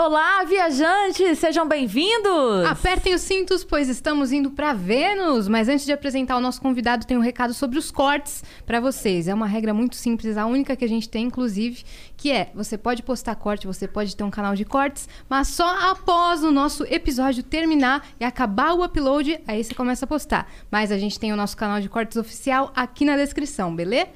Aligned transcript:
Olá, 0.00 0.44
viajantes! 0.44 1.40
Sejam 1.40 1.66
bem-vindos! 1.66 2.64
Apertem 2.68 3.16
os 3.16 3.20
cintos, 3.20 3.64
pois 3.64 3.88
estamos 3.88 4.30
indo 4.30 4.48
para 4.48 4.72
Vênus. 4.72 5.48
Mas 5.48 5.68
antes 5.68 5.84
de 5.84 5.90
apresentar 5.90 6.36
o 6.36 6.40
nosso 6.40 6.62
convidado, 6.62 7.04
tem 7.04 7.16
um 7.16 7.20
recado 7.20 7.52
sobre 7.52 7.80
os 7.80 7.90
cortes 7.90 8.44
para 8.64 8.78
vocês. 8.78 9.26
É 9.26 9.34
uma 9.34 9.48
regra 9.48 9.74
muito 9.74 9.96
simples, 9.96 10.36
a 10.36 10.46
única 10.46 10.76
que 10.76 10.84
a 10.84 10.88
gente 10.88 11.08
tem, 11.08 11.24
inclusive, 11.24 11.82
que 12.16 12.30
é: 12.30 12.52
você 12.54 12.78
pode 12.78 13.02
postar 13.02 13.34
corte, 13.34 13.66
você 13.66 13.88
pode 13.88 14.14
ter 14.14 14.22
um 14.22 14.30
canal 14.30 14.54
de 14.54 14.64
cortes, 14.64 15.08
mas 15.28 15.48
só 15.48 15.90
após 15.90 16.44
o 16.44 16.52
nosso 16.52 16.84
episódio 16.84 17.42
terminar 17.42 18.06
e 18.20 18.24
acabar 18.24 18.74
o 18.74 18.84
upload, 18.84 19.40
aí 19.48 19.64
você 19.64 19.74
começa 19.74 20.04
a 20.04 20.08
postar. 20.08 20.48
Mas 20.70 20.92
a 20.92 20.96
gente 20.96 21.18
tem 21.18 21.32
o 21.32 21.36
nosso 21.36 21.56
canal 21.56 21.80
de 21.80 21.88
cortes 21.88 22.16
oficial 22.16 22.70
aqui 22.72 23.04
na 23.04 23.16
descrição, 23.16 23.74
beleza? 23.74 24.10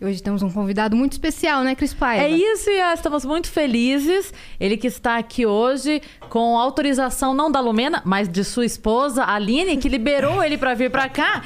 Hoje 0.00 0.22
temos 0.22 0.44
um 0.44 0.50
convidado 0.50 0.94
muito 0.94 1.12
especial, 1.12 1.64
né, 1.64 1.74
Cris 1.74 1.92
Paiva? 1.92 2.24
É 2.24 2.30
isso, 2.30 2.70
e 2.70 2.78
estamos 2.92 3.24
muito 3.24 3.50
felizes. 3.50 4.32
Ele 4.60 4.76
que 4.76 4.86
está 4.86 5.18
aqui 5.18 5.44
hoje 5.44 6.00
com 6.28 6.56
autorização 6.56 7.34
não 7.34 7.50
da 7.50 7.58
Lumena, 7.58 8.00
mas 8.04 8.28
de 8.28 8.44
sua 8.44 8.64
esposa, 8.64 9.24
Aline, 9.24 9.76
que 9.76 9.88
liberou 9.88 10.42
ele 10.42 10.56
para 10.56 10.72
vir 10.74 10.88
para 10.88 11.08
cá 11.08 11.42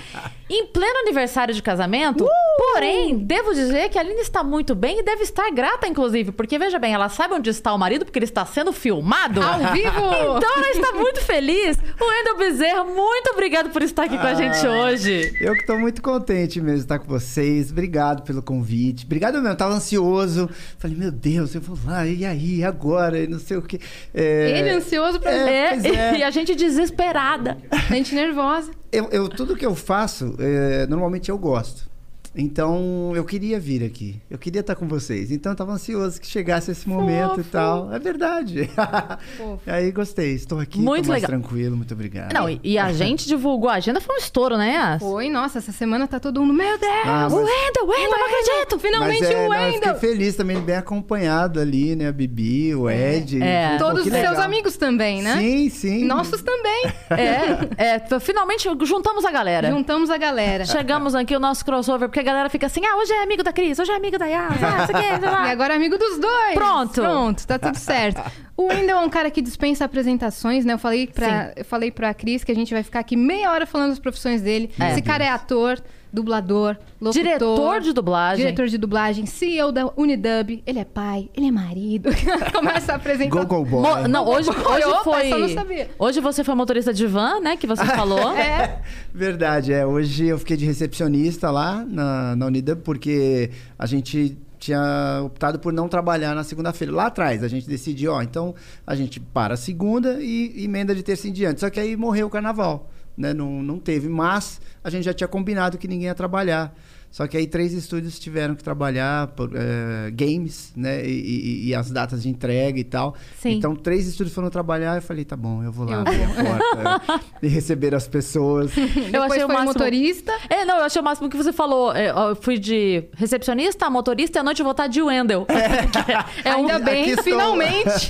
em 0.54 0.66
pleno 0.66 1.00
aniversário 1.00 1.54
de 1.54 1.62
casamento. 1.62 2.24
Uh! 2.24 2.28
Porém, 2.72 3.18
devo 3.18 3.54
dizer 3.54 3.88
que 3.88 3.98
a 3.98 4.00
Aline 4.00 4.20
está 4.20 4.44
muito 4.44 4.74
bem 4.74 5.00
e 5.00 5.02
deve 5.02 5.22
estar 5.22 5.50
grata, 5.50 5.86
inclusive, 5.86 6.32
porque 6.32 6.58
veja 6.58 6.78
bem, 6.78 6.92
ela 6.92 7.08
sabe 7.08 7.34
onde 7.34 7.50
está 7.50 7.72
o 7.72 7.78
marido, 7.78 8.04
porque 8.04 8.18
ele 8.18 8.26
está 8.26 8.44
sendo 8.44 8.72
filmado. 8.72 9.40
Ao 9.42 9.72
vivo! 9.72 9.92
Então 10.42 10.56
ela 10.56 10.70
está 10.70 10.92
muito 10.92 11.20
feliz. 11.20 11.78
O 12.00 12.04
Wendel 12.04 12.36
Bezerra, 12.36 12.84
muito 12.84 13.30
obrigado 13.32 13.70
por 13.70 13.82
estar 13.82 14.04
aqui 14.04 14.16
com 14.16 14.26
a 14.26 14.34
gente 14.34 14.66
hoje. 14.66 15.32
Eu 15.40 15.52
que 15.54 15.60
estou 15.60 15.78
muito 15.78 16.00
contente 16.02 16.60
mesmo 16.60 16.78
de 16.78 16.84
estar 16.84 16.98
com 16.98 17.06
vocês. 17.06 17.70
Obrigado 17.70 18.22
pelo 18.22 18.42
convite. 18.42 19.04
Obrigado 19.04 19.34
mesmo, 19.34 19.48
eu 19.48 19.56
tava 19.56 19.74
ansioso. 19.74 20.48
Falei, 20.78 20.96
meu 20.96 21.10
Deus, 21.10 21.54
eu 21.54 21.60
vou 21.60 21.78
lá, 21.86 22.06
e 22.06 22.24
aí, 22.24 22.64
agora? 22.64 23.18
E 23.18 23.26
não 23.26 23.38
sei 23.38 23.56
o 23.56 23.62
quê. 23.62 23.78
É... 24.14 24.58
Ele 24.58 24.70
ansioso 24.70 25.20
pra 25.20 25.32
é, 25.32 25.76
é. 25.76 26.16
E 26.18 26.22
a 26.22 26.30
gente 26.30 26.54
desesperada. 26.54 27.58
A 27.70 27.94
gente 27.94 28.14
nervosa. 28.14 28.81
Eu, 28.92 29.08
eu, 29.10 29.28
tudo 29.28 29.56
que 29.56 29.64
eu 29.64 29.74
faço, 29.74 30.36
é, 30.38 30.86
normalmente 30.86 31.30
eu 31.30 31.38
gosto. 31.38 31.90
Então, 32.34 33.12
eu 33.14 33.24
queria 33.24 33.60
vir 33.60 33.84
aqui. 33.84 34.20
Eu 34.30 34.38
queria 34.38 34.60
estar 34.60 34.74
com 34.74 34.88
vocês. 34.88 35.30
Então, 35.30 35.52
eu 35.52 35.56
tava 35.56 35.72
ansioso 35.72 36.20
que 36.20 36.26
chegasse 36.26 36.70
esse 36.70 36.88
momento 36.88 37.36
Fofo. 37.36 37.40
e 37.40 37.44
tal. 37.44 37.92
É 37.92 37.98
verdade. 37.98 38.70
Aí, 39.66 39.90
gostei. 39.92 40.32
Estou 40.34 40.58
aqui. 40.58 40.78
Muito 40.78 41.08
mais 41.08 41.22
legal. 41.22 41.38
tranquilo. 41.38 41.76
Muito 41.76 41.92
obrigado. 41.92 42.32
Não, 42.32 42.48
e 42.62 42.78
a 42.78 42.90
gente 42.94 43.26
divulgou 43.26 43.68
a 43.68 43.74
agenda. 43.74 44.00
Foi 44.00 44.16
um 44.16 44.18
estouro, 44.18 44.56
né, 44.56 44.72
Yas? 44.74 45.02
Foi. 45.02 45.28
Nossa, 45.28 45.58
essa 45.58 45.72
semana 45.72 46.08
tá 46.08 46.18
todo 46.18 46.40
mundo... 46.40 46.54
Meu 46.54 46.78
Deus! 46.78 46.92
Ah, 47.04 47.28
mas... 47.30 47.32
O 47.32 47.36
Wendel, 47.36 47.86
Wendel, 47.86 48.18
não 48.18 48.26
acredito! 48.26 48.78
Finalmente 48.78 49.24
é, 49.24 49.46
o 49.46 49.50
Wendel! 49.50 49.66
eu 49.66 49.94
fiquei 49.94 49.94
feliz 49.94 50.36
também, 50.36 50.60
bem 50.60 50.76
acompanhado 50.76 51.60
ali, 51.60 51.94
né? 51.94 52.08
A 52.08 52.12
Bibi, 52.12 52.74
o 52.74 52.88
é. 52.88 53.16
Ed. 53.16 53.42
É. 53.42 53.76
Todos 53.78 54.06
os 54.06 54.12
seus 54.12 54.38
amigos 54.38 54.76
também, 54.76 55.22
né? 55.22 55.36
Sim, 55.36 55.68
sim. 55.68 56.04
Nossos 56.04 56.42
também. 56.42 56.92
É, 57.10 57.96
é. 57.96 58.20
Finalmente 58.20 58.68
juntamos 58.84 59.24
a 59.24 59.30
galera. 59.30 59.70
Juntamos 59.70 60.10
a 60.10 60.16
galera. 60.16 60.64
Chegamos 60.64 61.14
aqui 61.14 61.36
o 61.36 61.40
nosso 61.40 61.64
crossover, 61.64 62.08
porque 62.08 62.21
a 62.22 62.24
galera 62.24 62.48
fica 62.48 62.66
assim, 62.66 62.84
ah, 62.86 62.96
hoje 62.96 63.12
é 63.12 63.22
amigo 63.22 63.42
da 63.42 63.52
Cris, 63.52 63.78
hoje 63.78 63.90
é 63.90 63.96
amigo 63.96 64.18
da 64.18 64.26
Yas, 64.26 64.62
ah, 64.62 64.84
isso 64.84 64.96
aqui, 64.96 65.06
E 65.48 65.50
agora 65.50 65.74
é 65.74 65.76
amigo 65.76 65.98
dos 65.98 66.18
dois. 66.18 66.54
Pronto. 66.54 67.00
Pronto, 67.00 67.46
tá 67.46 67.58
tudo 67.58 67.76
certo. 67.76 68.22
O 68.62 68.68
Wendel 68.68 68.98
é 68.98 69.00
um 69.00 69.10
cara 69.10 69.30
que 69.30 69.42
dispensa 69.42 69.84
apresentações, 69.84 70.64
né? 70.64 70.74
Eu 70.74 70.78
falei 70.78 71.06
pra, 71.06 71.52
eu 71.56 71.64
falei 71.64 71.90
pra 71.90 72.14
Cris 72.14 72.44
que 72.44 72.52
a 72.52 72.54
gente 72.54 72.72
vai 72.72 72.82
ficar 72.82 73.00
aqui 73.00 73.16
meia 73.16 73.50
hora 73.50 73.66
falando 73.66 73.90
das 73.90 73.98
profissões 73.98 74.40
dele. 74.40 74.70
É. 74.78 74.92
Esse 74.92 75.02
cara 75.02 75.24
é 75.24 75.28
ator, 75.28 75.82
dublador, 76.12 76.76
locutor. 77.00 77.12
Diretor 77.12 77.80
de 77.80 77.92
dublagem. 77.92 78.44
Diretor 78.44 78.66
de 78.68 78.78
dublagem, 78.78 79.26
CEO 79.26 79.72
da 79.72 79.86
Unidub. 79.96 80.62
Ele 80.64 80.78
é 80.78 80.84
pai, 80.84 81.30
ele 81.34 81.46
é 81.46 81.50
marido. 81.50 82.10
Começa 82.52 82.92
a 82.92 82.96
apresentar. 82.96 83.44
Go, 83.44 83.64
go, 83.64 83.64
boy. 83.64 83.82
Mo 83.82 84.08
não, 84.08 84.26
hoje, 84.28 84.50
hoje 84.50 84.84
Opa, 84.84 85.04
foi... 85.04 85.28
Só 85.30 85.38
não 85.38 85.48
sabia. 85.48 85.90
Hoje 85.98 86.20
você 86.20 86.44
foi 86.44 86.54
motorista 86.54 86.92
de 86.92 87.06
van, 87.06 87.40
né? 87.40 87.56
Que 87.56 87.66
você 87.66 87.84
falou. 87.84 88.32
é. 88.36 88.80
Verdade, 89.12 89.72
é. 89.72 89.86
Hoje 89.86 90.26
eu 90.26 90.38
fiquei 90.38 90.56
de 90.56 90.66
recepcionista 90.66 91.50
lá 91.50 91.84
na, 91.84 92.36
na 92.36 92.46
Unidub, 92.46 92.82
porque 92.82 93.50
a 93.78 93.86
gente 93.86 94.36
tinha 94.62 95.22
optado 95.24 95.58
por 95.58 95.72
não 95.72 95.88
trabalhar 95.88 96.36
na 96.36 96.44
segunda-feira. 96.44 96.94
Lá 96.94 97.06
atrás, 97.06 97.42
a 97.42 97.48
gente 97.48 97.66
decidiu, 97.66 98.12
ó, 98.12 98.22
então 98.22 98.54
a 98.86 98.94
gente 98.94 99.18
para 99.18 99.54
a 99.54 99.56
segunda 99.56 100.22
e 100.22 100.64
emenda 100.64 100.94
de 100.94 101.02
terça 101.02 101.26
em 101.26 101.32
diante. 101.32 101.58
Só 101.58 101.68
que 101.68 101.80
aí 101.80 101.96
morreu 101.96 102.28
o 102.28 102.30
carnaval, 102.30 102.88
né? 103.16 103.34
Não, 103.34 103.60
não 103.60 103.80
teve, 103.80 104.08
mas 104.08 104.60
a 104.84 104.88
gente 104.88 105.02
já 105.02 105.12
tinha 105.12 105.26
combinado 105.26 105.76
que 105.76 105.88
ninguém 105.88 106.06
ia 106.06 106.14
trabalhar. 106.14 106.72
Só 107.12 107.26
que 107.26 107.36
aí 107.36 107.46
três 107.46 107.74
estúdios 107.74 108.18
tiveram 108.18 108.54
que 108.54 108.64
trabalhar 108.64 109.26
por, 109.28 109.50
é, 109.54 110.10
games, 110.10 110.72
né? 110.74 111.04
E, 111.04 111.10
e, 111.10 111.68
e, 111.68 111.74
as 111.74 111.90
datas 111.90 112.22
de 112.22 112.30
entrega 112.30 112.80
e 112.80 112.84
tal. 112.84 113.14
Sim. 113.38 113.50
Então, 113.50 113.76
três 113.76 114.06
estúdios 114.06 114.34
foram 114.34 114.48
trabalhar. 114.48 114.96
Eu 114.96 115.02
falei, 115.02 115.22
tá 115.22 115.36
bom, 115.36 115.62
eu 115.62 115.70
vou 115.70 115.86
lá 115.86 116.00
abrir 116.00 116.22
a 116.22 116.28
porta 116.28 117.20
e 117.42 117.48
receber 117.48 117.94
as 117.94 118.08
pessoas. 118.08 118.72
Eu 119.12 119.22
achei 119.24 119.44
o 119.44 119.48
máximo... 119.48 119.66
motorista. 119.66 120.32
É, 120.48 120.64
não, 120.64 120.78
eu 120.78 120.84
achei 120.84 121.02
o 121.02 121.04
máximo 121.04 121.28
que 121.28 121.36
você 121.36 121.52
falou. 121.52 121.94
É, 121.94 122.08
eu 122.08 122.34
fui 122.34 122.56
de 122.56 123.04
recepcionista, 123.14 123.90
motorista 123.90 124.38
e 124.38 124.40
à 124.40 124.42
noite 124.42 124.60
eu 124.60 124.64
vou 124.64 124.72
estar 124.72 124.86
de 124.86 125.02
Wendel. 125.02 125.46
É, 125.50 126.48
é 126.48 126.50
Ainda 126.50 126.78
um... 126.78 126.82
bem, 126.82 127.14
finalmente. 127.18 128.08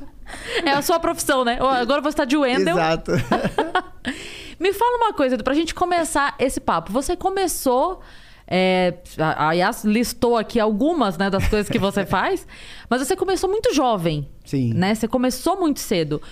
é 0.64 0.70
a 0.70 0.80
sua 0.80 0.98
profissão, 0.98 1.44
né? 1.44 1.58
Agora 1.60 1.98
eu 1.98 2.02
vou 2.02 2.08
estar 2.08 2.24
de 2.24 2.38
Wendel. 2.38 2.78
Exato. 2.78 3.12
Me 4.58 4.72
fala 4.72 4.96
uma 4.96 5.12
coisa, 5.12 5.36
pra 5.36 5.52
gente 5.52 5.74
começar 5.74 6.34
esse 6.38 6.58
papo. 6.58 6.90
Você 6.92 7.14
começou 7.14 8.00
é, 8.50 8.94
a 9.18 9.52
Yas 9.52 9.84
listou 9.84 10.36
aqui 10.36 10.58
algumas 10.58 11.18
né, 11.18 11.28
das 11.28 11.46
coisas 11.48 11.68
que 11.68 11.78
você 11.78 12.04
faz, 12.06 12.46
mas 12.88 13.06
você 13.06 13.14
começou 13.14 13.48
muito 13.48 13.74
jovem. 13.74 14.26
Sim. 14.44 14.72
Né? 14.72 14.94
Você 14.94 15.06
começou 15.06 15.60
muito 15.60 15.80
cedo. 15.80 16.22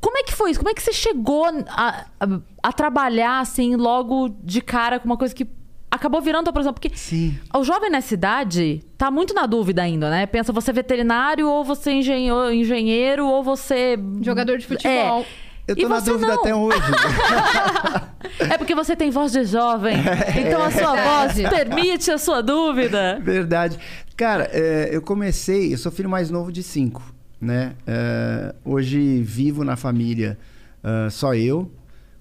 Como 0.00 0.16
é 0.16 0.22
que 0.22 0.32
foi 0.32 0.50
isso? 0.50 0.60
Como 0.60 0.70
é 0.70 0.74
que 0.74 0.82
você 0.82 0.92
chegou 0.92 1.44
a, 1.44 2.06
a, 2.18 2.38
a 2.62 2.72
trabalhar 2.72 3.40
assim 3.40 3.76
logo 3.76 4.30
de 4.42 4.60
cara 4.60 4.98
com 4.98 5.06
uma 5.06 5.16
coisa 5.16 5.34
que 5.34 5.46
acabou 5.90 6.20
virando, 6.20 6.52
por 6.52 6.60
exemplo, 6.60 6.80
porque 6.80 6.96
Sim. 6.96 7.38
o 7.54 7.64
jovem 7.64 7.90
nessa 7.90 8.14
idade 8.14 8.82
tá 8.96 9.10
muito 9.10 9.34
na 9.34 9.46
dúvida 9.46 9.82
ainda, 9.82 10.10
né? 10.10 10.26
Pensa 10.26 10.52
você 10.52 10.72
veterinário 10.72 11.48
ou 11.48 11.64
você 11.64 11.92
engenheiro, 11.92 12.52
engenheiro 12.52 13.26
ou 13.26 13.42
você 13.42 13.98
jogador 14.22 14.58
de 14.58 14.66
futebol. 14.66 15.20
É. 15.20 15.45
Eu 15.66 15.74
tô 15.74 15.82
e 15.82 15.88
na 15.88 15.98
dúvida 16.00 16.28
não. 16.28 16.40
até 16.40 16.54
hoje. 16.54 16.78
é 18.38 18.56
porque 18.56 18.74
você 18.74 18.94
tem 18.94 19.10
voz 19.10 19.32
de 19.32 19.44
jovem. 19.44 19.96
Então 20.46 20.62
a 20.62 20.70
sua 20.70 20.94
voz 20.94 21.34
permite 21.50 22.10
a 22.10 22.18
sua 22.18 22.40
dúvida. 22.42 23.18
Verdade. 23.20 23.78
Cara, 24.16 24.48
é, 24.52 24.90
eu 24.92 25.02
comecei, 25.02 25.72
eu 25.74 25.78
sou 25.78 25.90
filho 25.90 26.08
mais 26.08 26.30
novo 26.30 26.52
de 26.52 26.62
cinco, 26.62 27.02
né? 27.40 27.74
É, 27.86 28.54
hoje 28.64 29.22
vivo 29.22 29.64
na 29.64 29.76
família 29.76 30.38
uh, 30.84 31.10
só 31.10 31.34
eu, 31.34 31.70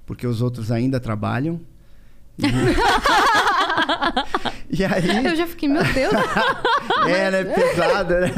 porque 0.05 0.25
os 0.25 0.41
outros 0.41 0.71
ainda 0.71 0.99
trabalham. 0.99 1.61
e 4.69 4.83
aí... 4.83 5.25
Eu 5.25 5.35
já 5.35 5.47
fiquei, 5.47 5.69
meu 5.69 5.83
Deus. 5.83 6.13
é, 7.07 7.31
né? 7.31 7.43
Pesada, 7.43 8.21
né? 8.21 8.31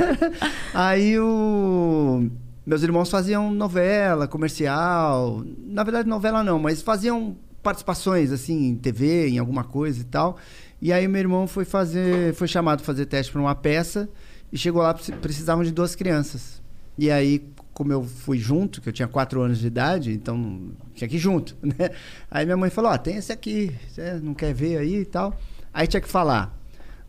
Aí 0.74 1.18
o 1.18 2.30
meus 2.68 2.84
irmãos 2.84 3.10
faziam 3.10 3.50
novela, 3.50 4.28
comercial. 4.28 5.42
Na 5.66 5.86
verdade, 5.86 6.10
novela 6.10 6.44
não, 6.44 6.60
mas 6.60 6.82
faziam 6.82 7.38
participações, 7.64 8.30
assim, 8.30 8.68
em 8.68 8.76
TV, 8.76 9.30
em 9.30 9.38
alguma 9.38 9.64
coisa 9.64 10.02
e 10.02 10.04
tal. 10.04 10.38
E 10.82 10.92
aí 10.92 11.08
meu 11.08 11.22
irmão 11.22 11.48
foi 11.48 11.64
fazer, 11.64 12.34
foi 12.34 12.46
chamado 12.46 12.84
fazer 12.84 13.06
teste 13.06 13.32
para 13.32 13.40
uma 13.40 13.56
peça 13.56 14.10
e 14.52 14.58
chegou 14.58 14.82
lá, 14.82 14.94
precisavam 14.94 15.64
de 15.64 15.72
duas 15.72 15.96
crianças. 15.96 16.62
E 16.98 17.10
aí 17.10 17.42
como 17.74 17.94
eu 17.94 18.04
fui 18.04 18.38
junto, 18.38 18.82
que 18.82 18.90
eu 18.90 18.94
tinha 18.94 19.08
quatro 19.08 19.40
anos 19.40 19.60
de 19.60 19.68
idade, 19.68 20.12
então 20.12 20.72
tinha 20.94 21.08
que 21.08 21.16
ir 21.16 21.20
junto, 21.20 21.56
né? 21.64 21.92
Aí 22.30 22.44
minha 22.44 22.58
mãe 22.58 22.70
falou, 22.70 22.92
ó, 22.92 22.98
tem 22.98 23.16
esse 23.16 23.32
aqui, 23.32 23.74
você 23.88 24.16
não 24.16 24.34
quer 24.34 24.54
ver 24.54 24.80
aí 24.80 24.96
e 24.96 25.06
tal? 25.06 25.40
Aí 25.74 25.88
tinha 25.88 26.02
que 26.02 26.10
falar, 26.10 26.54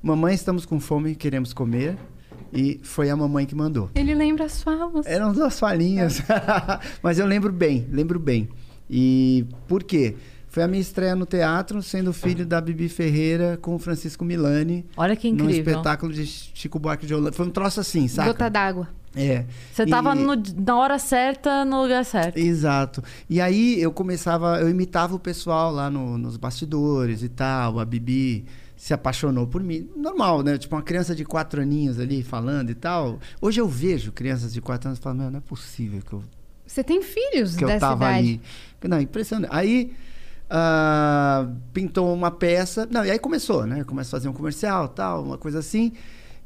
mamãe, 0.01 0.35
estamos 0.35 0.65
com 0.65 0.79
fome, 0.79 1.17
queremos 1.17 1.53
comer. 1.53 1.97
E 2.53 2.81
foi 2.83 3.11
a 3.11 3.17
mamãe 3.17 3.45
que 3.47 3.55
mandou. 3.55 3.91
Ele 3.95 4.15
lembra 4.15 4.45
as 4.47 4.63
falas. 4.63 5.07
Eram 5.07 5.33
duas 5.33 5.59
falinhas. 5.59 6.23
Mas 7.03 7.19
eu 7.19 7.27
lembro 7.27 7.53
bem, 7.53 7.87
lembro 7.91 8.19
bem. 8.19 8.49
E 8.91 9.45
por 9.67 9.83
quê? 9.85 10.17
Foi 10.49 10.63
a 10.63 10.69
minha 10.69 10.81
estreia 10.81 11.15
no 11.15 11.27
teatro, 11.27 11.83
sendo 11.83 12.13
filho 12.13 12.47
da 12.47 12.59
Bibi 12.61 12.89
Ferreira 12.89 13.59
com 13.61 13.75
o 13.75 13.79
Francisco 13.79 14.25
Milani. 14.25 14.85
Olha 14.97 15.15
que 15.15 15.31
Num 15.31 15.45
incrível. 15.45 15.73
espetáculo 15.75 16.13
de 16.13 16.25
Chico 16.27 16.79
Buarque 16.79 17.07
de 17.07 17.15
Holanda. 17.15 17.33
Foi 17.33 17.47
um 17.47 17.51
troço 17.51 17.81
assim, 17.81 18.09
saca? 18.09 18.29
Gota 18.33 18.49
d'água. 18.49 18.89
É. 19.15 19.45
Você 19.73 19.85
tava 19.87 20.15
E- 20.17 20.55
na 20.65 20.77
hora 20.77 20.99
certa, 20.99 21.65
no 21.67 21.83
lugar 21.83 22.05
certo. 22.05 22.39
Exato. 22.39 23.03
E 23.29 23.41
aí 23.41 23.81
eu 23.81 23.93
começava, 23.93 24.59
eu 24.61 24.69
imitava 24.71 25.15
o 25.15 25.19
pessoal 25.19 25.71
lá 25.71 25.91
no- 25.91 26.17
nos 26.17 26.37
bastidores 26.39 27.23
e 27.23 27.29
tal. 27.29 27.79
A 27.79 27.85
Bibi 27.85 28.47
se 28.79 28.95
apaixonou 28.95 29.45
por 29.45 29.63
mim. 29.63 29.91
Normal, 29.97 30.43
né? 30.45 30.57
Tipo, 30.57 30.77
uma 30.77 30.83
criança 30.83 31.13
de 31.13 31.25
quatro 31.25 31.61
aninhos 31.61 31.99
ali 31.99 32.23
falando 32.23 32.71
e 32.71 32.75
tal. 32.75 33.19
Hoje 33.41 33.61
eu 33.61 33.67
vejo 33.67 34.13
crianças 34.13 34.53
de 34.53 34.61
quatro 34.61 34.89
anos 34.89 35.01
e 35.01 35.03
falo, 35.03 35.17
meu, 35.17 35.31
não 35.33 35.39
é 35.39 35.43
possível 35.43 36.01
que 36.01 36.13
eu 36.13 36.23
Você 36.65 36.85
tem 36.85 37.03
filhos 37.03 37.57
que 37.57 37.65
eu 37.65 37.69
dessa 37.69 37.81
tava 37.81 38.05
idade? 38.05 38.19
ali. 38.19 38.41
Não, 38.89 39.01
impressionante. 39.01 39.51
Aí 39.53 39.93
ah, 40.49 41.49
pintou 41.73 42.15
uma 42.15 42.31
peça. 42.31 42.87
Não, 42.89 43.05
e 43.05 43.11
aí 43.11 43.19
começou, 43.19 43.67
né? 43.67 43.83
Começa 43.83 44.11
a 44.11 44.21
fazer 44.21 44.29
um 44.29 44.33
comercial, 44.33 44.87
tal, 44.89 45.25
uma 45.25 45.37
coisa 45.37 45.59
assim. 45.59 45.93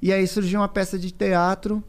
E 0.00 0.10
aí 0.10 0.26
surgiu 0.26 0.60
uma 0.60 0.68
peça 0.68 0.98
de 0.98 1.10
teatro 1.10 1.84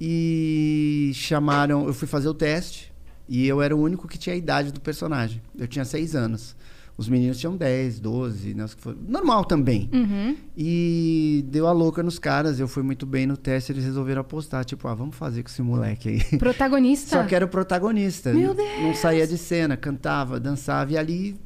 e 0.00 1.12
chamaram. 1.14 1.86
Eu 1.86 1.94
fui 1.94 2.08
fazer 2.08 2.28
o 2.28 2.34
teste 2.34 2.92
e 3.28 3.46
eu 3.46 3.62
era 3.62 3.76
o 3.76 3.80
único 3.80 4.08
que 4.08 4.18
tinha 4.18 4.34
a 4.34 4.36
idade 4.36 4.72
do 4.72 4.80
personagem. 4.80 5.40
Eu 5.56 5.68
tinha 5.68 5.84
seis 5.84 6.16
anos. 6.16 6.56
Os 6.96 7.08
meninos 7.08 7.40
tinham 7.40 7.56
10, 7.56 7.98
12, 7.98 8.54
né? 8.54 8.66
Normal 9.08 9.44
também. 9.44 9.90
Uhum. 9.92 10.36
E 10.56 11.44
deu 11.48 11.66
a 11.66 11.72
louca 11.72 12.04
nos 12.04 12.20
caras. 12.20 12.60
Eu 12.60 12.68
fui 12.68 12.84
muito 12.84 13.04
bem 13.04 13.26
no 13.26 13.36
teste. 13.36 13.72
Eles 13.72 13.84
resolveram 13.84 14.20
apostar. 14.20 14.64
Tipo, 14.64 14.86
ah, 14.86 14.94
vamos 14.94 15.16
fazer 15.16 15.42
com 15.42 15.48
esse 15.48 15.60
moleque 15.60 16.08
aí. 16.08 16.24
Protagonista. 16.38 17.16
Só 17.20 17.24
que 17.26 17.34
era 17.34 17.44
o 17.44 17.48
protagonista. 17.48 18.32
Meu 18.32 18.54
Não- 18.54 18.82
Não 18.82 18.94
saía 18.94 19.26
de 19.26 19.36
cena, 19.36 19.76
cantava, 19.76 20.38
dançava. 20.38 20.92
E 20.92 20.96
ali, 20.96 21.36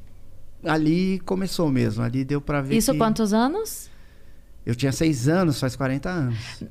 ali 0.62 1.18
começou 1.20 1.70
mesmo. 1.70 2.02
Ali 2.02 2.24
deu 2.24 2.42
pra 2.42 2.60
ver 2.60 2.76
Isso 2.76 2.92
que... 2.92 2.98
quantos 2.98 3.32
anos? 3.32 3.88
Eu 4.66 4.74
tinha 4.74 4.92
seis 4.92 5.28
anos, 5.28 5.58
faz 5.58 5.74
40 5.74 6.10
anos. 6.10 6.62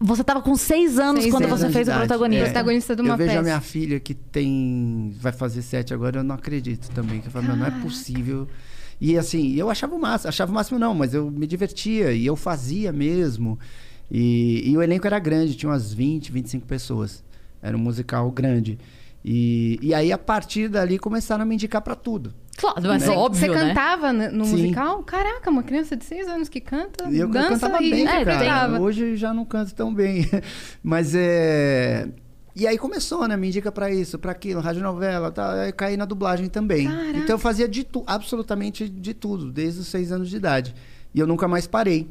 Você 0.00 0.24
tava 0.24 0.40
com 0.42 0.56
seis 0.56 0.98
anos 0.98 1.22
Seis 1.22 1.32
quando 1.34 1.44
anos 1.44 1.60
você 1.60 1.66
de 1.68 1.72
fez 1.72 1.88
o 1.88 1.92
protagonista. 1.92 2.42
É. 2.42 2.44
Protagonista 2.46 2.96
de 2.96 3.02
uma 3.02 3.14
eu 3.14 3.16
vejo 3.16 3.28
peça. 3.30 3.40
a 3.40 3.42
minha 3.42 3.60
filha 3.60 4.00
que 4.00 4.14
tem... 4.14 5.14
Vai 5.20 5.32
fazer 5.32 5.62
sete 5.62 5.92
agora, 5.94 6.20
eu 6.20 6.24
não 6.24 6.34
acredito 6.34 6.88
também. 6.90 7.20
Que 7.20 7.28
eu 7.28 7.30
falo, 7.30 7.46
"Meu, 7.46 7.56
não 7.56 7.66
é 7.66 7.70
possível. 7.70 8.46
E 9.00 9.16
assim, 9.16 9.54
eu 9.54 9.70
achava 9.70 9.94
o 9.94 9.98
máximo. 10.00 10.28
Achava 10.28 10.50
o 10.50 10.54
máximo 10.54 10.78
não, 10.78 10.94
mas 10.94 11.14
eu 11.14 11.30
me 11.30 11.46
divertia. 11.46 12.12
E 12.12 12.26
eu 12.26 12.34
fazia 12.36 12.92
mesmo. 12.92 13.58
E, 14.10 14.62
e 14.70 14.76
o 14.76 14.82
elenco 14.82 15.06
era 15.06 15.18
grande. 15.18 15.54
Tinha 15.54 15.70
umas 15.70 15.92
20, 15.92 16.32
25 16.32 16.66
pessoas. 16.66 17.22
Era 17.62 17.76
um 17.76 17.80
musical 17.80 18.30
grande. 18.30 18.78
E, 19.24 19.78
e 19.82 19.92
aí, 19.94 20.10
a 20.12 20.18
partir 20.18 20.68
dali, 20.68 20.98
começaram 20.98 21.42
a 21.42 21.44
me 21.46 21.54
indicar 21.54 21.82
pra 21.82 21.94
tudo. 21.94 22.32
Claro, 22.58 22.82
mas 22.82 23.04
Você, 23.04 23.10
óbvio, 23.10 23.40
você 23.40 23.48
né? 23.48 23.68
cantava 23.68 24.12
no 24.12 24.44
Sim. 24.44 24.52
musical? 24.52 25.02
Caraca, 25.04 25.48
uma 25.48 25.62
criança 25.62 25.96
de 25.96 26.04
seis 26.04 26.26
anos 26.26 26.48
que 26.48 26.60
canta, 26.60 27.04
eu 27.08 27.28
dança 27.28 27.50
cantava 27.50 27.80
e 27.82 27.90
bem, 27.90 28.06
é, 28.06 28.24
cara. 28.24 28.38
cantava. 28.38 28.80
Hoje 28.80 29.16
já 29.16 29.32
não 29.32 29.44
canto 29.44 29.72
tão 29.74 29.94
bem. 29.94 30.28
Mas 30.82 31.14
é. 31.14 32.08
E 32.56 32.66
aí 32.66 32.76
começou, 32.76 33.28
né? 33.28 33.36
Me 33.36 33.46
indica 33.46 33.70
pra 33.70 33.88
isso, 33.88 34.18
pra 34.18 34.32
aquilo, 34.32 34.60
radionovela, 34.60 35.30
tá? 35.30 35.52
Aí 35.52 35.68
eu 35.68 35.72
caí 35.72 35.96
na 35.96 36.04
dublagem 36.04 36.48
também. 36.48 36.88
Caraca. 36.88 37.18
Então 37.18 37.36
eu 37.36 37.38
fazia 37.38 37.68
de 37.68 37.84
tu, 37.84 38.02
absolutamente 38.04 38.88
de 38.88 39.14
tudo, 39.14 39.52
desde 39.52 39.78
os 39.80 39.86
seis 39.86 40.10
anos 40.10 40.28
de 40.28 40.36
idade. 40.36 40.74
E 41.14 41.20
eu 41.20 41.26
nunca 41.28 41.46
mais 41.46 41.68
parei. 41.68 42.10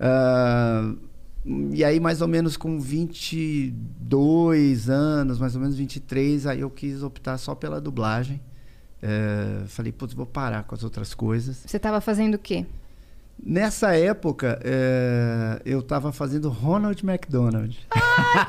Ah, 0.00 0.94
e 1.72 1.84
aí, 1.84 2.00
mais 2.00 2.22
ou 2.22 2.28
menos 2.28 2.56
com 2.56 2.80
22 2.80 4.88
anos, 4.88 5.38
mais 5.38 5.54
ou 5.54 5.60
menos 5.60 5.76
23, 5.76 6.46
aí 6.46 6.60
eu 6.60 6.70
quis 6.70 7.02
optar 7.02 7.36
só 7.36 7.54
pela 7.54 7.78
dublagem. 7.80 8.40
É, 9.02 9.64
falei, 9.66 9.92
putz, 9.92 10.14
vou 10.14 10.26
parar 10.26 10.64
com 10.64 10.74
as 10.74 10.84
outras 10.84 11.14
coisas. 11.14 11.62
Você 11.66 11.78
tava 11.78 12.00
fazendo 12.00 12.34
o 12.34 12.38
quê? 12.38 12.66
Nessa 13.44 13.96
época, 13.96 14.60
é, 14.62 15.60
eu 15.64 15.82
tava 15.82 16.12
fazendo 16.12 16.48
Ronald 16.48 17.02
McDonald. 17.04 17.78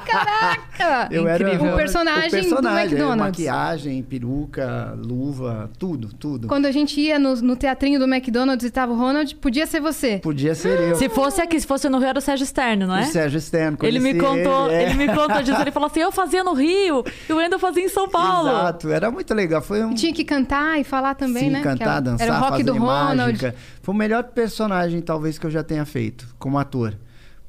Caraca! 0.06 0.62
Eu 1.12 1.28
era 1.28 1.44
Incrível. 1.44 1.74
O 1.74 1.76
personagem, 1.76 2.28
o 2.28 2.32
personagem, 2.32 2.60
do 2.62 2.68
é, 2.68 2.82
McDonald's. 2.84 3.40
maquiagem, 3.40 4.04
peruca, 4.04 4.98
luva, 4.98 5.70
tudo, 5.78 6.10
tudo. 6.14 6.48
Quando 6.48 6.66
a 6.66 6.72
gente 6.72 7.00
ia 7.00 7.20
no, 7.20 7.36
no 7.36 7.56
teatrinho 7.56 8.00
do 8.00 8.06
McDonald's 8.06 8.66
e 8.66 8.72
tava 8.72 8.92
o 8.92 8.96
Ronald, 8.96 9.36
podia 9.36 9.66
ser 9.68 9.80
você. 9.80 10.18
Podia 10.18 10.56
ser 10.56 10.80
eu. 10.80 10.96
Se 10.96 11.08
fosse 11.10 11.42
aqui, 11.42 11.60
se 11.60 11.68
fosse 11.68 11.88
no 11.88 12.00
Rio, 12.00 12.08
era 12.08 12.18
o 12.18 12.22
Sérgio 12.22 12.44
Externo, 12.44 12.88
não 12.88 12.96
é? 12.96 13.04
O 13.04 13.06
Sérgio 13.06 13.38
Externo. 13.38 13.78
Ele 13.84 14.00
me 14.00 14.16
contou, 14.16 14.70
é. 14.72 14.84
ele 14.84 14.94
me 14.96 15.08
contou 15.08 15.42
disso. 15.44 15.62
Ele 15.62 15.72
falou 15.72 15.88
assim: 15.88 16.00
eu 16.00 16.12
fazia 16.12 16.44
no 16.44 16.54
Rio 16.54 17.04
e 17.30 17.34
o 17.34 17.38
Wendel 17.38 17.60
fazia 17.60 17.84
em 17.84 17.90
São 17.90 18.10
Paulo. 18.10 18.50
Exato, 18.50 18.90
era 18.90 19.12
muito 19.12 19.34
legal. 19.34 19.62
Foi 19.62 19.84
um... 19.84 19.94
Tinha 19.94 20.14
que 20.14 20.24
cantar 20.24 20.80
e 20.80 20.84
falar 20.84 21.16
também, 21.16 21.44
Sim, 21.44 21.50
né? 21.52 21.58
Que 21.60 21.64
cantar, 21.64 21.92
era- 21.92 22.00
dançar, 22.00 22.28
Era 22.28 22.36
o 22.36 22.40
rock 22.40 22.52
fazer 22.52 22.64
do 22.64 22.74
Ronald. 22.74 23.18
mágica. 23.18 23.56
Foi 23.82 23.94
o 23.96 23.98
melhor 23.98 24.24
personagem, 24.24 24.81
talvez, 25.02 25.38
que 25.38 25.46
eu 25.46 25.52
já 25.52 25.64
tenha 25.64 25.86
feito 25.86 26.34
como 26.40 26.58
ator. 26.58 26.98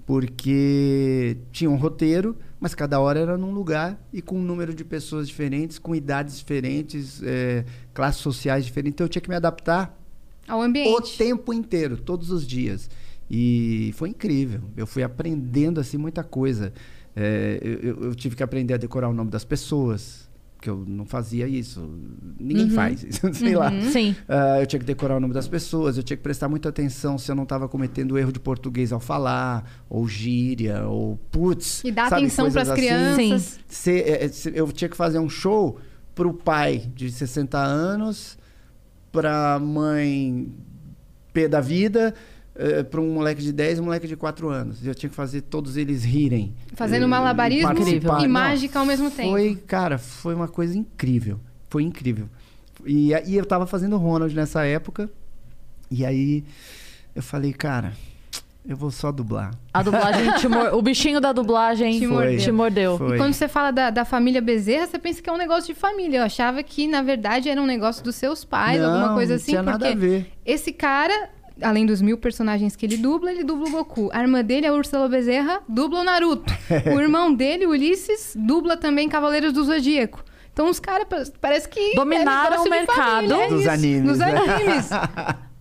Porque 0.05 1.37
tinha 1.53 1.71
um 1.71 1.77
roteiro, 1.77 2.37
mas 2.61 2.75
cada 2.75 3.01
hora 3.01 3.21
era 3.21 3.39
num 3.39 3.53
lugar 3.53 3.99
e 4.13 4.21
com 4.21 4.37
um 4.39 4.43
número 4.43 4.75
de 4.75 4.85
pessoas 4.85 5.27
diferentes, 5.29 5.79
com 5.79 5.95
idades 5.95 6.37
diferentes, 6.39 7.23
é, 7.23 7.65
classes 7.95 8.21
sociais 8.21 8.65
diferentes. 8.65 8.95
Então 8.95 9.05
eu 9.07 9.09
tinha 9.09 9.23
que 9.23 9.29
me 9.29 9.37
adaptar 9.37 9.99
Ao 10.47 10.59
o 10.59 10.63
ambiente. 10.63 11.17
tempo 11.17 11.53
inteiro, 11.53 11.97
todos 11.97 12.31
os 12.31 12.47
dias. 12.47 12.91
E 13.31 13.93
foi 13.95 14.11
incrível. 14.11 14.61
Eu 14.77 14.87
fui 14.87 15.03
aprendendo 15.03 15.81
assim 15.81 15.97
muita 15.97 16.23
coisa. 16.23 16.73
É, 17.17 17.59
eu- 17.63 18.03
eu 18.05 18.15
tive 18.15 18.37
que 18.37 18.43
aprender 18.43 18.75
a 18.75 18.77
decorar 18.77 19.09
o 19.09 19.15
nome 19.15 19.31
das 19.31 19.45
pessoas, 19.45 20.29
que 20.63 20.71
eu 20.71 20.85
não 20.87 21.05
fazia 21.05 21.47
isso. 21.49 21.91
Ninguém 22.41 22.71
faz 22.71 23.03
isso, 23.03 23.21
sei 23.35 23.57
lá. 23.57 23.71
Sim. 23.91 24.15
Ah, 24.29 24.61
eu 24.61 24.67
tinha 24.67 24.79
que 24.81 24.87
decorar 24.87 25.17
o 25.17 25.21
nome 25.21 25.35
das 25.35 25.49
pessoas, 25.49 25.97
eu 25.97 26.03
tinha 26.03 26.17
que 26.17 26.23
prestar 26.23 26.49
muita 26.49 26.69
atenção 26.69 27.19
se 27.19 27.31
eu 27.31 27.35
não 27.35 27.43
estava 27.43 27.69
cometendo 27.69 28.17
erro 28.17 28.33
de 28.33 28.39
português 28.41 28.93
ao 28.93 29.01
falar, 29.01 29.69
ou 29.91 30.07
gíria, 30.09 30.87
ou 30.87 31.17
putz. 31.31 31.83
E 31.85 31.91
dar 31.91 32.09
sabe, 32.09 32.23
atenção 32.23 32.45
coisas 32.45 32.63
pras 32.63 32.69
assim. 32.71 32.81
crianças. 32.81 33.61
Se- 33.67 34.01
é, 34.03 34.25
é, 34.25 34.29
se- 34.29 34.53
eu 34.55 34.71
tinha 34.73 34.89
que 34.89 34.97
fazer 34.97 35.19
um 35.19 35.29
show 35.29 35.79
pro 36.15 36.33
pai 36.33 36.89
de 36.95 37.11
60 37.11 37.59
anos, 37.59 38.39
pra 39.11 39.59
mãe 39.59 40.51
P 41.33 41.49
da 41.49 41.61
vida, 41.61 42.15
eh, 42.55 42.83
pra 42.83 43.01
um 43.01 43.13
moleque 43.15 43.43
de 43.43 43.53
10 43.53 43.79
e 43.79 43.81
um 43.81 43.85
moleque 43.85 44.07
de 44.07 44.17
4 44.17 44.49
anos. 44.49 44.87
Eu 44.87 44.95
tinha 44.95 45.09
que 45.11 45.17
fazer 45.17 45.43
todos 45.43 45.77
eles 45.77 46.05
rirem. 46.05 46.55
Fazendo 46.75 47.05
eh, 47.05 47.09
malabarismo 47.09 47.69
participar. 47.75 48.21
e 48.21 48.23
Não, 48.25 48.31
mágica 48.31 48.79
ao 48.79 48.87
mesmo 48.87 49.11
tempo. 49.11 49.31
Foi, 49.31 49.57
cara, 49.67 49.99
foi 49.99 50.35
uma 50.35 50.49
coisa 50.49 50.77
incrível. 50.77 51.41
Foi 51.69 51.83
incrível. 51.83 52.29
E, 52.85 53.13
e 53.27 53.37
eu 53.37 53.47
tava 53.47 53.67
fazendo 53.67 53.97
Ronald 53.97 54.35
nessa 54.35 54.65
época. 54.65 55.09
E 55.91 56.05
aí 56.05 56.45
eu 57.15 57.23
falei, 57.23 57.53
cara, 57.53 57.93
eu 58.67 58.77
vou 58.77 58.91
só 58.91 59.11
dublar. 59.13 59.51
A 59.75 59.83
dublagem 59.83 60.33
te 60.37 60.49
mor... 60.49 60.73
O 60.75 60.81
bichinho 60.83 61.21
da 61.21 61.33
dublagem 61.33 61.99
Te 61.99 62.07
mordeu. 62.07 62.39
te 62.39 62.53
mordeu. 62.53 62.99
Foi. 62.99 63.15
E 63.17 63.19
quando 63.19 63.33
você 63.35 63.49
fala 63.49 63.71
da, 63.71 63.91
da 63.91 64.05
família 64.05 64.41
Bezerra, 64.41 64.87
você 64.87 64.99
pensa 64.99 65.21
que 65.21 65.29
é 65.29 65.33
um 65.33 65.37
negócio 65.37 65.73
de 65.75 65.79
família. 65.79 66.19
Eu 66.19 66.23
achava 66.25 66.63
que, 66.63 66.87
na 66.87 67.03
verdade, 67.03 67.49
era 67.49 67.61
um 67.61 67.67
negócio 67.67 68.03
dos 68.05 68.15
seus 68.15 68.45
pais, 68.45 68.81
Não, 68.81 68.91
alguma 68.91 69.15
coisa 69.15 69.35
não 69.35 69.37
assim. 69.41 69.53
tinha 69.53 69.63
nada 69.63 69.79
porque 69.87 69.93
a 69.93 69.97
ver. 70.09 70.33
esse 70.47 70.73
cara, 70.73 71.31
além 71.63 71.87
dos 71.87 72.01
mil 72.03 72.19
personagens 72.19 72.75
que 72.77 72.85
ele 72.87 72.97
dubla, 72.97 73.31
ele 73.31 73.45
dubla 73.45 73.69
o 73.69 73.71
Goku. 73.71 74.11
A 74.13 74.21
irmã 74.21 74.43
dele, 74.43 74.67
a 74.67 74.73
Úrsula 74.73 75.09
Bezerra, 75.09 75.61
dubla 75.69 76.01
o 76.01 76.05
Naruto. 76.05 76.53
o 76.95 77.01
irmão 77.01 77.33
dele, 77.33 77.67
o 77.67 77.71
Ulisses, 77.71 78.35
dubla 78.37 78.77
também 78.77 79.09
Cavaleiros 79.09 79.53
do 79.53 79.65
Zodíaco. 79.65 80.23
Então 80.53 80.69
os 80.69 80.79
caras 80.79 81.07
pa- 81.09 81.23
parece 81.41 81.69
que. 81.69 81.95
Dominaram 81.95 82.47
é 82.47 82.51
negócio 82.51 82.67
o 82.67 82.71
mercado 82.71 82.97
família, 83.29 83.35
é 83.45 83.49
dos 83.49 83.61
isso, 83.61 83.71
animes, 83.71 84.09
Dos 84.09 84.19
né? 84.19 84.37
animes. 84.37 84.91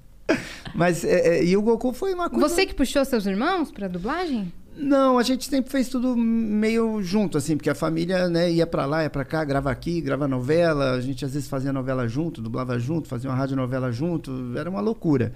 Mas, 0.74 1.04
é, 1.04 1.40
é, 1.40 1.44
e 1.44 1.56
o 1.58 1.62
Goku 1.62 1.92
foi 1.92 2.14
uma 2.14 2.30
coisa... 2.30 2.48
Você 2.48 2.66
que 2.66 2.74
puxou 2.74 3.04
seus 3.04 3.26
irmãos 3.26 3.72
pra 3.72 3.88
dublagem? 3.90 4.52
Não, 4.78 5.18
a 5.20 5.24
gente 5.24 5.46
sempre 5.50 5.70
fez 5.70 5.90
tudo 5.90 6.16
meio 6.16 7.04
junto, 7.04 7.38
assim, 7.38 7.58
porque 7.58 7.70
a 7.70 7.76
família, 7.76 8.30
né, 8.30 8.50
ia 8.50 8.66
pra 8.66 8.86
lá, 8.86 9.04
ia 9.04 9.10
pra 9.10 9.26
cá, 9.26 9.44
grava 9.44 9.70
aqui, 9.70 10.00
grava 10.00 10.30
novela, 10.30 10.92
a 10.94 11.02
gente 11.02 11.26
às 11.26 11.34
vezes 11.34 11.50
fazia 11.50 11.74
novela 11.74 12.08
junto, 12.08 12.42
dublava 12.42 12.80
junto, 12.80 13.10
fazia 13.10 13.30
uma 13.30 13.36
radionovela 13.36 13.92
junto, 13.92 14.54
era 14.58 14.70
uma 14.70 14.80
loucura. 14.80 15.34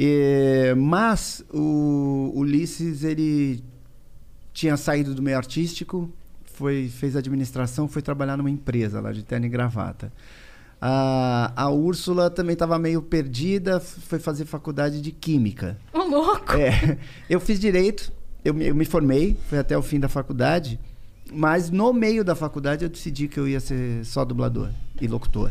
E, 0.00 0.74
mas 0.76 1.44
o 1.52 2.30
Ulisses, 2.36 3.02
ele 3.02 3.64
tinha 4.52 4.76
saído 4.76 5.12
do 5.12 5.20
meio 5.20 5.36
artístico, 5.36 6.08
foi, 6.54 6.88
fez 6.88 7.16
administração, 7.16 7.88
foi 7.88 8.00
trabalhar 8.00 8.36
numa 8.36 8.50
empresa 8.50 9.00
lá 9.00 9.10
de 9.12 9.24
terno 9.24 9.46
e 9.46 9.48
gravata. 9.48 10.12
A, 10.80 11.52
a 11.56 11.70
Úrsula 11.70 12.30
também 12.30 12.52
estava 12.52 12.78
meio 12.78 13.02
perdida, 13.02 13.80
foi 13.80 14.20
fazer 14.20 14.44
faculdade 14.44 15.00
de 15.00 15.10
química. 15.10 15.76
Ô, 15.92 15.98
louco! 16.04 16.52
É, 16.52 16.96
eu 17.28 17.40
fiz 17.40 17.58
direito, 17.58 18.12
eu, 18.44 18.54
me- 18.54 18.66
eu 18.68 18.74
me 18.76 18.84
formei, 18.84 19.36
fui 19.48 19.58
até 19.58 19.76
o 19.76 19.82
fim 19.82 19.98
da 19.98 20.08
faculdade 20.08 20.78
Mas 21.32 21.70
no 21.70 21.92
meio 21.92 22.22
da 22.24 22.36
faculdade 22.36 22.84
eu 22.84 22.88
decidi 22.88 23.26
que 23.26 23.38
eu 23.40 23.48
ia 23.48 23.58
ser 23.58 24.04
só 24.04 24.24
dublador 24.24 24.70
e 25.00 25.08
locutor. 25.08 25.50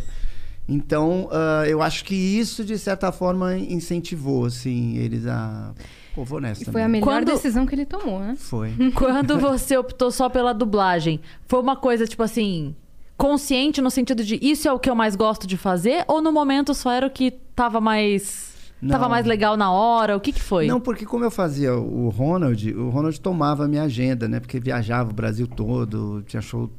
Então, 0.68 1.30
ah, 1.32 1.64
eu 1.68 1.82
acho 1.82 2.04
que 2.04 2.14
isso, 2.16 2.64
de 2.66 2.78
certa 2.78 3.12
forma, 3.12 3.58
incentivou, 3.58 4.46
assim, 4.46 4.98
eles 4.98 5.26
a... 5.26 5.74
Pô, 6.14 6.24
vou 6.26 6.42
nessa 6.42 6.64
E 6.64 6.66
foi 6.66 6.82
a 6.82 6.88
melhor 6.88 7.06
Quando- 7.06 7.26
decisão 7.26 7.66
que 7.66 7.76
ele 7.76 7.86
tomou, 7.86 8.20
né? 8.20 8.36
Foi. 8.38 8.74
Quando 8.96 9.38
você 9.40 9.78
optou 9.78 10.12
só 10.12 10.28
pela 10.30 10.52
dublagem, 10.54 11.20
foi 11.48 11.62
uma 11.62 11.76
coisa, 11.76 12.06
tipo 12.08 12.24
assim, 12.24 12.76
consciente 13.16 13.82
no 13.82 13.90
sentido 13.92 14.24
de 14.24 14.38
isso 14.42 14.68
é 14.68 14.74
o 14.74 14.80
que 14.80 14.90
eu 14.90 14.96
mais 14.96 15.16
gosto 15.16 15.48
de 15.48 15.56
fazer? 15.56 16.04
Ou 16.08 16.22
no 16.22 16.32
momento 16.32 16.74
só 16.74 16.92
era 16.92 17.08
o 17.08 17.10
que 17.10 17.32
tava 17.56 17.80
mais. 17.80 18.56
Tava 18.88 19.06
Não. 19.06 19.10
mais 19.10 19.26
legal 19.26 19.56
na 19.58 19.72
hora? 19.72 20.16
O 20.16 20.20
que 20.20 20.32
que 20.32 20.42
foi? 20.42 20.68
Não, 20.68 20.80
porque 20.80 21.04
como 21.06 21.24
eu 21.24 21.32
fazia 21.32 21.76
o 21.76 22.10
Ronald, 22.10 22.72
o 22.76 22.90
Ronald 22.90 23.20
tomava 23.22 23.66
a 23.66 23.68
minha 23.68 23.84
agenda, 23.84 24.28
né? 24.28 24.40
Porque 24.40 24.60
viajava 24.60 25.10
o 25.10 25.14
Brasil 25.14 25.48
todo, 25.48 26.22
tinha 26.28 26.42
show 26.42 26.70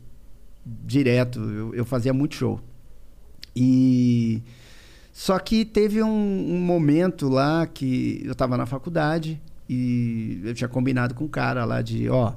direto, 0.64 1.40
eu, 1.40 1.74
eu 1.74 1.84
fazia 1.84 2.12
muito 2.12 2.34
show. 2.36 2.60
E 3.54 4.42
só 5.12 5.38
que 5.38 5.64
teve 5.64 6.02
um, 6.02 6.08
um 6.08 6.60
momento 6.60 7.28
lá 7.28 7.66
que 7.66 8.22
eu 8.24 8.34
tava 8.34 8.56
na 8.56 8.66
faculdade 8.66 9.40
e 9.68 10.40
eu 10.44 10.54
tinha 10.54 10.68
combinado 10.68 11.14
com 11.14 11.24
o 11.24 11.28
cara 11.28 11.64
lá 11.64 11.82
de, 11.82 12.08
ó, 12.08 12.32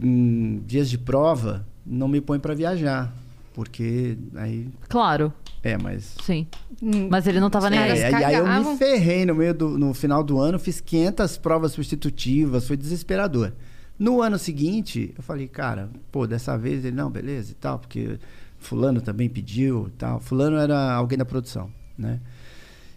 em 0.00 0.62
dias 0.66 0.88
de 0.88 0.98
prova, 0.98 1.66
não 1.84 2.08
me 2.08 2.20
põe 2.20 2.38
pra 2.38 2.54
viajar, 2.54 3.12
porque 3.54 4.16
aí 4.36 4.68
Claro, 4.88 5.32
é, 5.62 5.76
mas 5.76 6.14
sim. 6.22 6.46
Hum, 6.82 7.08
Mas 7.10 7.26
ele 7.26 7.38
não 7.40 7.50
tava 7.50 7.68
nem 7.68 7.78
aí. 7.78 7.98
é, 7.98 8.10
e 8.10 8.24
aí 8.24 8.34
eu 8.36 8.46
me 8.46 8.76
ferrei 8.78 9.26
no 9.26 9.34
meio 9.34 9.52
do 9.52 9.78
no 9.78 9.92
final 9.92 10.24
do 10.24 10.38
ano, 10.40 10.58
fiz 10.58 10.80
500 10.80 11.36
provas 11.36 11.72
substitutivas, 11.72 12.66
foi 12.66 12.76
desesperador. 12.76 13.52
No 13.98 14.22
ano 14.22 14.38
seguinte, 14.38 15.12
eu 15.14 15.22
falei, 15.22 15.46
cara, 15.46 15.90
pô, 16.10 16.26
dessa 16.26 16.56
vez 16.56 16.86
ele 16.86 16.96
não, 16.96 17.10
beleza 17.10 17.52
e 17.52 17.54
tal, 17.54 17.78
porque 17.78 18.18
fulano 18.60 19.00
também 19.00 19.28
pediu 19.28 19.88
e 19.88 19.90
tal. 19.92 20.20
Fulano 20.20 20.56
era 20.56 20.92
alguém 20.94 21.18
da 21.18 21.24
produção, 21.24 21.70
né? 21.98 22.20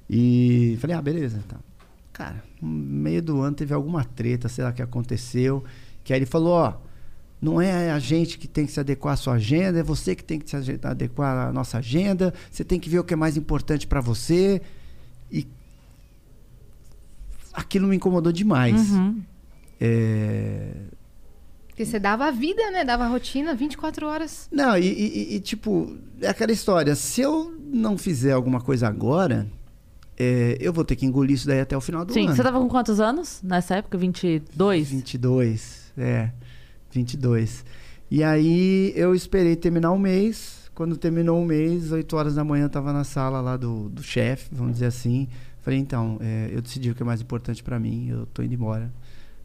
E 0.09 0.77
falei, 0.79 0.95
ah, 0.95 1.01
beleza, 1.01 1.41
então. 1.43 1.59
Cara, 2.11 2.43
no 2.61 2.69
meio 2.69 3.21
do 3.23 3.41
ano 3.41 3.55
teve 3.55 3.73
alguma 3.73 4.03
treta, 4.03 4.47
sei 4.47 4.63
lá 4.63 4.71
que 4.71 4.81
aconteceu, 4.81 5.63
que 6.03 6.13
aí 6.13 6.19
ele 6.19 6.27
falou, 6.27 6.53
ó, 6.53 6.73
não 7.41 7.59
é 7.59 7.91
a 7.91 7.99
gente 7.99 8.37
que 8.37 8.47
tem 8.47 8.65
que 8.65 8.71
se 8.71 8.79
adequar 8.79 9.15
à 9.15 9.17
sua 9.17 9.33
agenda, 9.33 9.79
é 9.79 9.83
você 9.83 10.15
que 10.15 10.23
tem 10.23 10.39
que 10.39 10.49
se 10.49 10.55
adequar 10.83 11.49
à 11.49 11.51
nossa 11.51 11.79
agenda. 11.79 12.33
Você 12.49 12.63
tem 12.63 12.79
que 12.79 12.89
ver 12.89 12.99
o 12.99 13.03
que 13.03 13.13
é 13.13 13.17
mais 13.17 13.35
importante 13.35 13.85
para 13.85 13.99
você. 13.99 14.61
E 15.29 15.45
aquilo 17.51 17.87
me 17.87 17.95
incomodou 17.95 18.31
demais. 18.31 18.91
Uhum. 18.91 19.21
É, 19.81 20.71
Porque 21.73 21.85
você 21.85 21.97
dava 21.99 22.25
a 22.27 22.31
vida, 22.31 22.69
né? 22.69 22.85
Dava 22.85 23.03
a 23.05 23.07
rotina 23.07 23.55
24 23.55 24.05
horas. 24.05 24.47
Não, 24.51 24.77
e, 24.77 24.85
e- 24.87 25.35
e, 25.35 25.39
tipo, 25.39 25.97
é 26.21 26.27
aquela 26.29 26.51
história. 26.51 26.93
Se 26.95 27.21
eu 27.21 27.51
não 27.73 27.97
fizer 27.97 28.31
alguma 28.31 28.61
coisa 28.61 28.87
agora, 28.87 29.47
é, 30.15 30.55
eu 30.59 30.71
vou 30.71 30.85
ter 30.85 30.95
que 30.95 31.03
engolir 31.05 31.33
isso 31.35 31.47
daí 31.47 31.59
até 31.59 31.75
o 31.75 31.81
final 31.81 32.05
do 32.05 32.13
Sim, 32.13 32.27
ano. 32.27 32.35
você 32.35 32.43
tava 32.43 32.59
com 32.59 32.67
quantos 32.69 32.99
anos 32.99 33.41
nessa 33.43 33.77
época? 33.77 33.97
22? 33.97 34.87
22, 34.91 35.91
é, 35.97 36.29
22. 36.91 37.65
E 38.11 38.23
aí 38.23 38.93
eu 38.95 39.15
esperei 39.15 39.55
terminar 39.55 39.91
o 39.91 39.97
mês. 39.99 40.61
Quando 40.75 40.95
terminou 40.95 41.41
o 41.41 41.45
mês, 41.45 41.91
8 41.91 42.15
horas 42.15 42.35
da 42.35 42.43
manhã, 42.43 42.65
eu 42.65 42.69
tava 42.69 42.93
na 42.93 43.03
sala 43.03 43.41
lá 43.41 43.57
do, 43.57 43.89
do 43.89 44.03
chefe, 44.03 44.49
vamos 44.51 44.73
dizer 44.73 44.87
assim. 44.87 45.27
Falei, 45.61 45.79
então, 45.79 46.17
é, 46.21 46.49
eu 46.51 46.61
decidi 46.61 46.91
o 46.91 46.95
que 46.95 47.01
é 47.01 47.05
mais 47.05 47.21
importante 47.21 47.63
para 47.63 47.79
mim, 47.79 48.09
eu 48.09 48.25
tô 48.27 48.43
indo 48.43 48.53
embora, 48.53 48.91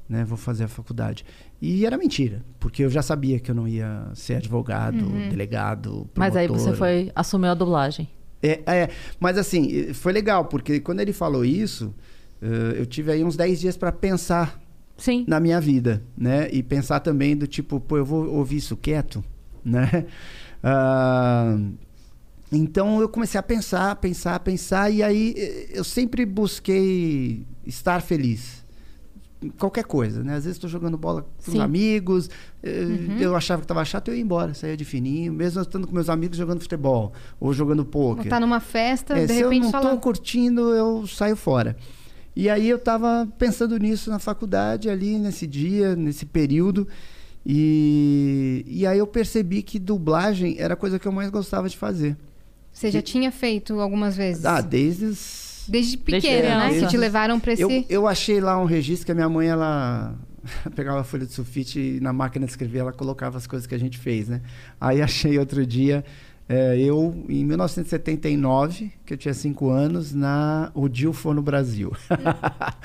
né? 0.09 0.25
Vou 0.25 0.37
fazer 0.39 0.65
a 0.65 0.69
faculdade. 0.69 1.25
E 1.61 1.85
era 1.85 1.99
mentira, 1.99 2.45
porque 2.61 2.85
eu 2.85 2.91
já 2.91 3.03
sabia 3.03 3.41
que 3.41 3.51
eu 3.51 3.55
não 3.55 3.67
ia 3.67 4.09
ser 4.15 4.35
advogado, 4.35 5.09
delegado, 5.29 6.09
Mas 6.15 6.37
aí 6.37 6.47
você 6.47 6.71
promotor. 6.71 6.79
foi, 6.79 7.13
assumiu 7.15 7.51
a 7.51 7.55
dublagem. 7.55 8.09
É, 8.41 8.61
é, 8.67 8.89
mas 9.19 9.37
assim, 9.37 9.93
foi 9.93 10.13
legal, 10.13 10.45
porque 10.45 10.79
quando 10.79 11.01
ele 11.01 11.13
falou 11.13 11.45
isso, 11.45 11.93
eh, 12.41 12.77
eu 12.79 12.87
tive 12.87 13.11
aí 13.11 13.25
uns 13.25 13.37
10 13.37 13.59
dias 13.59 13.77
para 13.77 13.91
pensar 13.91 14.61
Sim. 14.97 15.25
na 15.27 15.41
minha 15.41 15.61
vida, 15.61 16.03
né? 16.17 16.49
E 16.53 16.63
pensar 16.63 17.01
também 17.01 17.37
do 17.37 17.49
tipo, 17.49 17.81
pô, 17.81 17.99
eu 17.99 18.05
vou 18.05 18.29
ouvir 18.33 18.59
isso 18.59 18.77
quieto, 18.77 19.25
né? 19.65 20.07
Ah, 20.63 21.59
então 22.53 23.01
eu 23.01 23.09
comecei 23.09 23.39
a 23.39 23.43
pensar, 23.43 23.97
pensar, 23.97 24.39
pensar, 24.41 24.91
e 24.91 25.03
aí 25.03 25.35
eh, 25.37 25.69
eu 25.75 25.83
sempre 25.85 26.25
busquei 26.25 27.45
estar 27.67 28.01
feliz. 28.01 28.65
Qualquer 29.57 29.85
coisa, 29.85 30.25
né? 30.25 30.35
Às 30.35 30.45
vezes 30.45 30.57
estou 30.57 30.69
jogando 30.69 30.99
bola 30.99 31.23
com 31.23 31.29
os 31.39 31.53
Sim. 31.53 31.61
amigos, 31.61 32.29
eh, 32.63 32.87
eu 33.21 33.37
achava 33.37 33.61
que 33.61 33.65
estava 33.65 33.85
chato, 33.85 34.09
eu 34.09 34.15
ia 34.17 34.21
embora, 34.21 34.53
saía 34.53 34.77
de 34.77 34.85
fininho, 34.85 35.33
mesmo 35.33 35.61
eu 35.61 35.63
estando 35.63 35.87
com 35.87 35.95
meus 35.95 36.09
amigos 36.09 36.37
jogando 36.37 36.61
futebol 36.61 37.13
ou 37.39 37.53
jogando 37.55 37.85
pôquer. 37.85 38.29
tá 38.29 38.41
numa 38.41 38.59
festa, 38.59 39.17
É, 39.17 39.27
de 39.27 39.33
se 39.35 39.41
eu 39.41 39.49
repente 39.49 39.65
não 39.65 39.71
fala. 39.71 39.91
tô 39.91 39.99
curtindo, 39.99 40.61
eu 40.75 41.07
saio 41.07 41.37
fora. 41.37 41.77
E 42.35 42.49
aí 42.49 42.69
eu 42.69 42.79
tava 42.79 43.29
pensando 43.39 43.77
nisso 43.79 44.11
na 44.11 44.19
faculdade, 44.19 44.89
ali 44.91 45.19
nesse 45.19 45.47
dia, 45.47 45.95
nesse 45.95 46.27
período. 46.27 46.87
E, 47.51 48.65
e 48.67 48.87
aí 48.87 48.99
eu 48.99 49.07
percebi 49.07 49.63
que 49.63 49.79
dublagem 49.79 50.57
era 50.59 50.75
a 50.75 50.77
coisa 50.77 50.99
que 50.99 51.07
eu 51.09 51.13
mais 51.13 51.31
gostava 51.31 51.69
de 51.69 51.77
fazer. 51.77 52.17
Você 52.73 52.91
já 52.91 53.01
tinha 53.03 53.33
feito 53.33 53.81
algumas 53.81 54.17
vezes? 54.17 54.45
Ah, 54.45 54.61
desde 54.61 55.07
os... 55.07 55.48
Desde 55.69 55.97
pequena, 55.99 56.59
né? 56.61 56.67
criança. 56.69 56.87
Que 56.87 56.91
te 56.91 56.97
levaram 56.97 57.39
pra 57.39 57.53
esse. 57.53 57.63
eu, 57.63 57.85
eu 57.89 58.07
achei 58.09 58.41
lá 58.41 58.61
um 58.61 58.65
registro 58.65 59.07
que 59.07 59.13
a 59.13 59.15
minha 59.15 59.29
mãe, 59.29 59.49
ela 59.49 60.15
pegava 60.75 61.01
a 61.01 61.05
folha 61.05 61.27
de 61.27 61.33
sulfite 61.33 61.79
e 61.79 62.01
na 62.01 62.13
máquina 62.13 62.47
de 62.47 62.53
escrever 62.53 62.79
ela 62.79 62.93
colocava 62.93 63.37
as 63.37 63.47
coisas 63.47 63.67
que 63.67 63.75
a 63.75 63.79
gente 63.79 63.99
fez, 63.99 64.29
né? 64.29 64.41
Aí 64.81 65.03
achei 65.03 65.39
outro 65.39 65.67
dia, 65.67 66.05
eh, 66.49 66.79
eu, 66.81 67.15
em 67.29 67.45
1979, 67.45 68.91
que 69.05 69.13
eu 69.15 69.19
tinha 69.19 69.35
cinco 69.35 69.69
anos, 69.71 70.15
na 70.15 70.71
O 70.75 70.89
Dilfor 70.89 71.35
no 71.35 71.43
Brasil. 71.43 71.93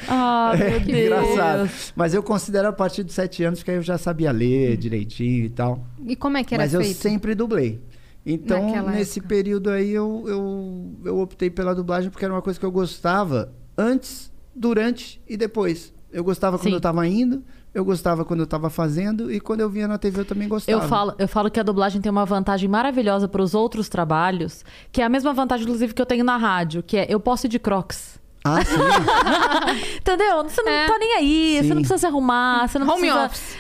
Ah, 0.07 0.53
meu 0.57 0.67
É, 0.67 0.79
que 0.79 0.91
Deus. 0.91 1.05
engraçado. 1.05 1.69
Mas 1.95 2.13
eu 2.13 2.21
considero 2.21 2.67
a 2.67 2.73
partir 2.73 3.03
dos 3.03 3.13
sete 3.15 3.43
anos, 3.43 3.59
porque 3.59 3.71
aí 3.71 3.77
eu 3.77 3.81
já 3.83 3.97
sabia 3.97 4.31
ler 4.31 4.75
direitinho 4.77 5.45
e 5.45 5.49
tal. 5.49 5.85
E 6.05 6.15
como 6.15 6.35
é 6.37 6.43
que 6.43 6.53
era 6.53 6.63
Mas 6.63 6.73
eu 6.73 6.81
feito? 6.81 6.97
sempre 6.97 7.33
dublei. 7.35 7.79
Então, 8.25 8.65
Naquela 8.65 8.91
nesse 8.91 9.19
época. 9.19 9.35
período 9.35 9.69
aí, 9.69 9.91
eu, 9.91 10.23
eu, 10.27 10.93
eu 11.05 11.19
optei 11.19 11.49
pela 11.49 11.75
dublagem 11.75 12.09
porque 12.09 12.23
era 12.23 12.33
uma 12.33 12.41
coisa 12.41 12.59
que 12.59 12.65
eu 12.65 12.71
gostava 12.71 13.53
antes, 13.77 14.31
durante 14.55 15.21
e 15.27 15.35
depois. 15.35 15.93
Eu 16.11 16.23
gostava 16.23 16.57
quando 16.57 16.65
Sim. 16.65 16.71
eu 16.73 16.77
estava 16.77 17.07
indo, 17.07 17.43
eu 17.73 17.83
gostava 17.83 18.23
quando 18.23 18.41
eu 18.41 18.45
estava 18.45 18.69
fazendo 18.69 19.31
e 19.31 19.39
quando 19.39 19.61
eu 19.61 19.69
via 19.69 19.87
na 19.87 19.97
TV 19.97 20.21
eu 20.21 20.25
também 20.25 20.47
gostava. 20.47 20.83
Eu 20.83 20.87
falo, 20.87 21.15
eu 21.17 21.27
falo 21.27 21.49
que 21.49 21.59
a 21.59 21.63
dublagem 21.63 21.99
tem 21.99 22.11
uma 22.11 22.23
vantagem 22.25 22.69
maravilhosa 22.69 23.27
para 23.27 23.41
os 23.41 23.55
outros 23.55 23.89
trabalhos, 23.89 24.63
que 24.91 25.01
é 25.01 25.05
a 25.05 25.09
mesma 25.09 25.33
vantagem, 25.33 25.63
inclusive, 25.65 25.93
que 25.93 26.01
eu 26.01 26.05
tenho 26.05 26.23
na 26.23 26.37
rádio, 26.37 26.83
que 26.83 26.97
é 26.97 27.07
eu 27.09 27.19
posso 27.19 27.47
ir 27.47 27.49
de 27.49 27.57
crocs. 27.57 28.21
Ah, 28.45 28.63
sim. 28.65 28.75
Entendeu? 30.00 30.43
Você 30.43 30.62
não 30.62 30.71
É. 30.71 30.85
tá 30.88 30.97
nem 30.97 31.15
aí, 31.15 31.57
Sim. 31.62 31.67
você 31.67 31.73
não 31.73 31.81
precisa 31.81 31.97
se 31.97 32.05
arrumar, 32.05 32.67
você 32.67 32.77
não 32.79 32.88
Home 32.89 33.01
precisa... 33.09 33.25
office. 33.25 33.57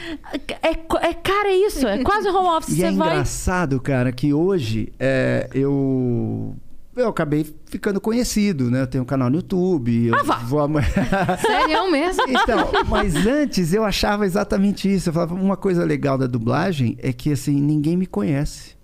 É, 0.61 0.73
co- 0.75 0.97
é, 0.97 1.13
cara, 1.13 1.49
é 1.49 1.55
isso, 1.57 1.87
é 1.87 2.03
quase 2.03 2.27
home 2.27 2.49
office. 2.49 2.73
E 2.73 2.75
você 2.77 2.85
é 2.85 2.91
vai. 2.91 3.11
engraçado, 3.13 3.79
cara, 3.79 4.11
que 4.11 4.33
hoje 4.33 4.91
é, 4.99 5.49
eu. 5.53 6.55
Eu 6.95 7.07
acabei 7.07 7.43
ficando 7.65 7.99
conhecido, 7.99 8.69
né? 8.69 8.81
Eu 8.81 8.87
tenho 8.87 9.03
um 9.03 9.07
canal 9.07 9.27
no 9.27 9.37
YouTube. 9.37 10.07
Eu 10.07 10.15
Ah, 10.15 10.21
vá. 10.21 10.35
vou 10.35 10.59
am- 10.59 10.75
Sério 11.41 11.89
mesmo? 11.91 12.23
Então, 12.27 12.69
mas 12.87 13.15
antes 13.25 13.73
eu 13.73 13.83
achava 13.83 14.27
exatamente 14.27 14.93
isso. 14.93 15.09
Eu 15.09 15.13
falava, 15.13 15.33
uma 15.33 15.57
coisa 15.57 15.83
legal 15.83 16.19
da 16.19 16.27
dublagem 16.27 16.95
é 17.01 17.11
que, 17.11 17.31
assim, 17.31 17.59
ninguém 17.59 17.97
me 17.97 18.05
conhece. 18.05 18.75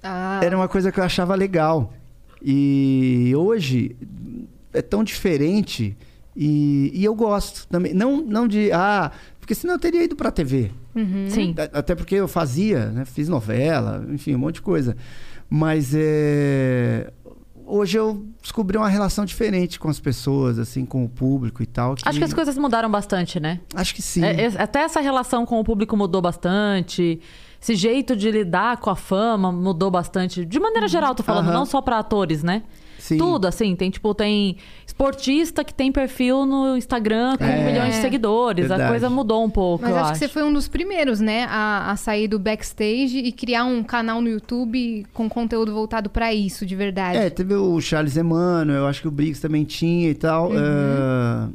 Ah, 0.00 0.38
Era 0.44 0.56
uma 0.56 0.68
coisa 0.68 0.92
que 0.92 1.00
eu 1.00 1.04
achava 1.04 1.34
legal. 1.34 1.92
E 2.40 3.32
hoje 3.36 3.96
é 4.74 4.82
tão 4.82 5.02
diferente 5.02 5.96
e, 6.36 6.90
e 6.92 7.04
eu 7.04 7.14
gosto 7.14 7.66
também. 7.68 7.94
Não, 7.94 8.20
não 8.20 8.48
de, 8.48 8.72
ah, 8.72 9.10
porque 9.40 9.54
senão 9.54 9.74
eu 9.74 9.78
teria 9.78 10.02
ido 10.02 10.16
pra 10.16 10.30
TV. 10.30 10.70
uhum. 10.94 11.26
Sim. 11.28 11.54
Até 11.72 11.94
porque 11.94 12.16
eu 12.16 12.28
fazia, 12.28 12.86
né? 12.86 13.04
Fiz 13.04 13.28
novela, 13.28 14.04
enfim, 14.10 14.34
um 14.34 14.38
monte 14.38 14.56
de 14.56 14.62
coisa. 14.62 14.96
Mas 15.48 15.92
é... 15.94 17.12
hoje 17.64 17.98
eu 17.98 18.26
descobri 18.42 18.76
uma 18.76 18.88
relação 18.88 19.24
diferente 19.24 19.78
com 19.78 19.88
as 19.88 20.00
pessoas, 20.00 20.58
assim, 20.58 20.84
com 20.84 21.04
o 21.04 21.08
público 21.08 21.62
e 21.62 21.66
tal. 21.66 21.94
Acho 22.04 22.18
que 22.18 22.24
as 22.24 22.34
coisas 22.34 22.58
mudaram 22.58 22.90
bastante, 22.90 23.38
né? 23.38 23.60
Acho 23.74 23.94
que 23.94 24.02
sim. 24.02 24.24
É, 24.24 24.46
é- 24.46 24.62
até 24.62 24.80
essa 24.80 25.00
relação 25.00 25.46
com 25.46 25.60
o 25.60 25.64
público 25.64 25.96
mudou 25.96 26.20
bastante. 26.20 27.20
Esse 27.62 27.76
jeito 27.76 28.16
de 28.16 28.30
lidar 28.30 28.78
com 28.78 28.90
a 28.90 28.96
fama 28.96 29.52
mudou 29.52 29.90
bastante. 29.90 30.44
De 30.44 30.58
maneira 30.58 30.88
geral, 30.88 31.14
tô 31.14 31.22
falando, 31.22 31.46
Aham. 31.46 31.58
não 31.58 31.66
só 31.66 31.80
pra 31.80 31.98
atores, 31.98 32.42
né? 32.42 32.62
Sim. 33.04 33.18
Tudo, 33.18 33.46
assim, 33.46 33.76
tem 33.76 33.90
tipo, 33.90 34.14
tem 34.14 34.56
esportista 34.86 35.62
que 35.62 35.74
tem 35.74 35.92
perfil 35.92 36.46
no 36.46 36.74
Instagram 36.74 37.36
com 37.36 37.44
É. 37.44 37.70
milhões 37.70 37.96
de 37.96 38.00
seguidores. 38.00 38.64
A 38.64 38.68
Verdade. 38.68 38.90
coisa 38.92 39.10
mudou 39.10 39.44
um 39.44 39.50
pouco, 39.50 39.82
Mas 39.82 39.90
eu 39.90 39.96
acho, 39.98 40.04
acho. 40.04 40.12
que 40.14 40.18
você 40.20 40.28
foi 40.28 40.42
um 40.42 40.50
dos 40.50 40.68
primeiros, 40.68 41.20
né, 41.20 41.44
a, 41.50 41.90
a 41.90 41.96
sair 41.96 42.26
do 42.28 42.38
backstage 42.38 43.18
e 43.18 43.30
criar 43.30 43.66
um 43.66 43.82
canal 43.84 44.22
no 44.22 44.28
YouTube 44.30 45.04
com 45.12 45.28
conteúdo 45.28 45.70
voltado 45.74 46.08
pra 46.08 46.32
isso, 46.32 46.64
de 46.64 46.74
verdade. 46.74 47.18
É, 47.18 47.28
teve 47.28 47.54
o 47.54 47.78
Charles 47.78 48.16
Emmanuel, 48.16 48.78
eu 48.78 48.86
acho 48.86 49.02
que 49.02 49.08
o 49.08 49.10
Briggs 49.10 49.38
também 49.42 49.64
tinha 49.64 50.08
e 50.08 50.14
tal. 50.14 50.48
Uhum. 50.50 50.56
eh, 50.56 51.48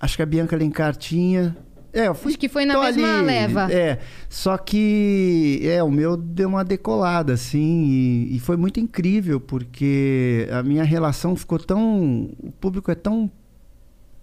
acho 0.00 0.16
que 0.16 0.22
a 0.22 0.26
Bianca 0.26 0.56
Alencar 0.56 0.96
tinha. 0.96 1.56
É, 1.96 2.08
eu 2.08 2.14
fui. 2.14 2.30
Acho 2.32 2.38
que 2.38 2.48
foi 2.48 2.64
na 2.64 2.78
mesma 2.78 3.18
ali, 3.18 3.26
leva. 3.26 3.72
É. 3.72 3.98
Só 4.28 4.56
que 4.58 5.60
é, 5.64 5.82
o 5.82 5.90
meu 5.90 6.16
deu 6.16 6.48
uma 6.48 6.62
decolada, 6.64 7.32
assim, 7.32 7.84
e, 7.86 8.36
e 8.36 8.38
foi 8.40 8.56
muito 8.56 8.78
incrível, 8.78 9.40
porque 9.40 10.46
a 10.52 10.62
minha 10.62 10.84
relação 10.84 11.34
ficou 11.34 11.58
tão. 11.58 12.30
O 12.38 12.52
público 12.60 12.90
é 12.90 12.94
tão 12.94 13.30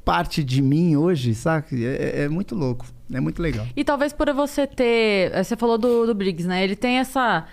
parte 0.06 0.44
de 0.44 0.62
mim 0.62 0.96
hoje, 0.96 1.34
sabe? 1.34 1.86
É, 1.86 2.24
é 2.24 2.30
muito 2.30 2.54
louco. 2.56 2.86
É 3.12 3.20
muito 3.20 3.42
legal. 3.42 3.66
E 3.76 3.84
talvez 3.84 4.12
por 4.14 4.32
você 4.34 4.66
ter. 4.68 5.32
eh, 5.34 5.44
Você 5.44 5.56
falou 5.56 5.78
do, 5.78 6.06
do 6.06 6.14
Briggs, 6.16 6.48
né? 6.48 6.64
Ele 6.64 6.76
tem 6.76 7.00
essa. 7.00 7.46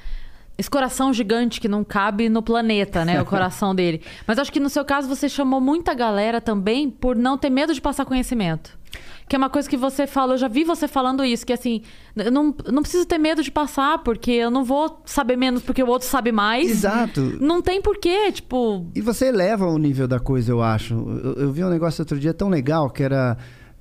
Esse 0.61 0.69
coração 0.69 1.11
gigante 1.11 1.59
que 1.59 1.67
não 1.67 1.83
cabe 1.83 2.29
no 2.29 2.43
planeta, 2.43 3.03
né? 3.03 3.19
O 3.23 3.25
coração 3.27 3.75
dele. 3.75 4.03
Mas 4.27 4.39
acho 4.39 4.53
que 4.53 4.61
no 4.61 4.69
seu 4.69 4.85
caso 4.85 5.09
você 5.09 5.27
chamou 5.27 5.59
muita 5.59 5.95
galera 5.95 6.39
também 6.39 6.91
por 6.91 7.17
não 7.17 7.39
ter 7.39 7.49
medo 7.49 7.73
de 7.73 7.81
passar 7.81 8.05
conhecimento. 8.05 8.79
Que 9.27 9.37
é 9.37 9.39
uma 9.39 9.49
coisa 9.49 9.71
que 9.71 9.77
você 9.77 10.07
falou, 10.07 10.35
eu 10.35 10.39
já 10.39 10.49
vi 10.49 10.63
você 10.63 10.87
falando 10.87 11.25
isso, 11.25 11.47
que 11.47 11.53
assim, 11.55 11.81
eu 12.15 12.31
não, 12.31 12.55
não 12.71 12.83
preciso 12.83 13.07
ter 13.07 13.17
medo 13.17 13.43
de 13.43 13.51
passar, 13.51 13.99
porque 13.99 14.33
eu 14.33 14.51
não 14.51 14.63
vou 14.63 15.01
saber 15.07 15.37
menos 15.37 15.63
porque 15.63 15.83
o 15.83 15.87
outro 15.87 16.07
sabe 16.07 16.31
mais. 16.31 16.71
Exato. 16.71 17.39
Não 17.41 17.63
tem 17.63 17.81
porquê, 17.81 18.31
tipo. 18.31 18.87
E 18.95 19.01
você 19.01 19.29
eleva 19.29 19.65
o 19.67 19.79
nível 19.79 20.07
da 20.07 20.21
coisa, 20.21 20.53
eu 20.53 20.61
acho. 20.61 20.93
Eu, 20.93 21.45
eu 21.45 21.53
vi 21.53 21.65
um 21.65 21.71
negócio 21.71 22.03
outro 22.03 22.19
dia 22.19 22.35
tão 22.35 22.51
legal 22.51 22.91
que 22.91 23.03
era 23.03 23.39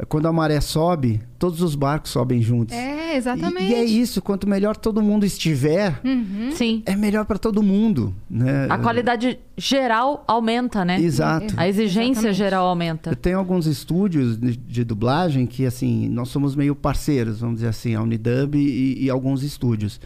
quando 0.08 0.28
a 0.28 0.34
maré 0.34 0.62
sobe, 0.62 1.22
todos 1.38 1.62
os 1.62 1.76
barcos 1.76 2.12
sobem 2.12 2.42
juntos. 2.42 2.76
É, 2.76 3.18
exatamente. 3.18 3.66
E, 3.66 3.72
e 3.72 3.76
é 3.76 3.84
isso, 3.84 4.22
quanto 4.22 4.48
melhor 4.48 4.78
todo 4.78 5.02
mundo 5.02 5.26
estiver, 5.26 6.00
Uhum. 6.04 6.52
Sim. 6.54 6.82
é 6.86 6.96
melhor 6.96 7.26
para 7.26 7.38
todo 7.38 7.62
mundo, 7.62 8.16
né? 8.30 8.68
A 8.70 8.78
qualidade 8.78 9.38
geral 9.58 10.24
aumenta, 10.28 10.86
né? 10.86 11.00
Exato. 11.02 11.54
A 11.58 11.68
exigência 11.68 12.12
Exatamente. 12.12 12.38
geral 12.38 12.68
aumenta. 12.68 13.10
Eu 13.12 13.16
tenho 13.16 13.38
alguns 13.38 13.66
estúdios 13.66 14.38
de, 14.38 14.56
de 14.56 14.84
dublagem 14.84 15.46
que, 15.46 15.66
assim, 15.66 16.08
nós 16.10 16.30
somos 16.30 16.56
meio 16.56 16.76
parceiros, 16.76 17.42
vamos 17.42 17.56
dizer 17.56 17.68
assim, 17.68 17.94
a 17.96 18.02
Unidub 18.02 18.56
e, 18.56 19.04
e 19.04 19.10
alguns 19.10 19.44
estúdios. 19.44 20.00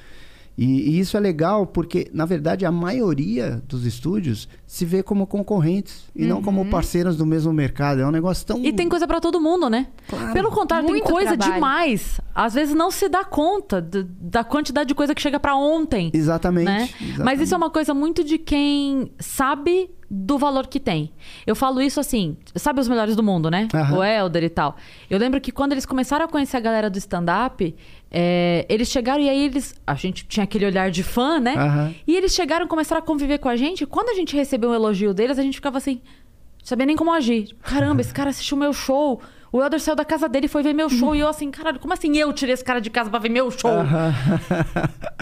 E, 0.58 0.66
e 0.92 1.00
isso 1.00 1.18
é 1.18 1.20
legal 1.20 1.66
porque, 1.66 2.10
na 2.14 2.26
verdade, 2.26 2.66
a 2.66 2.72
maioria 2.72 3.62
dos 3.68 3.86
estúdios 3.86 4.48
se 4.74 4.86
vê 4.86 5.04
como 5.04 5.28
concorrentes 5.28 6.06
e 6.16 6.26
não 6.26 6.42
como 6.42 6.66
parceiros 6.66 7.16
do 7.16 7.28
mesmo 7.28 7.54
mercado. 7.54 8.02
É 8.02 8.08
um 8.08 8.10
negócio 8.10 8.44
tão. 8.44 8.60
E 8.66 8.74
tem 8.74 8.90
coisa 8.90 9.06
pra 9.08 9.22
todo 9.22 9.40
mundo, 9.40 9.70
né? 9.70 9.86
Claro. 10.08 10.34
Pelo 10.34 10.50
contrário, 10.50 10.90
Muito 10.90 11.04
tem 11.04 11.14
coisa 11.14 11.38
trabalho. 11.38 11.54
demais. 11.54 12.20
Às 12.34 12.56
vezes 12.56 12.74
não 12.74 12.90
se 12.90 13.08
dá 13.08 13.24
conta 13.24 13.80
da 13.80 14.44
quantidade 14.44 14.88
de 14.88 14.96
coisa 14.96 15.14
que 15.14 15.22
chega 15.22 15.40
pra 15.40 15.56
ontem. 15.56 16.10
Exatamente. 16.12 16.66
né? 16.66 16.90
exatamente. 16.90 17.20
Mas 17.24 17.40
isso 17.40 17.54
é 17.54 17.58
uma 17.58 17.70
coisa 17.70 17.94
muito 17.94 18.24
de 18.24 18.40
quem 18.40 19.12
sabe 19.20 19.92
do 20.10 20.38
valor 20.38 20.68
que 20.68 20.80
tem. 20.80 21.12
Eu 21.46 21.56
falo 21.56 21.82
isso 21.82 22.00
assim, 22.00 22.38
sabe 22.56 22.80
os 22.80 22.88
melhores 22.88 23.16
do 23.16 23.24
mundo, 23.24 23.50
né? 23.50 23.68
Aham. 23.74 23.98
O 23.98 24.04
Helder 24.04 24.44
e 24.44 24.50
tal. 24.50 24.76
Eu 25.10 25.18
lembro 25.20 25.42
que 25.42 25.52
quando 25.52 25.72
eles 25.72 25.86
começaram 25.86 26.26
a 26.26 26.28
conhecer 26.28 26.58
a 26.58 26.60
galera 26.60 26.90
do 26.90 26.98
stand-up, 26.98 27.76
é, 28.12 28.64
eles 28.70 28.90
chegaram 28.90 29.24
e 29.24 29.28
aí 29.28 29.46
eles. 29.46 29.74
A 29.88 29.96
gente 29.96 30.24
tinha 30.28 30.44
aquele 30.44 30.68
olhar 30.68 30.92
de 30.92 31.02
fã, 31.02 31.40
né? 31.40 31.56
Aham. 31.56 31.96
E 32.06 32.16
eles 32.16 32.32
chegaram 32.36 32.66
e 32.68 32.70
começaram 32.70 33.02
a 33.02 33.04
conviver 33.04 33.40
com 33.40 33.50
a 33.50 33.56
gente. 33.56 33.88
Quando 33.88 34.10
a 34.10 34.14
gente 34.14 34.36
recebeu 34.36 34.63
um 34.66 34.74
elogio 34.74 35.14
deles, 35.14 35.40
a 35.40 35.42
gente 35.42 35.56
ficava 35.56 35.78
assim, 35.78 36.02
não 36.60 36.66
sabia 36.66 36.86
nem 36.86 36.96
como 36.96 37.12
agir. 37.12 37.56
Caramba, 37.62 38.02
esse 38.02 38.14
cara 38.14 38.30
assistiu 38.30 38.58
meu 38.58 38.74
show. 38.74 39.22
O 39.52 39.62
Helder 39.62 39.80
saiu 39.80 39.96
da 39.96 40.04
casa 40.04 40.28
dele 40.28 40.48
e 40.48 40.50
foi 40.50 40.64
ver 40.64 40.74
meu 40.74 40.90
show. 40.90 41.16
E 41.16 41.20
eu 41.20 41.28
assim, 41.28 41.52
caralho, 41.52 41.80
como 41.80 41.94
assim 41.94 42.18
eu 42.18 42.34
tirei 42.34 42.56
esse 42.56 42.64
cara 42.64 42.82
de 42.82 42.90
casa 42.90 43.08
pra 43.08 43.20
ver 43.20 43.30
meu 43.30 43.52
show? 43.52 43.70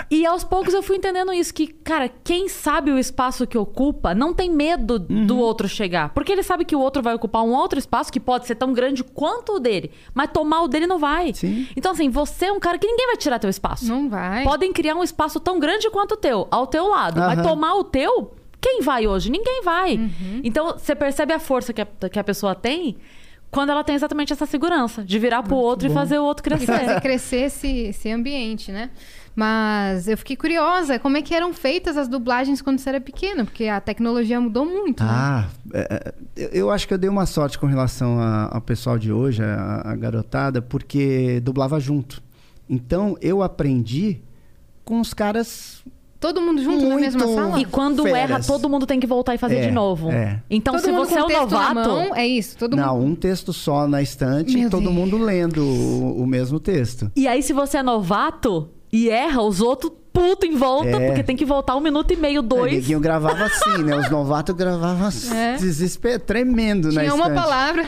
E 0.10 0.26
aos 0.26 0.42
poucos 0.42 0.74
eu 0.74 0.82
fui 0.82 0.96
entendendo 0.96 1.34
isso, 1.34 1.54
que, 1.54 1.68
cara, 1.68 2.10
quem 2.24 2.48
sabe 2.48 2.92
o 2.92 2.98
espaço 2.98 3.46
que 3.46 3.58
ocupa 3.58 4.16
não 4.16 4.34
tem 4.34 4.50
medo 4.50 4.98
do 4.98 5.38
outro 5.38 5.68
chegar. 5.68 6.14
Porque 6.14 6.32
ele 6.32 6.44
sabe 6.44 6.64
que 6.64 6.74
o 6.76 6.80
outro 6.80 7.02
vai 7.02 7.14
ocupar 7.14 7.44
um 7.44 7.52
outro 7.52 7.78
espaço 7.78 8.10
que 8.10 8.22
pode 8.22 8.48
ser 8.48 8.56
tão 8.56 8.72
grande 8.72 9.04
quanto 9.04 9.56
o 9.56 9.60
dele. 9.60 9.92
Mas 10.14 10.30
tomar 10.32 10.62
o 10.62 10.68
dele 10.70 10.88
não 10.88 10.98
vai. 10.98 11.34
Sim. 11.34 11.68
Então, 11.76 11.92
assim, 11.92 12.10
você 12.10 12.46
é 12.46 12.52
um 12.54 12.60
cara 12.60 12.78
que 12.78 12.88
ninguém 12.88 13.08
vai 13.08 13.18
tirar 13.18 13.38
teu 13.38 13.50
espaço. 13.50 13.86
Não 13.86 14.08
vai. 14.08 14.46
Podem 14.46 14.72
criar 14.72 14.96
um 14.96 15.04
espaço 15.04 15.42
tão 15.42 15.60
grande 15.60 15.90
quanto 15.90 16.14
o 16.14 16.18
teu, 16.18 16.48
ao 16.50 16.68
teu 16.68 16.88
lado. 16.88 17.20
Mas 17.20 17.38
Aham. 17.40 17.50
tomar 17.50 17.76
o 17.76 17.84
teu, 17.84 18.34
quem 18.62 18.82
vai 18.82 19.08
hoje? 19.08 19.30
Ninguém 19.32 19.62
vai. 19.64 19.96
Uhum. 19.98 20.42
Então, 20.44 20.78
você 20.78 20.94
percebe 20.96 21.34
a 21.34 21.40
força 21.40 21.74
que 21.74 21.82
a, 21.82 21.88
que 22.10 22.20
a 22.20 22.24
pessoa 22.24 22.54
tem 22.56 22.96
quando 23.50 23.70
ela 23.70 23.84
tem 23.84 23.96
exatamente 23.96 24.32
essa 24.32 24.46
segurança 24.46 25.04
de 25.04 25.20
virar 25.20 25.44
pro 25.44 25.58
outro 25.58 25.86
e 25.90 25.92
fazer 25.92 26.18
o 26.20 26.24
outro 26.24 26.48
E 26.56 26.58
fazer 26.58 26.66
crescer. 26.86 27.02
crescer 27.02 27.36
esse, 27.48 27.68
esse 27.88 28.10
ambiente, 28.10 28.72
né? 28.72 28.92
Mas 29.36 30.08
eu 30.08 30.18
fiquei 30.18 30.38
curiosa, 30.38 30.98
como 31.00 31.18
é 31.18 31.22
que 31.22 31.34
eram 31.36 31.54
feitas 31.54 31.98
as 31.98 32.08
dublagens 32.08 32.62
quando 32.62 32.80
você 32.80 32.88
era 32.90 33.02
pequena? 33.02 33.44
Porque 33.44 33.66
a 33.66 33.82
tecnologia 33.82 34.40
mudou 34.40 34.66
muito, 34.66 35.04
né? 35.04 35.10
Ah, 35.12 35.48
é, 35.74 36.14
é, 36.38 36.50
eu- 36.54 36.70
acho 36.72 36.88
que 36.88 36.94
eu 36.94 36.98
dei 36.98 37.10
uma 37.10 37.26
sorte 37.26 37.58
com 37.60 37.66
relação 37.66 38.20
ao 38.22 38.62
pessoal 38.62 38.98
de 38.98 39.12
hoje, 39.12 39.44
a, 39.44 39.82
a 39.86 39.96
garotada, 39.98 40.62
porque 40.62 41.42
dublava 41.42 41.78
junto. 41.80 42.22
Então 42.70 43.18
eu 43.22 43.42
aprendi 43.44 44.22
com 44.86 45.00
os 45.02 45.14
caras. 45.14 45.84
Todo 46.22 46.40
mundo 46.40 46.64
junto 46.64 46.84
na 46.84 46.90
Muito- 46.96 47.02
mesma 47.02 47.28
sala? 47.28 47.60
E 47.60 47.66
quando 47.66 48.04
Feras. 48.04 48.18
erra, 48.30 48.40
todo 48.44 48.70
mundo 48.70 48.86
tem 48.86 49.00
que 49.00 49.08
voltar 49.08 49.36
e 49.36 49.38
fazer 49.38 49.56
É, 49.58 49.62
de 49.68 49.72
novo. 49.72 50.10
é. 50.12 50.40
Então, 50.50 50.76
Todo 50.76 50.84
se 50.84 50.92
mundo 50.92 51.06
você 51.08 51.14
com 51.16 51.20
é 51.20 51.24
um 51.24 51.28
texto 51.28 51.52
na 51.52 51.74
novato, 51.74 51.90
mão, 51.90 52.16
é 52.16 52.28
isso, 52.28 52.56
todo 52.58 52.78
não, 52.78 52.96
mundo. 52.96 53.08
um 53.12 53.16
texto 53.16 53.52
só 53.52 53.88
na 53.88 54.02
estante 54.02 54.56
Meu 54.56 54.68
e 54.68 54.70
todo 54.70 54.84
Deus. 54.84 54.94
mundo 54.94 55.18
lendo 55.18 55.64
o, 55.66 56.22
o 56.22 56.28
mesmo 56.28 56.60
texto. 56.60 57.12
e 57.16 57.28
aí 57.28 57.42
se 57.44 57.52
você 57.52 57.80
é 57.80 57.84
novato 57.84 58.70
e 58.94 59.10
erra, 59.10 59.42
os 59.42 59.60
outros 59.62 59.92
puto 60.14 60.46
em 60.46 60.56
volta, 60.56 60.90
É. 60.90 61.08
porque 61.08 61.24
tem 61.24 61.36
que 61.38 61.46
voltar 61.46 61.76
um 61.76 61.80
minuto 61.80 62.12
e 62.14 62.18
meio, 62.18 62.42
O 62.42 62.44
dois. 62.44 62.72
neguinho 62.74 63.00
gravava 63.00 63.46
assim, 63.46 63.82
né? 63.82 63.96
Os 63.98 64.10
novatos 64.12 64.54
gravavam 64.56 65.08
É. 65.34 65.56
desesper... 65.56 66.20
tremendo 66.20 66.92
na 66.92 67.02
Tinha 67.02 67.16
uma 67.16 67.28
estante. 67.30 67.42
palavra. 67.42 67.86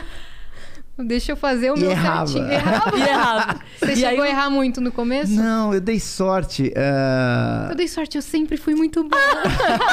Deixa 0.98 1.32
eu 1.32 1.36
fazer 1.36 1.72
o 1.72 1.76
E 1.76 1.80
meu 1.80 1.92
errava. 1.92 2.28
certinho. 2.28 2.52
Errava. 2.54 2.98
E 2.98 3.02
errado. 3.02 3.62
Você 3.80 3.94
e 3.94 3.96
chegou 3.96 4.24
aí, 4.24 4.30
a 4.30 4.34
errar 4.34 4.50
muito 4.52 4.80
no 4.80 4.92
começo? 4.92 5.32
Não, 5.34 5.74
eu 5.74 5.82
dei 5.82 6.00
sorte. 6.00 6.72
ah, 6.78 7.68
Eu 7.72 7.76
dei 7.76 7.88
sorte, 7.88 8.16
eu 8.18 8.22
sempre 8.22 8.58
fui 8.58 8.76
muito 8.76 9.04
boa. 9.04 9.22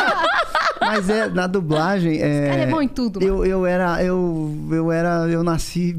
Mas 0.80 1.08
é, 1.08 1.28
na 1.28 1.46
dublagem. 1.46 2.20
É, 2.20 2.48
cara 2.50 2.62
é 2.62 2.66
bom 2.66 2.82
em 2.82 2.88
tudo, 2.88 3.20
mano. 3.20 3.44
Eu, 3.44 3.46
eu 3.46 3.66
era. 3.66 4.02
Eu, 4.04 4.54
eu 4.70 4.92
era. 4.92 5.26
Eu 5.28 5.42
nasci. 5.42 5.92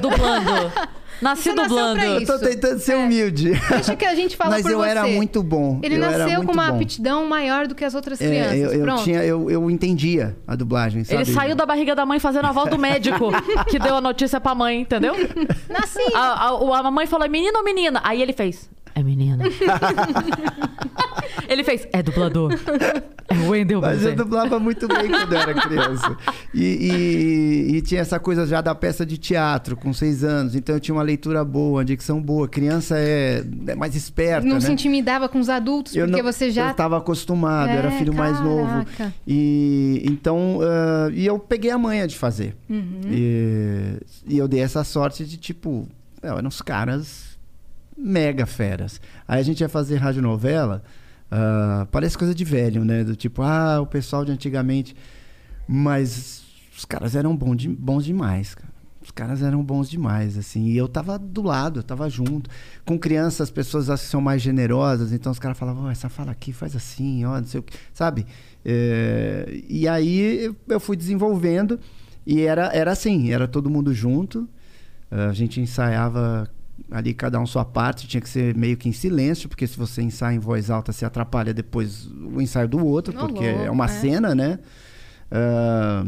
dublando. 0.00 0.72
Nasci 1.20 1.50
Você 1.50 1.54
dublando. 1.54 2.00
eu 2.00 2.26
tô 2.26 2.38
tentando 2.38 2.78
ser 2.80 2.92
É. 2.92 2.96
humilde. 2.96 3.52
Deixa 3.70 3.94
que 3.94 4.04
a 4.04 4.14
gente 4.14 4.36
fala 4.36 4.50
Mas 4.52 4.62
por 4.62 4.72
eu 4.72 4.78
você. 4.78 4.88
era 4.88 5.06
muito 5.06 5.42
bom. 5.42 5.78
Ele 5.82 5.96
eu 5.96 6.00
nasceu 6.00 6.42
com 6.44 6.52
uma 6.52 6.70
bom. 6.70 6.76
aptidão 6.76 7.26
maior 7.28 7.66
do 7.68 7.74
que 7.74 7.84
as 7.84 7.94
outras 7.94 8.20
É, 8.20 8.26
crianças. 8.26 8.58
eu, 8.58 8.72
eu 8.72 8.82
Pronto. 8.82 9.04
tinha, 9.04 9.24
eu, 9.24 9.50
eu 9.50 9.70
entendia 9.70 10.36
a 10.46 10.56
dublagem, 10.56 11.04
sabe? 11.04 11.22
Ele 11.22 11.32
saiu 11.32 11.54
da 11.54 11.64
barriga 11.66 11.94
da 11.94 12.04
mãe 12.04 12.18
fazendo 12.18 12.46
a 12.46 12.52
voz 12.52 12.68
do 12.70 12.78
médico 12.78 13.30
que 13.70 13.78
deu 13.78 13.96
a 13.96 14.00
notícia 14.00 14.40
pra 14.40 14.54
mãe, 14.54 14.80
entendeu? 14.80 15.14
Nasci. 15.68 16.00
A, 16.14 16.48
a, 16.48 16.78
a 16.78 16.82
mamãe 16.82 17.06
falou, 17.06 17.28
menino 17.28 17.58
ou 17.58 17.64
menina? 17.64 18.00
Aí 18.04 18.20
ele 18.20 18.32
fez, 18.32 18.68
é 18.94 19.02
menina. 19.02 19.44
ele 21.48 21.64
fez, 21.64 21.86
é 21.92 22.02
dublador. 22.02 22.52
É 23.28 23.34
o 23.34 23.50
Wendel 23.50 23.80
Mas 23.80 23.92
eu 23.92 23.98
Bezerra. 23.98 24.16
dublava 24.16 24.58
muito 24.60 24.86
bem 24.88 25.08
quando 25.08 25.32
eu 25.32 25.38
era 25.38 25.54
criança. 25.54 26.16
E, 26.52 26.64
e- 27.70 27.76
e 27.76 27.82
tinha 27.82 28.00
essa 28.00 28.18
coisa 28.20 28.46
já 28.46 28.60
da 28.60 28.74
peça 28.74 29.06
de 29.06 29.16
teatro, 29.16 29.76
com 29.76 29.92
seis 29.92 30.22
anos. 30.24 30.54
Então 30.54 30.74
eu 30.74 30.80
tinha 30.80 30.94
uma 30.94 31.02
leitura 31.02 31.44
boa, 31.44 31.78
uma 31.78 31.84
dicção 31.84 32.20
boa. 32.20 32.46
Criança 32.48 32.98
é, 32.98 33.42
é 33.68 33.74
mais 33.74 33.94
esperta, 33.96 34.46
não 34.46 34.56
né? 34.56 34.60
se 34.60 34.70
intimidava 34.72 35.28
com 35.28 35.38
os 35.38 35.48
adultos, 35.48 35.94
Eu 35.96 36.06
porque 36.06 36.22
não- 36.22 36.32
você 36.32 36.50
já. 36.50 36.66
Eu 36.66 36.70
estava 36.72 36.98
acostumado, 36.98 37.70
eu 37.70 37.78
era 37.78 37.88
É, 37.88 37.98
filho 37.98 38.12
mais 38.14 38.38
novo. 38.40 38.66
caraca. 38.66 39.14
E 39.26 40.02
então, 40.04 40.58
ah, 40.62 41.10
e 41.12 41.24
eu 41.24 41.38
peguei 41.38 41.70
a 41.70 41.78
manha 41.78 42.06
de 42.06 42.16
fazer. 42.16 42.54
Uhum. 42.68 43.00
E, 43.10 43.96
e 44.28 44.38
eu 44.38 44.46
dei 44.48 44.60
essa 44.60 44.84
sorte 44.84 45.24
de 45.24 45.36
tipo, 45.36 45.88
é, 46.22 46.28
eram 46.28 46.48
uns 46.48 46.60
caras 46.60 47.31
mega 47.96 48.46
feras. 48.46 49.00
Aí 49.26 49.40
a 49.40 49.42
gente 49.42 49.60
ia 49.60 49.68
fazer 49.68 49.96
radionovela, 49.96 50.82
ah, 51.30 51.86
parece 51.90 52.16
coisa 52.18 52.34
de 52.34 52.44
velho, 52.44 52.84
né? 52.84 53.04
Do 53.04 53.16
tipo, 53.16 53.42
ah, 53.42 53.80
o 53.80 53.86
pessoal 53.86 54.24
de 54.24 54.32
antigamente. 54.32 54.94
Mas 55.66 56.42
os 56.76 56.84
caras 56.84 57.14
eram 57.14 57.36
bom 57.36 57.54
de- 57.54 57.68
bons 57.68 58.04
demais, 58.04 58.54
cara. 58.54 58.72
Os 59.02 59.10
caras 59.10 59.42
eram 59.42 59.62
bons 59.64 59.90
demais, 59.90 60.38
assim. 60.38 60.66
E 60.66 60.76
eu 60.76 60.86
tava 60.88 61.18
do 61.18 61.42
lado, 61.42 61.80
eu 61.80 61.82
tava 61.82 62.08
junto. 62.08 62.48
Com 62.84 62.96
crianças, 62.98 63.40
as 63.42 63.50
pessoas 63.50 63.88
que 63.88 64.06
são 64.06 64.20
mais 64.20 64.40
generosas, 64.40 65.12
então 65.12 65.32
os 65.32 65.40
caras 65.40 65.58
falavam, 65.58 65.84
"Ó, 65.86 65.90
essa 65.90 66.08
fala 66.08 66.30
aqui 66.30 66.52
faz 66.52 66.76
assim, 66.76 67.24
ó, 67.24 67.36
não 67.38 67.44
sei 67.46 67.58
o 67.60 67.62
que. 67.64 67.76
Sabe? 67.92 68.24
É, 68.64 69.60
e 69.68 69.88
aí 69.88 70.54
eu- 70.68 70.78
fui 70.80 70.96
desenvolvendo 70.96 71.80
e 72.24 72.42
era, 72.42 72.66
era 72.72 72.92
assim, 72.92 73.32
era 73.32 73.48
todo 73.48 73.68
mundo 73.68 73.92
junto. 73.92 74.48
A 75.10 75.32
gente 75.32 75.60
ensaiava 75.60 76.48
ali 76.92 77.14
cada 77.14 77.40
um 77.40 77.46
sua 77.46 77.64
parte, 77.64 78.06
tinha 78.06 78.20
que 78.20 78.28
ser 78.28 78.54
meio 78.54 78.76
que 78.76 78.88
em 78.88 78.92
silêncio, 78.92 79.48
porque 79.48 79.66
se 79.66 79.76
você 79.76 80.02
ensaia 80.02 80.36
em 80.36 80.38
voz 80.38 80.70
alta, 80.70 80.92
se 80.92 81.04
atrapalha 81.04 81.54
depois 81.54 82.06
o 82.06 82.40
ensaio 82.40 82.68
do 82.68 82.84
outro, 82.84 83.12
porque 83.14 83.50
louco, 83.50 83.64
é 83.64 83.70
uma 83.70 83.86
é. 83.86 83.88
cena, 83.88 84.34
né? 84.34 84.58
Ah, 85.30 86.04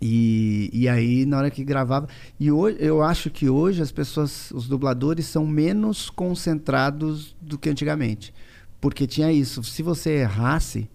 e, 0.00 0.70
e 0.72 0.88
aí, 0.88 1.26
na 1.26 1.38
hora 1.38 1.50
que 1.50 1.64
gravava. 1.64 2.08
E 2.38 2.52
hoje, 2.52 2.76
eu 2.78 3.02
acho 3.02 3.30
que 3.30 3.48
hoje 3.48 3.82
as 3.82 3.90
pessoas, 3.90 4.50
os 4.52 4.68
dubladores, 4.68 5.26
são 5.26 5.46
menos 5.46 6.08
concentrados 6.08 7.34
do 7.40 7.58
que 7.58 7.68
antigamente. 7.68 8.32
Porque 8.80 9.06
tinha 9.06 9.32
isso. 9.32 9.64
Se 9.64 9.82
você 9.82 10.18
errasse, 10.18 10.88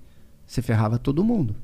você 0.48 0.62
ferrava 0.62 0.98
todo 0.98 1.24
mundo. 1.24 1.56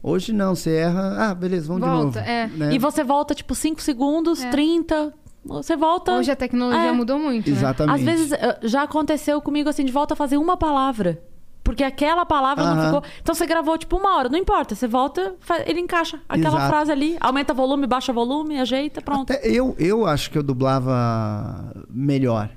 Hoje 0.00 0.32
não, 0.32 0.54
você 0.54 0.76
erra. 0.76 1.30
Ah, 1.30 1.34
beleza, 1.34 1.66
vamos 1.68 1.82
Volta, 1.82 2.20
de 2.20 2.26
novo. 2.26 2.30
é. 2.30 2.46
né? 2.48 2.74
E 2.74 2.78
você 2.78 3.02
volta, 3.02 3.34
tipo, 3.34 3.54
5 3.54 3.80
segundos, 3.82 4.42
É. 4.42 4.50
30, 4.50 5.12
Você 5.44 5.76
volta. 5.76 6.12
Hoje 6.12 6.30
a 6.30 6.36
tecnologia 6.36 6.88
É. 6.88 6.92
mudou 6.92 7.18
muito, 7.18 7.50
né? 7.50 7.56
Exatamente. 7.56 7.96
Às 7.98 8.02
vezes 8.04 8.32
eh, 8.32 8.58
já 8.62 8.82
aconteceu 8.82 9.40
comigo 9.42 9.68
assim, 9.68 9.84
de 9.84 9.92
volta 9.92 10.14
a 10.14 10.16
fazer 10.16 10.36
uma 10.36 10.56
palavra. 10.56 11.20
Porque 11.64 11.84
aquela 11.84 12.26
palavra 12.26 12.64
não 12.74 12.84
ficou. 12.84 13.02
Então 13.20 13.34
você 13.34 13.46
gravou 13.46 13.78
tipo 13.78 13.96
uma 13.96 14.16
hora, 14.16 14.28
não 14.28 14.36
importa. 14.38 14.74
Você 14.74 14.88
volta, 14.88 15.34
ele 15.64 15.78
encaixa 15.80 16.20
aquela 16.28 16.56
Exato. 16.56 16.68
frase 16.68 16.90
ali, 16.90 17.16
aumenta 17.20 17.54
volume, 17.54 17.86
baixa 17.86 18.12
volume, 18.12 18.58
ajeita, 18.58 19.00
pronto. 19.00 19.32
Até 19.32 19.48
eu, 19.48 19.74
eu 19.78 20.04
acho 20.04 20.28
que 20.30 20.36
eu 20.38 20.42
dublava 20.42 21.72
melhor. 21.88 22.50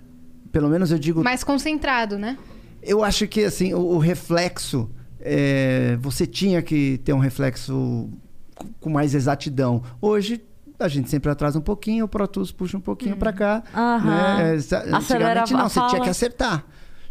Pelo 0.51 0.69
menos 0.69 0.91
eu 0.91 0.97
digo. 0.97 1.23
Mais 1.23 1.43
concentrado, 1.43 2.17
né? 2.17 2.35
Eu 2.81 3.03
acho 3.03 3.27
que 3.27 3.43
assim, 3.43 3.73
o, 3.75 3.79
o 3.79 3.97
reflexo. 3.99 4.89
é, 5.19 5.97
você 6.01 6.25
tinha 6.25 6.61
que 6.61 6.99
ter 7.03 7.13
um 7.13 7.19
reflexo 7.19 8.09
com 8.79 8.89
mais 8.89 9.13
exatidão. 9.15 9.83
Hoje. 10.01 10.41
A 10.79 10.87
gente 10.87 11.09
sempre 11.09 11.29
atrasa 11.31 11.57
um 11.57 11.61
pouquinho, 11.61 12.05
o 12.05 12.07
Pro 12.07 12.27
Tools 12.27 12.51
puxa 12.51 12.77
um 12.77 12.81
pouquinho 12.81 13.15
pra 13.17 13.31
cá. 13.31 13.63
Aham. 13.73 14.37
Né? 14.37 14.55
É, 14.55 14.95
Antigamente 14.95 15.53
não, 15.53 15.69
você 15.69 15.79
tinha 15.79 15.89
fala. 15.89 16.03
que 16.03 16.09
acertar. 16.09 16.65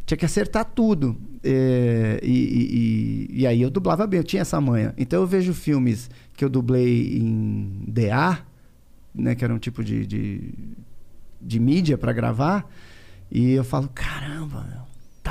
Tinha 0.05 0.19
que 0.19 0.25
acertar 0.25 0.65
tudo. 0.67 1.17
É, 1.43 2.21
e, 2.23 3.29
e- 3.31 3.41
e- 3.41 3.47
aí 3.47 3.63
eu 3.63 3.71
dublava 3.71 4.07
bem, 4.07 4.19
eu 4.21 4.25
tinha 4.25 4.43
essa 4.43 4.61
manha. 4.61 4.93
Então 4.99 5.21
eu 5.21 5.27
vejo 5.27 5.55
filmes 5.55 6.11
que 6.35 6.45
eu 6.45 6.49
dublei 6.51 7.17
em 7.19 7.85
DA, 7.89 8.39
né, 9.15 9.35
que 9.35 9.45
era 9.45 9.55
um 9.55 9.59
tipo 9.59 9.83
de, 9.83 10.07
de, 10.07 10.53
de 11.41 11.59
mídia 11.61 11.97
pra 11.97 12.13
gravar, 12.13 12.69
e 13.31 13.53
eu 13.53 13.65
falo, 13.65 13.89
caramba, 13.95 14.67
meu, 14.71 14.84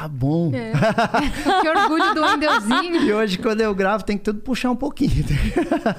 tá 0.04 0.08
bom. 0.08 0.52
É. 0.54 0.74
que 1.62 1.70
orgulho 1.70 2.14
do 2.14 2.28
Windowsinho. 2.28 3.04
E 3.04 3.14
hoje, 3.14 3.38
quando 3.38 3.62
eu 3.62 3.74
gravo, 3.74 4.04
tem 4.04 4.18
que 4.18 4.24
tudo 4.24 4.40
puxar 4.40 4.72
um 4.72 4.76
pouquinho. 4.76 5.26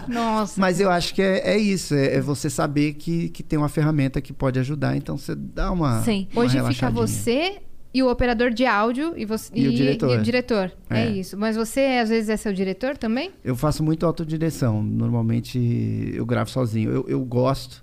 Nossa. 0.07 0.61
Mas 0.61 0.79
eu 0.79 0.91
acho 0.91 1.15
que 1.15 1.23
é, 1.23 1.55
é 1.55 1.59
isso, 1.59 1.95
é, 1.95 2.17
é 2.17 2.21
você 2.21 2.51
saber 2.51 2.95
que, 2.95 3.31
que 3.31 3.43
tem 3.43 3.59
uma 3.59 3.69
ferramenta 3.69 4.21
que 4.21 4.33
pode 4.33 4.59
ajudar, 4.59 4.97
então 4.97 5.17
você 5.17 5.35
dá 5.35 5.73
uma. 5.73 6.03
Sim. 6.03 6.29
uma 6.33 6.43
Hoje 6.43 6.63
fica 6.69 6.91
você 6.91 7.63
e 7.95 8.03
o 8.03 8.11
operador 8.11 8.51
de 8.51 8.67
áudio 8.67 9.15
e, 9.17 9.25
você, 9.25 9.51
E 9.55 9.69
o 9.69 9.73
diretor. 9.73 10.11
e 10.11 10.19
o 10.19 10.23
diretor. 10.23 10.73
É. 10.91 11.05
É. 11.05 11.11
isso. 11.11 11.37
Mas 11.39 11.57
você, 11.57 11.81
às 12.03 12.11
vezes, 12.11 12.29
é 12.29 12.37
seu 12.37 12.53
diretor 12.53 12.99
também? 12.99 13.31
Eu 13.43 13.57
faço 13.57 13.83
muito 13.83 14.05
autodireção. 14.05 14.83
Normalmente 14.83 16.13
eu 16.15 16.27
gravo 16.27 16.51
sozinho. 16.51 16.91
Eu, 16.91 17.07
eu 17.09 17.25
gosto, 17.25 17.83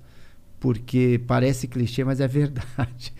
porque 0.60 1.19
parece 1.25 1.67
clichê, 1.67 2.03
mas 2.03 2.19
é 2.19 2.27
verdade. 2.27 3.12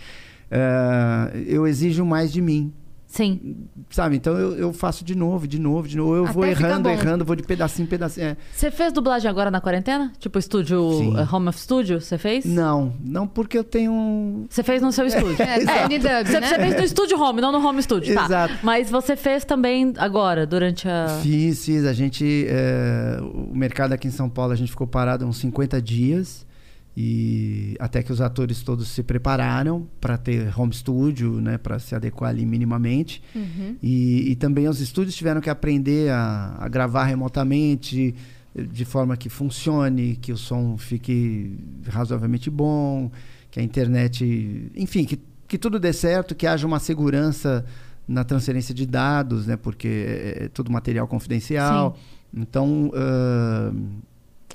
Eh, 0.52 1.46
eu 1.48 1.66
exijo 1.66 2.06
mais 2.06 2.32
de 2.32 2.42
mim. 2.42 2.72
Sim. 3.12 3.68
Sabe? 3.90 4.16
Então 4.16 4.38
eu, 4.38 4.56
eu 4.56 4.72
faço 4.72 5.04
de 5.04 5.16
novo, 5.16 5.46
de 5.46 5.60
novo, 5.60 5.86
de 5.86 5.98
novo. 5.98 6.16
Eu 6.16 6.24
Até 6.24 6.34
vou 6.34 6.46
errando, 6.46 6.88
errando, 6.90 7.26
vou 7.26 7.36
de 7.36 7.44
pedacinho 7.44 7.86
em 7.86 7.90
pedacinho. 7.90 8.28
É. 8.28 8.38
Você 8.54 8.72
fez 8.72 8.94
dublagem 8.94 9.30
agora 9.30 9.52
na 9.52 9.60
quarentena? 9.60 10.14
Tipo 10.18 10.40
estúdio, 10.40 10.92
Sim. 10.98 11.18
eh, 11.18 11.28
home 11.30 11.50
of 11.50 11.60
studio, 11.60 12.00
você 12.00 12.18
fez? 12.18 12.46
Não, 12.46 12.94
não 13.04 13.28
porque 13.28 13.58
eu 13.58 13.66
tenho 13.66 13.92
um. 13.92 14.46
Você 14.50 14.64
fez 14.64 14.82
no 14.82 14.94
seu 14.94 15.06
estúdio. 15.08 15.42
É, 15.44 15.60
Tiny 15.60 16.00
Dub, 16.00 16.26
Você, 16.26 16.40
né? 16.40 16.48
você 16.48 16.56
fez 16.56 16.76
no 16.78 16.84
estúdio 16.84 17.20
home, 17.22 17.42
não 17.42 17.52
no 17.52 17.60
home 17.68 17.84
studio, 17.84 18.16
tá? 18.16 18.24
Exato. 18.24 18.54
Mas 18.64 18.90
você 18.90 19.18
fez 19.18 19.44
também 19.44 19.92
agora, 19.98 20.48
durante 20.48 20.88
a... 20.88 21.20
Fiz, 21.22 21.66
fiz. 21.66 21.84
A 21.86 21.92
gente. 21.92 22.46
eh, 22.48 23.18
o 23.22 23.54
mercado 23.54 23.92
aqui 23.92 24.08
em 24.08 24.12
São 24.12 24.30
Paulo, 24.30 24.54
a 24.54 24.56
gente 24.56 24.70
ficou 24.72 24.88
parado 24.88 25.26
uns 25.26 25.36
50 25.36 25.82
dias. 25.82 26.50
E 26.96 27.78
até 27.80 28.04
que 28.04 28.12
os 28.12 28.20
atores 28.20 28.62
todos 28.64 28.90
se 28.90 29.02
prepararam 29.02 29.88
para 30.02 30.18
ter 30.18 30.52
home 30.60 30.74
studio, 30.74 31.40
né? 31.40 31.58
Para 31.58 31.80
se 31.80 31.96
adequar 31.96 32.32
ali 32.32 32.46
minimamente. 32.46 33.24
Uhum. 33.34 33.78
E, 33.82 34.32
e 34.32 34.36
também 34.36 34.68
os 34.68 34.82
estúdios 34.82 35.16
tiveram 35.16 35.40
que 35.40 35.50
aprender 35.50 36.12
a, 36.12 36.58
a 36.60 36.68
gravar 36.68 37.06
remotamente, 37.06 38.14
de 38.54 38.84
forma 38.84 39.16
que 39.16 39.30
funcione, 39.30 40.18
que 40.18 40.34
o 40.34 40.38
som 40.38 40.78
fique 40.78 41.58
razoavelmente 41.88 42.50
bom, 42.50 43.10
que 43.50 43.60
a 43.60 43.64
internet. 43.64 44.70
Enfim, 44.76 45.06
que, 45.06 45.18
que 45.48 45.58
tudo 45.58 45.80
dê 45.80 45.94
certo, 45.94 46.36
que 46.36 46.46
haja 46.46 46.68
uma 46.68 46.80
segurança 46.80 47.66
na 48.06 48.26
transferência 48.26 48.74
de 48.74 48.86
dados, 48.86 49.48
né? 49.48 49.56
Porque 49.56 49.88
é, 49.88 50.44
é 50.44 50.48
tudo 50.50 50.70
material 50.70 51.08
confidencial. 51.08 51.98
Então, 52.34 52.92
ãh, 52.94 53.74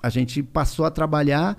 a 0.03 0.11
gente 0.11 0.43
passou 0.43 0.85
a 0.85 0.91
trabalhar. 0.91 1.57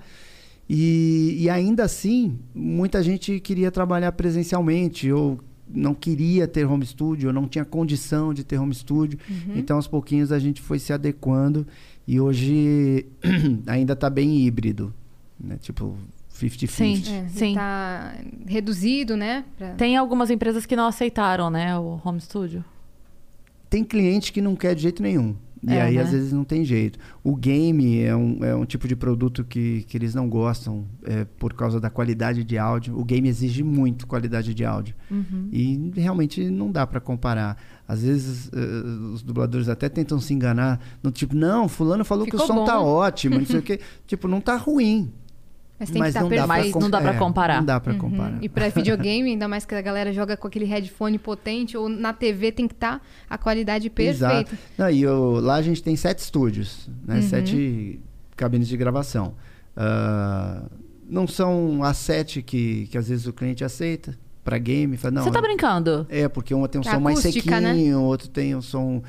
E, 0.68 1.36
e 1.40 1.48
ainda 1.50 1.84
assim, 1.84 2.38
muita 2.54 3.02
gente 3.02 3.40
queria 3.40 3.70
trabalhar 3.70 4.12
presencialmente, 4.12 5.10
ou 5.10 5.40
não 5.66 5.94
queria 5.94 6.46
ter 6.46 6.64
home 6.66 6.84
studio, 6.84 7.28
ou 7.28 7.32
não 7.32 7.46
tinha 7.48 7.64
condição 7.64 8.34
de 8.34 8.44
ter 8.44 8.58
home 8.58 8.74
studio. 8.74 9.18
Então, 9.54 9.76
aos 9.76 9.86
pouquinhos, 9.88 10.30
a 10.32 10.38
gente 10.38 10.60
foi 10.60 10.78
se 10.78 10.92
adequando. 10.92 11.66
E 12.06 12.20
hoje 12.20 13.06
ainda 13.66 13.92
está 13.94 14.08
bem 14.10 14.38
híbrido. 14.46 14.92
Né? 15.38 15.56
Tipo, 15.60 15.96
50-50. 16.34 16.68
Sim. 16.68 17.02
É, 17.14 17.28
Sim. 17.28 17.54
Tá 17.54 18.14
reduzido, 18.46 19.16
né? 19.16 19.44
Pra- 19.56 19.74
Tem 19.74 19.96
algumas 19.96 20.30
empresas 20.30 20.64
que 20.66 20.76
não 20.76 20.86
aceitaram, 20.86 21.50
né, 21.50 21.78
o 21.78 22.00
home 22.04 22.20
studio. 22.20 22.64
Tem 23.70 23.84
cliente 23.84 24.32
que 24.32 24.40
não 24.40 24.56
quer 24.56 24.74
de 24.74 24.82
jeito 24.82 25.02
nenhum. 25.02 25.34
E 25.66 25.72
É, 25.72 25.82
aí, 25.82 25.96
né? 25.96 26.02
às 26.02 26.10
vezes, 26.12 26.32
não 26.32 26.44
tem 26.44 26.64
jeito. 26.64 26.98
O 27.24 27.34
game 27.34 28.00
é 28.00 28.14
um, 28.14 28.44
é 28.44 28.54
um 28.54 28.64
tipo 28.64 28.86
de 28.86 28.94
produto 28.94 29.42
que, 29.44 29.82
que 29.88 29.96
eles 29.96 30.14
não 30.14 30.28
gostam 30.28 30.84
é, 31.04 31.24
por 31.24 31.52
causa 31.54 31.80
da 31.80 31.90
qualidade 31.90 32.44
de 32.44 32.56
áudio. 32.56 32.98
O 32.98 33.04
game 33.04 33.28
exige 33.28 33.62
muito 33.64 34.06
qualidade 34.06 34.54
de 34.54 34.64
áudio. 34.64 34.94
Uhum. 35.10 35.48
E 35.52 35.90
realmente 35.96 36.48
não 36.48 36.70
dá 36.70 36.86
pra 36.86 37.00
comparar. 37.00 37.56
Às 37.88 38.02
vezes, 38.02 38.50
eh, 38.52 38.58
os 39.14 39.22
dubladores 39.22 39.68
até 39.68 39.88
tentam 39.88 40.20
se 40.20 40.34
enganar. 40.34 40.78
No 41.02 41.10
tipo, 41.10 41.34
não, 41.34 41.68
fulano 41.68 42.04
falou 42.04 42.24
que 42.26 42.30
Ficou 42.30 42.44
o 42.44 42.46
som 42.46 42.54
bom. 42.56 42.64
tá 42.64 42.78
ótimo, 42.80 43.38
não 43.38 43.46
sei 43.46 43.58
o 43.58 43.62
quê. 43.62 43.80
Tipo, 44.06 44.28
não 44.28 44.40
tá 44.40 44.56
ruim. 44.56 45.10
Mas 45.78 45.90
tem 45.90 46.02
que 46.02 46.08
estar 46.08 46.22
não 46.22 46.28
dá 46.28 46.36
pra 46.44 46.54
perfeito. 46.56 46.72
com- 46.74 46.80
Não 46.80 46.90
dá 46.90 47.00
pra 47.00 47.14
é, 47.14 47.18
comparar. 47.18 47.56
Não 47.58 47.64
dá 47.64 47.78
pra 47.80 47.92
Uhum. 47.92 47.98
comparar. 48.00 48.38
E 48.42 48.48
pra 48.48 48.68
videogame, 48.70 49.30
ainda 49.30 49.46
mais 49.46 49.64
que 49.64 49.74
a 49.74 49.80
galera 49.80 50.12
joga 50.12 50.36
com 50.36 50.48
aquele 50.48 50.64
headphone 50.64 51.18
potente, 51.18 51.76
ou 51.76 51.88
na 51.88 52.12
TV 52.12 52.50
tem 52.50 52.66
que 52.66 52.74
estar 52.74 53.00
a 53.30 53.38
qualidade 53.38 53.88
perfeita. 53.88 54.26
Exato. 54.50 54.58
Não, 54.76 54.90
e 54.90 55.02
eu- 55.02 55.40
lá 55.40 55.54
a 55.54 55.62
gente 55.62 55.82
tem 55.82 55.94
sete 55.94 56.18
estúdios, 56.18 56.88
né? 57.06 57.16
Uhum. 57.16 57.22
Sete 57.22 58.00
cabines 58.36 58.66
de 58.68 58.76
gravação. 58.76 59.34
Ah, 59.76 60.62
não 61.08 61.26
são 61.26 61.82
as 61.84 61.96
sete 61.96 62.42
que, 62.42 62.86
que 62.90 62.98
às 62.98 63.08
vezes 63.08 63.26
o 63.26 63.32
cliente 63.32 63.64
aceita 63.64 64.18
para 64.42 64.58
game. 64.58 64.96
Fala, 64.96 65.12
não, 65.14 65.22
você 65.24 65.30
tá 65.30 65.38
é- 65.38 65.42
brincando? 65.42 66.06
É, 66.08 66.28
porque 66.28 66.52
uma 66.54 66.68
tem 66.68 66.80
um 66.80 66.88
É 66.88 66.90
som 66.92 66.98
mais 67.00 67.20
acústica, 67.20 67.60
né? 67.60 67.72
sequinho, 67.72 68.00
outro 68.02 68.28
tem 68.28 68.56
um 68.56 68.62
som 68.62 69.02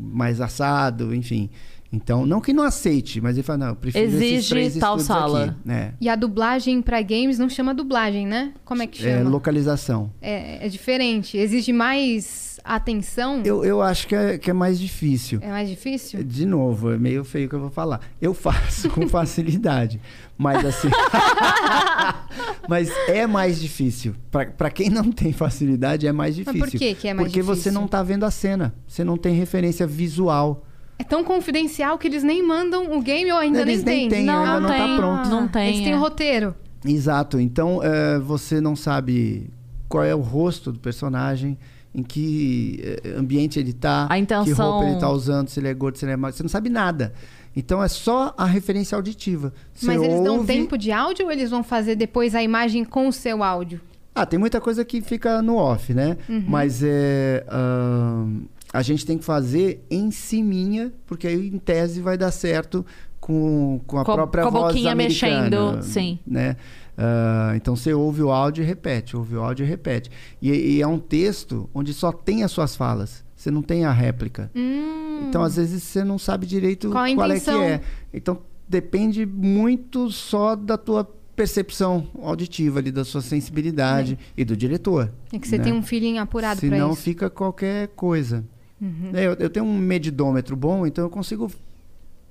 mais 0.00 0.40
assado, 0.40 1.14
enfim. 1.14 1.50
Então, 1.92 2.26
não 2.26 2.40
que 2.40 2.52
não 2.52 2.64
aceite, 2.64 3.20
mas 3.20 3.36
ele 3.36 3.44
fala, 3.44 3.58
não, 3.58 3.66
eu 3.68 3.76
prefiro 3.76 4.04
esses 4.04 4.20
Exige 4.22 4.48
três 4.48 4.76
tal 4.76 4.98
sala. 4.98 5.44
Aqui. 5.44 5.70
É, 5.70 5.92
E 6.00 6.08
a 6.08 6.16
dublagem 6.16 6.82
pra 6.82 7.00
games 7.00 7.38
não 7.38 7.48
chama 7.48 7.72
dublagem, 7.72 8.26
né? 8.26 8.52
Como 8.64 8.82
é 8.82 8.86
que 8.88 9.06
é 9.06 9.18
chama? 9.18 9.30
localização. 9.30 10.10
É, 10.20 10.66
é 10.66 10.68
diferente. 10.68 11.36
Exige 11.38 11.72
mais 11.72 12.58
atenção. 12.64 13.42
Eu, 13.44 13.64
eu 13.64 13.80
acho 13.80 14.08
que 14.08 14.14
é, 14.16 14.38
que 14.38 14.50
é 14.50 14.52
mais 14.52 14.80
difícil. 14.80 15.38
É 15.40 15.48
mais 15.50 15.68
difícil? 15.68 16.24
De 16.24 16.44
novo, 16.44 16.90
é 16.90 16.98
meio 16.98 17.22
feio 17.22 17.48
que 17.48 17.54
eu 17.54 17.60
vou 17.60 17.70
falar. 17.70 18.00
Eu 18.20 18.34
faço 18.34 18.90
com 18.90 19.06
facilidade, 19.08 20.00
mas 20.36 20.64
assim. 20.64 20.88
mas 22.68 22.90
é 23.08 23.26
mais 23.26 23.60
difícil. 23.60 24.14
Pra 24.30 24.46
pra 24.46 24.70
quem 24.70 24.90
não 24.90 25.12
tem 25.12 25.32
facilidade, 25.32 26.06
é 26.06 26.12
mais 26.12 26.36
Mas 26.36 26.44
difícil. 26.46 26.70
por 26.70 26.78
que 26.78 26.94
que 26.94 27.08
é 27.08 27.14
mais 27.14 27.28
Porque 27.28 27.42
você 27.42 27.60
difícil? 27.70 27.80
não 27.80 27.86
tá 27.86 28.02
vendo 28.02 28.24
a 28.24 28.30
cena. 28.30 28.74
Você 28.86 29.04
não 29.04 29.16
tem 29.16 29.34
referência 29.34 29.86
visual. 29.86 30.66
É 30.98 31.04
tão 31.04 31.24
confidencial 31.24 31.98
que 31.98 32.06
eles 32.06 32.22
nem 32.22 32.42
mandam 32.46 32.96
o 32.96 33.02
game 33.02 33.30
ou 33.32 33.38
ainda 33.38 33.60
Eles 33.62 33.82
nem 33.82 34.00
nem 34.00 34.08
tem. 34.08 34.18
têm, 34.18 34.26
Não, 34.26 34.40
ainda 34.40 34.60
não 34.60 34.60
não 34.60 34.68
tá 34.68 34.96
pronto. 34.96 35.28
Não 35.28 35.48
tem, 35.48 35.68
Eles 35.68 35.80
têm 35.84 35.92
é. 35.92 35.96
o 35.96 36.00
roteiro. 36.00 36.54
Exato. 36.84 37.40
Então, 37.40 37.80
é, 37.82 38.18
você 38.18 38.60
não 38.60 38.76
sabe 38.76 39.50
qual 39.88 40.04
é 40.04 40.14
o 40.14 40.20
rosto 40.20 40.70
do 40.72 40.78
personagem, 40.78 41.58
em 41.94 42.02
que 42.02 42.80
é, 43.04 43.10
ambiente 43.18 43.58
ele 43.58 43.72
tá, 43.72 44.06
A 44.10 44.18
intenção- 44.18 44.44
que 44.44 44.52
roupa 44.52 44.86
ele 44.88 44.98
tá 45.00 45.10
usando, 45.10 45.48
se 45.48 45.58
ele 45.60 45.68
é 45.68 45.74
gordo, 45.74 45.96
se 45.98 46.04
ele 46.04 46.12
é 46.12 46.16
magro. 46.16 46.36
Você 46.36 46.42
não 46.42 46.50
sabe 46.50 46.68
nada. 46.70 47.12
Então, 47.56 47.82
é 47.82 47.88
só 47.88 48.34
a 48.36 48.44
referência 48.46 48.96
auditiva. 48.96 49.52
Você 49.72 49.86
Mas 49.86 50.02
eles 50.02 50.20
dão 50.22 50.38
ouve- 50.38 50.46
tempo 50.52 50.76
de 50.76 50.90
áudio 50.92 51.26
ou 51.26 51.32
eles 51.32 51.50
vão 51.50 51.62
fazer 51.62 51.94
depois 51.96 52.34
a 52.34 52.42
imagem 52.42 52.84
com 52.84 53.06
o 53.08 53.12
seu 53.12 53.42
áudio? 53.44 53.80
Ah, 54.14 54.24
tem 54.26 54.38
muita 54.38 54.60
coisa 54.60 54.84
que 54.84 55.00
fica 55.00 55.40
no 55.42 55.56
off, 55.56 55.92
né? 55.94 56.16
Uhum. 56.28 56.44
Mas 56.46 56.82
é. 56.84 57.44
ahn, 57.48 58.42
a 58.74 58.82
gente 58.82 59.06
tem 59.06 59.16
que 59.16 59.24
fazer 59.24 59.86
em 59.88 60.10
ciminha, 60.10 60.92
porque 61.06 61.28
aí 61.28 61.46
em 61.46 61.58
tese 61.58 62.00
vai 62.00 62.18
dar 62.18 62.32
certo 62.32 62.84
com, 63.20 63.80
com 63.86 63.98
a 63.98 64.04
Com 64.04 64.14
própria 64.14 64.42
com 64.42 64.48
a 64.48 64.50
voz 64.50 64.74
boquinha 64.74 64.96
mexendo, 64.96 65.80
sim. 65.80 66.18
Né? 66.26 66.56
Ah, 66.98 67.52
então 67.54 67.76
você 67.76 67.94
ouve 67.94 68.20
o 68.20 68.32
áudio 68.32 68.64
e 68.64 68.66
repete, 68.66 69.16
ouve 69.16 69.36
o 69.36 69.42
áudio 69.44 69.64
e 69.64 69.68
repete. 69.68 70.10
E, 70.42 70.50
e 70.50 70.82
é 70.82 70.86
um 70.88 70.98
texto 70.98 71.70
onde 71.72 71.94
só 71.94 72.10
tem 72.10 72.42
as 72.42 72.50
suas 72.50 72.74
falas. 72.74 73.24
Você 73.36 73.48
não 73.48 73.62
tem 73.62 73.84
a 73.84 73.92
réplica. 73.92 74.50
Hum, 74.56 75.26
Então, 75.28 75.42
às 75.44 75.54
vezes, 75.54 75.82
você 75.84 76.02
não 76.02 76.18
sabe 76.18 76.44
direito 76.44 76.90
Qual 76.90 77.04
a 77.04 77.10
é 77.10 77.38
que 77.38 77.50
é. 77.50 77.80
Então, 78.12 78.38
depende 78.68 79.24
muito 79.24 80.10
só 80.10 80.56
da 80.56 80.76
tua 80.76 81.04
percepção 81.36 82.06
auditiva 82.22 82.78
ali, 82.78 82.90
da 82.90 83.04
sua 83.04 83.20
sensibilidade 83.20 84.18
e 84.36 84.44
do 84.44 84.56
diretor. 84.56 85.12
é 85.32 85.38
que 85.38 85.46
você 85.46 85.58
né? 85.58 85.64
tem 85.64 85.72
um 85.72 85.82
feeling 85.82 86.18
apurado 86.18 86.60
Senão 86.60 86.92
isso. 86.92 87.02
fica 87.02 87.28
qualquer 87.28 87.88
coisa. 87.88 88.44
Uhum. 88.84 89.10
É, 89.14 89.26
Eu, 89.26 89.32
eu 89.34 89.50
tenho 89.50 89.64
um 89.66 89.78
medidômetro 89.78 90.54
bom, 90.56 90.86
então 90.86 91.04
eu 91.04 91.10
consigo 91.10 91.50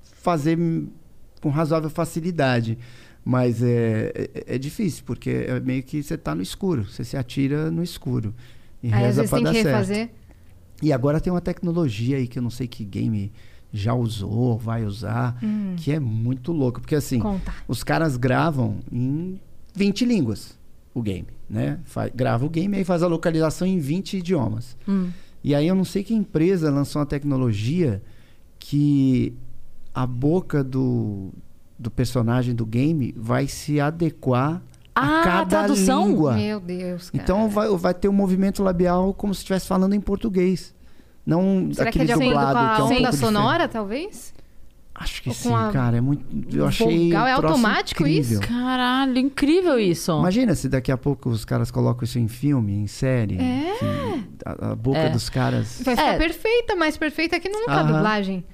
fazer 0.02 0.58
com 1.40 1.48
razoável 1.50 1.90
facilidade. 1.90 2.78
Mas 3.24 3.62
é, 3.62 4.12
é, 4.14 4.54
é 4.54 4.58
difícil, 4.58 5.02
porque 5.06 5.30
é 5.48 5.58
meio 5.60 5.82
que 5.82 6.02
você 6.02 6.16
tá 6.16 6.34
no 6.34 6.42
escuro. 6.42 6.84
Você 6.84 7.02
se 7.04 7.16
atira 7.16 7.70
no 7.70 7.82
escuro. 7.82 8.34
E 8.82 8.92
Aí 8.92 9.00
reza 9.02 9.24
tem 9.26 9.42
dar 9.42 9.50
que 9.52 9.62
certo. 9.62 9.66
refazer. 9.74 10.10
E 10.82 10.92
agora 10.92 11.20
tem 11.20 11.32
uma 11.32 11.40
tecnologia 11.40 12.18
aí 12.18 12.26
que 12.28 12.38
eu 12.38 12.42
não 12.42 12.50
sei 12.50 12.66
que 12.66 12.84
game 12.84 13.32
já 13.72 13.94
usou, 13.94 14.58
vai 14.58 14.84
usar, 14.84 15.38
Hum. 15.42 15.74
que 15.76 15.90
é 15.90 15.98
muito 15.98 16.52
louco. 16.52 16.80
Porque 16.82 16.94
assim, 16.94 17.18
Conta. 17.18 17.52
os 17.66 17.82
caras 17.82 18.16
gravam 18.18 18.76
em 18.92 19.40
20 19.74 20.04
línguas 20.04 20.56
o 20.92 21.00
game, 21.02 21.26
né? 21.48 21.80
Fa- 21.84 22.08
grava 22.08 22.44
o 22.44 22.50
game 22.50 22.78
e 22.78 22.84
faz 22.84 23.02
a 23.02 23.06
localização 23.06 23.66
em 23.66 23.78
20 23.78 24.18
idiomas. 24.18 24.76
Hum. 24.86 25.08
E 25.44 25.54
aí 25.54 25.68
eu 25.68 25.74
não 25.74 25.84
sei 25.84 26.02
que 26.02 26.14
empresa 26.14 26.70
lançou 26.70 27.00
uma 27.00 27.06
tecnologia 27.06 28.02
que 28.58 29.34
a 29.94 30.06
boca 30.06 30.64
do, 30.64 31.30
do 31.78 31.90
personagem 31.90 32.54
do 32.54 32.64
game 32.64 33.14
vai 33.16 33.46
se 33.46 33.78
adequar 33.78 34.62
Ah, 34.94 35.20
a 35.20 35.24
cada 35.24 35.46
tradução? 35.66 36.08
língua. 36.08 36.34
Meu 36.34 36.58
Deus, 36.58 37.10
cara. 37.10 37.22
Então 37.22 37.48
vai, 37.50 37.68
vai 37.76 37.92
ter 37.92 38.08
um 38.08 38.12
movimento 38.12 38.62
labial 38.62 39.12
como 39.12 39.34
se 39.34 39.40
estivesse 39.40 39.66
falando 39.66 39.94
em 39.94 40.00
português. 40.00 40.74
Não 41.26 41.68
Será 41.72 41.90
que 41.90 41.98
é 41.98 42.02
aquele 42.02 42.06
de 42.06 42.12
acordo 42.12 42.30
com 42.32 42.36
dublado 42.38 42.58
a 42.58 42.74
que 42.74 42.80
é 42.80 42.84
um 42.84 42.86
onda 42.88 43.00
pouco 43.10 43.16
sonora, 43.16 43.68
talvez? 43.68 44.34
Acho 44.94 45.22
que 45.22 45.34
sim, 45.34 45.52
a- 45.52 45.70
cara. 45.72 45.96
É 45.96 46.00
muito. 46.00 46.24
Eu 46.56 46.66
achei. 46.66 47.08
vogal? 47.08 47.26
É 47.26 47.32
automático 47.32 48.02
incrível. 48.02 48.38
isso? 48.40 48.48
Caralho, 48.48 49.18
incrível 49.18 49.78
isso. 49.78 50.12
Imagina 50.20 50.54
se 50.54 50.68
daqui 50.68 50.92
a 50.92 50.96
pouco 50.96 51.30
os 51.30 51.44
caras 51.44 51.70
colocam 51.70 52.04
isso 52.04 52.18
em 52.18 52.28
filme, 52.28 52.72
em 52.72 52.86
série. 52.86 53.36
É. 53.36 53.74
que 53.78 54.34
a, 54.44 54.70
a 54.70 54.74
boca 54.76 54.98
É. 54.98 55.10
dos 55.10 55.28
caras. 55.28 55.82
Vai 55.84 55.96
ficar 55.96 56.14
É. 56.14 56.18
perfeita, 56.18 56.76
mais 56.76 56.96
perfeita 56.96 57.40
que 57.40 57.48
nunca 57.48 57.72
a 57.72 57.80
Aham. 57.80 57.92
dublagem. 57.92 58.44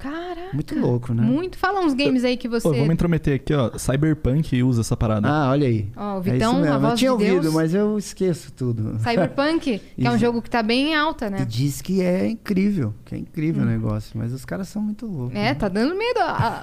Caraca. 0.00 0.50
Muito 0.52 0.78
louco, 0.78 1.12
né? 1.14 1.22
Muito. 1.22 1.58
Fala 1.58 1.80
uns 1.80 1.94
games 1.94 2.24
aí 2.24 2.36
que 2.36 2.48
você. 2.48 2.66
Pô, 2.66 2.74
vamos 2.74 2.90
intrometer 2.92 3.36
aqui, 3.36 3.52
ó. 3.54 3.76
Cyberpunk 3.78 4.62
usa 4.62 4.80
essa 4.80 4.96
parada. 4.96 5.28
Ah, 5.28 5.50
olha 5.50 5.68
aí. 5.68 5.88
Ó, 5.96 6.16
o 6.16 6.18
É 6.18 6.22
Vitão, 6.32 6.60
mesmo. 6.60 6.72
a 6.74 6.78
voz 6.78 6.92
eu 6.92 6.96
tinha 6.96 7.08
de 7.10 7.12
ouvido, 7.12 7.42
Deus. 7.42 7.54
mas 7.54 7.74
eu 7.74 7.98
esqueço 7.98 8.50
tudo. 8.52 8.98
Cyberpunk, 8.98 9.78
que 9.96 10.06
é 10.06 10.10
um 10.10 10.18
jogo 10.18 10.40
que 10.42 10.48
tá 10.50 10.62
bem 10.62 10.92
em 10.92 10.94
alta, 10.94 11.26
E 11.26 11.30
né? 11.30 11.44
diz 11.48 11.80
que 11.82 12.00
é 12.02 12.26
incrível, 12.26 12.94
que 13.04 13.14
é 13.14 13.18
incrível 13.18 13.62
o 13.62 13.66
negócio, 13.66 14.18
mas 14.18 14.32
os 14.32 14.44
caras 14.44 14.68
são 14.68 14.80
muito 14.82 15.06
loucos. 15.06 15.36
É, 15.36 15.42
né? 15.42 15.54
tá 15.54 15.68
dando 15.68 15.94
medo. 15.96 16.20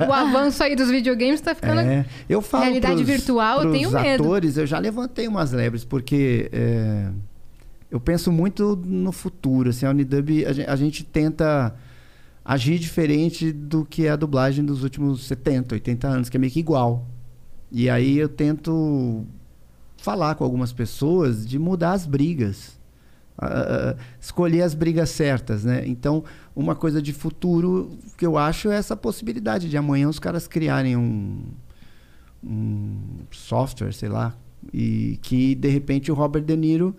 O 0.07 0.11
avanço 0.13 0.63
aí 0.63 0.75
dos 0.75 0.89
videogames 0.89 1.39
tá 1.39 1.53
ficando. 1.55 1.81
É, 1.81 2.05
eu 2.27 2.41
falo 2.41 2.63
Realidade 2.63 2.95
pros, 2.95 3.07
virtual, 3.07 3.57
eu 3.57 3.61
pros 3.61 3.73
tenho 3.73 3.91
medo. 3.91 4.23
atores, 4.23 4.57
eu 4.57 4.65
já 4.65 4.79
levantei 4.79 5.27
umas 5.27 5.51
lebres, 5.51 5.85
porque 5.85 6.49
é, 6.51 7.07
eu 7.89 7.99
penso 7.99 8.31
muito 8.31 8.75
no 8.85 9.11
futuro. 9.11 9.69
Assim, 9.69 9.85
a 9.85 9.91
Unidub, 9.91 10.45
a 10.45 10.51
gente, 10.53 10.69
a 10.69 10.75
gente 10.75 11.03
tenta 11.03 11.75
agir 12.47 12.79
diferente 12.79 13.51
do 13.51 13.83
que 13.83 14.05
é 14.05 14.09
a 14.09 14.15
dublagem 14.15 14.63
dos 14.63 14.81
últimos 14.81 15.25
70, 15.25 15.75
80 15.75 16.07
anos, 16.07 16.29
que 16.29 16.37
é 16.37 16.39
meio 16.39 16.53
que 16.53 16.61
igual. 16.61 17.05
E 17.69 17.89
aí 17.89 18.17
eu 18.17 18.29
tento 18.29 19.25
falar 19.97 20.35
com 20.35 20.45
algumas 20.45 20.71
pessoas 20.71 21.45
de 21.45 21.59
mudar 21.59 21.91
as 21.91 22.05
brigas. 22.05 22.79
Ah, 23.37 23.97
escolher 24.21 24.61
as 24.61 24.73
brigas 24.73 25.09
certas, 25.09 25.65
né? 25.65 25.83
Então, 25.85 26.23
uma 26.55 26.73
coisa 26.73 27.01
de 27.01 27.11
futuro 27.11 27.99
que 28.17 28.25
eu 28.25 28.37
acho 28.37 28.71
é 28.71 28.77
essa 28.77 28.95
possibilidade 28.95 29.69
de 29.69 29.75
amanhã 29.75 30.07
os 30.07 30.17
caras 30.17 30.47
criarem 30.47 30.95
um, 30.95 31.43
um 32.41 32.97
software, 33.29 33.91
sei 33.91 34.07
lá, 34.07 34.37
e 34.73 35.19
que 35.21 35.53
de 35.53 35.67
repente 35.67 36.09
o 36.09 36.15
Robert 36.15 36.43
De 36.43 36.55
Niro 36.55 36.95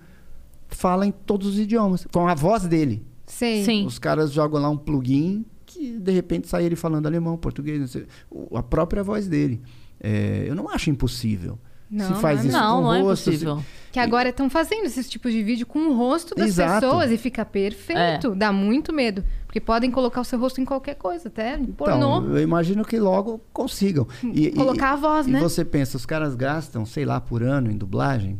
fala 0.68 1.06
em 1.06 1.10
todos 1.10 1.48
os 1.48 1.58
idiomas, 1.58 2.06
com 2.12 2.28
a 2.28 2.34
voz 2.34 2.66
dele. 2.66 3.02
Sei. 3.28 3.64
Sim. 3.64 3.86
Os 3.86 3.98
caras 3.98 4.32
jogam 4.32 4.60
lá 4.60 4.68
um 4.68 4.76
plugin 4.76 5.44
que 5.64 5.98
de 5.98 6.10
repente 6.12 6.48
sai 6.48 6.64
ele 6.64 6.74
falando 6.76 7.06
alemão, 7.06 7.36
português, 7.36 7.78
não 7.78 7.86
sei, 7.86 8.06
o- 8.30 8.56
a 8.56 8.62
própria 8.62 9.02
voz 9.02 9.28
dele. 9.28 9.60
É, 10.00 10.44
eu 10.48 10.54
não 10.54 10.68
acho 10.68 10.90
impossível. 10.90 11.58
Não, 11.90 12.14
se 12.16 12.20
faz 12.20 12.40
não 12.40 12.44
é 12.44 12.48
isso 12.48 12.58
Não, 12.58 12.76
com 12.76 12.82
não 12.82 12.94
é 12.94 13.00
rosto, 13.00 13.22
se- 13.24 13.30
impossível. 13.30 13.64
Que 13.92 13.98
agora 13.98 14.28
estão 14.28 14.50
fazendo 14.50 14.84
esses 14.84 15.08
tipos 15.08 15.32
de 15.32 15.42
vídeo 15.42 15.66
com 15.66 15.78
o 15.88 15.96
rosto 15.96 16.34
das 16.34 16.48
Exato. 16.48 16.86
pessoas 16.86 17.10
e 17.10 17.16
fica 17.16 17.44
perfeito. 17.46 18.34
Dá 18.34 18.52
muito 18.52 18.92
medo. 18.92 19.24
Porque 19.46 19.58
podem 19.60 19.90
colocar 19.90 20.20
o 20.20 20.24
seu 20.24 20.38
rosto 20.38 20.60
em 20.60 20.64
qualquer 20.66 20.96
coisa, 20.96 21.28
até 21.28 21.56
em 21.56 21.64
pornô. 21.66 21.96
Então, 22.18 22.36
eu 22.36 22.42
imagino 22.42 22.84
que 22.84 22.98
logo 23.00 23.40
consigam. 23.54 24.06
E, 24.22 24.48
e- 24.48 24.52
Colocar 24.52 24.92
a 24.92 24.96
voz, 24.96 25.26
e 25.26 25.30
né? 25.30 25.40
você 25.40 25.64
pensa, 25.64 25.96
os 25.96 26.04
caras 26.04 26.34
gastam, 26.34 26.84
sei 26.84 27.06
lá, 27.06 27.20
por 27.20 27.42
ano 27.42 27.70
em 27.70 27.76
dublagem. 27.76 28.38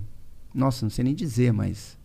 Nossa, 0.55 0.85
não 0.85 0.91
sei 0.91 1.05
nem 1.05 1.15
dizer, 1.15 1.51
mas 1.53 1.98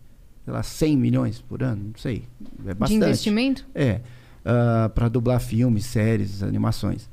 sei 0.44 0.52
lá, 0.52 0.62
100 0.62 0.96
milhões 0.96 1.40
por 1.40 1.62
ano, 1.62 1.84
não 1.86 1.98
sei. 2.00 2.24
É 2.64 2.68
de 2.68 2.74
bastante. 2.74 3.04
investimento. 3.04 3.66
É, 3.74 4.00
ah, 4.44 4.90
para 4.94 5.08
dublar 5.08 5.40
filmes, 5.40 5.86
séries, 5.86 6.42
animações. 6.42 7.08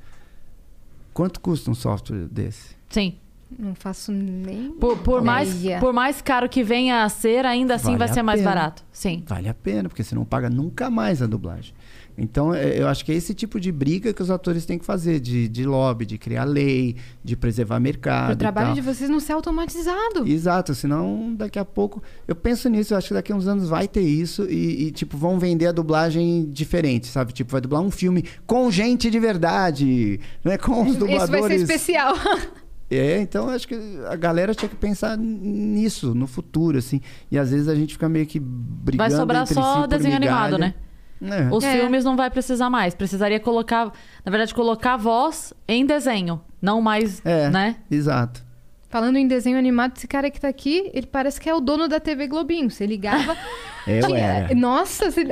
Quanto 1.14 1.40
custa 1.40 1.72
um 1.72 1.76
software 1.76 2.28
desse? 2.28 2.76
Sim. 2.90 3.16
Não 3.60 3.76
faço 3.76 4.14
nem. 4.14 4.72
Por, 4.72 4.98
por 5.00 5.22
mais, 5.22 5.54
por 5.82 5.92
mais 5.92 6.22
caro 6.22 6.48
que 6.48 6.64
venha 6.64 7.04
a 7.04 7.10
ser, 7.10 7.46
ainda 7.46 7.76
assim 7.76 7.88
Vale 7.88 7.98
vai 7.98 8.08
ser 8.08 8.24
mais 8.24 8.40
pena. 8.40 8.50
barato. 8.50 8.84
Sim. 8.94 9.24
Vale 9.28 9.50
a 9.50 9.54
pena, 9.54 9.90
porque 9.90 10.04
você 10.04 10.16
não 10.16 10.24
paga 10.24 10.50
nunca 10.50 10.90
mais 10.90 11.22
a 11.22 11.28
dublagem. 11.28 11.74
Então, 12.22 12.54
é, 12.54 12.80
eu 12.80 12.88
acho 12.88 13.04
que 13.04 13.12
é 13.12 13.16
esse 13.16 13.34
tipo 13.34 13.60
de 13.60 13.72
briga 13.72 14.14
que 14.14 14.22
os 14.22 14.30
atores 14.30 14.64
têm 14.64 14.78
que 14.78 14.86
fazer, 14.86 15.20
de, 15.20 15.48
de 15.48 15.66
lobby, 15.66 16.06
de 16.06 16.20
criar 16.20 16.44
lei, 16.44 16.96
de 17.24 17.36
preservar 17.36 17.80
mercado. 17.80 18.34
E 18.34 18.36
trabalho 18.36 18.68
tal. 18.68 18.76
de 18.76 18.82
vocês 18.82 19.10
não 19.10 19.20
ser 19.20 19.34
automatizado. 19.34 20.28
Exato, 20.28 20.76
senão 20.76 21.34
daqui 21.34 21.58
a 21.58 21.66
pouco. 21.66 22.00
Eu 22.28 22.36
penso 22.36 22.70
nisso, 22.70 22.94
eu 22.94 23.00
acho 23.00 23.08
que 23.08 23.16
daqui 23.16 23.32
a 23.32 23.36
uns 23.36 23.48
anos 23.48 23.68
vai 23.70 23.88
ter 23.88 24.02
isso 24.02 24.44
e, 24.44 24.84
e, 24.84 24.92
tipo, 24.92 25.18
vão 25.18 25.40
vender 25.40 25.66
a 25.66 25.72
dublagem 25.72 26.46
diferente, 26.52 27.08
sabe? 27.08 27.34
Tipo, 27.34 27.54
vai 27.54 27.60
dublar 27.62 27.82
um 27.82 27.90
filme 27.90 28.24
com 28.46 28.70
gente 28.70 29.10
de 29.10 29.20
verdade, 29.20 30.20
né? 30.46 30.60
Com 30.60 30.84
os 30.84 30.90
Isso 30.96 31.00
vai 31.00 31.18
ser 31.18 31.26
dubladores. 31.26 31.62
especial. 31.64 32.14
É, 32.94 33.22
então 33.22 33.46
eu 33.46 33.52
acho 33.52 33.66
que 33.70 33.74
a 34.06 34.18
galera 34.18 34.54
tinha 34.54 34.68
que 34.68 34.76
pensar 34.76 35.18
nisso, 35.18 36.14
no 36.14 36.28
futuro, 36.28 36.78
assim. 36.78 37.00
E 37.32 37.38
às 37.40 37.50
vezes 37.50 37.70
a 37.70 37.74
gente 37.74 37.94
fica 37.94 38.10
meio 38.10 38.26
que 38.26 38.38
brigando 38.38 39.10
Vai 39.10 39.18
sobrar 39.18 39.44
entre 39.44 39.54
só 39.54 39.84
si 39.84 39.88
desenho 39.88 40.18
animado, 40.18 40.56
migalha. 40.56 40.58
né? 40.58 40.74
É. 41.22 41.54
Os 41.54 41.64
É. 41.64 41.74
filmes 41.78 42.04
não 42.04 42.16
vai 42.16 42.30
precisar 42.30 42.70
mais. 42.70 42.96
Precisaria 42.96 43.40
colocar, 43.40 43.86
na 44.26 44.30
verdade, 44.32 44.54
colocar 44.54 44.94
a 44.94 44.98
voz 44.98 45.54
em 45.68 45.86
desenho. 45.86 46.42
Não 46.62 46.82
mais, 46.82 47.22
É. 47.26 47.50
né? 47.50 47.76
Exato. 47.90 48.44
Falando 48.90 49.16
em 49.18 49.26
desenho 49.28 49.58
animado, 49.58 49.94
esse 49.96 50.06
cara 50.08 50.30
que 50.30 50.40
tá 50.42 50.50
aqui, 50.50 50.92
ele 50.94 51.08
parece 51.08 51.40
que 51.40 51.50
é 51.50 51.54
o 51.56 51.62
dono 51.62 51.88
da 51.88 52.00
TV 52.00 52.28
Globinho. 52.28 52.70
Você 52.70 52.86
ligava. 52.86 53.38
Eu 53.88 54.06
tinha- 54.06 54.20
era. 54.20 54.54
Nossa, 54.56 55.10
se- 55.10 55.26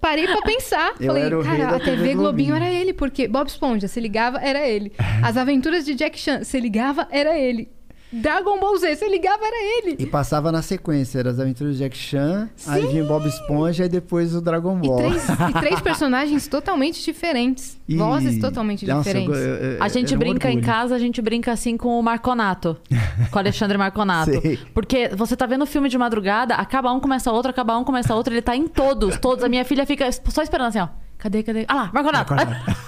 parei 0.00 0.26
pra 0.26 0.40
pensar. 0.42 0.92
Eu 1.00 1.08
Falei, 1.08 1.24
era 1.24 1.38
o 1.38 1.42
rei 1.42 1.58
cara, 1.58 1.70
da 1.72 1.76
a 1.76 1.80
TV, 1.80 1.90
TV 1.96 2.14
Globinho 2.14 2.50
Globinho. 2.50 2.54
era 2.54 2.70
ele, 2.70 2.92
porque 2.94 3.26
Bob 3.28 3.46
Esponja, 3.48 3.88
se 3.88 3.98
ligava, 4.00 4.38
era 4.38 4.66
ele. 4.66 4.92
As 5.22 5.36
aventuras 5.36 5.84
de 5.84 5.94
Jack 5.94 6.18
Chan, 6.18 6.44
se 6.44 6.58
ligava, 6.60 7.08
era 7.10 7.36
ele. 7.36 7.68
Dragon 8.12 8.58
Ball 8.58 8.76
Z, 8.78 8.96
se 8.96 9.08
ligava, 9.08 9.44
era 9.44 9.56
ele. 9.78 9.96
E 9.98 10.06
passava 10.06 10.50
na 10.50 10.62
sequência, 10.62 11.18
era 11.20 11.30
as 11.30 11.38
aventuras 11.38 11.74
de 11.76 11.82
Jack 11.84 11.96
Chan, 11.96 12.48
aí 12.66 12.86
vinha 12.86 13.04
Bob 13.04 13.26
Esponja 13.28 13.84
e 13.84 13.88
depois 13.88 14.34
o 14.34 14.40
Dragon 14.40 14.78
E 14.82 14.88
Ball. 14.88 14.96
três, 14.98 15.28
e 15.28 15.52
três 15.60 15.80
personagens 15.82 16.48
totalmente 16.48 17.02
diferentes. 17.04 17.78
E- 17.88 17.96
Vozes 17.96 18.38
totalmente 18.40 18.86
Nossa, 18.86 19.10
eu 19.10 19.14
diferentes. 19.14 19.28
go- 19.28 19.34
eu- 19.36 19.72
eu- 19.74 19.82
A 19.82 19.88
gente 19.88 20.14
um 20.14 20.18
brinca 20.18 20.50
em 20.50 20.60
casa, 20.60 20.94
a 20.94 20.98
gente 20.98 21.20
brinca 21.22 21.52
assim 21.52 21.76
com 21.76 21.98
o 21.98 22.02
Marconato. 22.02 22.76
com 23.30 23.36
o 23.36 23.38
Alexandre 23.38 23.78
Marconato. 23.78 24.30
Sei. 24.42 24.58
Porque 24.74 25.08
você 25.14 25.36
tá 25.36 25.46
vendo 25.46 25.62
o 25.62 25.66
filme 25.66 25.88
de 25.88 25.96
madrugada, 25.98 26.54
acaba 26.54 26.92
um, 26.92 26.98
começa 27.00 27.30
outro, 27.30 27.50
acaba 27.50 27.76
um, 27.78 27.84
começa 27.84 28.14
outro, 28.14 28.32
ele 28.34 28.42
tá 28.42 28.56
em 28.56 28.66
todos, 28.66 29.18
todos. 29.18 29.44
A 29.44 29.48
minha 29.48 29.64
filha 29.64 29.86
fica 29.86 30.10
só 30.12 30.42
esperando 30.42 30.68
assim, 30.68 30.80
ó. 30.80 30.88
Cadê, 31.20 31.42
cadê? 31.42 31.66
Ah 31.68 31.74
lá, 31.74 31.90
Marconato. 31.92 32.32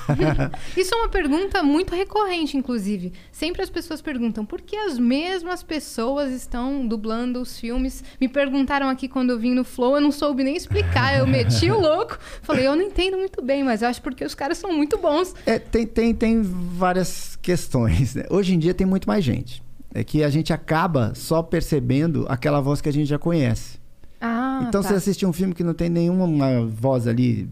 Isso 0.75 0.95
é 0.95 0.97
uma 0.97 1.09
pergunta 1.11 1.62
muito 1.62 1.95
recorrente, 1.95 2.57
inclusive. 2.57 3.12
Sempre 3.31 3.61
as 3.61 3.68
pessoas 3.68 4.01
perguntam 4.01 4.42
por 4.42 4.62
que 4.62 4.75
as 4.75 4.99
mesmas 4.99 5.62
pessoas 5.62 6.33
estão 6.33 6.87
dublando 6.87 7.42
os 7.42 7.61
filmes. 7.61 8.03
Me 8.18 8.29
perguntaram 8.29 8.88
aqui 8.88 9.07
quando 9.07 9.31
eu 9.31 9.38
vim 9.38 9.53
no 9.55 9.64
Flow, 9.64 9.97
eu 9.97 10.01
não 10.01 10.11
soube 10.11 10.42
nem 10.42 10.57
explicar. 10.57 11.18
Eu 11.18 11.27
meti 11.27 11.71
o 11.71 11.79
louco. 11.79 12.18
Falei, 12.40 12.66
eu 12.66 12.75
não 12.75 12.83
entendo 12.83 13.18
muito 13.18 13.42
bem, 13.42 13.62
mas 13.62 13.83
eu 13.83 13.88
acho 13.88 14.01
porque 14.01 14.25
os 14.25 14.35
caras 14.35 14.57
são 14.57 14.73
muito 14.73 14.97
bons. 14.97 15.35
É, 15.45 15.59
tem, 15.59 15.87
tem, 15.87 16.14
tem 16.14 16.40
várias 16.42 17.37
questões. 17.37 18.14
né? 18.14 18.25
Hoje 18.31 18.55
em 18.55 18.59
dia 18.59 18.73
tem 18.73 18.87
muito 18.87 19.07
mais 19.07 19.23
gente. 19.23 19.62
É 19.92 20.03
que 20.03 20.25
a 20.25 20.31
gente 20.31 20.55
acaba 20.55 21.12
só 21.14 21.42
percebendo 21.42 22.25
aquela 22.31 22.62
voz 22.62 22.81
que 22.81 22.88
a 22.88 22.92
gente 22.92 23.09
já 23.09 23.18
conhece. 23.18 23.79
Ah, 24.18 24.64
então, 24.66 24.81
tá. 24.81 24.88
se 24.88 24.95
assistir 24.95 25.27
um 25.27 25.33
filme 25.35 25.53
que 25.53 25.62
não 25.62 25.75
tem 25.75 25.90
nenhuma 25.90 26.64
voz 26.66 27.07
ali 27.07 27.51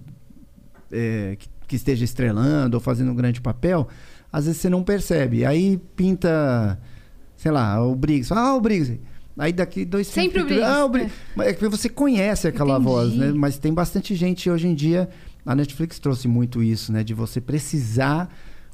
é, 0.90 1.36
que, 1.38 1.48
que 1.68 1.76
esteja 1.76 2.04
estrelando 2.04 2.76
ou 2.76 2.80
fazendo 2.80 3.10
um 3.12 3.14
grande 3.14 3.40
papel, 3.40 3.88
às 4.32 4.46
vezes 4.46 4.60
você 4.60 4.68
não 4.68 4.82
percebe. 4.82 5.44
Aí 5.44 5.78
pinta, 5.96 6.78
sei 7.36 7.50
lá, 7.50 7.82
o 7.84 7.94
Briggs. 7.94 8.32
Ah, 8.32 8.54
o 8.54 8.60
Briggs. 8.60 8.98
Aí 9.38 9.52
daqui 9.52 9.84
dois 9.84 10.06
Sempre 10.06 10.42
o 10.42 10.44
Briggs, 10.44 10.66
Ah, 10.66 10.84
o 10.84 10.88
Briggs. 10.88 11.14
Mas 11.34 11.46
É 11.48 11.54
que 11.54 11.68
você 11.68 11.88
conhece 11.88 12.46
aquela 12.48 12.74
Entendi. 12.74 12.84
voz, 12.88 13.14
né? 13.14 13.32
Mas 13.32 13.58
tem 13.58 13.72
bastante 13.72 14.14
gente 14.14 14.50
hoje 14.50 14.66
em 14.68 14.74
dia. 14.74 15.08
A 15.46 15.54
Netflix 15.54 15.98
trouxe 15.98 16.28
muito 16.28 16.62
isso, 16.62 16.92
né? 16.92 17.02
De 17.02 17.14
você 17.14 17.40
precisar 17.40 18.28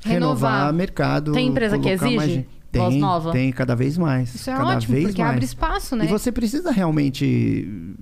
Renovar. 0.04 0.52
renovar, 0.52 0.72
mercado. 0.72 1.32
Tem 1.32 1.48
empresa 1.48 1.78
que 1.78 1.84
colocar 1.84 2.04
mais 2.10 2.22
exige 2.22 2.34
gente. 2.34 2.48
voz 2.72 2.92
Tem, 2.92 3.00
nova? 3.00 3.32
Tem, 3.32 3.52
cada 3.52 3.74
vez 3.76 3.96
mais. 3.96 4.34
Isso 4.34 4.50
é 4.50 4.54
cada 4.56 4.76
ótimo, 4.76 4.94
vez 4.94 5.06
porque 5.06 5.22
mais. 5.22 5.32
abre 5.34 5.44
espaço, 5.44 5.94
né? 5.96 6.04
E 6.04 6.08
você 6.08 6.32
precisa 6.32 6.70
realmente. 6.72 7.94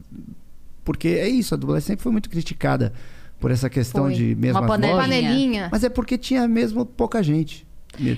Porque 0.83 1.09
é 1.09 1.29
isso, 1.29 1.55
a 1.55 1.57
dublagem 1.57 1.87
sempre 1.87 2.03
foi 2.03 2.13
muito 2.13 2.29
criticada 2.31 2.93
por 3.45 3.51
essa 3.51 3.69
questão 3.69 4.05
Foi. 4.05 4.15
de 4.15 4.35
mesma 4.35 4.61
Uma 4.61 4.67
panela- 4.67 4.95
voz. 4.95 5.05
Panelinha. 5.07 5.69
Mas 5.71 5.85
é 5.85 5.91
porque 5.91 6.17
tinha 6.17 6.49
mesmo 6.49 6.87
pouca 6.87 7.23
gente. 7.23 7.67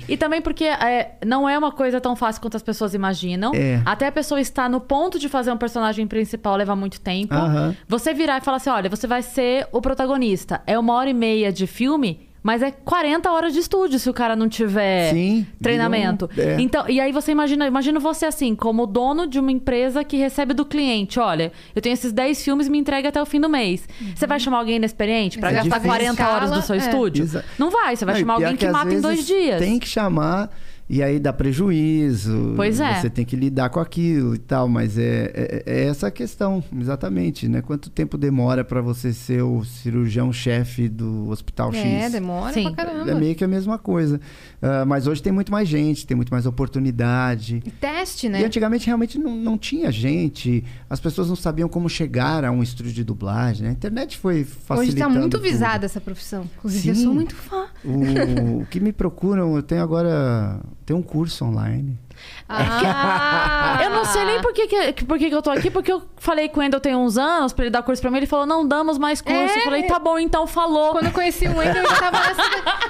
E 0.09 0.17
também 0.17 0.41
porque 0.41 0.65
é, 0.65 1.17
não 1.27 1.49
é 1.49 1.59
uma 1.59 1.73
coisa 1.73 2.01
tão 2.01 2.15
fácil 2.15 2.41
quanto 2.41 2.57
as 2.57 2.62
pessoas 2.62 2.95
imaginam. 2.95 3.53
É. 3.53 3.83
Até 3.85 4.07
a 4.07 4.12
pessoa 4.12 4.41
estar 4.41 4.71
no 4.71 4.81
ponto 4.81 5.19
de 5.19 5.29
fazer 5.29 5.51
um 5.51 5.57
personagem 5.57 6.07
principal 6.07 6.55
leva 6.57 6.77
muito 6.77 7.01
tempo. 7.01 7.35
Aham. 7.35 7.77
Você 7.89 8.15
virar 8.15 8.39
e 8.39 8.41
falar 8.41 8.59
assim: 8.59 8.71
olha, 8.71 8.89
você 8.89 9.07
vai 9.09 9.21
ser 9.21 9.67
o 9.73 9.81
protagonista. 9.83 10.62
É 10.65 10.79
uma 10.79 10.95
hora 10.95 11.11
e 11.11 11.15
meia 11.15 11.53
de 11.53 11.67
filme. 11.67 12.26
Mas 12.46 12.62
é 12.62 12.70
40 12.70 13.28
horas 13.28 13.52
de 13.52 13.59
estúdio 13.59 13.98
se 13.98 14.09
o 14.09 14.14
cara 14.14 14.37
não 14.37 14.48
tiver 14.48 15.11
Sim, 15.12 15.44
treinamento. 15.61 16.30
um- 16.38 16.40
é. 16.40 16.61
Então, 16.61 16.88
e 16.88 17.00
aí 17.00 17.11
você 17.11 17.32
imagina, 17.32 17.66
imagina 17.66 17.98
você 17.98 18.24
assim, 18.24 18.54
como 18.54 18.87
dono 18.87 19.26
de 19.26 19.40
uma 19.40 19.50
empresa 19.50 20.04
que 20.04 20.16
recebe 20.16 20.54
do 20.54 20.64
cliente, 20.64 21.18
olha, 21.18 21.50
eu 21.74 21.82
tenho 21.82 21.92
esses 21.94 22.12
10 22.12 22.44
filmes, 22.44 22.68
me 22.68 22.78
entrega 22.78 23.09
até 23.09 23.20
o 23.20 23.26
fim 23.26 23.40
do 23.40 23.48
mês. 23.48 23.88
Você 24.14 24.28
vai 24.28 24.38
chamar 24.38 24.59
alguém 24.59 24.76
inexperiente 24.76 25.40
pra 25.40 25.50
É 25.50 25.54
gastar 25.54 25.78
difícil. 25.78 25.88
40 25.88 26.28
horas 26.28 26.50
do 26.52 26.62
seu 26.62 26.76
é. 26.76 26.78
estúdio? 26.78 27.24
Exa- 27.24 27.44
Não 27.59 27.68
vai, 27.68 27.96
você 27.96 28.04
vai 28.04 28.14
Não, 28.14 28.20
chamar 28.20 28.35
alguém 28.35 28.54
que, 28.54 28.64
às 28.66 28.72
mata 28.72 28.94
em 28.94 29.00
dois 29.00 29.26
dias. 29.26 29.59
Tem 29.59 29.76
que 29.80 29.88
chamar 29.88 30.48
e 30.88 31.03
aí 31.03 31.18
dá 31.18 31.33
prejuízo. 31.33 32.53
Pois 32.57 32.79
é. 32.81 33.01
Você 33.01 33.11
tem 33.11 33.25
que 33.25 33.35
lidar 33.37 33.70
com 33.70 33.81
aquilo 33.81 34.35
e 34.35 34.38
tal, 34.38 34.68
mas 34.68 34.96
é, 34.96 35.31
é, 35.35 35.62
é 35.66 35.85
essa 35.87 36.07
a 36.07 36.11
questão, 36.11 36.62
exatamente, 36.81 37.49
né? 37.49 37.61
Quanto 37.62 37.90
tempo 37.90 38.16
demora 38.16 38.64
pra 38.64 38.81
você 38.81 39.12
ser 39.12 39.42
o 39.42 39.64
cirurgião-chefe 39.64 40.88
do 40.88 41.29
hospital 41.29 41.72
É, 41.75 42.03
X? 42.03 42.12
demora 42.12 42.53
Sim. 42.53 42.72
pra 42.72 42.85
caramba. 42.85 43.11
É 43.11 43.14
meio 43.14 43.35
que 43.35 43.44
a 43.44 43.49
mesma 43.49 43.79
coisa. 43.79 44.20
Ah, 44.62 44.85
mas 44.85 45.07
hoje 45.07 45.22
tem 45.22 45.33
muito 45.33 45.51
mais 45.51 45.68
gente, 45.68 46.07
tem 46.07 46.16
muito 46.16 46.31
mais 46.31 46.46
oportunidade. 46.46 47.62
E 47.64 47.70
teste, 47.70 48.27
E 48.27 48.31
né? 48.31 48.44
antigamente 48.44 48.87
realmente 48.87 49.18
não, 49.18 49.35
não 49.37 49.59
tinha 49.59 49.90
gente, 49.90 50.64
as 50.88 51.01
pessoas 51.01 51.29
não 51.29 51.37
sabiam 51.37 51.68
como 51.68 51.88
chegar 51.88 52.44
a 52.44 52.51
um 52.51 52.62
estúdio 52.62 52.92
de 52.92 53.03
dublagem. 53.05 53.64
né? 53.64 53.68
A 53.70 53.72
internet 53.72 54.16
foi 54.18 54.37
Hoje 54.42 54.44
facilitando 54.66 55.14
tá 55.14 55.20
muito 55.20 55.38
tudo. 55.38 55.42
visada 55.42 55.85
essa 55.87 56.01
profissão. 56.01 56.49
Inclusive, 56.59 56.88
eu 56.90 56.94
Sim. 56.94 57.03
sou 57.05 57.14
muito 57.14 57.35
fã. 57.35 57.66
O, 57.85 58.61
o 58.62 58.66
que 58.66 58.79
me 58.81 58.92
procuram, 58.92 59.57
eu 59.57 59.62
tenho 59.62 59.83
agora 59.83 60.61
tem 60.87 60.96
um 60.96 61.03
curso 61.03 61.44
online. 61.44 61.99
Ah, 62.48 63.79
Eu 63.83 63.90
não 63.90 64.05
sei 64.05 64.24
nem 64.24 64.40
por 64.40 64.52
que, 64.52 64.66
que, 64.66 65.05
por 65.05 65.18
que, 65.18 65.29
que 65.29 65.35
eu 65.35 65.42
tô 65.42 65.50
aqui, 65.50 65.70
porque 65.70 65.92
eu 65.92 66.02
falei 66.16 66.48
com 66.48 66.61
o 66.61 66.62
Wendel 66.62 66.81
tem 66.81 66.94
uns 66.94 67.18
anos 67.18 67.52
pra 67.52 67.64
ele 67.64 67.70
dar 67.72 67.83
curso 67.83 68.00
pra 68.00 68.11
mim. 68.11 68.18
Ele 68.18 68.26
falou, 68.26 68.46
não 68.46 68.66
damos 68.66 68.98
mais 68.98 69.20
curso. 69.20 69.37
É. 69.55 69.59
Eu 69.59 69.62
falei, 69.62 69.83
tá 69.85 69.98
bom, 69.98 70.18
então 70.18 70.46
falou. 70.46 70.92
Quando 70.92 71.07
eu 71.07 71.12
conheci 71.12 71.46
o 71.46 71.57
Wendel, 71.57 71.85
eu 71.85 71.90
estava 71.92 72.18
nessa... 72.18 72.42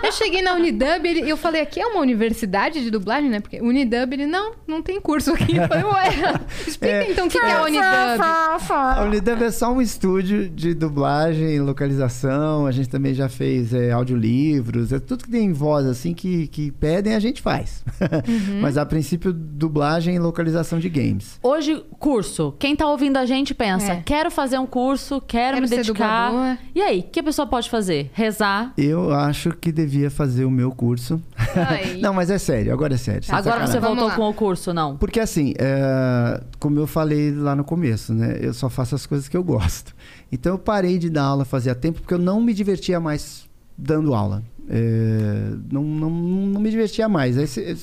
Eu 0.03 0.13
cheguei 0.13 0.43
na 0.43 0.55
Unidub 0.55 1.07
e 1.07 1.29
eu 1.29 1.37
falei, 1.37 1.63
aqui 1.63 1.81
é 1.81 1.87
uma 1.87 2.01
universidade 2.01 2.83
de 2.83 2.91
dublagem, 2.91 3.31
né? 3.31 3.41
Porque 3.41 3.61
Unidub, 3.61 4.13
ele, 4.13 4.27
não, 4.27 4.53
não 4.67 4.83
tem 4.83 5.01
curso 5.01 5.33
aqui. 5.33 5.57
Eu 5.57 5.67
falei, 5.67 5.85
ué, 5.85 6.41
explica 6.67 6.95
É. 6.95 7.11
então 7.11 7.27
o 7.27 7.31
que, 7.31 7.39
que 7.39 7.45
é 7.45 7.53
a 7.53 7.63
Unidub. 7.63 8.23
A 8.23 9.03
Unidub 9.05 9.43
é 9.43 9.51
só 9.51 9.73
um 9.73 9.81
estúdio 9.81 10.49
de 10.49 10.75
dublagem, 10.75 11.61
localização. 11.61 12.67
A 12.67 12.73
gente 12.73 12.89
também 12.89 13.15
já 13.15 13.29
fez 13.29 13.73
é, 13.73 13.91
audiolivros, 13.93 14.93
é 14.93 14.99
tudo 14.99 15.25
que 15.25 15.31
tem 15.31 15.53
voz 15.53 15.87
assim 15.87 16.13
que, 16.15 16.47
que 16.49 16.71
pedem 16.71 17.15
a 17.15 17.19
gente 17.21 17.41
faz. 17.43 17.85
Uhum. 18.01 18.61
Mas 18.61 18.77
a 18.77 18.85
princípio 18.85 19.16
dublagem 19.19 20.15
e 20.15 20.19
localização 20.19 20.79
de 20.79 20.89
games. 20.89 21.39
Hoje, 21.43 21.85
curso. 21.99 22.55
Quem 22.59 22.75
tá 22.77 22.87
ouvindo 22.89 23.17
a 23.17 23.27
gente 23.27 23.55
pensa, 23.55 23.93
É. 23.93 24.03
quero 24.05 24.31
fazer 24.31 24.59
um 24.59 24.67
curso, 24.67 25.21
quero, 25.27 25.57
Quero 25.57 25.63
me 25.63 25.69
dedicar. 25.69 26.31
dublador. 26.31 26.59
E 26.75 26.83
aí, 26.83 27.01
o 27.01 27.03
que 27.05 27.21
a 27.21 27.23
pessoa 27.23 27.47
pode 27.47 27.69
fazer? 27.71 28.11
Rezar. 28.13 28.73
Eu 28.77 29.13
acho 29.15 29.51
que 29.51 29.71
devia 29.73 30.11
fazer 30.11 30.45
o 30.45 30.51
meu 30.51 30.71
curso. 30.71 31.21
Não, 32.01 32.13
mas 32.13 32.31
é 32.31 32.39
sério, 32.39 32.73
agora 32.73 32.95
é 32.95 32.99
sério. 32.99 33.23
Agora 33.31 33.67
você 33.67 33.81
voltou 33.81 34.11
com 34.11 34.29
o 34.29 34.35
curso, 34.35 34.73
não? 34.75 34.97
Porque 34.97 35.21
assim, 35.21 35.55
é, 35.59 36.41
como 36.59 36.79
eu 36.79 36.87
falei 36.87 37.33
lá 37.33 37.55
no 37.57 37.65
começo, 37.65 38.13
né? 38.13 38.37
Eu 38.41 38.53
só 38.53 38.69
faço 38.69 38.95
as 38.95 39.07
coisas 39.07 39.29
que 39.29 39.37
eu 39.37 39.43
gosto. 39.43 39.95
Então 40.31 40.53
eu 40.53 40.59
parei 40.59 40.99
de 40.99 41.09
dar 41.09 41.23
aula 41.25 41.45
fazia 41.45 41.75
tempo 41.75 42.01
porque 42.01 42.15
eu 42.15 42.19
não 42.19 42.41
me 42.41 42.53
divertia 42.53 42.99
mais 43.01 43.47
dando 43.79 44.15
aula. 44.15 44.43
É, 44.69 45.51
não, 45.71 45.83
não, 45.83 46.11
não 46.11 46.61
me 46.61 46.71
divertia 46.71 47.09
mais. 47.09 47.39
Aí 47.39 47.47
você- 47.47 47.77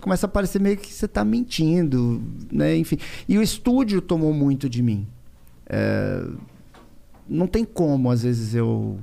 começa 0.00 0.26
a 0.26 0.28
parecer 0.28 0.60
meio 0.60 0.76
que 0.76 0.92
você 0.92 1.06
está 1.06 1.24
mentindo, 1.24 2.22
né? 2.52 2.76
Enfim. 2.76 2.98
E 3.28 3.36
o 3.36 3.42
estúdio 3.42 4.00
tomou 4.00 4.32
muito 4.32 4.68
de 4.68 4.82
mim. 4.82 5.06
É, 5.66 6.24
não 7.28 7.46
tem 7.46 7.64
como, 7.64 8.10
às 8.10 8.22
vezes, 8.22 8.54
eu. 8.54 8.98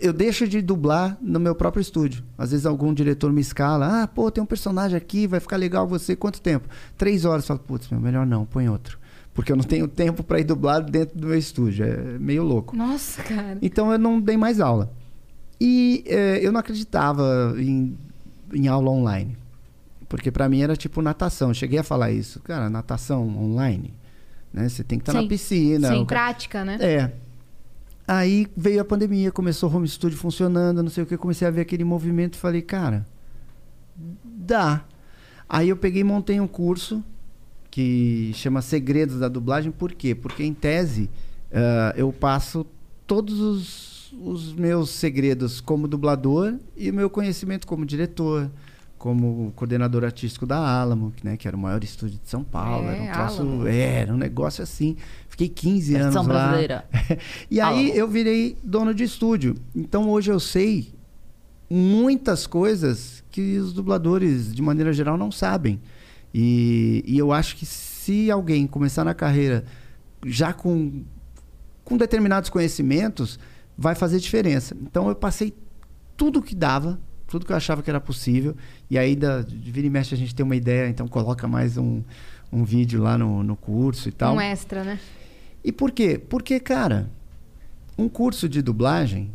Eu 0.00 0.12
deixo 0.12 0.48
de 0.48 0.60
dublar 0.60 1.16
no 1.22 1.38
meu 1.38 1.54
próprio 1.54 1.80
estúdio. 1.80 2.24
Às 2.36 2.50
vezes 2.50 2.66
algum 2.66 2.92
diretor 2.92 3.32
me 3.32 3.40
escala. 3.40 4.02
Ah, 4.02 4.06
pô, 4.08 4.30
tem 4.32 4.42
um 4.42 4.46
personagem 4.46 4.96
aqui, 4.96 5.28
vai 5.28 5.38
ficar 5.38 5.56
legal 5.56 5.86
você. 5.86 6.16
Quanto 6.16 6.40
tempo? 6.40 6.68
Três 6.98 7.24
horas. 7.24 7.44
Eu 7.44 7.48
falo, 7.48 7.60
putz, 7.60 7.88
meu, 7.90 8.00
melhor 8.00 8.26
não, 8.26 8.44
põe 8.44 8.68
outro. 8.68 8.98
Porque 9.32 9.52
eu 9.52 9.56
não 9.56 9.62
tenho 9.62 9.86
tempo 9.86 10.24
para 10.24 10.40
ir 10.40 10.44
dublar 10.44 10.82
dentro 10.82 11.16
do 11.16 11.28
meu 11.28 11.38
estúdio. 11.38 11.84
É 11.86 12.18
meio 12.18 12.42
louco. 12.42 12.74
Nossa, 12.76 13.22
cara. 13.22 13.58
Então 13.62 13.92
eu 13.92 13.98
não 13.98 14.20
dei 14.20 14.36
mais 14.36 14.60
aula. 14.60 14.90
E 15.60 16.04
eh, 16.06 16.40
eu 16.42 16.52
não 16.52 16.60
acreditava 16.60 17.54
em, 17.58 17.96
em 18.52 18.68
aula 18.68 18.90
online. 18.90 19.36
Porque 20.08 20.30
para 20.30 20.48
mim 20.48 20.60
era 20.60 20.76
tipo 20.76 21.00
natação. 21.02 21.48
Eu 21.48 21.54
cheguei 21.54 21.78
a 21.78 21.82
falar 21.82 22.10
isso. 22.10 22.40
Cara, 22.40 22.68
natação 22.70 23.26
online. 23.38 23.92
Né? 24.52 24.68
Você 24.68 24.84
tem 24.84 24.98
que 24.98 25.02
estar 25.02 25.12
Sim. 25.12 25.22
na 25.22 25.28
piscina. 25.28 25.88
Sim. 25.88 26.00
ca- 26.00 26.06
Prática, 26.06 26.64
né? 26.64 26.78
é. 26.80 27.12
Aí 28.08 28.46
veio 28.56 28.80
a 28.80 28.84
pandemia, 28.84 29.32
começou 29.32 29.68
o 29.68 29.74
home 29.74 29.88
studio 29.88 30.16
funcionando, 30.16 30.80
não 30.80 30.90
sei 30.90 31.02
o 31.02 31.06
que, 31.06 31.16
comecei 31.16 31.48
a 31.48 31.50
ver 31.50 31.62
aquele 31.62 31.82
movimento 31.82 32.34
e 32.34 32.38
falei, 32.38 32.62
cara, 32.62 33.04
dá. 34.24 34.84
Aí 35.48 35.68
eu 35.70 35.76
peguei 35.76 36.02
e 36.02 36.04
montei 36.04 36.38
um 36.40 36.46
curso 36.46 37.02
que 37.68 38.30
chama 38.34 38.62
Segredos 38.62 39.18
da 39.18 39.26
Dublagem, 39.28 39.72
por 39.72 39.92
quê? 39.92 40.14
Porque 40.14 40.44
em 40.44 40.54
tese 40.54 41.10
ah, 41.52 41.92
eu 41.96 42.12
passo 42.12 42.64
todos 43.08 43.40
os, 43.40 43.95
os 44.20 44.52
meus 44.52 44.90
segredos 44.90 45.60
como 45.60 45.86
dublador 45.86 46.54
e 46.76 46.90
o 46.90 46.94
meu 46.94 47.10
conhecimento 47.10 47.66
como 47.66 47.84
diretor, 47.84 48.50
como 48.98 49.52
coordenador 49.54 50.04
artístico 50.04 50.46
da 50.46 50.56
Alamo, 50.56 51.12
que, 51.14 51.24
né, 51.24 51.36
que 51.36 51.46
era 51.46 51.56
o 51.56 51.60
maior 51.60 51.82
estúdio 51.84 52.18
de 52.22 52.28
São 52.28 52.42
Paulo. 52.42 52.88
É, 52.88 53.06
era 53.06 53.10
um 53.10 53.12
troço, 53.12 53.66
é, 53.66 54.00
era 54.00 54.14
um 54.14 54.16
negócio 54.16 54.62
assim. 54.62 54.96
Fiquei 55.28 55.48
15 55.48 55.94
anos 55.94 56.14
Versão 56.14 56.22
lá. 56.22 56.46
brasileira. 56.46 56.84
E 57.50 57.60
aí 57.60 57.86
Alamo. 57.86 57.94
eu 57.94 58.08
virei 58.08 58.56
dono 58.62 58.94
de 58.94 59.04
estúdio. 59.04 59.54
Então 59.74 60.08
hoje 60.08 60.30
eu 60.30 60.40
sei 60.40 60.94
muitas 61.68 62.46
coisas 62.46 63.22
que 63.30 63.58
os 63.58 63.72
dubladores, 63.72 64.54
de 64.54 64.62
maneira 64.62 64.92
geral, 64.92 65.16
não 65.16 65.30
sabem. 65.30 65.80
E, 66.32 67.04
e 67.06 67.18
eu 67.18 67.32
acho 67.32 67.56
que 67.56 67.66
se 67.66 68.30
alguém 68.30 68.66
começar 68.66 69.04
na 69.04 69.14
carreira 69.14 69.64
já 70.24 70.52
com, 70.52 71.02
com 71.84 71.96
determinados 71.96 72.48
conhecimentos, 72.50 73.38
vai 73.76 73.94
fazer 73.94 74.18
diferença. 74.18 74.76
Então 74.82 75.08
eu 75.08 75.14
passei 75.14 75.54
tudo 76.16 76.42
que 76.42 76.54
dava, 76.54 76.98
tudo 77.26 77.44
que 77.44 77.52
eu 77.52 77.56
achava 77.56 77.82
que 77.82 77.90
era 77.90 78.00
possível. 78.00 78.56
E 78.88 78.96
aí, 78.98 79.14
da, 79.14 79.42
de 79.42 79.70
vira 79.70 79.86
e 79.86 79.90
mexe, 79.90 80.14
a 80.14 80.18
gente 80.18 80.34
tem 80.34 80.44
uma 80.44 80.56
ideia, 80.56 80.88
então 80.88 81.06
coloca 81.06 81.46
mais 81.46 81.76
um, 81.76 82.02
um 82.52 82.64
vídeo 82.64 83.02
lá 83.02 83.18
no, 83.18 83.42
no 83.42 83.56
curso 83.56 84.08
e 84.08 84.12
tal. 84.12 84.34
Um 84.34 84.40
extra, 84.40 84.84
né? 84.84 84.98
E 85.62 85.72
por 85.72 85.90
quê? 85.90 86.18
Porque, 86.18 86.60
cara, 86.60 87.10
um 87.98 88.08
curso 88.08 88.48
de 88.48 88.62
dublagem, 88.62 89.32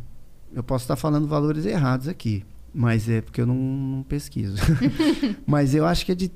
eu 0.52 0.62
posso 0.62 0.84
estar 0.84 0.96
falando 0.96 1.26
valores 1.26 1.66
errados 1.66 2.08
aqui, 2.08 2.44
mas 2.74 3.08
é 3.08 3.20
porque 3.20 3.40
eu 3.40 3.46
não, 3.46 3.54
não 3.54 4.02
pesquiso. 4.02 4.56
mas 5.46 5.74
eu 5.74 5.86
acho 5.86 6.06
que 6.06 6.12
é 6.12 6.14
de 6.14 6.32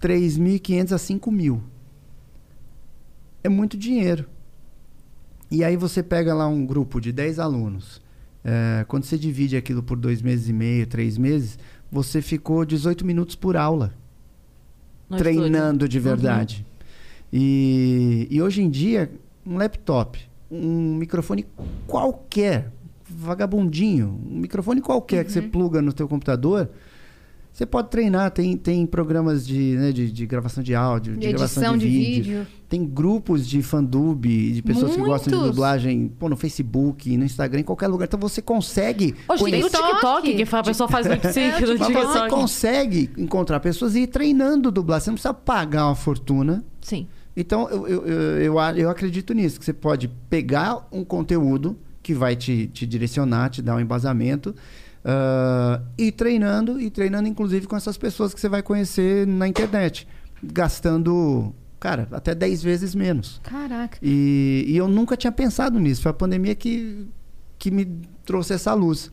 3.500 0.00 0.92
a 0.92 0.96
5.000. 0.96 1.60
É 3.42 3.48
muito 3.48 3.76
dinheiro. 3.76 4.28
E 5.50 5.64
aí 5.64 5.76
você 5.76 6.02
pega 6.02 6.34
lá 6.34 6.46
um 6.46 6.64
grupo 6.66 7.00
de 7.00 7.12
10 7.12 7.38
alunos. 7.38 8.00
é, 8.44 8.84
quando 8.86 9.04
você 9.04 9.18
divide 9.18 9.56
aquilo 9.56 9.82
por 9.82 9.96
dois 9.96 10.22
meses 10.22 10.48
e 10.48 10.52
meio, 10.52 10.86
três 10.86 11.18
meses, 11.18 11.58
você 11.90 12.22
ficou 12.22 12.64
18 12.64 13.04
minutos 13.04 13.34
por 13.34 13.56
aula 13.56 13.92
treinando 15.16 15.84
estúdio. 15.84 15.88
de 15.88 16.00
verdade. 16.00 16.66
E, 17.32 18.26
e 18.30 18.40
hoje 18.42 18.62
em 18.62 18.70
dia, 18.70 19.10
um 19.46 19.56
laptop, 19.56 20.18
um 20.50 20.94
microfone 20.96 21.46
qualquer, 21.86 22.70
vagabundinho, 23.08 24.18
um 24.30 24.38
microfone 24.40 24.80
qualquer 24.80 25.24
que 25.24 25.32
você 25.32 25.42
pluga 25.42 25.80
no 25.80 25.92
teu 25.92 26.08
computador, 26.08 26.70
você 27.52 27.66
pode 27.66 27.88
treinar. 27.90 28.30
Tem, 28.30 28.56
tem 28.56 28.86
programas 28.86 29.46
de, 29.46 29.76
né, 29.76 29.92
de, 29.92 30.12
de 30.12 30.26
gravação 30.26 30.62
de 30.62 30.74
áudio, 30.74 31.14
de, 31.14 31.20
De 31.20 31.28
gravação 31.32 31.62
edição 31.62 31.76
de, 31.76 31.90
de 31.90 31.98
vídeo. 31.98 32.22
vídeo. 32.22 32.46
Tem 32.68 32.84
grupos 32.84 33.48
de 33.48 33.62
fandub, 33.62 34.26
de 34.26 34.62
pessoas 34.62 34.94
que 34.94 35.00
gostam 35.00 35.30
de 35.30 35.36
Muitos. 35.36 35.56
dublagem, 35.56 36.08
pô, 36.18 36.28
no 36.28 36.36
Facebook, 36.36 37.16
no 37.16 37.24
Instagram, 37.24 37.60
em 37.60 37.64
qualquer 37.64 37.88
lugar. 37.88 38.04
Então 38.04 38.20
você 38.20 38.42
consegue 38.42 39.14
Hoje 39.28 39.44
tem 39.44 39.64
o 39.64 39.70
TikTok, 39.70 40.34
que 40.34 40.54
a 40.54 40.62
pessoa 40.62 40.88
faz 40.88 41.06
lip 41.06 41.26
sync 41.32 41.60
no 41.62 41.78
mas 41.78 42.08
você 42.08 42.28
consegue 42.28 43.10
encontrar 43.16 43.58
pessoas 43.60 43.94
e 43.94 44.00
ir 44.00 44.06
treinando 44.06 44.70
dublar. 44.70 45.00
Você 45.00 45.10
não 45.10 45.14
precisa 45.14 45.34
pagar 45.34 45.86
uma 45.86 45.94
fortuna. 45.94 46.64
Sim. 46.80 47.08
Então, 47.36 47.68
eu, 47.70 47.86
eu, 47.86 48.06
eu, 48.06 48.58
eu 48.76 48.90
acredito 48.90 49.32
nisso, 49.32 49.58
que 49.58 49.64
você 49.64 49.72
pode 49.72 50.08
pegar 50.28 50.88
um 50.90 51.04
conteúdo 51.04 51.78
que 52.02 52.12
vai 52.12 52.34
te, 52.34 52.66
te 52.66 52.86
direcionar, 52.86 53.50
te 53.50 53.62
dar 53.62 53.76
um 53.76 53.80
embasamento, 53.80 54.54
ah, 55.04 55.80
e 55.96 56.10
treinando, 56.12 56.80
e 56.80 56.90
treinando 56.90 57.28
inclusive 57.28 57.66
com 57.66 57.76
essas 57.76 57.96
pessoas 57.96 58.34
que 58.34 58.40
você 58.40 58.48
vai 58.48 58.62
conhecer 58.62 59.26
na 59.26 59.46
internet, 59.48 60.06
gastando, 60.42 61.54
cara, 61.80 62.08
até 62.12 62.34
10 62.34 62.62
vezes 62.62 62.94
menos. 62.94 63.40
Caraca. 63.42 63.98
E, 64.02 64.64
e 64.68 64.76
eu 64.76 64.88
nunca 64.88 65.16
tinha 65.16 65.32
pensado 65.32 65.78
nisso. 65.78 66.02
Foi 66.02 66.10
a 66.10 66.14
pandemia 66.14 66.54
que, 66.54 67.06
que 67.58 67.70
me 67.70 67.84
trouxe 68.24 68.52
essa 68.54 68.74
luz. 68.74 69.10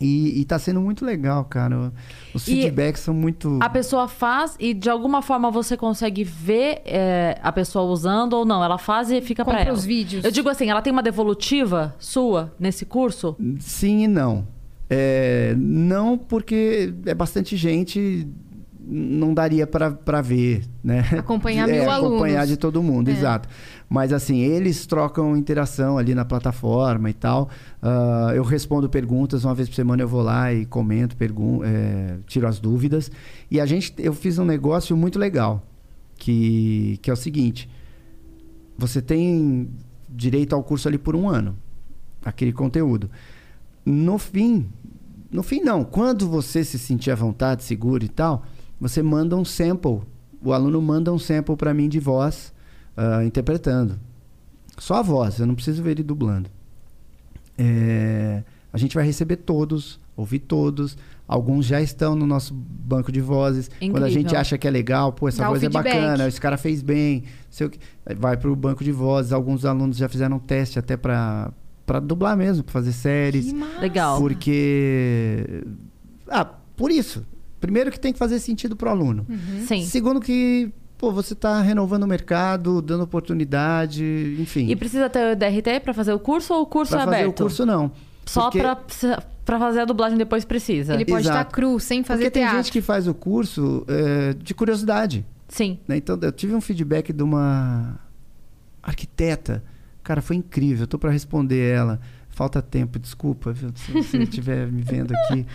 E, 0.00 0.40
e 0.40 0.44
tá 0.44 0.58
sendo 0.58 0.80
muito 0.80 1.04
legal, 1.04 1.44
cara. 1.44 1.92
Os 2.34 2.46
E 2.48 2.62
feedbacks 2.62 3.00
são 3.00 3.14
muito. 3.14 3.58
A 3.62 3.70
pessoa 3.70 4.08
faz 4.08 4.56
e 4.58 4.74
de 4.74 4.90
alguma 4.90 5.22
forma 5.22 5.50
você 5.52 5.76
consegue 5.76 6.24
ver 6.24 6.82
é, 6.84 7.38
a 7.40 7.52
pessoa 7.52 7.84
usando 7.84 8.32
ou 8.34 8.44
não. 8.44 8.62
Ela 8.62 8.76
faz 8.76 9.10
e 9.10 9.20
fica 9.22 9.44
pra 9.44 9.54
Compra 9.54 9.68
ela. 9.68 9.78
os 9.78 9.84
vídeos. 9.84 10.24
Eu 10.24 10.32
digo 10.32 10.48
assim, 10.48 10.68
ela 10.68 10.82
tem 10.82 10.92
uma 10.92 11.02
devolutiva 11.02 11.94
sua 11.98 12.52
nesse 12.58 12.84
curso? 12.84 13.36
Sim 13.60 14.02
e 14.02 14.08
não. 14.08 14.46
É, 14.88 15.54
não 15.56 16.16
porque 16.18 16.92
é 17.06 17.14
bastante 17.14 17.56
gente, 17.56 18.28
não 18.86 19.32
daria 19.32 19.66
pra 19.66 20.20
ver, 20.20 20.62
né? 20.82 21.00
Acompanhar 21.18 21.66
É, 21.70 21.72
mil 21.80 21.90
Acompanhar 21.90 22.34
alunos. 22.40 22.48
de 22.50 22.56
todo 22.58 22.82
mundo, 22.82 23.08
É. 23.08 23.12
exato. 23.12 23.48
Mas 23.88 24.12
assim, 24.12 24.40
eles 24.40 24.84
trocam 24.86 25.36
interação 25.36 25.96
ali 25.96 26.14
na 26.14 26.24
plataforma 26.24 27.08
e 27.08 27.14
tal. 27.14 27.48
Ah, 27.82 28.32
eu 28.34 28.42
respondo 28.42 28.88
perguntas, 28.88 29.44
uma 29.44 29.54
vez 29.54 29.68
por 29.68 29.74
semana 29.74 30.02
eu 30.02 30.08
vou 30.08 30.20
lá 30.22 30.52
e 30.52 30.66
comento, 30.66 31.16
pergun 31.16 31.60
é, 31.64 32.16
tiro 32.26 32.46
as 32.46 32.58
dúvidas. 32.58 33.10
E 33.50 33.58
a 33.60 33.66
gente, 33.66 33.94
eu 33.98 34.12
fiz 34.12 34.38
um 34.38 34.44
negócio 34.44 34.94
muito 34.96 35.18
legal, 35.18 35.66
que, 36.16 36.98
que 37.00 37.08
é 37.08 37.12
o 37.12 37.16
seguinte: 37.16 37.68
você 38.76 39.00
tem 39.00 39.68
direito 40.08 40.54
ao 40.54 40.62
curso 40.62 40.88
ali 40.88 40.98
por 40.98 41.16
um 41.16 41.28
ano, 41.28 41.56
aquele 42.24 42.52
conteúdo. 42.52 43.10
No 43.84 44.18
fim, 44.18 44.66
no 45.30 45.42
fim 45.42 45.60
não, 45.60 45.84
quando 45.84 46.28
você 46.28 46.64
se 46.64 46.78
sentir 46.78 47.10
à 47.10 47.14
vontade, 47.14 47.64
seguro 47.64 48.04
e 48.04 48.08
tal, 48.08 48.44
você 48.80 49.02
manda 49.02 49.36
um 49.36 49.44
sample. 49.44 50.02
O 50.42 50.52
aluno 50.52 50.80
manda 50.80 51.12
um 51.12 51.18
sample 51.18 51.56
para 51.56 51.74
mim 51.74 51.88
de 51.88 51.98
voz, 51.98 52.52
ah, 52.96 53.24
interpretando. 53.24 53.98
Só 54.78 54.94
a 54.94 55.02
voz, 55.02 55.38
eu 55.38 55.46
não 55.46 55.54
preciso 55.54 55.82
ver 55.82 55.92
ele 55.92 56.02
dublando. 56.02 56.50
É, 57.56 58.42
a 58.72 58.78
gente 58.78 58.94
vai 58.94 59.04
receber 59.04 59.36
todos, 59.36 60.00
ouvir 60.16 60.40
todos. 60.40 60.96
Alguns 61.26 61.64
já 61.64 61.80
estão 61.80 62.14
no 62.14 62.26
nosso 62.26 62.52
banco 62.52 63.10
de 63.10 63.20
vozes. 63.20 63.70
Quando 63.80 64.04
a 64.04 64.08
gente 64.08 64.20
Incrível. 64.20 64.40
acha 64.40 64.58
que 64.58 64.68
é 64.68 64.70
legal, 64.70 65.12
pô, 65.12 65.28
essa 65.28 65.42
Dá 65.42 65.48
voz 65.48 65.62
é 65.62 65.68
bacana, 65.68 66.28
esse 66.28 66.40
cara 66.40 66.56
fez 66.58 66.82
bem, 66.82 67.24
sei 67.48 67.66
o 67.66 67.70
que, 67.70 67.78
vai 68.16 68.36
para 68.36 68.50
o 68.50 68.56
banco 68.56 68.84
de 68.84 68.92
vozes. 68.92 69.32
Alguns 69.32 69.64
alunos 69.64 69.96
já 69.96 70.08
fizeram 70.08 70.36
um 70.36 70.40
teste 70.40 70.78
até 70.78 70.96
para 70.96 71.50
para 71.86 72.00
dublar 72.00 72.36
mesmo, 72.36 72.62
para 72.64 72.72
fazer 72.72 72.92
séries. 72.92 73.52
Legal. 73.80 74.18
Porque. 74.18 75.64
Ah, 76.28 76.44
por 76.76 76.90
isso. 76.90 77.24
Primeiro 77.60 77.90
que 77.90 77.98
tem 77.98 78.12
que 78.12 78.18
fazer 78.18 78.38
sentido 78.40 78.76
pro 78.76 78.90
aluno. 78.90 79.26
Sim. 79.66 79.84
Segundo 79.84 80.20
que, 80.20 80.70
pô, 80.98 81.10
você 81.12 81.34
tá 81.34 81.60
renovando 81.62 82.02
o 82.02 82.06
mercado, 82.06 82.82
dando 82.82 83.04
oportunidade, 83.04 84.36
enfim. 84.38 84.68
E 84.68 84.76
precisa 84.76 85.08
ter 85.08 85.32
o 85.32 85.36
DRT 85.36 85.80
pra 85.82 85.94
fazer 85.94 86.12
o 86.12 86.18
curso 86.18 86.52
ou 86.54 86.62
o 86.62 86.66
curso 86.66 86.92
pra 86.92 87.02
é 87.02 87.04
fazer 87.04 87.16
aberto? 87.16 87.40
o 87.40 87.42
curso, 87.44 87.64
não. 87.64 87.90
Só 88.26 88.44
Porque- 88.50 88.58
pra, 88.60 88.76
pra 89.44 89.58
fazer 89.58 89.80
a 89.80 89.84
dublagem 89.84 90.16
depois 90.18 90.44
precisa. 90.44 90.94
Ele 90.94 91.04
pode 91.04 91.22
estar 91.22 91.34
Exato. 91.40 91.54
cru, 91.54 91.78
sem 91.80 92.02
fazer 92.04 92.24
Porque 92.24 92.30
tem 92.32 92.42
teatro. 92.42 92.58
gente 92.58 92.72
que 92.72 92.80
faz 92.82 93.06
o 93.08 93.14
curso 93.14 93.84
é, 93.88 94.34
de 94.34 94.52
curiosidade. 94.54 95.24
Sim. 95.48 95.78
né? 95.86 95.96
Então, 95.98 96.18
eu 96.20 96.32
tive 96.32 96.54
um 96.54 96.60
feedback 96.60 97.12
de 97.12 97.22
uma 97.22 97.98
arquiteta. 98.82 99.62
Cara, 100.04 100.22
foi 100.22 100.36
incrível. 100.36 100.86
Tô 100.86 100.98
para 100.98 101.10
responder 101.10 101.58
ela. 101.58 101.98
Falta 102.28 102.60
tempo, 102.60 102.98
desculpa, 102.98 103.52
viu, 103.52 103.70
se 103.74 103.92
você 103.92 104.18
estiver 104.22 104.70
me 104.70 104.82
vendo 104.82 105.14
aqui. 105.14 105.46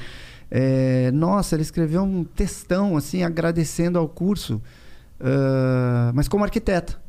É, 0.50 1.12
nossa, 1.12 1.56
ela 1.56 1.62
escreveu 1.62 2.02
um 2.02 2.24
textão, 2.24 2.98
assim, 2.98 3.22
agradecendo 3.22 4.00
ao 4.00 4.10
curso, 4.10 4.62
ah, 5.20 6.12
mas 6.14 6.28
como 6.28 6.44
arquiteta. 6.44 7.00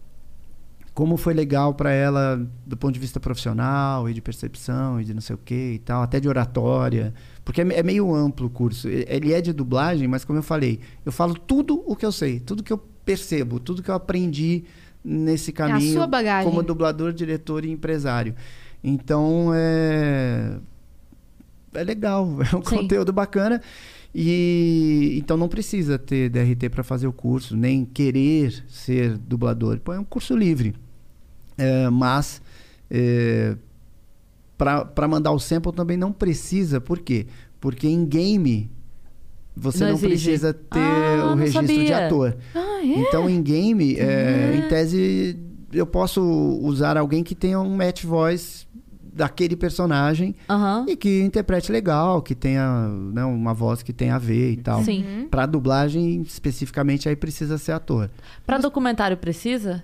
Como 0.92 1.16
foi 1.16 1.32
legal 1.32 1.72
para 1.72 1.92
ela 1.92 2.44
do 2.66 2.76
ponto 2.76 2.92
de 2.92 3.00
vista 3.00 3.20
profissional 3.20 4.08
e 4.10 4.12
de 4.12 4.20
percepção 4.20 5.00
e 5.00 5.04
de 5.04 5.14
não 5.14 5.20
sei 5.20 5.34
o 5.34 5.38
que 5.38 5.74
e 5.74 5.78
tal, 5.78 6.02
até 6.02 6.18
de 6.18 6.28
oratória. 6.28 7.14
Porque 7.44 7.62
é, 7.62 7.78
é 7.78 7.82
meio 7.82 8.12
amplo 8.12 8.48
o 8.48 8.50
curso. 8.50 8.88
Ele 8.88 9.32
é 9.32 9.40
de 9.40 9.52
dublagem, 9.52 10.08
mas 10.08 10.24
como 10.24 10.40
eu 10.40 10.42
falei, 10.42 10.80
eu 11.06 11.12
falo 11.12 11.34
tudo 11.34 11.82
o 11.86 11.94
que 11.94 12.04
eu 12.04 12.12
sei, 12.12 12.40
tudo 12.40 12.62
que 12.62 12.72
eu 12.72 12.78
percebo, 13.04 13.60
tudo 13.60 13.82
que 13.82 13.90
eu 13.90 13.94
aprendi 13.94 14.64
nesse 15.04 15.52
caminho 15.52 15.94
sua 15.94 16.06
bagagem. 16.06 16.48
como 16.48 16.62
dublador, 16.62 17.12
diretor 17.12 17.64
e 17.64 17.70
empresário. 17.70 18.34
Então 18.82 19.52
é 19.54 20.58
é 21.74 21.84
legal, 21.84 22.26
é 22.52 22.56
um 22.56 22.62
Sim. 22.64 22.76
conteúdo 22.76 23.12
bacana. 23.12 23.60
E 24.12 25.16
então 25.18 25.36
não 25.36 25.48
precisa 25.48 25.96
ter 25.98 26.28
DRT 26.28 26.68
para 26.68 26.82
fazer 26.82 27.06
o 27.06 27.12
curso, 27.12 27.56
nem 27.56 27.84
querer 27.84 28.64
ser 28.68 29.16
dublador. 29.16 29.78
Pô, 29.78 29.92
é 29.92 30.00
um 30.00 30.04
curso 30.04 30.36
livre. 30.36 30.74
É, 31.56 31.88
mas 31.90 32.42
para 34.58 35.08
mandar 35.08 35.30
o 35.32 35.38
sample 35.38 35.72
também 35.72 35.96
não 35.96 36.12
precisa. 36.12 36.80
Por 36.80 36.98
quê? 36.98 37.26
Porque 37.60 37.86
em 37.86 38.04
game 38.04 38.70
você 39.56 39.84
Não 39.84 39.92
não, 39.92 39.98
precisa 39.98 40.52
ter 40.54 40.78
Ah, 40.78 41.32
o 41.32 41.34
registro 41.36 41.66
de 41.66 41.74
sabia. 41.74 42.06
ator. 42.06 42.36
Ah, 42.54 42.80
é? 42.82 42.86
Então, 42.86 43.28
em 43.28 43.42
game, 43.42 43.96
é, 43.96 44.52
Ah. 44.52 44.56
em 44.56 44.68
tese, 44.68 45.38
eu 45.72 45.86
posso 45.86 46.22
usar 46.62 46.96
alguém 46.96 47.22
que 47.22 47.34
tenha 47.34 47.60
um 47.60 47.76
match 47.76 48.04
voice 48.04 48.66
daquele 49.12 49.56
personagem 49.56 50.34
e 50.86 50.96
que 50.96 51.20
interprete 51.22 51.70
legal, 51.70 52.22
que 52.22 52.34
tenha 52.34 52.88
né, 53.12 53.24
uma 53.24 53.52
voz 53.52 53.82
que 53.82 53.92
tenha 53.92 54.14
a 54.14 54.18
ver 54.18 54.52
e 54.52 54.56
tal. 54.56 54.82
Sim. 54.84 55.26
Pra 55.30 55.44
dublagem, 55.46 56.22
especificamente, 56.22 57.08
aí 57.08 57.16
precisa 57.16 57.58
ser 57.58 57.72
ator. 57.72 58.08
Pra 58.46 58.56
documentário 58.56 59.16
precisa? 59.16 59.82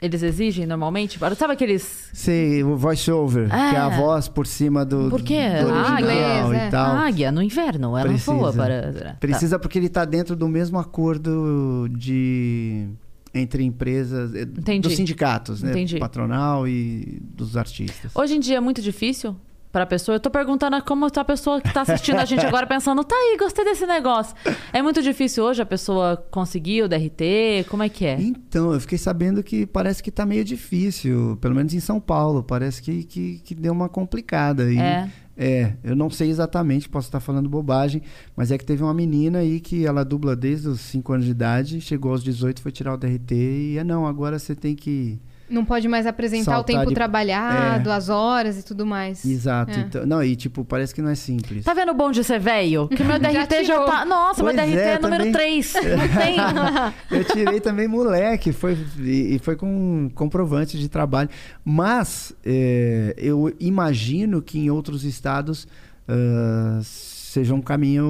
Eles 0.00 0.22
exigem 0.22 0.64
normalmente? 0.64 1.18
Sabe 1.36 1.52
aqueles. 1.54 2.08
Sei, 2.12 2.62
o 2.62 2.76
voice-over, 2.76 3.48
Ah. 3.50 3.70
que 3.70 3.76
é 3.76 3.78
a 3.80 3.88
voz 3.88 4.28
por 4.28 4.46
cima 4.46 4.84
do, 4.84 5.10
Por 5.10 5.22
quê? 5.22 5.40
do 5.60 5.70
Ah, 5.70 5.92
original 5.96 6.52
é. 6.52 6.66
e 6.68 6.70
tal. 6.70 6.96
A 6.96 7.06
águia 7.06 7.32
no 7.32 7.42
inverno, 7.42 7.96
ela 7.98 8.08
Precisa. 8.08 8.32
voa 8.32 8.52
para. 8.52 9.16
Precisa 9.18 9.58
porque 9.58 9.78
ele 9.78 9.86
está 9.86 10.04
dentro 10.04 10.36
do 10.36 10.46
mesmo 10.48 10.78
acordo 10.78 11.88
de 11.90 12.86
entre 13.34 13.62
empresas, 13.64 14.34
eh, 14.34 14.42
Entendi. 14.42 14.80
dos 14.88 14.96
sindicatos, 14.96 15.62
né? 15.62 15.70
Entendi. 15.70 15.98
Patronal 15.98 16.66
e 16.66 17.20
dos 17.34 17.56
artistas. 17.56 18.10
Hoje 18.14 18.34
em 18.36 18.40
dia 18.40 18.56
é 18.56 18.60
muito 18.60 18.80
difícil 18.80 19.36
pra 19.70 19.86
pessoa. 19.86 20.16
Eu 20.16 20.20
tô 20.20 20.30
perguntando 20.30 20.80
como 20.82 21.10
tá 21.10 21.20
a 21.20 21.24
pessoa 21.24 21.60
que 21.60 21.72
tá 21.72 21.82
assistindo 21.82 22.18
a 22.18 22.24
gente 22.24 22.44
agora 22.44 22.66
pensando, 22.68 23.02
tá 23.04 23.14
aí, 23.14 23.36
gostei 23.38 23.64
desse 23.64 23.86
negócio. 23.86 24.34
É 24.72 24.82
muito 24.82 25.02
difícil 25.02 25.44
hoje 25.44 25.62
a 25.62 25.66
pessoa 25.66 26.16
conseguir 26.30 26.82
o 26.82 26.88
DRT? 26.88 27.66
Como 27.68 27.82
é 27.82 27.88
que 27.88 28.06
é? 28.06 28.20
Então, 28.20 28.72
eu 28.72 28.80
fiquei 28.80 28.98
sabendo 28.98 29.42
que 29.42 29.66
parece 29.66 30.02
que 30.02 30.10
tá 30.10 30.24
meio 30.24 30.44
difícil, 30.44 31.38
pelo 31.40 31.54
menos 31.54 31.74
em 31.74 31.80
São 31.80 32.00
Paulo, 32.00 32.42
parece 32.42 32.82
que, 32.82 33.04
que, 33.04 33.38
que 33.40 33.54
deu 33.54 33.72
uma 33.72 33.88
complicada. 33.88 34.70
E, 34.70 34.78
É. 34.78 35.08
É, 35.40 35.74
eu 35.84 35.94
não 35.94 36.10
sei 36.10 36.30
exatamente, 36.30 36.88
posso 36.88 37.06
estar 37.06 37.20
falando 37.20 37.48
bobagem, 37.48 38.02
mas 38.34 38.50
é 38.50 38.58
que 38.58 38.64
teve 38.64 38.82
uma 38.82 38.92
menina 38.92 39.38
aí 39.38 39.60
que 39.60 39.86
ela 39.86 40.04
dubla 40.04 40.34
desde 40.34 40.66
os 40.66 40.80
5 40.80 41.12
anos 41.12 41.26
de 41.26 41.30
idade, 41.30 41.80
chegou 41.80 42.10
aos 42.10 42.24
18, 42.24 42.60
foi 42.60 42.72
tirar 42.72 42.94
o 42.94 42.96
DRT 42.96 43.34
e 43.34 43.78
é 43.78 43.84
não, 43.84 44.04
agora 44.04 44.36
você 44.36 44.56
tem 44.56 44.74
que 44.74 45.20
Não 45.50 45.64
pode 45.64 45.88
mais 45.88 46.06
apresentar 46.06 46.52
Saltar 46.52 46.60
o 46.60 46.78
tempo 46.78 46.88
de- 46.90 46.94
trabalhado, 46.94 47.90
as 47.90 48.08
horas 48.08 48.58
e 48.58 48.62
tudo 48.64 48.84
mais. 48.84 49.24
Exato. 49.24 49.72
É. 49.72 49.80
Então, 49.80 50.06
não, 50.06 50.22
e 50.22 50.36
tipo, 50.36 50.64
parece 50.64 50.94
que 50.94 51.00
não 51.00 51.08
é 51.10 51.14
simples. 51.14 51.64
Tá 51.64 51.72
vendo 51.74 51.92
o 51.92 51.94
bom 51.94 52.10
de 52.10 52.22
ser 52.22 52.38
velho? 52.38 52.88
Que 52.88 53.02
meu 53.02 53.18
DRT 53.20 53.64
já, 53.64 53.72
tirou. 53.74 53.86
tá. 53.86 54.04
Nossa, 54.04 54.42
Pois 54.42 54.54
meu 54.54 54.64
DRT 54.66 54.78
é, 54.78 54.92
é, 54.94 54.98
número 54.98 55.24
também. 55.24 55.32
3. 55.32 55.72
Não 55.98 56.08
tem. 56.22 57.18
Eu 57.18 57.24
tirei 57.24 57.60
também 57.60 57.88
moleque, 57.88 58.52
foi, 58.52 58.76
e, 58.98 59.38
foi 59.42 59.56
com 59.56 59.66
um 59.66 60.08
comprovante 60.14 60.78
de 60.78 60.88
trabalho. 60.88 61.28
Mas 61.64 62.34
é, 62.44 63.14
eu 63.16 63.54
imagino 63.58 64.42
que 64.42 64.58
em 64.58 64.70
outros 64.70 65.04
estados 65.04 65.66
ah, 66.08 66.80
seja 66.82 67.54
um 67.54 67.60
caminho 67.60 68.04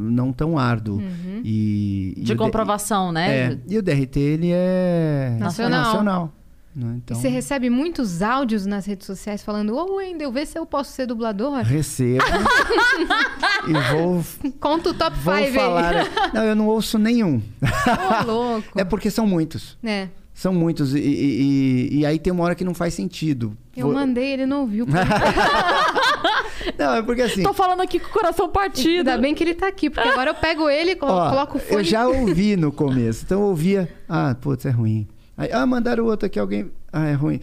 não 0.00 0.32
tão 0.32 0.58
árduo. 0.58 0.96
Uhum. 0.96 1.40
E, 1.44 2.14
e 2.16 2.20
De 2.22 2.34
comprovação, 2.36 3.10
né? 3.12 3.30
É, 3.52 3.58
e 3.68 3.78
o 3.78 3.82
DRT, 3.82 4.18
ele 4.20 4.50
é 4.52 5.36
Nacional. 5.38 5.84
nacional, 5.84 6.32
né? 6.74 6.94
E 6.94 6.96
Então, 6.98 7.16
você 7.16 7.28
recebe 7.28 7.68
muitos 7.70 8.22
áudios 8.22 8.64
nas 8.66 8.86
redes 8.86 9.06
sociais 9.06 9.42
falando: 9.42 9.76
Ô, 9.76 9.96
Wendel, 9.96 10.30
vê 10.32 10.46
se 10.46 10.58
eu 10.58 10.64
posso 10.66 10.92
ser 10.92 11.06
dublador. 11.06 11.60
recebo 11.62 12.24
e 13.68 13.72
vou, 13.92 14.24
Conta 14.60 14.90
o 14.90 14.94
top 14.94 15.16
5 15.16 15.22
vou 15.24 15.32
aí. 15.34 15.52
falar. 15.52 15.92
Não, 16.34 16.44
eu 16.44 16.54
não 16.56 16.66
ouço 16.68 16.98
nenhum. 16.98 17.42
Ô, 17.62 18.24
louco. 18.26 18.78
É 18.78 18.84
porque 18.84 19.10
são 19.10 19.26
muitos. 19.26 19.76
É. 19.82 20.08
São 20.32 20.54
muitos. 20.54 20.94
E, 20.94 20.98
e- 20.98 21.42
e- 21.92 21.98
e 21.98 22.06
aí 22.06 22.18
tem 22.18 22.32
uma 22.32 22.44
hora 22.44 22.54
que 22.54 22.64
não 22.64 22.72
faz 22.72 22.94
sentido. 22.94 23.54
Eu 23.76 23.86
Vou- 23.86 23.94
mandei, 23.94 24.32
ele 24.32 24.46
não 24.46 24.62
ouviu. 24.62 24.86
Não, 26.78 26.94
é 26.96 27.02
porque 27.02 27.22
assim. 27.22 27.42
Tô 27.42 27.52
falando 27.54 27.80
aqui 27.80 27.98
com 27.98 28.08
o 28.08 28.10
coração 28.12 28.48
partido. 28.48 28.98
Ainda 29.08 29.18
bem 29.18 29.34
que 29.34 29.42
ele 29.42 29.54
tá 29.54 29.66
aqui, 29.68 29.88
porque 29.90 30.06
agora 30.08 30.30
eu 30.30 30.34
pego 30.34 30.68
ele, 30.68 30.94
colo- 30.94 31.12
Ó, 31.12 31.30
coloco 31.30 31.56
o 31.58 31.60
fone. 31.60 31.76
Eu 31.80 31.84
já 31.84 32.06
ouvi 32.06 32.56
no 32.56 32.70
começo. 32.72 33.22
Então 33.24 33.40
eu 33.40 33.46
ouvia. 33.48 33.88
Ah, 34.08 34.34
putz, 34.38 34.66
é 34.66 34.70
ruim. 34.70 35.06
Aí, 35.40 35.50
ah, 35.52 35.64
mandaram 35.66 36.04
outro 36.04 36.26
aqui, 36.26 36.38
alguém. 36.38 36.70
Ah, 36.92 37.06
é 37.08 37.12
ruim. 37.14 37.40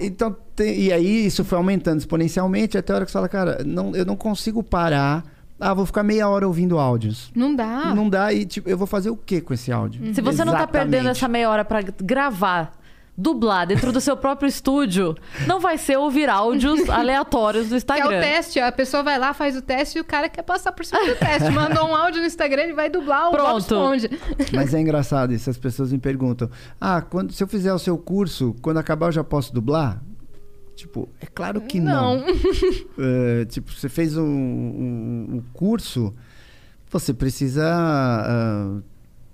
Então, 0.00 0.34
tem- 0.54 0.78
e 0.78 0.92
aí 0.92 1.26
isso 1.26 1.44
foi 1.44 1.58
aumentando 1.58 1.98
exponencialmente 1.98 2.78
até 2.78 2.92
a 2.92 2.96
hora 2.96 3.04
que 3.04 3.10
você 3.10 3.18
fala, 3.18 3.28
cara, 3.28 3.62
não, 3.64 3.94
eu 3.96 4.04
não 4.04 4.16
consigo 4.16 4.62
parar. 4.62 5.24
Ah, 5.58 5.72
vou 5.72 5.86
ficar 5.86 6.02
meia 6.02 6.28
hora 6.28 6.46
ouvindo 6.46 6.78
áudios. 6.78 7.30
Não 7.34 7.54
dá. 7.56 7.94
Não 7.94 8.08
dá 8.08 8.32
e, 8.32 8.44
tipo, 8.44 8.68
eu 8.68 8.76
vou 8.76 8.86
fazer 8.86 9.08
o 9.10 9.16
que 9.16 9.40
com 9.40 9.54
esse 9.54 9.72
áudio? 9.72 10.14
Se 10.14 10.20
você 10.20 10.44
não 10.44 10.52
tá 10.52 10.58
Exatamente. 10.60 10.70
perdendo 10.90 11.08
essa 11.08 11.26
meia 11.26 11.48
hora 11.50 11.64
pra 11.64 11.80
gravar, 11.82 12.72
dublar 13.18 13.66
dentro 13.66 13.92
do 13.92 14.00
seu 14.00 14.16
próprio 14.16 14.46
estúdio, 14.48 15.16
não 15.46 15.58
vai 15.58 15.78
ser 15.78 15.96
ouvir 15.96 16.28
áudios 16.28 16.86
aleatórios 16.90 17.64
do 17.64 17.68
Que 17.70 17.74
é 17.74 17.78
Instagram. 17.78 18.06
o 18.18 18.20
teste, 18.20 18.60
a 18.60 18.70
pessoa 18.70 19.02
vai 19.02 19.18
lá, 19.18 19.32
faz 19.32 19.56
o 19.56 19.62
teste 19.62 19.98
e 19.98 20.00
o 20.00 20.04
cara 20.04 20.28
quer 20.28 20.42
passar 20.42 20.72
por 20.72 20.84
cima 20.84 21.04
do 21.06 21.14
teste. 21.16 21.50
Mandou 21.50 21.88
um 21.88 21.94
áudio 21.96 22.20
no 22.20 22.26
Instagram, 22.26 22.62
ele 22.64 22.74
vai 22.74 22.90
dublar 22.90 23.28
o 23.28 23.30
Pronto. 23.30 23.58
Esponja. 23.58 24.10
Mas 24.52 24.74
é 24.74 24.80
engraçado 24.80 25.32
isso, 25.32 25.48
as 25.48 25.56
pessoas 25.56 25.90
me 25.92 25.98
perguntam: 25.98 26.50
ah, 26.80 27.00
quando, 27.00 27.32
se 27.32 27.42
eu 27.42 27.48
fizer 27.48 27.72
o 27.72 27.78
seu 27.78 27.96
curso, 27.96 28.54
quando 28.60 28.76
acabar 28.78 29.06
eu 29.06 29.12
já 29.12 29.24
posso 29.24 29.52
dublar? 29.54 30.02
Tipo, 30.74 31.08
é 31.18 31.24
claro 31.26 31.62
que 31.62 31.80
não. 31.80 32.18
Não. 32.18 32.26
É, 32.98 33.44
tipo, 33.46 33.72
você 33.72 33.88
fez 33.88 34.16
um, 34.16 34.22
um- 34.24 35.26
um 35.36 35.42
curso, 35.54 36.14
você 36.90 37.14
precisa 37.14 37.62
ah, 37.66 38.78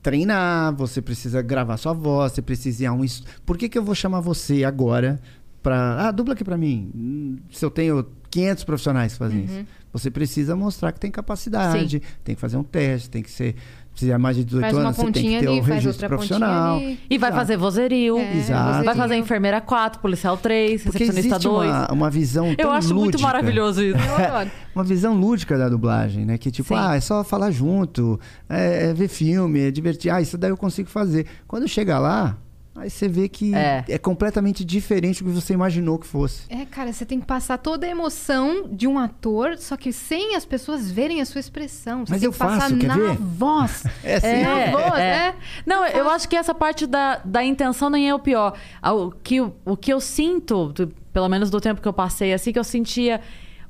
treinar, 0.02 0.74
você 0.74 1.00
precisa 1.00 1.40
gravar 1.42 1.76
sua 1.76 1.92
voz, 1.92 2.32
você 2.32 2.42
precisa 2.42 2.82
ir 2.82 2.86
a 2.86 2.92
um. 2.92 3.04
Por 3.46 3.56
que, 3.56 3.68
que 3.68 3.78
eu 3.78 3.84
vou 3.84 3.94
chamar 3.94 4.20
você 4.20 4.64
agora 4.64 5.20
pra. 5.62 6.08
Ah, 6.08 6.10
dubla 6.10 6.34
aqui 6.34 6.42
pra 6.44 6.56
mim. 6.58 6.90
Hum, 6.94 7.36
Se 7.50 7.64
eu 7.64 7.70
tenho 7.70 8.04
500 8.30 8.64
profissionais 8.64 9.12
que 9.12 9.18
fazem 9.18 9.38
Uhum. 9.40 9.44
isso. 9.44 9.66
Você 9.92 10.10
precisa 10.10 10.56
mostrar 10.56 10.90
que 10.90 10.98
tem 10.98 11.10
capacidade, 11.10 12.00
tem 12.24 12.34
que 12.34 12.40
fazer 12.40 12.56
um 12.56 12.62
teste, 12.64 13.10
tem 13.10 13.22
que 13.22 13.30
ser. 13.30 13.54
Se 13.94 14.10
é 14.10 14.16
mais 14.16 14.36
de 14.36 14.44
18 14.44 14.62
Faz 14.62 14.74
uma 14.74 14.82
anos, 14.84 14.96
você 14.96 15.02
tem 15.02 15.12
que 15.12 15.20
pontinha 15.20 15.40
ter 15.40 15.48
ali, 15.48 15.60
o 15.60 15.62
faz 15.62 15.74
registro 15.74 15.90
outra 15.92 16.08
profissional. 16.08 16.74
pontinha 16.74 16.90
ali. 16.92 17.00
E 17.10 17.18
vai 17.18 17.28
Exato. 17.28 17.40
fazer 17.40 17.56
vozerio. 17.58 18.18
É, 18.18 18.36
Exato. 18.38 18.84
Vai 18.84 18.94
fazer 18.96 19.16
enfermeira 19.16 19.60
4, 19.60 20.00
policial 20.00 20.36
3, 20.38 20.82
Porque 20.82 20.98
recepcionista 20.98 21.36
existe 21.36 21.48
2. 21.48 21.70
uma, 21.70 21.92
uma 21.92 22.10
visão 22.10 22.54
tão 22.54 22.64
Eu 22.66 22.72
acho 22.72 22.88
muito 22.94 23.04
lúdica. 23.12 23.22
maravilhoso 23.22 23.82
isso. 23.82 23.98
Eu 23.98 24.14
adoro. 24.26 24.50
uma 24.74 24.84
visão 24.84 25.14
lúdica 25.14 25.58
da 25.58 25.68
dublagem, 25.68 26.24
né? 26.24 26.38
Que 26.38 26.50
tipo, 26.50 26.68
Sim. 26.68 26.74
ah, 26.80 26.96
é 26.96 27.00
só 27.00 27.22
falar 27.22 27.50
junto, 27.50 28.18
é, 28.48 28.88
é 28.90 28.94
ver 28.94 29.08
filme, 29.08 29.60
é 29.60 29.70
divertir. 29.70 30.10
Ah, 30.10 30.20
isso 30.22 30.38
daí 30.38 30.50
eu 30.50 30.56
consigo 30.56 30.88
fazer. 30.88 31.26
Quando 31.46 31.68
chega 31.68 31.98
lá, 31.98 32.38
aí 32.74 32.88
você 32.90 33.06
vê 33.08 33.28
que 33.28 33.54
É. 33.54 33.84
é. 33.88 33.98
completamente 33.98 34.64
diferente 34.64 35.22
do 35.22 35.30
que 35.30 35.34
você 35.40 35.52
imaginou 35.52 35.98
que 35.98 36.06
fosse. 36.06 36.42
É, 36.48 36.64
cara, 36.64 36.92
você 36.92 37.04
tem 37.04 37.20
que 37.20 37.26
passar 37.26 37.58
toda 37.58 37.86
a 37.86 37.90
emoção 37.90 38.68
de 38.70 38.86
um 38.86 38.98
ator, 38.98 39.56
só 39.58 39.76
que 39.76 39.92
sem 39.92 40.34
as 40.36 40.44
pessoas 40.44 40.90
verem 40.90 41.20
a 41.20 41.24
sua 41.24 41.38
expressão. 41.40 42.06
Você 42.06 42.12
Mas 42.12 42.20
tem 42.20 42.26
eu 42.26 42.32
que 42.32 42.38
passar 42.38 42.60
faço, 42.62 42.76
quer 42.78 42.86
na 42.86 42.96
ver? 42.96 43.16
voz. 43.16 43.84
É 44.04 44.14
assim. 44.16 44.26
É, 44.26 44.70
voz, 44.70 44.94
é. 44.98 45.34
Não, 45.66 45.84
eu 45.86 46.08
acho 46.10 46.28
que 46.28 46.36
essa 46.36 46.54
parte 46.54 46.86
da, 46.86 47.20
da 47.24 47.44
intenção 47.44 47.90
nem 47.90 48.08
é 48.08 48.14
o 48.14 48.18
pior. 48.18 48.54
Ah, 48.80 48.92
O 48.92 49.10
que, 49.10 49.40
o 49.40 49.76
que 49.78 49.92
eu 49.92 50.00
sinto, 50.00 50.72
pelo 51.12 51.28
menos 51.28 51.50
do 51.50 51.60
tempo 51.60 51.80
que 51.80 51.88
eu 51.88 51.92
passei, 51.92 52.32
assim, 52.32 52.52
que 52.52 52.58
eu 52.58 52.64
sentia 52.64 53.20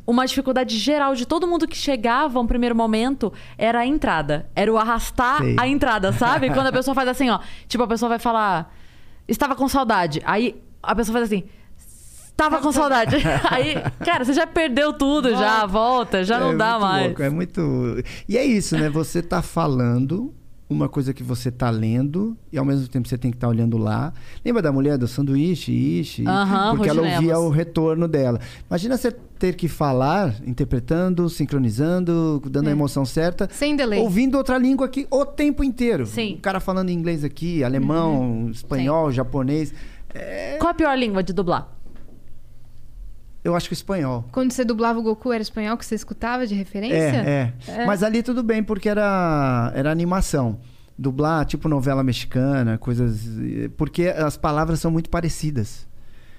uma 0.07 0.27
dificuldade 0.27 0.77
geral 0.79 1.15
de 1.15 1.25
todo 1.27 1.47
mundo 1.47 1.67
que 1.69 1.77
chegava 1.77 2.41
um 2.41 2.47
primeiro 2.47 2.75
momento 2.75 3.33
era 3.57 3.81
a 3.81 3.87
entrada. 3.87 4.49
Era 4.55 4.73
o 4.73 4.77
arrastar 4.77 5.39
Sei. 5.39 5.57
a 5.59 5.67
entrada, 5.69 6.13
sabe? 6.13 6.51
Quando 6.55 6.67
a 6.67 6.73
pessoa 6.73 6.95
faz 6.95 7.09
assim, 7.09 7.31
ó. 7.31 7.39
Tipo, 7.69 7.85
a 7.85 7.87
pessoa 7.89 8.09
vai 8.09 8.19
falar. 8.19 8.75
Estava 9.27 9.55
com 9.55 9.69
saudade. 9.69 10.21
Aí 10.25 10.61
a 10.83 10.95
pessoa 10.95 11.15
faz 11.15 11.27
assim. 11.27 11.45
Estava 12.27 12.61
com 12.61 12.73
saudade. 12.73 13.17
Aí, 13.51 13.75
cara, 14.05 14.25
você 14.25 14.33
já 14.33 14.47
perdeu 14.47 14.93
tudo, 14.93 15.31
já, 15.31 15.65
volta, 15.67 16.25
já 16.25 16.41
não 16.41 16.53
é 16.53 16.57
dá 16.57 16.71
muito 16.73 16.83
mais. 16.83 17.07
louco, 17.07 17.23
é 17.23 17.31
muito. 17.31 18.05
E 18.29 18.37
é 18.37 18.45
isso, 18.45 18.77
né? 18.77 18.89
Você 18.89 19.23
tá 19.23 19.43
falando 19.43 20.35
uma 20.73 20.89
coisa 20.89 21.13
que 21.13 21.23
você 21.23 21.51
tá 21.51 21.71
lendo 21.71 22.37
e 22.51 22.59
ao 22.59 22.65
mesmo 22.65 22.89
tempo 22.89 23.07
você 23.09 23.19
tem 23.19 23.31
que 23.31 23.37
estar 23.37 23.49
olhando 23.49 23.77
lá. 23.79 24.13
Lembra 24.45 24.63
da 24.63 24.73
mulher 24.73 24.99
do 24.99 25.07
sanduíche, 25.07 25.73
ishi? 25.73 26.27
Aham, 26.27 26.77
porque 26.77 26.89
ela 26.89 27.03
ouvia 27.03 27.35
Lemos. 27.35 27.45
o 27.45 27.49
retorno 27.51 28.09
dela. 28.09 28.41
Imagina 28.69 28.97
você 28.97 29.11
ter 29.11 29.55
que 29.55 29.69
falar, 29.69 30.35
interpretando, 30.47 31.29
sincronizando, 31.29 32.41
dando 32.51 32.69
a 32.69 32.71
emoção 32.73 33.05
certa. 33.05 33.49
Sem 33.53 33.77
delay. 33.77 34.01
Ouvindo 34.01 34.37
outra 34.37 34.57
língua 34.59 34.87
aqui 34.87 35.07
o 35.11 35.25
tempo 35.25 35.63
inteiro. 35.63 36.07
Sim. 36.07 36.35
O 36.35 36.41
cara 36.41 36.61
falando 36.61 36.91
inglês 36.91 37.25
aqui, 37.25 37.63
alemão, 37.63 38.49
espanhol, 38.51 39.11
japonês. 39.11 39.75
Qual 40.59 40.71
a 40.71 40.75
pior 40.75 40.97
língua 40.97 41.23
de 41.23 41.33
dublar? 41.33 41.69
Eu 43.45 43.57
acho 43.57 43.69
que 43.69 43.75
espanhol. 43.75 44.25
Quando 44.31 44.53
você 44.53 44.65
dublava 44.65 44.99
o 44.99 45.03
Goku, 45.03 45.33
era 45.33 45.43
espanhol 45.43 45.77
que 45.77 45.85
você 45.85 45.97
escutava 45.97 46.47
de 46.47 46.55
referência? 46.55 46.97
É, 46.97 47.53
é, 47.67 47.87
Mas 47.87 48.03
ali 48.03 48.23
tudo 48.23 48.43
bem, 48.43 48.63
porque 48.63 48.89
era, 48.89 49.73
era 49.75 49.91
animação. 49.91 50.61
Dublar, 50.97 51.45
tipo 51.45 51.69
novela 51.69 52.05
mexicana, 52.05 52.79
coisas. 52.79 53.21
Porque 53.77 54.07
as 54.09 54.37
palavras 54.37 54.79
são 54.79 54.91
muito 54.91 55.11
parecidas. 55.11 55.87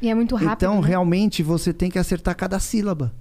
E 0.01 0.10
é 0.10 0.16
muito 0.16 0.36
rápido. 0.36 0.54
então, 0.54 0.82
né? 0.82 0.88
realmente, 0.88 1.43
você 1.43 1.74
tem 1.74 1.89
que 1.89 1.99
acertar 1.99 2.36
cada 2.36 2.60
sílaba. 2.60 3.14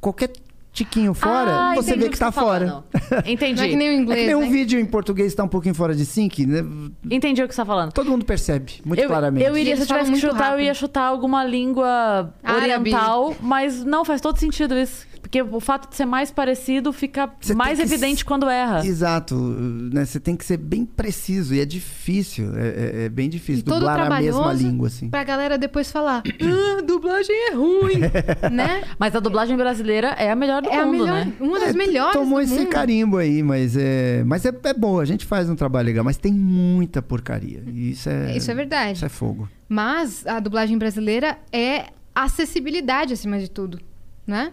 Qualquer 0.00 0.32
tiquinho 0.78 1.14
fora, 1.14 1.50
Ah, 1.70 1.74
você 1.74 1.96
vê 1.96 2.06
o 2.06 2.10
que 2.10 2.16
você 2.16 2.24
tá 2.24 2.32
fora. 2.32 2.82
Entendi. 3.26 3.54
Não 3.60 3.64
é 3.64 3.68
que 3.68 3.76
nem 3.76 3.88
o 3.88 3.92
É 3.92 3.96
inglês, 3.96 4.20
que 4.20 4.26
nem 4.26 4.34
um 4.36 4.40
né? 4.40 4.50
vídeo 4.50 4.78
em 4.80 4.84
português 4.86 5.34
tá 5.34 5.44
um 5.44 5.48
pouquinho 5.48 5.74
fora 5.74 5.94
de 5.94 6.04
sync, 6.06 6.46
né? 6.46 6.64
Entendi 7.10 7.42
o 7.42 7.48
que 7.48 7.54
você 7.54 7.60
tá 7.60 7.66
falando. 7.66 7.92
Todo 7.92 8.10
mundo 8.10 8.24
percebe, 8.24 8.74
muito 8.84 9.00
eu, 9.00 9.08
claramente. 9.08 9.44
eu 9.44 9.56
iria, 9.56 9.76
se 9.76 9.82
eu 9.82 9.86
tivesse 9.86 10.12
que 10.12 10.18
chutar, 10.20 10.36
eu 10.36 10.42
rápido. 10.50 10.60
ia 10.64 10.74
chutar 10.74 11.02
alguma 11.04 11.44
língua 11.44 12.32
Árabe. 12.42 12.90
oriental, 12.90 13.34
mas 13.40 13.84
não 13.84 14.04
faz 14.04 14.20
todo 14.20 14.38
sentido 14.38 14.74
isso. 14.76 15.06
Porque 15.30 15.42
o 15.42 15.60
fato 15.60 15.90
de 15.90 15.94
ser 15.96 16.06
mais 16.06 16.30
parecido 16.30 16.90
fica 16.90 17.30
Você 17.38 17.52
mais 17.54 17.78
que 17.78 17.84
evidente 17.84 18.20
s- 18.20 18.24
quando 18.24 18.48
erra. 18.48 18.84
Exato, 18.86 19.34
né? 19.36 20.04
Você 20.06 20.18
tem 20.18 20.34
que 20.34 20.42
ser 20.44 20.56
bem 20.56 20.86
preciso 20.86 21.54
e 21.54 21.60
é 21.60 21.66
difícil, 21.66 22.56
é, 22.56 22.68
é- 22.68 23.04
é 23.04 23.08
bem 23.10 23.26
E 23.26 23.28
difícil 23.28 23.62
todo 23.62 23.74
dublar 23.80 24.10
a 24.10 24.20
mesma 24.20 24.52
língua 24.54 24.88
assim. 24.88 25.10
pra 25.10 25.22
galera 25.24 25.58
depois 25.58 25.90
falar, 25.92 26.22
ah, 26.24 26.82
dublagem 26.82 27.34
é 27.50 27.54
ruim, 27.54 28.00
né? 28.50 28.84
Mas 28.98 29.14
a 29.14 29.20
dublagem 29.20 29.54
brasileira 29.54 30.08
é 30.18 30.30
a 30.30 30.34
melhor 30.36 30.62
do 30.62 30.70
É 30.70 30.78
a 30.78 30.86
mundo, 30.86 31.04
melhor, 31.04 31.26
né? 31.26 31.32
uma 31.40 31.60
das 31.60 31.74
É, 31.74 31.78
melhores 31.78 32.12
Tomou 32.14 32.38
do 32.38 32.44
esse 32.44 32.54
mundo. 32.60 32.68
carimbo 32.70 33.18
aí, 33.18 33.42
mas 33.42 33.76
é, 33.76 34.24
mas 34.24 34.46
é, 34.46 34.52
é 34.64 34.72
boa. 34.72 35.02
A 35.02 35.04
gente 35.04 35.26
faz 35.26 35.50
um 35.50 35.54
trabalho 35.54 35.84
legal, 35.86 36.02
mas 36.04 36.16
tem 36.16 36.32
muita 36.32 37.02
porcaria. 37.02 37.62
E 37.66 37.90
isso 37.90 38.08
é, 38.08 38.34
Isso 38.34 38.50
é 38.50 38.54
verdade. 38.54 38.92
Isso 38.96 39.04
é 39.04 39.10
fogo. 39.10 39.46
Mas 39.68 40.26
a 40.26 40.40
dublagem 40.40 40.78
brasileira 40.78 41.36
é 41.52 41.86
acessibilidade 42.14 43.12
acima 43.12 43.38
de 43.38 43.50
tudo, 43.50 43.78
né? 44.26 44.52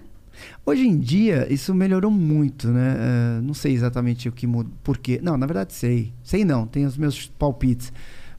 Hoje 0.65 0.87
em 0.87 0.97
dia, 0.97 1.47
isso 1.51 1.73
melhorou 1.73 2.11
muito, 2.11 2.67
né? 2.67 2.97
É, 2.97 3.41
não 3.41 3.53
sei 3.53 3.73
exatamente 3.73 4.27
o 4.27 4.31
que 4.31 4.47
mudou. 4.47 4.71
Por 4.83 4.97
quê? 4.97 5.19
Não, 5.21 5.37
na 5.37 5.45
verdade 5.45 5.73
sei. 5.73 6.13
Sei 6.23 6.43
não, 6.43 6.65
tenho 6.65 6.87
os 6.87 6.97
meus 6.97 7.27
palpites. 7.27 7.91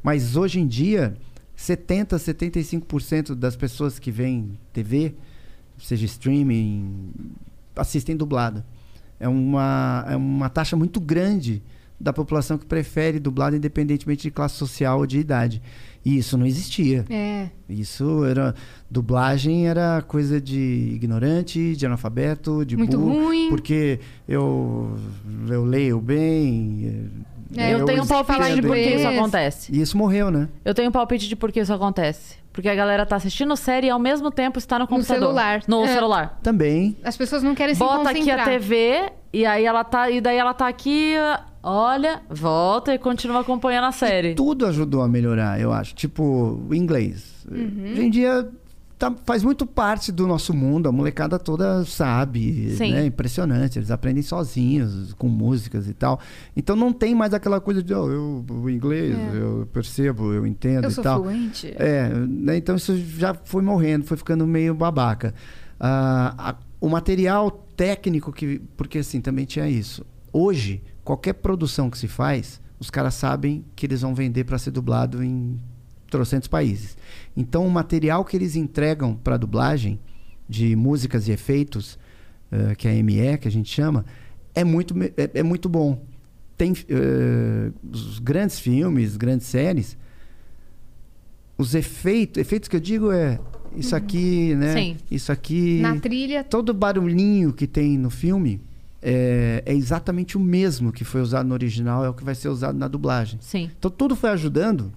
Mas 0.03 0.36
hoje 0.36 0.61
em 0.61 0.66
dia, 0.66 1.16
70, 1.55 2.16
75% 2.16 3.34
das 3.34 3.57
pessoas 3.57 3.99
que 3.99 4.11
veem 4.11 4.59
TV, 4.72 5.14
seja 5.78 6.05
streaming, 6.05 7.12
assistem 7.74 8.16
dublado. 8.16 8.64
É 9.18 9.28
uma, 9.28 10.05
é 10.09 10.16
uma 10.16 10.49
taxa 10.49 10.76
muito 10.76 11.01
grande 11.01 11.62
da 11.99 12.12
população 12.12 12.59
que 12.59 12.66
prefere 12.66 13.18
dublado 13.18 13.57
independentemente 13.57 14.22
de 14.22 14.30
classe 14.30 14.55
social 14.57 14.99
ou 14.99 15.07
de 15.07 15.18
idade. 15.18 15.62
E 16.05 16.18
isso 16.18 16.38
não 16.38 16.47
existia. 16.47 17.05
É. 17.11 17.49
Isso 17.68 18.24
era. 18.24 18.55
Dublagem 18.88 19.66
era 19.68 20.01
coisa 20.03 20.40
de 20.40 20.92
ignorante, 20.94 21.74
de 21.74 21.84
analfabeto, 21.84 22.64
de 22.64 22.76
Muito 22.76 22.97
burro. 22.97 23.24
ruim. 23.26 23.49
Porque 23.49 23.99
eu, 24.28 24.97
eu 25.49 25.64
leio 25.64 26.01
bem. 26.01 27.11
É, 27.57 27.72
eu, 27.74 27.84
tenho 27.84 28.03
um 28.03 28.07
palpite 28.07 28.55
de 28.55 28.62
por 28.62 28.74
que 28.76 28.94
isso 28.94 29.09
acontece. 29.09 29.72
E 29.72 29.80
isso 29.80 29.97
morreu, 29.99 30.30
né? 30.30 30.49
Eu 30.64 30.74
tenho 30.74 30.88
um 30.88 30.92
palpite 30.92 31.28
de 31.28 31.34
por 31.34 31.51
que 31.51 31.61
isso 31.61 31.72
acontece. 31.72 32.36
Porque 32.53 32.68
a 32.68 32.74
galera 32.74 33.05
tá 33.05 33.16
assistindo 33.16 33.55
série 33.57 33.88
e 33.88 33.90
ao 33.90 33.99
mesmo 33.99 34.30
tempo 34.30 34.59
está 34.59 34.78
no 34.78 34.86
computador. 34.86 35.20
celular. 35.22 35.62
No 35.68 35.84
É. 35.84 35.88
celular. 35.88 36.38
Também. 36.42 36.97
As 37.05 37.16
pessoas 37.16 37.42
não 37.42 37.55
querem 37.55 37.74
Bota 37.74 38.03
se 38.05 38.09
aqui 38.09 38.30
a 38.30 38.36
concentrar. 38.36 38.47
TV 38.47 39.12
e 39.32 39.44
aí 39.44 39.64
ela 39.64 39.84
tá. 39.84 40.09
E 40.11 40.20
daí 40.20 40.36
ela 40.38 40.55
tá 40.55 40.66
aqui, 40.68 41.14
olha, 41.68 42.22
volta 42.30 42.94
e 42.94 42.98
continua 42.98 43.40
acompanhando 43.40 43.86
a 43.86 43.92
série. 43.92 44.34
Tudo 44.34 44.64
ajudou 44.66 45.02
a 45.02 45.08
melhorar, 45.08 45.60
eu 45.60 45.72
acho. 45.72 45.94
Tipo, 45.94 46.62
o 46.68 46.74
inglês. 46.74 47.44
Uhum. 47.50 47.90
Hoje 47.92 48.02
em 48.02 48.10
dia 48.10 48.48
tá- 48.96 49.12
faz 49.26 49.42
muito 49.42 49.66
parte 49.66 50.12
do 50.12 50.26
nosso 50.26 50.54
mundo. 50.54 50.88
A 50.88 50.92
molecada 50.92 51.38
toda 51.38 51.84
sabe. 51.84 52.70
Sim. 52.76 52.94
É 52.94 53.04
impressionante. 53.04 53.78
Eles 53.78 53.90
aprendem 53.90 54.22
sozinhos, 54.22 55.12
com 55.14 55.28
músicas 55.28 55.88
e 55.88 55.92
tal. 55.92 56.20
Então 56.56 56.76
não 56.76 56.92
tem 56.92 57.14
mais 57.14 57.34
aquela 57.34 57.60
coisa 57.60 57.82
de, 57.82 57.92
oh, 57.92 58.08
eu, 58.10 58.44
o 58.48 58.70
inglês, 58.70 59.16
eu 59.34 59.68
percebo, 59.72 60.32
eu 60.32 60.46
entendo 60.46 60.84
É. 60.84 60.86
Eu 60.86 60.90
e 60.90 60.92
sou 60.94 61.02
tal. 61.04 61.22
fluente. 61.22 61.72
É, 61.76 62.08
né, 62.08 62.56
então 62.56 62.76
isso 62.76 62.96
já 62.96 63.34
foi 63.34 63.60
morrendo, 63.62 64.04
foi 64.04 64.16
ficando 64.16 64.46
meio 64.46 64.72
babaca. 64.74 65.34
Ah, 65.80 66.34
a- 66.38 66.56
o 66.80 66.88
material 66.88 67.50
técnico 67.76 68.32
que. 68.32 68.60
Porque 68.76 68.98
assim, 68.98 69.20
também 69.20 69.44
tinha 69.44 69.68
isso. 69.68 70.04
Hoje, 70.32 70.82
qualquer 71.07 71.34
produção 71.34 71.88
que 71.88 71.96
se 71.96 72.09
faz, 72.09 72.61
os 72.80 72.90
caras 72.90 73.14
sabem 73.14 73.64
que 73.76 73.86
eles 73.86 74.00
vão 74.00 74.12
vender 74.12 74.42
para 74.42 74.59
ser 74.59 74.72
dublado 74.72 75.22
em 75.22 75.57
trocentos 76.11 76.48
países. 76.48 76.96
Então 77.36 77.64
o 77.64 77.70
material 77.70 78.24
que 78.24 78.36
eles 78.36 78.57
entregam 78.57 79.14
para 79.14 79.36
dublagem, 79.36 80.00
de 80.48 80.74
músicas 80.74 81.28
e 81.28 81.32
efeitos, 81.32 81.96
eh, 82.50 82.74
que 82.74 82.88
é 82.88 82.90
a 82.90 83.02
ME, 83.02 83.38
que 83.38 83.46
a 83.46 83.50
gente 83.50 83.72
chama, 83.72 84.04
é 84.52 84.64
muito, 84.64 84.94
é, 85.16 85.30
é 85.34 85.42
muito 85.44 85.68
bom. 85.68 86.04
Tem 86.57 86.72
eh, 86.88 87.70
os 87.88 88.18
grandes 88.18 88.59
filmes, 88.59 89.16
grandes 89.16 89.46
séries, 89.46 89.96
os 91.57 91.74
efeitos, 91.74 92.40
efeitos 92.40 92.68
que 92.68 92.76
eu 92.76 92.80
digo 92.80 93.12
é 93.12 93.38
isso 93.76 93.94
aqui, 93.94 94.54
né? 94.57 94.72
Sim. 94.74 94.96
Isso 95.11 95.30
aqui. 95.30 95.80
Na 95.80 95.96
trilha, 96.00 96.42
Todo 96.42 96.74
barulhinho 96.74 97.52
que 97.52 97.66
tem 97.66 97.96
no 97.96 98.11
filme 98.11 98.61
é, 99.09 99.62
é 99.64 99.72
exatamente 99.72 100.36
o 100.36 100.40
mesmo 100.40 100.92
que 100.92 101.04
foi 101.04 101.20
usado 101.20 101.46
no 101.46 101.54
original, 101.54 102.04
é 102.04 102.09
o 102.09 102.12
que 102.12 102.24
vai 102.24 102.34
ser 102.34 102.48
usado 102.48 102.76
na 102.76 102.88
dublagem. 102.88 103.38
Sim. 103.40 103.70
Então 103.78 103.88
tudo 103.88 104.16
foi 104.16 104.30
ajudando 104.30 104.92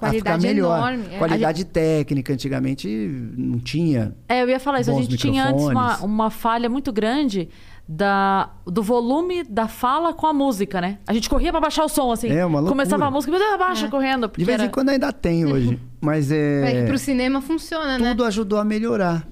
a 0.00 0.10
ficar 0.10 0.32
Qualidade 0.32 0.46
melhor. 0.48 0.76
enorme, 0.76 1.14
é. 1.14 1.18
Qualidade 1.18 1.64
técnica, 1.64 2.32
antigamente 2.32 2.88
não 3.36 3.60
tinha. 3.60 4.16
É, 4.28 4.42
eu 4.42 4.48
ia 4.48 4.58
falar 4.58 4.80
isso. 4.80 4.90
A 4.90 4.94
gente 4.94 5.16
tinha 5.16 5.48
antes 5.48 5.64
uma, 5.64 5.98
uma 5.98 6.28
falha 6.28 6.68
muito 6.68 6.92
grande 6.92 7.48
da, 7.88 8.50
do 8.66 8.82
volume 8.82 9.44
da 9.44 9.68
fala 9.68 10.12
com 10.12 10.26
a 10.26 10.32
música, 10.32 10.80
né? 10.80 10.98
A 11.06 11.14
gente 11.14 11.30
corria 11.30 11.52
pra 11.52 11.60
baixar 11.60 11.84
o 11.84 11.88
som, 11.88 12.10
assim. 12.10 12.28
É, 12.28 12.44
uma 12.44 12.58
loucura. 12.58 12.72
Começava 12.72 13.06
a 13.06 13.10
música, 13.12 13.30
meu 13.30 13.40
Deus, 13.40 13.54
abaixa 13.54 13.86
É. 13.86 13.88
correndo. 13.88 14.28
De 14.36 14.44
vez 14.44 14.58
era... 14.58 14.66
em 14.66 14.70
quando 14.70 14.88
ainda 14.88 15.12
tem 15.12 15.46
hoje. 15.46 15.78
Mas 16.00 16.32
É 16.32 16.70
que 16.72 16.76
é. 16.78 16.86
pro 16.86 16.98
cinema 16.98 17.40
funciona, 17.40 17.96
né? 17.96 18.10
tudo 18.10 18.24
ajudou 18.24 18.58
a 18.58 18.64
melhorar. 18.64 19.26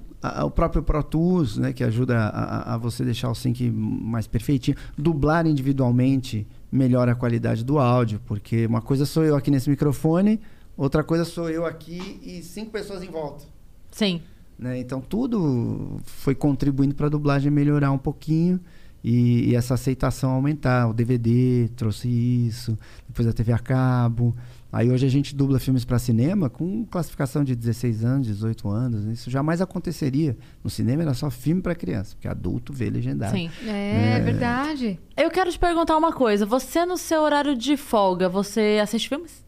O 0.45 0.51
próprio 0.51 0.83
Pro 0.83 1.03
Tools, 1.03 1.57
né, 1.59 1.73
que 1.73 1.85
ajuda 1.85 2.19
a, 2.19 2.29
a- 2.29 2.75
a 2.75 2.77
você 2.79 3.05
deixar 3.05 3.31
o 3.31 3.35
sync 3.35 3.71
mais 3.71 4.27
perfeitinho. 4.27 4.77
Dublar 4.97 5.47
individualmente 5.47 6.47
melhora 6.73 7.13
a 7.13 7.15
qualidade 7.15 7.65
do 7.65 7.79
áudio, 7.79 8.21
porque 8.27 8.67
uma 8.67 8.81
coisa 8.81 9.05
sou 9.07 9.25
eu 9.25 9.37
aqui 9.37 9.51
nesse 9.51 9.69
microfone, 9.71 10.41
outra 10.77 11.05
coisa 11.05 11.25
sou 11.25 11.51
eu 11.51 11.67
aqui 11.67 12.21
e 12.23 12.43
cinco 12.43 12.71
pessoas 12.71 13.03
em 13.03 13.11
volta. 13.11 13.45
Sim. 13.91 14.23
né? 14.59 14.79
Então 14.79 15.01
tudo 15.01 16.01
foi 16.05 16.35
contribuindo 16.35 16.95
para 16.95 17.07
a 17.07 17.11
dublagem 17.11 17.51
melhorar 17.51 17.91
um 17.93 17.99
pouquinho 17.99 18.59
e, 19.05 19.51
e 19.51 19.55
essa 19.55 19.75
aceitação 19.75 20.31
aumentar. 20.31 20.89
O 20.89 20.93
DVD 20.95 21.69
trouxe 21.77 22.09
isso, 22.09 22.77
depois 23.07 23.29
a 23.29 23.33
TV 23.33 23.53
a 23.53 23.59
cabo. 23.59 24.35
Aí 24.75 24.91
hoje 24.91 25.07
a 25.07 25.09
gente 25.09 25.37
dubla 25.37 25.61
filmes 25.61 25.85
para 25.85 26.01
cinema 26.01 26.51
com 26.51 26.85
classificação 26.85 27.45
de 27.45 27.55
16 27.55 28.05
anos, 28.05 28.27
18 28.27 28.69
anos. 28.69 29.05
Isso 29.05 29.31
jamais 29.31 29.61
aconteceria. 29.61 30.37
No 30.65 30.69
cinema 30.69 31.03
era 31.03 31.15
só 31.15 31.31
filme 31.31 31.63
para 31.63 31.77
criança, 31.77 32.17
porque 32.17 32.27
adulto 32.27 32.73
vê 32.73 32.91
legendado. 32.91 33.37
Sim. 33.37 33.49
É, 33.69 34.19
verdade. 34.19 34.99
Eu 35.17 35.31
quero 35.31 35.49
te 35.53 35.61
perguntar 35.61 35.97
uma 35.97 36.13
coisa. 36.13 36.45
Você, 36.45 36.85
no 36.85 36.97
seu 36.97 37.23
horário 37.23 37.57
de 37.57 37.77
folga, 37.77 38.29
você 38.29 38.81
assiste 38.83 39.09
filmes? 39.09 39.45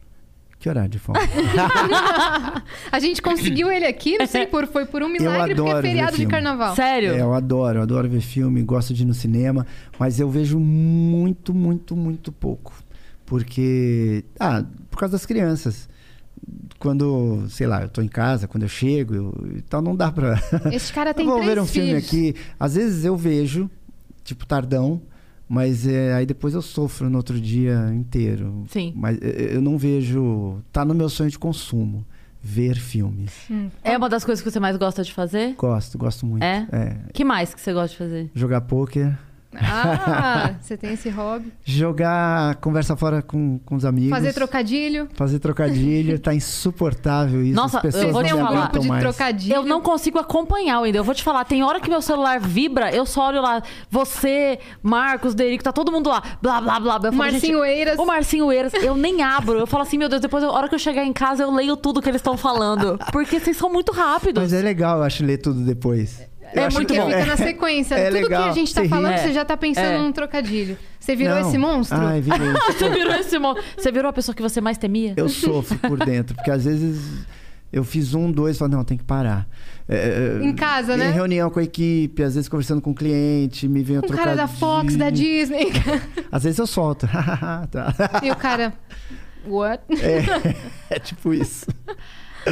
Que 0.59 0.69
horário 0.69 0.91
de 0.91 0.97
folga? 0.97 1.19
A 2.89 2.97
gente 2.97 3.21
conseguiu 3.21 3.69
ele 3.69 3.85
aqui, 3.85 4.17
não 4.17 4.27
sei 4.27 4.47
por, 4.47 4.65
foi 4.65 4.85
por 4.85 5.03
um 5.03 5.09
milagre, 5.09 5.55
porque 5.55 5.71
é 5.71 5.81
feriado 5.81 6.15
de 6.15 6.25
carnaval. 6.25 6.73
Sério? 6.73 7.11
É, 7.13 7.19
eu 7.19 7.33
adoro, 7.33 7.79
eu 7.79 7.83
adoro 7.83 8.07
ver 8.07 8.21
filme, 8.21 8.63
gosto 8.63 8.93
de 8.93 9.03
ir 9.03 9.05
no 9.05 9.13
cinema, 9.13 9.67
mas 9.99 10.21
eu 10.21 10.29
vejo 10.29 10.57
muito, 10.57 11.53
muito, 11.53 11.97
muito 11.97 12.31
pouco. 12.31 12.73
Porque. 13.25 14.23
Ah, 14.39 14.63
por 14.97 15.01
causa 15.01 15.11
das 15.11 15.27
crianças. 15.27 15.87
Quando, 16.79 17.45
sei 17.49 17.67
lá, 17.67 17.83
eu 17.83 17.89
tô 17.89 18.01
em 18.01 18.07
casa, 18.07 18.47
quando 18.47 18.63
eu 18.63 18.69
chego, 18.69 19.13
eu, 19.13 19.47
então 19.55 19.79
não 19.79 19.95
dá 19.95 20.11
pra. 20.11 20.41
Esse 20.73 20.91
cara 20.91 21.13
tem 21.13 21.25
vou 21.25 21.43
ver 21.43 21.59
um 21.59 21.65
filme 21.67 21.93
aqui. 21.93 22.35
Às 22.59 22.73
vezes 22.73 23.05
eu 23.05 23.15
vejo, 23.15 23.69
tipo, 24.23 24.45
tardão, 24.45 25.01
mas 25.47 25.87
é, 25.87 26.13
aí 26.13 26.25
depois 26.25 26.55
eu 26.55 26.63
sofro 26.63 27.09
no 27.09 27.17
outro 27.17 27.39
dia 27.39 27.91
inteiro. 27.93 28.65
Sim. 28.69 28.91
Mas 28.95 29.19
é, 29.21 29.55
eu 29.55 29.61
não 29.61 29.77
vejo. 29.77 30.61
Tá 30.71 30.83
no 30.83 30.95
meu 30.95 31.09
sonho 31.09 31.29
de 31.29 31.37
consumo. 31.37 32.03
Ver 32.41 32.75
filmes. 32.75 33.33
É 33.83 33.97
uma 33.97 34.07
das 34.07 34.23
coisas 34.23 34.43
que 34.43 34.49
você 34.49 34.59
mais 34.59 34.77
gosta 34.77 35.03
de 35.03 35.11
fazer? 35.11 35.55
Gosto, 35.55 35.97
gosto 35.97 36.25
muito. 36.25 36.43
É? 36.43 36.67
é. 36.71 36.97
que 37.11 37.25
mais 37.25 37.53
que 37.53 37.59
você 37.59 37.73
gosta 37.73 37.89
de 37.89 37.97
fazer? 37.97 38.31
Jogar 38.33 38.61
pôquer. 38.61 39.17
Ah, 39.59 40.51
você 40.61 40.77
tem 40.77 40.93
esse 40.93 41.09
hobby. 41.09 41.51
Jogar 41.63 42.55
conversa 42.57 42.95
fora 42.95 43.21
com, 43.21 43.59
com 43.59 43.75
os 43.75 43.85
amigos. 43.85 44.09
Fazer 44.11 44.33
trocadilho. 44.33 45.07
Fazer 45.13 45.39
trocadilho. 45.39 46.19
tá 46.19 46.33
insuportável 46.33 47.43
isso. 47.43 47.55
Nossa, 47.55 47.77
As 47.77 47.81
pessoas 47.83 48.03
eu 48.05 48.11
vou 48.11 48.21
não 48.21 48.27
te 48.29 48.33
um 48.35 48.37
falar. 48.37 48.49
grupo 48.49 48.63
aguentam 48.63 48.81
de 48.81 48.87
mais. 48.87 49.01
trocadilho. 49.03 49.55
Eu 49.55 49.63
não 49.63 49.81
consigo 49.81 50.19
acompanhar 50.19 50.81
ainda. 50.81 50.97
Eu 50.97 51.03
vou 51.03 51.15
te 51.15 51.23
falar, 51.23 51.43
tem 51.45 51.63
hora 51.63 51.79
que 51.79 51.89
meu 51.89 52.01
celular 52.01 52.39
vibra, 52.39 52.91
eu 52.93 53.05
só 53.05 53.27
olho 53.27 53.41
lá, 53.41 53.61
você, 53.89 54.59
Marcos, 54.81 55.33
Derico, 55.33 55.63
tá 55.63 55.71
todo 55.71 55.91
mundo 55.91 56.09
lá, 56.09 56.21
blá, 56.41 56.61
blá, 56.61 56.79
blá. 56.79 56.93
Eu 56.95 56.99
O 56.99 57.01
falo, 57.13 57.15
Marcinho 57.17 57.63
gente, 57.65 57.77
Eiras. 57.77 57.99
O 57.99 58.05
Marcinho 58.05 58.51
Eiras, 58.51 58.73
eu 58.75 58.95
nem 58.95 59.21
abro. 59.23 59.59
Eu 59.59 59.67
falo 59.67 59.83
assim, 59.83 59.97
meu 59.97 60.09
Deus, 60.09 60.21
depois, 60.21 60.43
a 60.43 60.51
hora 60.51 60.67
que 60.69 60.75
eu 60.75 60.79
chegar 60.79 61.03
em 61.05 61.13
casa, 61.13 61.43
eu 61.43 61.51
leio 61.51 61.75
tudo 61.77 62.01
que 62.01 62.09
eles 62.09 62.19
estão 62.19 62.37
falando. 62.37 62.97
Porque 63.11 63.39
vocês 63.39 63.55
são 63.57 63.71
muito 63.71 63.91
rápidos. 63.91 64.41
Mas 64.43 64.53
é 64.53 64.61
legal, 64.61 64.97
eu 64.99 65.03
acho, 65.03 65.23
ler 65.23 65.37
tudo 65.37 65.61
depois. 65.61 66.26
Eu 66.53 66.63
É 66.63 66.69
muito 66.69 66.93
bom. 66.93 67.09
fica 67.09 67.25
na 67.25 67.37
sequência. 67.37 67.95
É 67.95 68.05
Tudo 68.09 68.13
legal, 68.23 68.43
que 68.43 68.49
a 68.49 68.53
gente 68.53 68.73
tá 68.73 68.81
você 68.81 68.89
falando, 68.89 69.13
ri. 69.13 69.19
você 69.19 69.33
já 69.33 69.45
tá 69.45 69.57
pensando 69.57 69.85
É. 69.85 69.97
num 69.99 70.11
trocadilho. 70.11 70.77
Você 70.99 71.15
virou 71.15 71.35
Não. 71.39 71.47
esse 71.47 71.57
monstro? 71.57 71.97
Ai, 71.99 72.21
virei. 72.21 72.47
Você 72.67 72.89
virou 72.89 73.13
esse 73.15 73.39
mo... 73.39 73.55
Você 73.77 73.91
virou 73.91 74.09
a 74.09 74.13
pessoa 74.13 74.35
que 74.35 74.41
você 74.41 74.59
mais 74.59 74.77
temia? 74.77 75.13
eu 75.15 75.29
sofro 75.29 75.77
por 75.79 75.97
dentro, 76.05 76.35
porque 76.35 76.51
às 76.51 76.65
vezes 76.65 77.25
eu 77.71 77.83
fiz 77.83 78.13
um, 78.13 78.29
dois, 78.31 78.57
falo, 78.57 78.71
não, 78.71 78.83
tem 78.83 78.97
que 78.97 79.03
parar. 79.05 79.47
É, 79.87 80.39
é, 80.41 80.45
Em 80.45 80.53
casa, 80.53 80.97
né? 80.97 81.09
Em 81.09 81.13
reunião 81.13 81.49
com 81.49 81.59
a 81.59 81.63
equipe, 81.63 82.21
às 82.23 82.35
vezes 82.35 82.49
conversando 82.49 82.81
com 82.81 82.91
o 82.91 82.95
cliente, 82.95 83.67
me 83.69 83.81
vem 83.83 83.97
o 83.97 83.99
Um 83.99 84.07
cara 84.09 84.35
da 84.35 84.47
Fox, 84.47 84.95
da 84.97 85.09
Disney. 85.09 85.71
Às 86.31 86.43
vezes 86.43 86.59
eu 86.59 86.67
solto. 86.67 87.07
tá. 87.71 87.93
e 88.23 88.29
o 88.31 88.35
cara. 88.35 88.73
What? 89.45 89.81
é, 90.01 90.55
é 90.95 90.99
tipo 90.99 91.33
isso. 91.33 91.67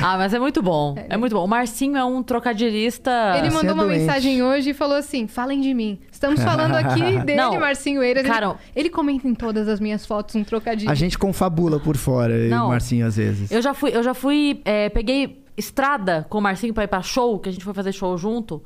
Ah, 0.01 0.17
mas 0.17 0.33
é 0.33 0.39
muito 0.39 0.61
bom. 0.61 0.95
É 1.09 1.17
muito 1.17 1.33
bom. 1.35 1.43
O 1.43 1.47
Marcinho 1.47 1.97
é 1.97 2.03
um 2.03 2.21
trocadilhista. 2.23 3.11
Ele 3.37 3.49
Você 3.49 3.55
mandou 3.55 3.71
é 3.71 3.73
uma 3.73 3.83
doente. 3.85 3.99
mensagem 3.99 4.43
hoje 4.43 4.69
e 4.71 4.73
falou 4.73 4.95
assim: 4.97 5.27
falem 5.27 5.61
de 5.61 5.73
mim. 5.73 5.99
Estamos 6.11 6.41
falando 6.43 6.75
aqui 6.75 7.01
dele, 7.25 7.35
Não, 7.37 7.59
Marcinho 7.59 8.01
Eiras. 8.03 8.23
Ele- 8.23 8.33
cara, 8.33 8.55
ele, 8.75 8.89
comenta 8.89 9.27
em 9.27 9.33
todas 9.35 9.67
as 9.67 9.79
minhas 9.79 10.05
fotos 10.05 10.35
um 10.35 10.43
trocadilho. 10.43 10.89
A 10.91 10.95
gente 10.95 11.17
confabula 11.17 11.79
por 11.79 11.97
fora, 11.97 12.37
e 12.37 12.49
Não. 12.49 12.67
o 12.67 12.69
Marcinho, 12.69 13.05
às 13.05 13.15
vezes. 13.17 13.51
Eu 13.51 13.61
já 13.61 13.73
fui, 13.73 13.91
eu 13.95 14.03
já 14.03 14.13
fui, 14.13 14.61
é, 14.65 14.89
peguei 14.89 15.43
estrada 15.57 16.25
com 16.29 16.37
o 16.37 16.41
Marcinho 16.41 16.73
pra 16.73 16.83
ir 16.83 16.87
pra 16.87 17.01
show, 17.01 17.39
que 17.39 17.49
a 17.49 17.51
gente 17.51 17.63
foi 17.63 17.73
fazer 17.73 17.91
show 17.93 18.17
junto. 18.17 18.61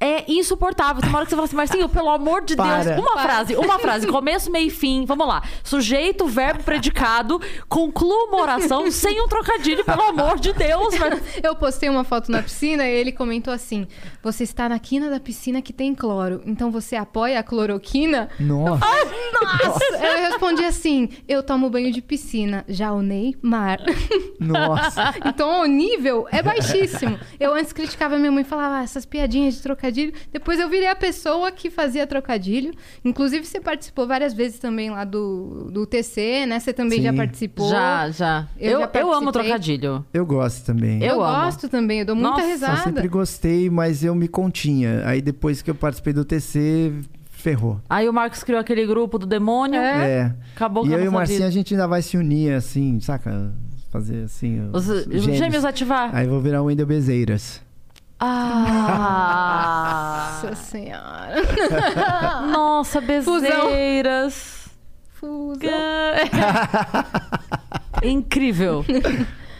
É 0.00 0.24
insuportável. 0.30 1.00
Tem 1.00 1.08
uma 1.10 1.18
hora 1.18 1.26
que 1.26 1.30
você 1.30 1.36
fala 1.36 1.44
assim, 1.46 1.56
Marcinho, 1.56 1.88
pelo 1.88 2.08
amor 2.10 2.44
de 2.44 2.54
Para. 2.54 2.84
Deus, 2.84 2.98
uma 3.00 3.12
Para. 3.14 3.22
frase, 3.22 3.56
uma 3.56 3.78
frase, 3.80 4.06
começo, 4.06 4.50
meio 4.50 4.68
e 4.68 4.70
fim. 4.70 5.04
Vamos 5.04 5.26
lá. 5.26 5.42
Sujeito, 5.64 6.26
verbo, 6.26 6.62
predicado, 6.62 7.40
conclua 7.68 8.24
uma 8.28 8.40
oração 8.42 8.88
sem 8.92 9.20
um 9.20 9.26
trocadilho, 9.26 9.84
pelo 9.84 10.02
amor 10.02 10.38
de 10.38 10.52
Deus. 10.52 10.96
Mar- 10.98 11.18
Eu 11.42 11.56
postei 11.56 11.88
uma 11.88 12.04
foto 12.04 12.30
na 12.30 12.40
piscina 12.42 12.86
e 12.86 12.92
ele 12.94 13.10
comentou 13.10 13.52
assim: 13.52 13.88
Você 14.22 14.44
está 14.44 14.68
na 14.68 14.78
quina 14.78 15.10
da 15.10 15.18
piscina 15.18 15.60
que 15.60 15.72
tem 15.72 15.92
cloro, 15.94 16.42
então 16.46 16.70
você 16.70 16.94
apoia 16.94 17.40
a 17.40 17.42
cloroquina? 17.42 18.28
Nossa. 18.38 18.84
Nossa! 19.42 19.84
Eu 20.00 20.30
respondi 20.30 20.64
assim: 20.64 21.08
Eu 21.26 21.42
tomo 21.42 21.68
banho 21.70 21.90
de 21.92 22.00
piscina, 22.00 22.64
já 22.68 22.92
o 22.92 23.02
Neymar. 23.02 23.78
Nossa. 24.38 25.14
Então 25.24 25.62
o 25.62 25.66
nível 25.66 26.26
é 26.30 26.42
baixíssimo. 26.42 27.18
Eu 27.40 27.52
antes 27.54 27.72
criticava 27.72 28.16
minha 28.16 28.30
mãe 28.30 28.42
e 28.42 28.46
falava 28.46 28.76
ah, 28.78 28.82
essas 28.82 29.04
piadinhas 29.04 29.54
de 29.54 29.62
trocadilho. 29.62 29.87
Depois 30.32 30.58
eu 30.60 30.68
virei 30.68 30.88
a 30.88 30.96
pessoa 30.96 31.50
que 31.52 31.70
fazia 31.70 32.06
trocadilho. 32.06 32.72
Inclusive, 33.04 33.44
você 33.44 33.60
participou 33.60 34.06
várias 34.06 34.32
vezes 34.32 34.58
também 34.58 34.90
lá 34.90 35.04
do, 35.04 35.70
do 35.72 35.86
TC, 35.86 36.46
né? 36.46 36.58
Você 36.60 36.72
também 36.72 36.98
Sim. 36.98 37.04
já 37.04 37.12
participou. 37.12 37.70
Já, 37.70 38.10
já. 38.10 38.48
Eu 38.58 38.72
Eu, 38.72 38.80
já 38.80 38.90
eu, 39.00 39.12
amo 39.12 39.32
trocadilho. 39.32 40.04
Eu 40.12 40.24
gosto 40.26 40.64
também. 40.64 41.02
Eu, 41.02 41.16
Eu 41.16 41.24
amo. 41.24 41.44
gosto 41.44 41.68
também, 41.68 42.00
eu 42.00 42.06
dou 42.06 42.14
muita 42.16 42.30
Nossa, 42.30 42.42
Eu 42.44 42.48
risada. 42.50 42.76
sempre 42.82 43.08
gostei, 43.08 43.68
mas 43.70 44.04
eu 44.04 44.14
me 44.14 44.28
continha. 44.28 45.02
Aí 45.06 45.20
depois 45.20 45.62
que 45.62 45.70
eu 45.70 45.74
participei 45.74 46.12
do 46.12 46.24
TC, 46.24 46.92
ferrou. 47.30 47.80
Aí 47.88 48.08
o 48.08 48.12
Marcos 48.12 48.42
criou 48.42 48.60
aquele 48.60 48.86
grupo 48.86 49.18
do 49.18 49.26
demônio. 49.26 49.80
É. 49.80 50.10
É. 50.10 50.34
Acabou 50.54 50.82
com 50.84 50.88
E 50.90 50.92
eu 50.92 51.04
e 51.04 51.08
o 51.08 51.12
Marcinho, 51.12 51.38
vida. 51.38 51.48
a 51.48 51.50
gente 51.52 51.74
ainda 51.74 51.86
vai 51.86 52.02
se 52.02 52.16
unir, 52.16 52.52
assim, 52.52 52.98
saca? 53.00 53.52
Fazer 53.90 54.24
assim. 54.24 54.68
Os, 54.72 54.86
os 54.88 55.24
gêmeos. 55.24 55.64
ativar. 55.64 56.14
Aí 56.14 56.26
vou 56.26 56.40
virar 56.40 56.60
o 56.62 56.66
Wendel 56.66 56.86
Bezeiras. 56.86 57.60
Ah! 58.20 59.68
Nossa 60.42 60.54
senhora. 60.56 61.34
Nossa, 62.50 63.00
bezeiras. 63.00 64.68
Fusa. 65.14 65.60
Incrível. 68.02 68.84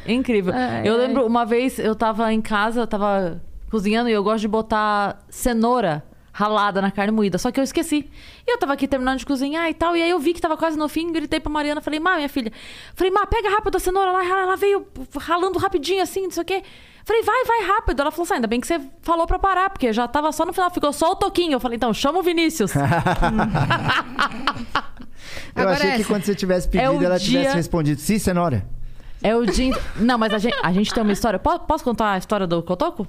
Incrível. 0.07 0.55
Ai, 0.55 0.89
eu 0.89 0.95
ai. 0.95 0.99
lembro 0.99 1.27
uma 1.27 1.45
vez 1.45 1.79
eu 1.79 1.95
tava 1.95 2.33
em 2.33 2.41
casa, 2.41 2.81
eu 2.81 2.87
tava 2.87 3.41
cozinhando 3.71 4.09
e 4.09 4.13
eu 4.13 4.23
gosto 4.23 4.41
de 4.43 4.49
botar 4.49 5.19
cenoura 5.29 6.03
ralada 6.39 6.81
na 6.81 6.91
carne 6.93 7.11
moída, 7.13 7.37
só 7.37 7.51
que 7.51 7.59
eu 7.59 7.65
esqueci. 7.65 8.09
E 8.47 8.53
eu 8.53 8.59
tava 8.59 8.73
aqui 8.75 8.87
terminando 8.87 9.19
de 9.19 9.27
cozinhar 9.27 9.69
e 9.69 9.75
tal, 9.75 9.97
e 9.97 10.03
aí 10.03 10.09
eu 10.11 10.21
vi 10.21 10.33
que 10.33 10.41
tava 10.41 10.57
quase 10.57 10.79
no 10.79 10.89
fim, 10.89 11.11
gritei 11.13 11.41
pra 11.41 11.51
Mariana, 11.51 11.81
falei, 11.81 11.99
Má, 11.99 12.15
minha 12.15 12.29
filha, 12.29 12.53
falei, 12.95 13.11
Má, 13.13 13.27
pega 13.27 13.51
rápido 13.51 13.77
a 13.77 13.81
cenoura 13.81 14.13
lá, 14.13 14.25
ela 14.25 14.55
veio 14.57 14.87
ralando 15.19 15.59
rapidinho 15.59 16.01
assim, 16.01 16.23
não 16.23 16.31
sei 16.31 16.43
o 16.45 16.47
quê. 16.47 16.63
Falei, 17.05 17.23
vai, 17.23 17.45
vai 17.45 17.63
rápido. 17.67 18.01
Ela 18.01 18.11
falou 18.11 18.25
assim, 18.25 18.35
ainda 18.35 18.47
bem 18.47 18.61
que 18.61 18.67
você 18.67 18.79
falou 19.01 19.27
pra 19.27 19.39
parar, 19.39 19.71
porque 19.71 19.93
já 19.95 20.07
tava 20.07 20.31
só 20.31 20.45
no 20.45 20.53
final, 20.53 20.71
ficou 20.71 20.93
só 20.93 21.13
o 21.13 21.17
toquinho. 21.17 21.55
Eu 21.55 21.61
falei, 21.61 21.77
então, 21.77 21.93
chama 21.95 22.19
o 22.19 22.23
Vinícius. 22.23 22.73
Eu 25.57 25.63
Agora 25.63 25.71
achei 25.77 25.91
que 25.93 25.97
essa. 26.01 26.05
quando 26.09 26.25
você 26.25 26.35
tivesse 26.35 26.69
É 26.69 26.71
pedido, 26.71 26.93
o 27.01 27.05
ela 27.05 27.19
dia- 27.19 27.39
tivesse 27.41 27.57
respondido, 27.57 28.01
sim, 28.01 28.19
cenoura. 28.19 28.65
É 29.23 29.35
o 29.35 29.45
dia. 29.47 29.77
Não, 29.97 30.17
mas 30.19 30.33
a 30.33 30.39
gente, 30.39 30.57
a 30.63 30.73
gente 30.73 30.93
tem 30.93 31.03
uma 31.03 31.13
história. 31.13 31.39
Po- 31.39 31.59
Posso 31.61 31.83
contar 31.83 32.13
a 32.13 32.19
história 32.19 32.47
do 32.47 32.63
Cotoco? 32.63 33.07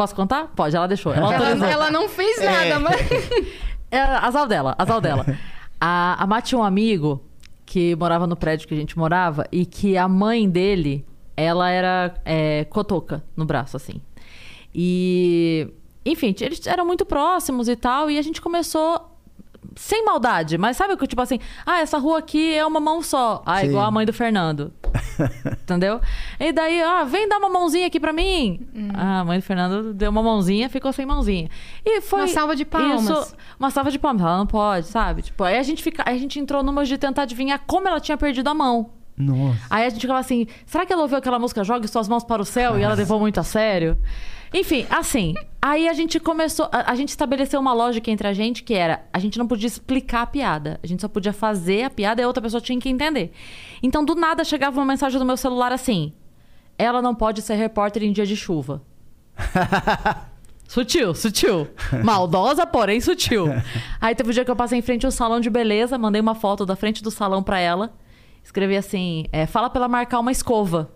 Posso 0.00 0.14
contar? 0.14 0.46
Pode, 0.56 0.74
ela 0.74 0.88
deixou. 0.88 1.12
Ela 1.12 1.34
autorizou. 1.34 1.66
Ela, 1.66 1.72
ela 1.72 1.90
não 1.90 2.08
fez 2.08 2.42
nada, 2.42 2.78
mas. 2.78 2.96
É, 3.92 4.00
azar 4.00 4.46
dela, 4.46 4.76
azar 4.78 5.00
dela. 5.00 5.26
A, 5.80 6.22
a 6.22 6.26
Má 6.26 6.40
tinha 6.40 6.58
um 6.58 6.62
amigo 6.62 7.20
que 7.66 7.96
morava 7.96 8.24
no 8.24 8.36
prédio 8.36 8.68
que 8.68 8.72
a 8.72 8.76
gente 8.76 8.96
morava 8.96 9.46
e 9.50 9.66
que 9.66 9.96
a 9.96 10.06
mãe 10.06 10.48
dele, 10.48 11.04
ela 11.36 11.68
era 11.70 12.14
é, 12.24 12.64
cotoca 12.66 13.24
no 13.36 13.44
braço, 13.44 13.76
assim. 13.76 14.00
E, 14.72 15.68
enfim, 16.06 16.32
eles 16.40 16.64
eram 16.68 16.86
muito 16.86 17.04
próximos 17.04 17.68
e 17.68 17.74
tal, 17.74 18.08
e 18.08 18.16
a 18.16 18.22
gente 18.22 18.40
começou, 18.40 19.18
sem 19.80 20.04
maldade, 20.04 20.58
mas 20.58 20.76
sabe 20.76 20.94
que 20.94 21.06
tipo 21.06 21.22
assim, 21.22 21.38
ah, 21.64 21.80
essa 21.80 21.96
rua 21.96 22.18
aqui 22.18 22.54
é 22.54 22.64
uma 22.66 22.78
mão 22.78 23.00
só. 23.00 23.42
Ah, 23.46 23.60
Sim. 23.60 23.68
igual 23.68 23.86
a 23.86 23.90
mãe 23.90 24.04
do 24.04 24.12
Fernando. 24.12 24.70
Entendeu? 25.62 26.02
E 26.38 26.52
daí, 26.52 26.82
ah, 26.82 27.02
vem 27.04 27.26
dar 27.26 27.38
uma 27.38 27.48
mãozinha 27.48 27.86
aqui 27.86 27.98
pra 27.98 28.12
mim. 28.12 28.60
Ah, 28.92 29.20
a 29.20 29.24
mãe 29.24 29.38
do 29.38 29.42
Fernando 29.42 29.94
deu 29.94 30.10
uma 30.10 30.22
mãozinha, 30.22 30.68
ficou 30.68 30.92
sem 30.92 31.06
mãozinha. 31.06 31.48
E 31.82 32.02
foi 32.02 32.20
Uma 32.20 32.28
salva 32.28 32.54
de 32.54 32.66
palmas. 32.66 33.04
Isso, 33.04 33.36
uma 33.58 33.70
salva 33.70 33.90
de 33.90 33.98
palmas. 33.98 34.20
Ela 34.20 34.36
não 34.36 34.46
pode, 34.46 34.86
sabe? 34.86 35.22
Tipo, 35.22 35.44
aí 35.44 35.56
a 35.56 35.62
gente 35.62 35.82
fica, 35.82 36.02
aí 36.06 36.14
a 36.14 36.18
gente 36.18 36.38
entrou 36.38 36.62
numa 36.62 36.84
de 36.84 36.98
tentar 36.98 37.22
adivinhar 37.22 37.58
como 37.66 37.88
ela 37.88 38.00
tinha 38.00 38.18
perdido 38.18 38.48
a 38.48 38.54
mão. 38.54 38.90
Nossa. 39.16 39.58
Aí 39.70 39.86
a 39.86 39.88
gente 39.88 40.02
ficava 40.02 40.18
assim, 40.18 40.46
será 40.66 40.84
que 40.84 40.92
ela 40.92 41.02
ouviu 41.02 41.16
aquela 41.16 41.38
música 41.38 41.64
Jogue 41.64 41.88
Suas 41.88 42.06
Mãos 42.06 42.22
para 42.22 42.42
o 42.42 42.44
Céu 42.44 42.78
e 42.78 42.82
ela 42.82 42.94
levou 42.94 43.18
muito 43.18 43.40
a 43.40 43.42
sério? 43.42 43.96
Enfim, 44.52 44.84
assim, 44.90 45.34
aí 45.62 45.88
a 45.88 45.92
gente 45.92 46.18
começou, 46.18 46.68
a, 46.72 46.90
a 46.90 46.94
gente 46.94 47.10
estabeleceu 47.10 47.60
uma 47.60 47.72
lógica 47.72 48.10
entre 48.10 48.26
a 48.26 48.32
gente 48.32 48.64
que 48.64 48.74
era, 48.74 49.04
a 49.12 49.18
gente 49.18 49.38
não 49.38 49.46
podia 49.46 49.66
explicar 49.68 50.22
a 50.22 50.26
piada, 50.26 50.80
a 50.82 50.86
gente 50.86 51.00
só 51.00 51.08
podia 51.08 51.32
fazer 51.32 51.84
a 51.84 51.90
piada 51.90 52.20
e 52.20 52.24
a 52.24 52.26
outra 52.26 52.42
pessoa 52.42 52.60
tinha 52.60 52.78
que 52.80 52.88
entender. 52.88 53.32
Então, 53.82 54.04
do 54.04 54.14
nada, 54.14 54.42
chegava 54.42 54.80
uma 54.80 54.86
mensagem 54.86 55.18
do 55.18 55.24
meu 55.24 55.36
celular 55.36 55.72
assim, 55.72 56.12
ela 56.76 57.00
não 57.00 57.14
pode 57.14 57.42
ser 57.42 57.54
repórter 57.54 58.02
em 58.02 58.12
dia 58.12 58.26
de 58.26 58.36
chuva. 58.36 58.82
Sutil, 60.70 61.12
sutil. 61.16 61.66
Maldosa, 62.04 62.64
porém 62.64 63.00
sutil. 63.00 63.46
Aí 64.00 64.14
teve 64.14 64.30
um 64.30 64.32
dia 64.32 64.44
que 64.44 64.50
eu 64.52 64.54
passei 64.54 64.78
em 64.78 64.82
frente 64.82 65.04
ao 65.04 65.10
salão 65.10 65.40
de 65.40 65.50
beleza, 65.50 65.98
mandei 65.98 66.20
uma 66.20 66.36
foto 66.36 66.64
da 66.64 66.76
frente 66.76 67.02
do 67.02 67.10
salão 67.10 67.42
pra 67.42 67.58
ela. 67.58 67.92
Escrevi 68.40 68.76
assim: 68.76 69.24
é, 69.32 69.46
fala 69.46 69.68
pra 69.68 69.80
ela 69.80 69.88
marcar 69.88 70.20
uma 70.20 70.30
escova. 70.30 70.92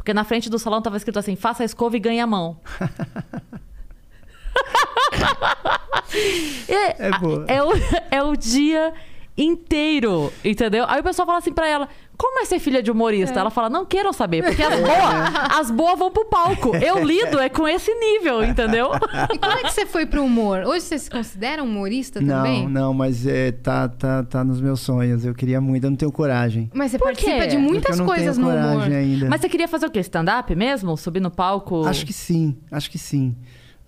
Porque 0.00 0.14
na 0.14 0.24
frente 0.24 0.48
do 0.48 0.58
salão 0.58 0.80
tava 0.80 0.96
escrito 0.96 1.18
assim: 1.18 1.36
faça 1.36 1.62
a 1.62 1.66
escova 1.66 1.94
e 1.94 2.00
ganhe 2.00 2.20
a 2.20 2.26
mão. 2.26 2.58
é, 6.66 7.06
É 7.06 7.10
é 7.56 7.62
o, 7.62 7.70
é 8.10 8.22
o 8.22 8.34
dia 8.34 8.94
inteiro, 9.36 10.32
entendeu? 10.42 10.86
Aí 10.88 11.02
o 11.02 11.04
pessoal 11.04 11.26
fala 11.26 11.36
assim 11.36 11.52
pra 11.52 11.68
ela: 11.68 11.86
como 12.20 12.40
é 12.40 12.44
ser 12.44 12.58
filha 12.58 12.82
de 12.82 12.90
humorista? 12.90 13.40
Ela 13.40 13.48
fala: 13.48 13.70
não 13.70 13.86
queiram 13.86 14.12
saber, 14.12 14.44
porque 14.44 14.62
as 14.62 14.78
boas 14.78 15.58
as 15.58 15.70
boas 15.70 15.98
vão 15.98 16.10
pro 16.10 16.26
palco. 16.26 16.76
Eu 16.76 17.02
lido 17.02 17.40
é 17.40 17.48
com 17.48 17.66
esse 17.66 17.90
nível, 17.94 18.44
entendeu? 18.44 18.90
E 19.32 19.38
como 19.38 19.54
é 19.54 19.62
que 19.62 19.72
você 19.72 19.86
foi 19.86 20.04
pro 20.04 20.22
humor? 20.22 20.64
Hoje 20.66 20.84
você 20.84 20.98
se 20.98 21.10
considera 21.10 21.62
humorista 21.62 22.20
também? 22.20 22.64
Não, 22.64 22.88
não, 22.88 22.94
mas 22.94 23.26
é, 23.26 23.52
tá, 23.52 23.88
tá, 23.88 24.22
tá 24.22 24.44
nos 24.44 24.60
meus 24.60 24.80
sonhos. 24.80 25.24
Eu 25.24 25.34
queria 25.34 25.62
muito, 25.62 25.84
eu 25.84 25.90
não 25.90 25.96
tenho 25.96 26.12
coragem. 26.12 26.70
Mas 26.74 26.90
você 26.90 26.98
Por 26.98 27.06
participa 27.06 27.38
quê? 27.38 27.46
de 27.46 27.56
muitas 27.56 27.98
eu 27.98 28.04
não 28.04 28.06
coisas 28.06 28.36
tenho 28.36 28.48
no 28.48 28.54
humor. 28.54 28.82
ainda. 28.82 29.26
Mas 29.26 29.40
você 29.40 29.48
queria 29.48 29.66
fazer 29.66 29.86
o 29.86 29.90
quê? 29.90 30.00
Stand-up 30.00 30.54
mesmo? 30.54 30.94
Subir 30.98 31.20
no 31.20 31.30
palco? 31.30 31.86
Acho 31.86 32.04
que 32.04 32.12
sim, 32.12 32.54
acho 32.70 32.90
que 32.90 32.98
sim. 32.98 33.34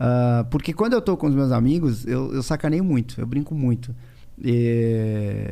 Ah, 0.01 0.47
porque 0.51 0.73
quando 0.73 0.95
eu 0.95 1.03
tô 1.03 1.19
com 1.19 1.27
os 1.27 1.35
meus 1.35 1.53
amigos, 1.53 2.07
eu, 2.07 2.33
eu 2.33 2.43
sacaneio 2.43 2.83
muito, 2.83 3.21
eu 3.21 3.27
brinco 3.27 3.55
muito. 3.55 3.95
E, 4.43 5.45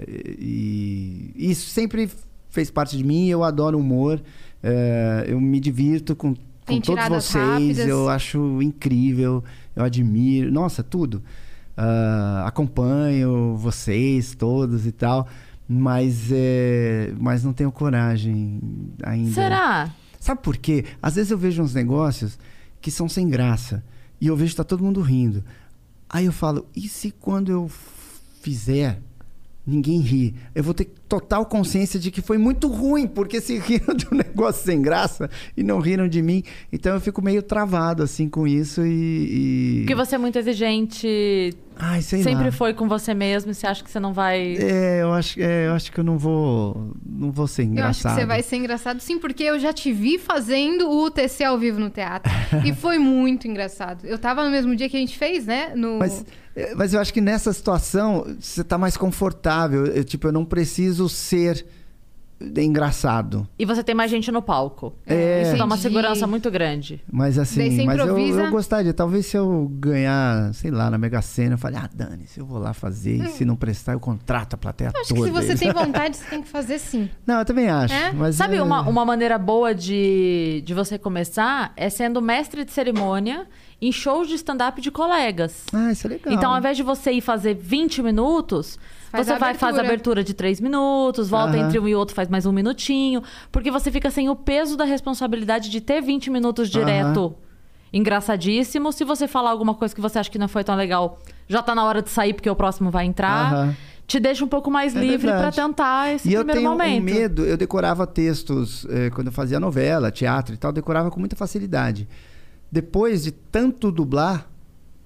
e 1.37 1.51
isso 1.51 1.69
sempre 1.69 2.09
fez 2.51 2.71
parte 2.71 2.97
de 2.97 3.05
mim, 3.05 3.29
eu 3.29 3.43
adoro 3.43 3.79
humor, 3.79 4.21
eh, 4.63 5.25
eu 5.29 5.41
me 5.41 5.59
divirto 5.59 6.15
com, 6.15 6.35
com 6.67 6.81
todos 6.81 7.09
vocês, 7.09 7.45
rápidas. 7.45 7.89
eu 7.89 8.09
acho 8.09 8.61
incrível, 8.61 9.43
eu 9.75 9.85
admiro, 9.85 10.53
nossa, 10.53 10.83
tudo. 10.83 11.23
Ah, 11.77 12.45
acompanho 12.47 13.57
vocês 13.57 14.35
todos 14.35 14.87
e 14.87 14.93
tal, 14.93 15.27
mas, 15.67 16.29
eh, 16.31 17.15
mas 17.19 17.43
não 17.43 17.53
tenho 17.55 17.73
coragem 17.73 18.61
ainda. 19.03 19.31
Será? 19.31 19.91
Sabe 20.19 20.43
por 20.43 20.59
quê? 20.59 20.85
Às 21.01 21.15
vezes 21.15 21.31
eu 21.31 21.39
vejo 21.39 21.63
uns 21.63 21.73
negócios 21.73 22.39
que 22.81 22.91
são 22.91 23.09
sem 23.09 23.29
graça. 23.29 23.83
E 24.21 24.27
eu 24.27 24.37
vejo 24.37 24.51
que 24.51 24.57
tá 24.57 24.65
todo 24.65 24.85
mundo 24.85 25.01
rindo. 25.01 25.43
Aí 26.07 26.27
eu 26.27 26.33
falo, 26.33 26.67
e 26.77 26.87
se 26.89 27.11
quando 27.11 27.51
eu 27.51 27.71
fizer, 28.43 29.01
ninguém 29.71 30.01
ri? 30.01 30.35
Eu 30.55 30.63
vou 30.63 30.75
ter 30.75 30.87
total 31.09 31.47
consciência 31.47 31.99
de 31.99 32.11
que 32.11 32.21
foi 32.21 32.39
muito 32.39 32.69
ruim, 32.69 33.07
porque 33.07 33.41
se 33.41 33.59
riram 33.59 33.95
de 33.95 34.07
um 34.13 34.17
negócio 34.19 34.65
sem 34.65 34.81
graça 34.83 35.31
e 35.57 35.63
não 35.63 35.81
riram 35.81 36.09
de 36.09 36.23
mim. 36.23 36.43
Então 36.73 36.95
eu 36.95 37.01
fico 37.01 37.23
meio 37.23 37.43
travado 37.43 38.03
assim 38.03 38.29
com 38.29 38.47
isso 38.47 38.85
e. 38.85 38.91
e... 38.93 39.79
Porque 39.81 39.95
você 39.95 40.15
é 40.15 40.19
muito 40.19 40.39
exigente, 40.39 41.57
Ai, 41.83 42.03
sei 42.03 42.23
sempre 42.23 42.45
lá. 42.45 42.53
foi 42.53 42.75
com 42.75 42.87
você 42.87 43.15
mesmo, 43.15 43.51
e 43.51 43.55
você 43.55 43.67
acha 43.67 43.83
que 43.83 43.91
você 43.91 43.99
não 43.99 44.13
vai. 44.13 44.57
É, 44.57 45.01
eu 45.01 45.13
acho, 45.13 45.41
é, 45.41 45.69
eu 45.69 45.73
acho 45.73 45.91
que 45.91 45.99
eu 45.99 46.05
não 46.05 46.19
vou. 46.19 46.93
Não 47.05 47.33
vou 47.33 47.47
ser 47.47 47.63
Eu 47.63 47.65
acho 47.65 47.73
que 47.73 47.81
engraçado. 47.81 48.15
você 48.15 48.27
vai 48.27 48.43
ser 48.43 48.57
engraçado, 48.57 49.01
sim, 49.01 49.19
porque 49.19 49.43
eu 49.43 49.59
já 49.59 49.73
te 49.73 49.91
vi 49.91 50.19
fazendo 50.19 50.91
o 50.91 51.11
TC 51.11 51.45
ao 51.45 51.59
vivo 51.59 51.81
no 51.81 51.89
teatro. 51.89 52.31
e 52.65 52.75
foi 52.75 52.99
muito 52.99 53.49
engraçado. 53.49 54.05
Eu 54.05 54.19
tava 54.19 54.45
no 54.45 54.51
mesmo 54.51 54.77
dia 54.77 54.89
que 54.89 54.97
a 54.97 55.01
gente 55.01 55.17
fez, 55.17 55.47
né? 55.47 55.73
No... 55.75 55.99
Mas, 55.99 56.25
mas 56.77 56.93
eu 56.95 57.01
acho 57.01 57.13
que 57.13 57.21
nessa 57.21 57.53
situação 57.53 58.25
você 58.39 58.63
tá 58.65 58.77
mais 58.79 58.97
confortável. 58.97 59.87
Eu, 59.87 60.05
tipo, 60.05 60.27
eu 60.29 60.33
não 60.33 60.45
preciso 60.45 61.09
ser 61.09 61.67
engraçado. 62.57 63.47
E 63.59 63.65
você 63.67 63.83
tem 63.85 63.95
mais 63.95 64.11
gente 64.11 64.31
no 64.33 64.41
palco. 64.41 64.95
É. 65.07 65.43
Isso 65.43 65.57
dá 65.59 65.65
uma 65.65 65.77
segurança 65.77 66.27
muito 66.27 66.51
grande. 66.51 67.03
Mas 67.11 67.37
Daí 67.37 67.43
assim, 67.43 67.71
você 67.77 67.85
mas 67.85 67.99
eu, 67.99 68.05
improvisa? 68.07 68.41
eu 68.45 68.51
gostaria. 68.51 68.95
Talvez 68.95 69.27
se 69.27 69.37
eu 69.37 69.71
ganhar, 69.75 70.53
sei 70.55 70.71
lá, 70.71 70.91
na 70.91 70.97
Mega 70.97 71.21
Sena, 71.21 71.55
eu 71.55 71.59
falei, 71.59 71.79
ah, 71.79 71.89
Dani, 71.93 72.27
se 72.27 72.41
eu 72.41 72.47
vou 72.47 72.59
lá 72.59 72.73
fazer, 72.73 73.17
e 73.23 73.29
se 73.29 73.45
não 73.45 73.57
prestar, 73.57 73.93
eu 73.93 74.01
contrato 74.01 74.55
a 74.55 74.57
plateia 74.57 74.91
Eu 74.95 75.01
acho 75.01 75.13
que 75.15 75.21
toda. 75.21 75.27
se 75.43 75.47
você 75.49 75.55
tem 75.55 75.73
vontade, 75.73 76.17
você 76.17 76.25
tem 76.25 76.43
que 76.43 76.49
fazer 76.49 76.79
sim. 76.79 77.11
Não, 77.27 77.41
eu 77.41 77.45
também 77.45 77.69
acho. 77.69 77.93
É? 77.93 78.13
Mas 78.13 78.37
Sabe 78.37 78.57
é- 78.57 78.63
uma, 78.63 78.81
uma 78.89 79.05
maneira 79.05 79.37
boa 79.39 79.75
de, 79.75 80.63
de 80.65 80.73
você 80.73 80.99
começar? 80.99 81.73
É 81.77 81.91
sendo 81.91 82.23
mestre 82.23 82.65
de 82.65 82.73
cerimônia 82.73 83.47
em 83.81 83.91
shows 83.91 84.29
de 84.29 84.35
stand-up 84.35 84.81
de 84.81 84.91
colegas. 84.91 85.65
Ah, 85.73 85.91
isso 85.93 86.07
é 86.07 86.11
legal. 86.11 86.33
Então, 86.35 86.53
ao 86.53 86.59
invés 86.59 86.77
de 86.77 86.83
você 86.83 87.13
ir 87.13 87.21
fazer 87.21 87.55
20 87.55 88.03
minutos, 88.03 88.79
Faz 89.11 89.27
você 89.27 89.39
vai 89.39 89.55
fazer 89.55 89.81
a 89.81 89.85
abertura. 89.85 90.23
de 90.23 90.35
3 90.35 90.61
minutos, 90.61 91.31
volta 91.31 91.57
Aham. 91.57 91.67
entre 91.67 91.79
um 91.79 91.89
e 91.89 91.95
outro, 91.95 92.15
faz 92.15 92.29
mais 92.29 92.45
um 92.47 92.53
minutinho. 92.53 93.23
Porque 93.51 93.71
você 93.71 93.91
fica 93.91 94.11
sem 94.11 94.29
o 94.29 94.37
peso 94.37 94.77
da 94.77 94.85
responsabilidade 94.85 95.71
de 95.71 95.81
ter 95.81 96.01
20 96.03 96.31
minutos 96.31 96.69
direto. 96.69 97.35
Engraçadíssimo. 97.93 98.93
Se 98.93 99.05
você 99.05 99.27
falar 99.27 99.51
alguma 99.51 99.75
coisa 99.75 99.95
que 99.95 100.01
você 100.01 100.19
acha 100.19 100.31
que 100.31 100.39
não 100.39 100.47
foi 100.49 100.63
tão 100.63 100.77
legal, 100.77 101.19
já 101.49 101.61
tá 101.63 101.75
na 101.75 101.85
hora 101.85 102.01
de 102.03 102.11
sair 102.11 102.33
porque 102.35 102.49
o 102.49 102.55
próximo 102.55 102.91
vai 102.91 103.05
entrar. 103.07 103.53
Aham. 103.53 103.77
Te 104.07 104.19
deixa 104.19 104.45
um 104.45 104.49
pouco 104.49 104.71
mais 104.73 104.95
É 104.95 104.99
livre 105.01 105.29
pra 105.29 105.35
verdade. 105.51 105.57
tentar 105.57 106.13
esse 106.15 106.29
E 106.29 106.35
eu 106.35 106.41
primeiro 106.45 106.61
tenho 106.61 106.71
momento. 106.73 107.01
um 107.01 107.05
medo, 107.05 107.45
eu 107.45 107.57
decorava 107.57 108.07
textos 108.09 108.85
eh, 108.91 109.09
quando 109.11 109.29
eu 109.29 109.33
fazia 109.33 109.61
novela, 109.61 110.11
teatro 110.11 110.53
e 110.53 110.59
tal, 110.59 110.71
eu 110.71 110.73
decorava 110.75 111.11
com 111.13 111.21
muita 111.21 111.37
facilidade. 111.37 112.09
Depois 112.71 113.25
de 113.25 113.31
tanto 113.33 113.91
dublar, 113.91 114.49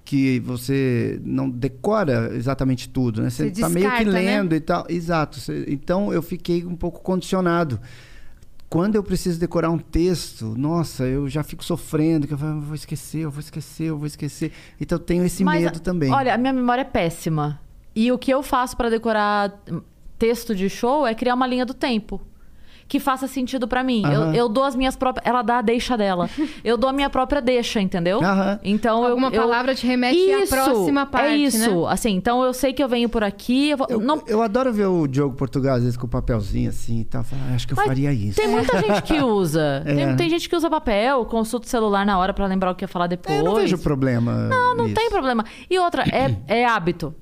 que 0.05 0.39
você 0.41 1.19
não 1.25 1.49
decora 1.49 2.29
exatamente 2.35 2.87
tudo, 2.87 3.23
né? 3.23 3.29
Você 3.31 3.49
Você 3.49 3.61
tá 3.61 3.67
meio 3.67 3.89
que 3.89 3.95
descarta, 3.97 4.11
né? 4.11 4.37
lendo 4.37 4.55
e 4.55 4.59
tal. 4.59 4.85
Exato. 4.87 5.39
Então 5.67 6.13
eu 6.13 6.21
fiquei 6.21 6.63
um 6.63 6.75
pouco 6.75 7.01
condicionado. 7.01 7.79
Quando 8.69 8.95
eu 8.95 9.03
preciso 9.03 9.39
decorar 9.39 9.71
um 9.71 9.77
texto, 9.79 10.53
nossa, 10.57 11.05
eu 11.05 11.27
já 11.27 11.43
fico 11.43 11.63
sofrendo, 11.63 12.27
que 12.27 12.33
eu 12.33 12.37
falo, 12.37 12.57
"Eu 12.57 12.61
vou 12.61 12.75
esquecer, 12.75 13.19
eu 13.21 13.31
vou 13.31 13.39
esquecer, 13.39 13.85
eu 13.85 13.97
vou 13.97 14.05
esquecer. 14.05 14.51
Então 14.79 14.97
eu 14.97 15.03
tenho 15.03 15.23
esse 15.23 15.43
Mas, 15.43 15.63
medo 15.63 15.79
também. 15.79 16.11
Olha, 16.11 16.33
a 16.33 16.37
minha 16.37 16.53
memória 16.53 16.81
é 16.81 16.85
péssima. 16.85 17.59
E 17.95 18.11
o 18.11 18.17
que 18.17 18.31
eu 18.31 18.43
faço 18.43 18.75
pra 18.77 18.89
decorar 18.89 19.59
texto 20.19 20.53
de 20.53 20.69
show 20.69 21.05
é 21.07 21.15
criar 21.15 21.33
uma 21.33 21.47
linha 21.47 21.65
do 21.65 21.73
tempo. 21.73 22.21
Que 22.87 22.99
faça 22.99 23.27
sentido 23.27 23.67
pra 23.67 23.83
mim. 23.83 24.03
Eu, 24.05 24.21
Aham. 24.21 24.35
eu 24.35 24.47
dou 24.47 24.63
as 24.63 24.75
minhas 24.75 24.95
próprias. 24.95 25.25
Ela 25.27 25.41
dá 25.41 25.57
a 25.57 25.61
deixa 25.63 25.97
dela. 25.97 26.29
Eu 26.63 26.77
dou 26.77 26.87
a 26.87 26.93
minha 26.93 27.09
própria 27.09 27.41
deixa, 27.41 27.81
entendeu? 27.81 28.23
Aham. 28.23 28.59
Então 28.63 29.01
eu. 29.03 29.09
Alguma 29.09 29.29
eu- 29.29 29.41
palavra 29.41 29.73
te 29.73 29.87
remete 29.87 30.31
à 30.31 30.43
Isso, 30.43 30.53
próxima 30.53 31.03
parte, 31.05 31.29
É 31.29 31.35
isso. 31.37 31.81
né? 31.81 31.87
Assim, 31.89 32.11
então 32.15 32.43
eu 32.43 32.53
sei 32.53 32.73
que 32.73 32.83
eu 32.83 32.87
venho 32.87 33.09
por 33.09 33.23
aqui. 33.23 33.71
Eu, 33.71 33.77
vou- 33.77 33.87
Eu, 33.89 33.99
não, 33.99 34.21
eu 34.27 34.39
adoro 34.39 34.71
ver 34.71 34.85
o 34.85 35.07
Diogo 35.07 35.35
Portugal, 35.35 35.77
às 35.77 35.81
vezes, 35.81 35.97
com 35.97 36.05
o 36.05 36.09
papelzinho 36.09 36.69
assim 36.69 36.99
e 36.99 37.05
tal. 37.05 37.23
Eu 37.23 37.37
"Ah, 37.51 37.55
acho 37.55 37.65
que 37.67 37.73
eu 37.73 37.77
Mas 37.77 37.87
faria 37.87 38.13
isso. 38.13 38.35
Tem 38.39 38.47
muita 38.47 38.79
gente 38.79 39.01
que 39.01 39.17
usa. 39.19 39.81
É. 39.83 39.95
Tem, 39.95 40.15
tem 40.15 40.29
gente 40.29 40.47
que 40.47 40.55
usa 40.55 40.69
papel, 40.69 41.25
consulta 41.25 41.65
o 41.65 41.69
celular 41.69 42.05
na 42.05 42.19
hora 42.19 42.33
pra 42.35 42.45
lembrar 42.45 42.69
o 42.69 42.75
que 42.75 42.83
ia 42.83 42.87
falar 42.87 43.07
depois. 43.07 43.35
É, 43.35 43.39
eu 43.39 43.45
não 43.45 43.55
vejo 43.55 43.79
problema. 43.79 44.31
Não, 44.47 44.75
não 44.75 44.83
nisso. 44.85 44.95
tem 44.95 45.09
problema. 45.09 45.43
E 45.69 45.79
outra, 45.79 46.03
é, 46.03 46.35
é 46.61 46.65
hábito. 46.65 47.15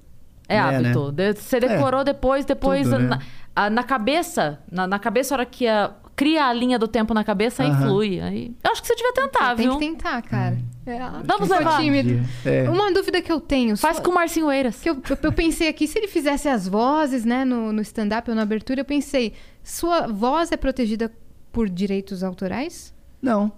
É, 0.47 0.57
É, 0.57 0.59
hábito. 0.59 1.05
né? 1.13 1.31
De- 1.31 1.39
Você 1.39 1.57
decorou 1.57 2.03
depois, 2.03 2.43
depois. 2.43 2.83
tudo, 2.89 2.99
né? 2.99 3.17
Na, 3.55 3.63
a- 3.65 3.69
na 3.69 3.83
cabeça, 3.83 4.59
na, 4.71 4.87
na 4.87 4.99
cabeça, 4.99 5.33
a 5.33 5.37
hora 5.37 5.45
que 5.45 5.67
a- 5.67 5.91
cria 6.15 6.45
a 6.45 6.53
linha 6.53 6.77
do 6.77 6.87
tempo 6.87 7.13
na 7.13 7.23
cabeça, 7.23 7.63
aí 7.63 7.69
Aham. 7.69 7.81
flui. 7.87 8.19
Aí, 8.21 8.55
eu 8.63 8.71
acho 8.71 8.81
que 8.81 8.87
você 8.87 8.95
devia 8.95 9.13
tentar, 9.13 9.55
Tem 9.55 9.67
viu? 9.67 9.77
que 9.79 9.85
tentar, 9.85 10.21
cara. 10.21 10.57
É, 10.85 10.99
Vamos 11.25 11.47
sou 11.47 11.57
levar. 11.57 11.79
tímido. 11.79 12.21
É. 12.45 12.69
Uma 12.69 12.91
dúvida 12.91 13.21
que 13.21 13.31
eu 13.31 13.39
tenho. 13.39 13.75
Faz 13.77 13.97
só- 13.97 14.03
com 14.03 14.11
o 14.11 14.13
Marcinho 14.15 14.51
Eiras. 14.51 14.79
que 14.81 14.89
eu, 14.89 14.95
eu- 15.09 15.17
eu 15.23 15.31
pensei 15.33 15.67
aqui, 15.69 15.87
se 15.87 15.97
ele 15.97 16.07
fizesse 16.07 16.47
as 16.49 16.67
vozes, 16.67 17.23
né, 17.25 17.43
no, 17.45 17.71
no 17.71 17.81
stand-up 17.81 18.29
ou 18.29 18.35
na 18.35 18.41
abertura, 18.43 18.81
eu 18.81 18.85
pensei, 18.85 19.33
sua 19.63 20.07
voz 20.07 20.51
é 20.51 20.57
protegida 20.57 21.11
por 21.51 21.69
direitos 21.69 22.23
autorais? 22.23 22.93
Não. 23.21 23.51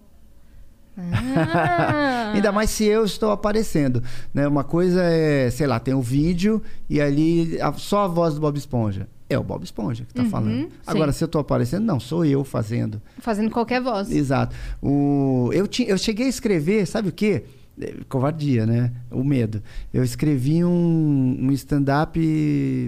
Ah. 0.97 2.31
Ainda 2.35 2.51
mais 2.51 2.69
se 2.69 2.85
eu 2.85 3.03
estou 3.05 3.31
aparecendo. 3.31 4.01
Né? 4.33 4.47
Uma 4.47 4.63
coisa 4.63 5.03
é, 5.03 5.49
sei 5.49 5.67
lá, 5.67 5.79
tem 5.79 5.93
o 5.93 6.01
vídeo 6.01 6.61
e 6.89 7.01
ali 7.01 7.59
a- 7.61 7.73
só 7.73 8.05
a 8.05 8.07
voz 8.07 8.35
do 8.35 8.41
Bob 8.41 8.57
Esponja. 8.57 9.07
É 9.27 9.39
o 9.39 9.43
Bob 9.43 9.63
Esponja 9.63 10.05
que 10.05 10.13
tá 10.13 10.23
falando. 10.25 10.69
Agora, 10.85 11.11
se 11.11 11.23
eu 11.23 11.27
tô 11.27 11.39
aparecendo, 11.39 11.83
não, 11.83 11.99
sou 11.99 12.23
eu 12.23 12.43
fazendo. 12.43 13.01
Fazendo 13.17 13.49
qualquer 13.49 13.81
voz. 13.81 14.11
Exato. 14.11 14.55
O, 14.81 15.49
eu, 15.51 15.67
ti, 15.67 15.83
eu 15.87 15.97
cheguei 15.97 16.27
a 16.27 16.29
escrever, 16.29 16.85
sabe 16.85 17.09
o 17.09 17.11
quê? 17.11 17.43
É, 17.81 17.95
Covardia, 18.07 18.67
né? 18.67 18.91
O 19.09 19.23
medo. 19.23 19.63
Eu 19.91 20.03
escrevi 20.03 20.63
um, 20.63 21.37
um 21.41 21.51
stand-up 21.51 22.19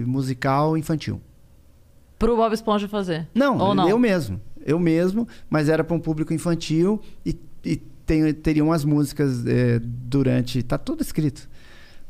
musical 0.06 0.76
infantil. 0.76 1.20
Pro 2.18 2.36
Bob 2.36 2.52
Esponja 2.52 2.86
fazer. 2.88 3.28
Não, 3.34 3.58
Ou 3.58 3.74
não? 3.74 3.88
eu 3.88 3.98
mesmo. 3.98 4.40
Eu 4.64 4.78
mesmo, 4.78 5.26
mas 5.48 5.68
era 5.68 5.82
para 5.82 5.96
um 5.96 6.00
público 6.00 6.32
infantil 6.32 7.00
e, 7.24 7.36
e 7.64 7.76
tem, 7.76 8.32
teria 8.32 8.64
umas 8.64 8.84
músicas 8.84 9.44
é, 9.46 9.80
durante. 9.82 10.62
Tá 10.62 10.78
tudo 10.78 11.02
escrito. 11.02 11.48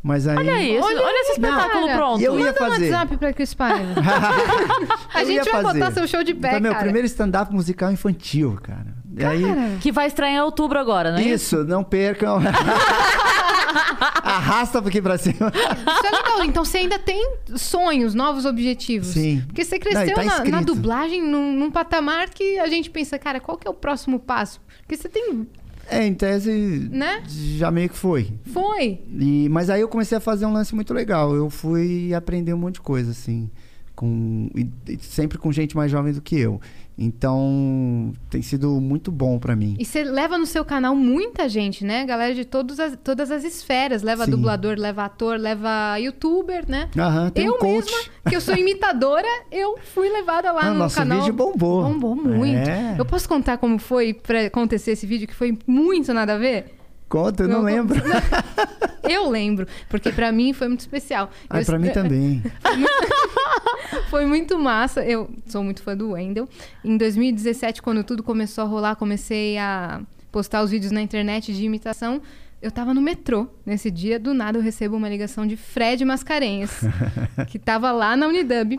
Mas 0.02 0.26
aí. 0.28 0.36
Olha 0.36 0.62
isso, 0.62 0.84
olha, 0.86 1.20
esse 1.22 1.32
espetáculo 1.32 1.86
Cara, 1.86 1.96
pronto. 1.98 2.20
E 2.20 2.24
eu 2.24 2.38
ia 2.38 2.46
Manda 2.46 2.64
um 2.64 2.68
fazer. 2.70 2.90
WhatsApp 2.90 3.16
pra 3.16 3.32
Chris 3.32 3.52
Paiva. 3.54 3.94
A 5.12 5.22
Eu 5.22 5.26
gente 5.26 5.36
ia 5.46 5.52
vai 5.52 5.62
fazer. 5.62 5.78
botar 5.80 5.90
seu 5.92 6.06
show 6.06 6.22
de 6.22 6.34
pé, 6.34 6.50
Foi 6.52 6.60
meu 6.60 6.72
cara. 6.72 6.84
primeiro 6.84 7.06
stand-up 7.06 7.52
musical 7.52 7.90
infantil, 7.90 8.56
cara. 8.62 8.96
E 9.16 9.24
aí, 9.24 9.42
Que 9.80 9.90
vai 9.90 10.06
estrear 10.06 10.30
em 10.32 10.40
outubro 10.40 10.78
agora, 10.78 11.10
não 11.10 11.18
é 11.18 11.22
isso? 11.22 11.56
isso, 11.56 11.64
não 11.64 11.82
percam. 11.82 12.38
Arrasta 14.22 14.78
aqui 14.78 15.00
pra 15.02 15.18
cima. 15.18 15.52
Isso 15.54 16.06
é 16.06 16.10
legal. 16.16 16.44
Então 16.44 16.64
você 16.64 16.78
ainda 16.78 16.98
tem 16.98 17.34
sonhos, 17.56 18.14
novos 18.14 18.44
objetivos. 18.44 19.08
Sim. 19.08 19.42
Porque 19.46 19.64
você 19.64 19.76
Não, 19.76 19.80
cresceu 19.80 20.08
e 20.08 20.14
tá 20.14 20.24
na, 20.24 20.44
na 20.44 20.60
dublagem 20.60 21.22
num, 21.22 21.52
num 21.52 21.70
patamar 21.70 22.28
que 22.30 22.58
a 22.58 22.66
gente 22.68 22.90
pensa, 22.90 23.18
cara, 23.18 23.40
qual 23.40 23.58
que 23.58 23.66
é 23.66 23.70
o 23.70 23.74
próximo 23.74 24.18
passo? 24.18 24.60
Porque 24.80 24.96
você 24.96 25.08
tem. 25.08 25.46
É, 25.90 26.06
em 26.06 26.14
tese, 26.14 26.50
Né? 26.90 27.22
já 27.26 27.70
meio 27.70 27.88
que 27.88 27.96
foi. 27.96 28.32
Foi. 28.52 29.00
E, 29.18 29.48
mas 29.50 29.70
aí 29.70 29.80
eu 29.80 29.88
comecei 29.88 30.18
a 30.18 30.20
fazer 30.20 30.44
um 30.46 30.52
lance 30.52 30.74
muito 30.74 30.92
legal. 30.92 31.34
Eu 31.34 31.48
fui 31.48 32.12
aprender 32.14 32.52
um 32.52 32.58
monte 32.58 32.74
de 32.74 32.80
coisa, 32.82 33.10
assim. 33.10 33.50
Com, 33.96 34.48
e- 34.54 34.68
e 34.92 34.98
sempre 35.00 35.38
com 35.38 35.50
gente 35.50 35.76
mais 35.76 35.90
jovem 35.90 36.12
do 36.12 36.20
que 36.20 36.38
eu. 36.38 36.60
Então, 36.98 38.12
tem 38.28 38.42
sido 38.42 38.80
muito 38.80 39.12
bom 39.12 39.38
pra 39.38 39.54
mim. 39.54 39.76
E 39.78 39.84
você 39.84 40.02
leva 40.02 40.36
no 40.36 40.44
seu 40.46 40.64
canal 40.64 40.96
muita 40.96 41.48
gente, 41.48 41.84
né? 41.84 42.04
Galera 42.04 42.34
de 42.34 42.44
todos 42.44 42.80
as, 42.80 42.98
todas 43.04 43.30
as 43.30 43.44
esferas. 43.44 44.02
Leva 44.02 44.24
Sim. 44.24 44.32
dublador, 44.32 44.76
leva 44.76 45.04
ator, 45.04 45.38
leva 45.38 45.96
youtuber, 45.98 46.64
né? 46.68 46.88
Aham, 46.98 47.30
tem 47.30 47.46
eu 47.46 47.54
um 47.54 47.58
coach. 47.58 47.84
mesma, 47.90 47.98
que 48.28 48.34
eu 48.36 48.40
sou 48.40 48.56
imitadora, 48.56 49.28
eu 49.52 49.78
fui 49.94 50.08
levada 50.08 50.50
lá 50.50 50.62
Ah, 50.62 50.70
no 50.70 50.78
nosso 50.78 50.96
canal. 50.96 51.20
vídeo 51.20 51.32
bombou. 51.34 51.84
Bombou 51.84 52.16
muito. 52.16 52.68
É. 52.68 52.96
Eu 52.98 53.04
posso 53.04 53.28
contar 53.28 53.58
como 53.58 53.78
foi 53.78 54.12
pra 54.12 54.46
acontecer 54.46 54.90
esse 54.92 55.06
vídeo, 55.06 55.28
que 55.28 55.34
foi 55.34 55.56
muito 55.66 56.12
nada 56.12 56.34
a 56.34 56.38
ver? 56.38 56.74
Conta, 57.08 57.44
eu 57.44 57.48
não 57.48 57.58
Eu- 57.58 57.62
lembro. 57.64 58.00
Eu 59.08 59.30
lembro, 59.30 59.66
porque 59.88 60.12
pra 60.12 60.30
mim 60.30 60.52
foi 60.52 60.68
muito 60.68 60.80
especial. 60.80 61.30
Ah, 61.48 61.60
Eu- 61.60 61.64
pra 61.64 61.78
mim 61.78 61.88
também. 61.88 62.42
Foi 64.10 64.26
muito 64.26 64.58
massa. 64.58 65.02
Eu 65.02 65.30
sou 65.46 65.62
muito 65.64 65.82
fã 65.82 65.96
do 65.96 66.10
Wendell. 66.10 66.46
Em 66.84 66.96
2017, 66.96 67.80
quando 67.80 68.04
tudo 68.04 68.22
começou 68.22 68.64
a 68.64 68.66
rolar, 68.66 68.96
comecei 68.96 69.56
a 69.56 70.00
postar 70.30 70.62
os 70.62 70.70
vídeos 70.70 70.92
na 70.92 71.00
internet 71.00 71.54
de 71.54 71.64
imitação. 71.64 72.20
Eu 72.60 72.70
tava 72.70 72.92
no 72.92 73.00
metrô 73.00 73.46
nesse 73.64 73.90
dia, 73.90 74.18
do 74.18 74.34
nada 74.34 74.58
eu 74.58 74.62
recebo 74.62 74.96
uma 74.96 75.08
ligação 75.08 75.46
de 75.46 75.56
Fred 75.56 76.04
Mascarenhas, 76.04 76.80
que 77.48 77.58
tava 77.58 77.90
lá 77.92 78.16
na 78.16 78.26
Unidub. 78.26 78.78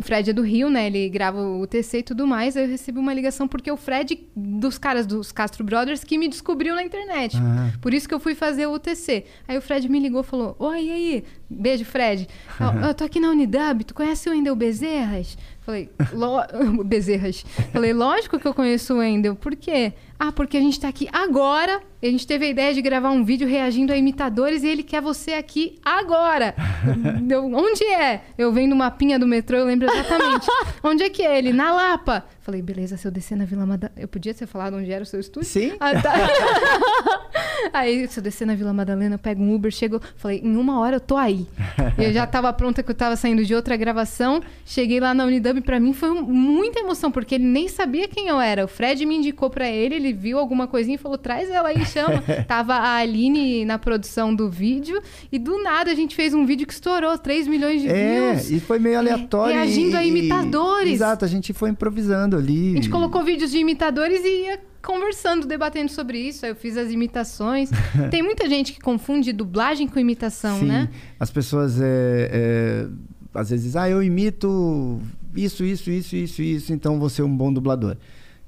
O 0.00 0.02
Fred 0.02 0.30
é 0.30 0.32
do 0.32 0.40
Rio, 0.40 0.70
né? 0.70 0.86
Ele 0.86 1.10
grava 1.10 1.42
o 1.42 1.66
TC 1.66 1.98
e 1.98 2.02
tudo 2.02 2.26
mais. 2.26 2.56
Aí 2.56 2.64
eu 2.64 2.70
recebi 2.70 2.98
uma 2.98 3.12
ligação 3.12 3.46
porque 3.46 3.70
o 3.70 3.76
Fred, 3.76 4.26
dos 4.34 4.78
caras 4.78 5.06
dos 5.06 5.30
Castro 5.30 5.62
Brothers, 5.62 6.02
que 6.02 6.16
me 6.16 6.26
descobriu 6.26 6.74
na 6.74 6.82
internet. 6.82 7.36
Ah. 7.36 7.70
Por 7.82 7.92
isso 7.92 8.08
que 8.08 8.14
eu 8.14 8.18
fui 8.18 8.34
fazer 8.34 8.66
o 8.66 8.72
UTC. 8.72 9.26
Aí 9.46 9.58
o 9.58 9.60
Fred 9.60 9.86
me 9.90 10.00
ligou 10.00 10.22
e 10.22 10.24
falou: 10.24 10.56
Oi, 10.58 10.84
e 10.84 10.90
aí? 10.90 11.24
Beijo, 11.50 11.84
Fred. 11.84 12.26
Eu, 12.58 12.88
eu 12.88 12.94
tô 12.94 13.04
aqui 13.04 13.20
na 13.20 13.28
Unidub, 13.28 13.84
tu 13.84 13.92
conhece 13.92 14.26
o 14.26 14.32
Wendel 14.32 14.56
Bezerras? 14.56 15.36
Falei, 15.70 15.88
"Lo- 16.12 16.42
Bezerras. 16.84 17.44
Falei, 17.72 17.92
lógico 17.92 18.38
que 18.38 18.46
eu 18.46 18.52
conheço 18.54 18.94
o 18.94 18.98
Wendel. 18.98 19.36
Por 19.36 19.54
quê? 19.54 19.92
Ah, 20.18 20.32
porque 20.32 20.56
a 20.56 20.60
gente 20.60 20.78
tá 20.78 20.88
aqui 20.88 21.08
agora. 21.12 21.80
A 22.02 22.06
gente 22.06 22.26
teve 22.26 22.46
a 22.46 22.48
ideia 22.48 22.74
de 22.74 22.82
gravar 22.82 23.10
um 23.10 23.24
vídeo 23.24 23.46
reagindo 23.48 23.92
a 23.92 23.96
imitadores 23.96 24.62
e 24.62 24.68
ele 24.68 24.82
quer 24.82 25.00
você 25.00 25.32
aqui 25.34 25.78
agora. 25.84 26.54
Eu, 27.30 27.44
onde 27.54 27.84
é? 27.84 28.22
Eu 28.36 28.52
vendo 28.52 28.72
o 28.72 28.76
mapinha 28.76 29.18
do 29.18 29.26
metrô, 29.26 29.56
eu 29.58 29.64
lembro 29.66 29.88
exatamente. 29.90 30.46
onde 30.82 31.04
é 31.04 31.10
que 31.10 31.22
é 31.22 31.38
ele? 31.38 31.52
Na 31.52 31.72
Lapa. 31.72 32.24
Falei, 32.50 32.62
beleza, 32.62 32.96
se 32.96 33.06
eu 33.06 33.12
descer 33.12 33.36
na 33.38 33.44
Vila 33.44 33.64
Madalena. 33.64 33.96
Eu 33.96 34.08
podia 34.08 34.34
ter 34.34 34.44
falado 34.44 34.74
onde 34.76 34.90
era 34.90 35.04
o 35.04 35.06
seu 35.06 35.20
estúdio? 35.20 35.48
Sim. 35.48 35.72
Ah, 35.78 35.92
tá. 36.02 36.12
aí, 37.72 38.08
se 38.08 38.18
eu 38.18 38.24
descer 38.24 38.44
na 38.44 38.56
Vila 38.56 38.72
Madalena, 38.72 39.14
eu 39.14 39.18
pego 39.20 39.40
um 39.40 39.54
Uber, 39.54 39.70
chego. 39.70 40.00
Falei, 40.16 40.40
em 40.42 40.56
uma 40.56 40.80
hora 40.80 40.96
eu 40.96 41.00
tô 41.00 41.16
aí. 41.16 41.46
E 41.96 42.04
eu 42.04 42.12
já 42.12 42.26
tava 42.26 42.52
pronta 42.52 42.82
que 42.82 42.90
eu 42.90 42.94
tava 42.94 43.14
saindo 43.14 43.44
de 43.44 43.54
outra 43.54 43.76
gravação. 43.76 44.42
Cheguei 44.64 44.98
lá 44.98 45.14
na 45.14 45.24
Unidub, 45.26 45.60
pra 45.60 45.78
mim 45.78 45.92
foi 45.92 46.10
muita 46.10 46.80
emoção, 46.80 47.10
porque 47.12 47.36
ele 47.36 47.44
nem 47.44 47.68
sabia 47.68 48.08
quem 48.08 48.26
eu 48.26 48.40
era. 48.40 48.64
O 48.64 48.68
Fred 48.68 49.06
me 49.06 49.14
indicou 49.16 49.48
pra 49.48 49.68
ele, 49.68 49.94
ele 49.94 50.12
viu 50.12 50.36
alguma 50.36 50.66
coisinha 50.66 50.96
e 50.96 50.98
falou: 50.98 51.16
traz 51.16 51.48
ela 51.48 51.68
aí, 51.68 51.86
chama. 51.86 52.20
tava 52.48 52.74
a 52.74 52.96
Aline 52.96 53.64
na 53.64 53.78
produção 53.78 54.34
do 54.34 54.50
vídeo, 54.50 55.00
e 55.30 55.38
do 55.38 55.62
nada 55.62 55.92
a 55.92 55.94
gente 55.94 56.16
fez 56.16 56.34
um 56.34 56.44
vídeo 56.44 56.66
que 56.66 56.72
estourou 56.72 57.16
3 57.16 57.46
milhões 57.46 57.80
de 57.80 57.88
É, 57.88 58.32
views. 58.32 58.50
e 58.50 58.58
foi 58.58 58.80
meio 58.80 58.98
aleatório. 58.98 59.54
reagindo 59.54 59.92
e- 59.92 59.96
a 59.96 60.04
imitadores. 60.04 60.94
Exato, 60.94 61.24
a 61.24 61.28
gente 61.28 61.52
foi 61.52 61.70
improvisando 61.70 62.39
ali. 62.40 62.72
A 62.72 62.74
gente 62.76 62.90
colocou 62.90 63.22
vídeos 63.22 63.50
de 63.50 63.58
imitadores 63.58 64.20
e 64.24 64.46
ia 64.46 64.60
conversando, 64.82 65.46
debatendo 65.46 65.90
sobre 65.90 66.18
isso. 66.18 66.44
Aí 66.44 66.52
eu 66.52 66.56
fiz 66.56 66.76
as 66.76 66.90
imitações. 66.90 67.70
Tem 68.10 68.22
muita 68.22 68.48
gente 68.48 68.72
que 68.72 68.80
confunde 68.80 69.32
dublagem 69.32 69.86
com 69.86 69.98
imitação, 69.98 70.58
Sim, 70.60 70.66
né? 70.66 70.88
as 71.18 71.30
pessoas 71.30 71.80
é, 71.80 72.30
é, 72.32 72.86
às 73.34 73.50
vezes 73.50 73.76
ah, 73.76 73.88
eu 73.88 74.02
imito 74.02 75.00
isso, 75.36 75.64
isso, 75.64 75.90
isso, 75.90 76.16
isso, 76.16 76.42
isso, 76.42 76.72
então 76.72 76.98
vou 76.98 77.08
ser 77.08 77.22
um 77.22 77.36
bom 77.36 77.52
dublador. 77.52 77.96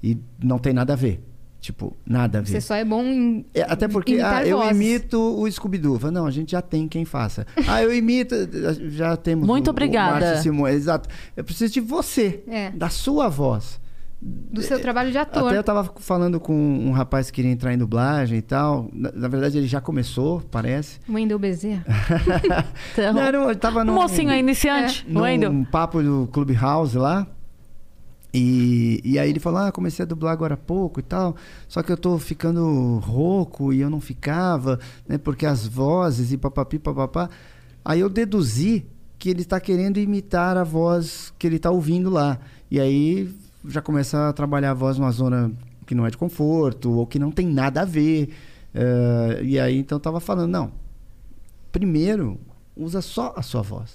E 0.02 0.18
não 0.42 0.58
tem 0.58 0.72
nada 0.72 0.94
a 0.94 0.96
ver. 0.96 1.22
Tipo, 1.60 1.96
nada 2.04 2.38
a 2.38 2.40
ver. 2.40 2.48
Você 2.50 2.60
só 2.60 2.74
é 2.74 2.84
bom 2.84 3.04
em. 3.04 3.46
É, 3.54 3.62
até 3.62 3.86
porque 3.86 4.14
imitar 4.14 4.42
ah, 4.42 4.46
eu 4.46 4.58
vozes. 4.58 4.72
imito 4.76 5.16
o 5.16 5.48
Scooby-Doo. 5.48 6.10
Não, 6.10 6.26
a 6.26 6.30
gente 6.32 6.50
já 6.50 6.60
tem 6.60 6.88
quem 6.88 7.04
faça. 7.04 7.46
Ah, 7.68 7.80
eu 7.80 7.94
imito. 7.94 8.34
Já 8.90 9.16
temos. 9.16 9.46
Muito 9.46 9.68
o- 9.68 9.70
obrigada. 9.70 10.16
O 10.16 10.20
Márcio 10.20 10.42
Simões, 10.42 10.74
exato. 10.74 11.08
Eu 11.36 11.44
preciso 11.44 11.72
de 11.72 11.80
você, 11.80 12.42
É. 12.48 12.70
da 12.70 12.88
sua 12.88 13.28
voz. 13.28 13.80
Do 14.24 14.62
seu 14.62 14.78
trabalho 14.80 15.10
de 15.10 15.18
ator. 15.18 15.48
Até 15.48 15.58
eu 15.58 15.64
tava 15.64 15.82
falando 15.96 16.38
com 16.38 16.54
um 16.54 16.92
rapaz 16.92 17.28
que 17.30 17.36
queria 17.36 17.50
entrar 17.50 17.74
em 17.74 17.78
dublagem 17.78 18.38
e 18.38 18.42
tal. 18.42 18.88
Na, 18.92 19.10
na 19.10 19.26
verdade, 19.28 19.58
ele 19.58 19.66
já 19.66 19.80
começou, 19.80 20.40
parece. 20.50 21.00
Wendel 21.08 21.38
Bezerra. 21.40 21.84
Então, 22.92 23.12
Não, 23.14 23.46
um- 23.46 23.48
eu 23.50 23.56
tava 23.56 23.80
um 23.80 23.84
num, 23.84 23.94
mocinho 23.94 24.32
iniciante, 24.32 25.04
num 25.08 25.22
Wendel. 25.22 25.66
papo 25.72 26.00
do 26.02 26.28
Clubhouse 26.32 26.96
lá. 26.96 27.26
E, 28.34 29.00
e 29.04 29.18
aí 29.18 29.28
ele 29.28 29.40
falou: 29.40 29.58
Ah, 29.60 29.72
comecei 29.72 30.04
a 30.04 30.06
dublar 30.06 30.32
agora 30.32 30.54
há 30.54 30.56
pouco 30.56 31.00
e 31.00 31.02
tal. 31.02 31.34
Só 31.68 31.82
que 31.82 31.90
eu 31.92 31.96
tô 31.96 32.16
ficando 32.18 32.98
rouco 32.98 33.72
e 33.72 33.80
eu 33.80 33.90
não 33.90 34.00
ficava, 34.00 34.78
né? 35.08 35.18
Porque 35.18 35.44
as 35.44 35.66
vozes 35.66 36.32
e 36.32 36.38
papapi, 36.38 36.78
papapá. 36.78 37.28
Aí 37.84 38.00
eu 38.00 38.08
deduzi 38.08 38.86
que 39.18 39.28
ele 39.28 39.42
está 39.42 39.58
querendo 39.60 39.98
imitar 39.98 40.56
a 40.56 40.64
voz 40.64 41.32
que 41.38 41.46
ele 41.46 41.56
está 41.56 41.70
ouvindo 41.70 42.08
lá. 42.08 42.38
E 42.70 42.80
aí 42.80 43.28
já 43.66 43.80
começa 43.80 44.28
a 44.28 44.32
trabalhar 44.32 44.70
a 44.72 44.74
voz 44.74 44.98
numa 44.98 45.10
zona 45.12 45.52
que 45.86 45.94
não 45.94 46.06
é 46.06 46.10
de 46.10 46.16
conforto 46.16 46.90
ou 46.92 47.06
que 47.06 47.18
não 47.18 47.30
tem 47.30 47.46
nada 47.46 47.82
a 47.82 47.84
ver. 47.84 48.30
Eh, 48.74 49.40
e 49.44 49.60
aí 49.60 49.78
então 49.78 49.96
eu 49.96 50.00
tava 50.00 50.20
falando: 50.20 50.50
Não, 50.50 50.72
primeiro 51.70 52.38
usa 52.76 53.00
só 53.00 53.32
a 53.36 53.42
sua 53.42 53.62
voz. 53.62 53.92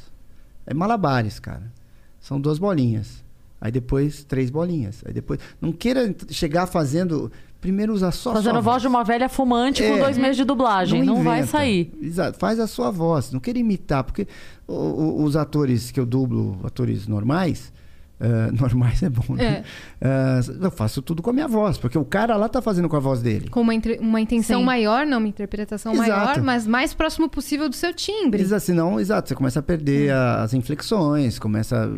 É 0.65 0.73
malabares, 0.73 1.39
cara. 1.39 1.71
São 2.19 2.39
duas 2.39 2.59
bolinhas. 2.59 3.23
Aí 3.59 3.71
depois 3.71 4.23
três 4.23 4.49
bolinhas. 4.49 5.01
Aí 5.05 5.13
depois. 5.13 5.39
Não 5.61 5.71
queira 5.71 6.13
chegar 6.29 6.67
fazendo. 6.67 7.31
Primeiro 7.59 7.91
usa 7.93 8.11
só 8.11 8.31
a 8.31 8.33
Fazendo 8.35 8.51
sua 8.53 8.61
voz 8.61 8.81
de 8.83 8.87
uma 8.87 9.03
velha 9.03 9.27
fumante 9.27 9.81
com 9.81 9.95
É. 9.95 9.99
dois 9.99 10.15
meses 10.17 10.37
de 10.37 10.43
dublagem. 10.43 11.01
Não, 11.01 11.23
vai 11.23 11.39
inventa. 11.39 11.51
sair. 11.51 11.91
Exato. 11.99 12.37
Faz 12.37 12.59
a 12.59 12.67
sua 12.67 12.91
voz. 12.91 13.31
Não 13.31 13.39
queira 13.39 13.57
imitar. 13.57 14.03
Porque 14.03 14.27
os 14.67 15.35
atores 15.35 15.89
que 15.89 15.99
eu 15.99 16.05
dublo, 16.05 16.59
atores 16.63 17.07
normais. 17.07 17.73
Eh, 18.19 18.51
normais 18.59 19.01
é 19.03 19.09
bom, 19.09 19.35
né? 19.35 19.63
Eh, 20.01 20.39
eu 20.61 20.71
faço 20.71 21.01
tudo 21.01 21.21
com 21.21 21.29
a 21.29 21.33
minha 21.33 21.47
voz. 21.47 21.77
Porque 21.77 21.97
o 21.97 22.05
cara 22.05 22.35
lá 22.35 22.47
tá 22.49 22.61
fazendo 22.61 22.87
com 22.89 22.95
a 22.95 22.99
voz 22.99 23.21
dele. 23.21 23.49
Com 23.49 23.61
uma, 23.61 23.73
entre- 23.75 23.97
uma 23.99 24.19
intenção 24.21 24.59
Sim. 24.59 24.65
maior, 24.65 25.05
não 25.05 25.17
uma 25.19 25.27
interpretação 25.27 25.93
Exato. 25.93 26.09
maior, 26.09 26.41
mas 26.41 26.65
mais 26.67 26.93
próximo 26.93 27.29
possível 27.29 27.69
do 27.69 27.75
seu 27.75 27.93
timbre. 27.93 28.41
Exato, 28.41 28.63
senão, 28.63 28.99
exato, 28.99 29.29
você 29.29 29.35
começa 29.35 29.59
a 29.59 29.63
perder 29.63 30.11
a- 30.11 30.43
as 30.43 30.53
inflexões, 30.53 31.37
começa. 31.39 31.89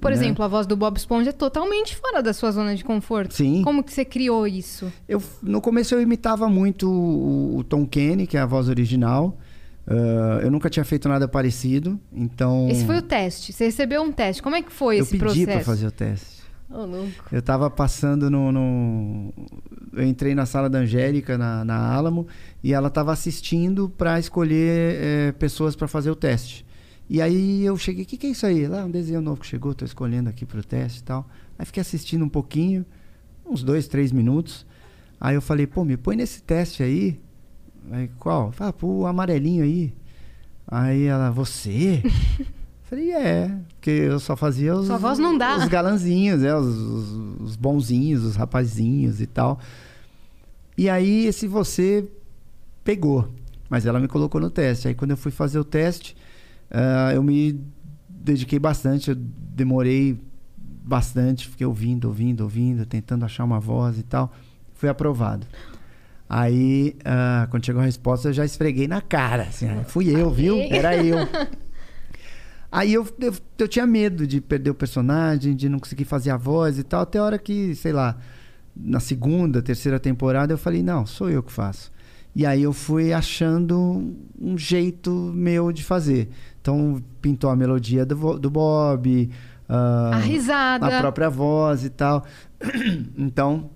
Por 0.00 0.10
né? 0.10 0.16
exemplo, 0.16 0.44
a 0.44 0.48
voz 0.48 0.66
do 0.66 0.76
Bob 0.76 0.96
Esponja 0.96 1.30
é 1.30 1.32
totalmente 1.32 1.96
fora 1.96 2.22
da 2.22 2.32
sua 2.32 2.50
zona 2.50 2.74
de 2.74 2.84
conforto. 2.84 3.34
Sim. 3.34 3.62
Como 3.62 3.82
que 3.82 3.92
você 3.92 4.04
criou 4.04 4.46
isso? 4.46 4.92
Eu, 5.08 5.22
no 5.42 5.60
começo 5.60 5.94
eu 5.94 6.00
imitava 6.02 6.48
muito 6.48 6.90
o, 6.90 7.58
o 7.58 7.64
Tom 7.64 7.86
Kenny, 7.86 8.26
que 8.26 8.36
é 8.36 8.40
a 8.40 8.46
voz 8.46 8.68
original. 8.68 9.36
Ah, 9.90 10.40
eu 10.42 10.50
nunca 10.50 10.68
tinha 10.68 10.84
feito 10.84 11.08
nada 11.08 11.26
parecido, 11.26 11.98
então. 12.12 12.68
Esse 12.68 12.84
foi 12.84 12.98
o 12.98 13.02
teste. 13.02 13.52
Você 13.52 13.64
recebeu 13.64 14.02
um 14.02 14.12
teste. 14.12 14.42
Como 14.42 14.54
é 14.54 14.60
que 14.62 14.70
foi 14.72 14.98
eu 14.98 15.02
esse 15.02 15.12
pedi 15.12 15.24
processo? 15.24 15.46
pra 15.46 15.60
fazer 15.60 15.86
o 15.86 15.90
teste. 15.90 16.38
Louco. 16.70 17.08
Eu 17.32 17.40
tava 17.40 17.70
passando 17.70 18.30
no, 18.30 18.52
no- 18.52 19.32
Eu 19.94 20.04
entrei 20.06 20.34
na 20.34 20.44
sala 20.44 20.68
da 20.68 20.80
Angélica, 20.80 21.38
na, 21.38 21.64
na 21.64 21.94
Alamo, 21.94 22.26
e 22.62 22.74
ela 22.74 22.90
tava 22.90 23.10
assistindo 23.10 23.88
para 23.88 24.18
escolher 24.20 24.96
eh, 25.00 25.32
pessoas 25.38 25.74
para 25.74 25.88
fazer 25.88 26.10
o 26.10 26.14
teste. 26.16 26.66
E 27.08 27.22
aí 27.22 27.64
eu 27.64 27.74
cheguei, 27.78 28.04
o 28.04 28.06
que, 28.06 28.18
que 28.18 28.26
é 28.26 28.30
isso 28.30 28.44
aí? 28.44 28.66
Lá, 28.66 28.84
um 28.84 28.90
desenho 28.90 29.22
novo 29.22 29.40
que 29.40 29.46
chegou, 29.46 29.72
tô 29.74 29.86
escolhendo 29.86 30.28
aqui 30.28 30.44
pro 30.44 30.62
teste 30.62 31.00
e 31.00 31.02
tal. 31.04 31.26
Aí 31.58 31.64
fiquei 31.64 31.80
assistindo 31.80 32.22
um 32.22 32.28
pouquinho, 32.28 32.84
uns 33.48 33.62
dois, 33.62 33.88
três 33.88 34.12
minutos. 34.12 34.66
Aí 35.18 35.34
eu 35.34 35.40
falei, 35.40 35.66
pô, 35.66 35.86
me 35.86 35.96
põe 35.96 36.16
nesse 36.16 36.42
teste 36.42 36.82
aí. 36.82 37.18
Aí, 37.90 38.08
qual? 38.18 38.52
Fala, 38.52 38.72
pô, 38.72 38.86
o 39.00 39.06
amarelinho 39.06 39.64
aí. 39.64 39.94
Aí 40.66 41.04
ela, 41.04 41.30
você? 41.30 42.02
Falei, 42.84 43.12
é, 43.12 43.54
porque 43.68 43.90
eu 43.90 44.18
só 44.18 44.34
fazia 44.34 44.74
os, 44.74 44.86
Sua 44.86 44.96
voz 44.96 45.18
não 45.18 45.36
dá. 45.36 45.58
os 45.58 45.68
galanzinhos, 45.68 46.42
é, 46.42 46.56
os, 46.56 46.66
os, 46.66 47.40
os 47.40 47.56
bonzinhos, 47.56 48.24
os 48.24 48.34
rapazinhos 48.34 49.20
e 49.20 49.26
tal. 49.26 49.60
E 50.76 50.88
aí 50.88 51.26
esse 51.26 51.46
você 51.46 52.08
pegou, 52.82 53.28
mas 53.68 53.84
ela 53.84 54.00
me 54.00 54.08
colocou 54.08 54.40
no 54.40 54.48
teste. 54.48 54.88
Aí 54.88 54.94
quando 54.94 55.10
eu 55.10 55.18
fui 55.18 55.30
fazer 55.30 55.58
o 55.58 55.64
teste, 55.64 56.16
ah, 56.70 57.12
eu 57.14 57.22
me 57.22 57.60
dediquei 58.08 58.58
bastante, 58.58 59.10
eu 59.10 59.16
demorei 59.16 60.18
bastante, 60.56 61.46
fiquei 61.46 61.66
ouvindo, 61.66 62.06
ouvindo, 62.06 62.40
ouvindo, 62.42 62.86
tentando 62.86 63.24
achar 63.24 63.44
uma 63.44 63.60
voz 63.60 63.98
e 63.98 64.02
tal. 64.02 64.32
Fui 64.74 64.88
aprovado. 64.88 65.46
Aí, 66.28 66.94
ah, 67.04 67.46
quando 67.50 67.64
chegou 67.64 67.80
a 67.80 67.84
resposta, 67.84 68.28
eu 68.28 68.32
já 68.32 68.44
esfreguei 68.44 68.86
na 68.86 69.00
cara. 69.00 69.44
Assim, 69.44 69.66
ah, 69.68 69.84
fui 69.84 70.10
eu, 70.10 70.30
viu? 70.30 70.58
Era 70.70 70.96
eu. 70.96 71.16
Aí 72.70 72.92
eu, 72.92 73.06
eu, 73.18 73.34
eu 73.58 73.68
tinha 73.68 73.86
medo 73.86 74.26
de 74.26 74.40
perder 74.42 74.70
o 74.70 74.74
personagem, 74.74 75.56
de 75.56 75.70
não 75.70 75.78
conseguir 75.78 76.04
fazer 76.04 76.30
a 76.30 76.36
voz 76.36 76.78
e 76.78 76.82
tal, 76.82 77.00
até 77.00 77.18
a 77.18 77.22
hora 77.24 77.38
que, 77.38 77.74
sei 77.74 77.92
lá, 77.92 78.18
na 78.76 79.00
segunda, 79.00 79.62
terceira 79.62 79.98
temporada, 79.98 80.52
eu 80.52 80.58
falei, 80.58 80.82
não, 80.82 81.06
sou 81.06 81.30
eu 81.30 81.42
que 81.42 81.50
faço. 81.50 81.90
E 82.36 82.44
aí 82.44 82.62
eu 82.62 82.74
fui 82.74 83.12
achando 83.12 84.14
um 84.38 84.56
jeito 84.58 85.10
meu 85.34 85.72
de 85.72 85.82
fazer. 85.82 86.28
Então, 86.60 87.02
pintou 87.22 87.48
a 87.48 87.56
melodia 87.56 88.04
do, 88.04 88.38
do 88.38 88.50
Bob, 88.50 89.30
ah, 89.66 90.10
A 90.14 90.18
risada. 90.18 90.86
a 90.86 91.00
própria 91.00 91.28
voz 91.30 91.84
e 91.84 91.90
tal. 91.90 92.24
Então, 93.16 93.70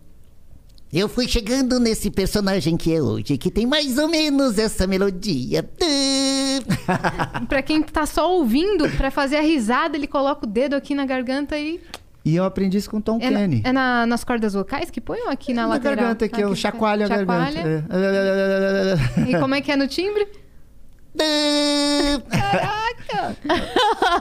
Eu 0.93 1.09
fui 1.09 1.27
chegando 1.27 1.81
nesse 1.81 2.11
personagem 2.11 2.77
que 2.77 2.95
é 2.95 3.01
hoje, 3.01 3.39
que 3.39 3.51
tem 3.51 3.65
mais 3.65 3.97
ou 3.97 4.09
menos 4.09 4.59
essa 4.59 4.87
melodia. 4.87 5.67
Pra 7.49 7.63
quem 7.63 7.81
tá 7.83 8.05
só 8.05 8.31
ouvindo, 8.31 8.89
pra 8.91 9.11
fazer 9.11 9.37
a 9.37 9.41
risada, 9.41 9.97
ele 9.97 10.07
coloca 10.07 10.45
o 10.45 10.49
dedo 10.49 10.75
aqui 10.75 10.95
na 10.95 11.07
garganta 11.07 11.57
e. 11.59 11.81
e 12.25 12.37
eu 12.37 12.45
aprendi 12.45 12.77
isso 12.77 12.91
com 12.91 13.01
Tom 13.01 13.19
É, 13.23 13.31
na- 13.31 13.39
Kenny. 13.41 13.63
é 13.65 13.73
na- 13.73 14.05
nas 14.07 14.23
cordas 14.23 14.53
vocais 14.53 14.91
que 14.91 15.01
põe 15.01 15.19
ou 15.23 15.31
aqui 15.31 15.55
na, 15.55 15.63
na 15.63 15.69
lateral? 15.69 15.97
garganta, 15.97 16.29
que 16.29 16.41
eu 16.43 16.55
chacoalho 16.55 17.05
a 17.05 17.09
chacoalha. 17.09 17.63
garganta. 17.63 17.89
É. 19.27 19.31
E 19.31 19.39
como 19.41 19.55
é 19.55 19.61
que 19.63 19.73
é 19.73 19.77
no 19.77 19.87
timbre? 19.89 20.27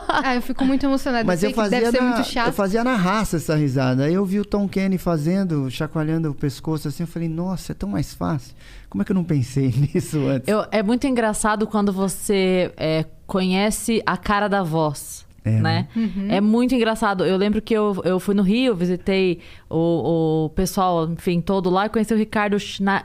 Ah, 0.08 0.36
eu 0.36 0.42
fico 0.42 0.64
muito 0.66 0.86
emocionada. 0.86 1.24
Mas 1.26 1.42
eu 1.44 1.52
fazia, 1.52 1.80
deve 1.80 1.92
ser 1.92 2.02
na, 2.04 2.10
muito 2.16 2.28
chato. 2.28 2.48
eu 2.48 2.54
fazia 2.54 2.84
na 2.84 2.96
raça 2.96 3.38
essa 3.38 3.56
risada. 3.56 4.04
Aí 4.06 4.14
eu 4.14 4.24
vi 4.26 4.40
o 4.40 4.46
Tom 4.46 4.68
Kenny 4.68 4.98
fazendo, 4.98 5.70
chacoalhando 5.72 6.30
o 6.30 6.36
pescoço 6.36 6.88
assim. 6.88 7.04
Eu 7.04 7.08
falei, 7.08 7.28
nossa, 7.28 7.72
é 7.72 7.76
tão 7.76 7.90
mais 7.90 8.14
fácil. 8.14 8.54
Como 8.90 9.02
é 9.02 9.06
que 9.06 9.12
eu 9.12 9.16
não 9.16 9.24
pensei 9.24 9.74
nisso 9.94 10.20
antes? 10.28 10.48
Eu- 10.48 10.66
é 10.72 10.84
muito 10.84 11.08
engraçado 11.08 11.66
quando 11.66 11.92
você 11.92 12.72
é, 12.78 13.06
conhece 13.26 14.02
a 14.06 14.16
cara 14.18 14.48
da 14.48 14.62
voz. 14.64 15.26
É, 15.44 15.60
né? 15.60 15.88
É 16.30 16.40
muito 16.40 16.76
engraçado. 16.76 17.26
Eu 17.26 17.36
lembro 17.36 17.62
que 17.64 17.74
eu, 17.74 18.00
eu 18.06 18.20
fui 18.20 18.36
no 18.36 18.44
Rio, 18.44 18.76
visitei 18.76 19.40
o, 19.68 20.46
o 20.46 20.50
pessoal, 20.50 21.10
enfim, 21.10 21.42
todo 21.42 21.68
lá 21.72 21.88
e 21.88 21.90
conheci 21.90 22.14
o 22.14 22.18
Ricardo 22.18 22.60
Schna 22.60 23.04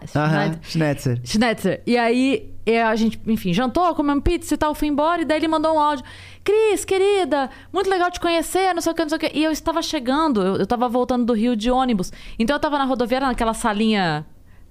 Schnetzer. 0.62 1.20
Schnetzer. 1.24 1.82
E 1.87 1.97
aí 1.97 2.55
é, 2.66 2.82
a 2.82 2.96
gente, 2.96 3.20
enfim, 3.28 3.52
jantou, 3.52 3.94
comemos 3.94 4.24
pizza 4.24 4.52
e 4.52 4.56
tal, 4.56 4.74
fui 4.74 4.88
embora. 4.88 5.22
E 5.22 5.24
daí 5.24 5.38
ele 5.38 5.46
mandou 5.46 5.76
um 5.76 5.78
áudio. 5.78 6.04
Cris, 6.42 6.84
querida, 6.84 7.48
muito 7.72 7.88
legal 7.88 8.10
te 8.10 8.18
conhecer, 8.18 8.74
não 8.74 8.82
sei 8.82 8.92
o 8.92 8.94
que, 8.94 9.02
não 9.02 9.08
sei 9.08 9.16
o 9.16 9.20
que. 9.20 9.30
E 9.32 9.44
eu 9.44 9.52
estava 9.52 9.80
chegando, 9.80 10.42
eu, 10.42 10.56
eu 10.56 10.66
tava 10.66 10.88
voltando 10.88 11.24
do 11.24 11.32
Rio 11.32 11.54
de 11.54 11.70
ônibus. 11.70 12.12
Então 12.36 12.56
eu 12.56 12.60
tava 12.60 12.76
na 12.76 12.84
rodoviária, 12.84 13.28
naquela 13.28 13.54
salinha 13.54 14.26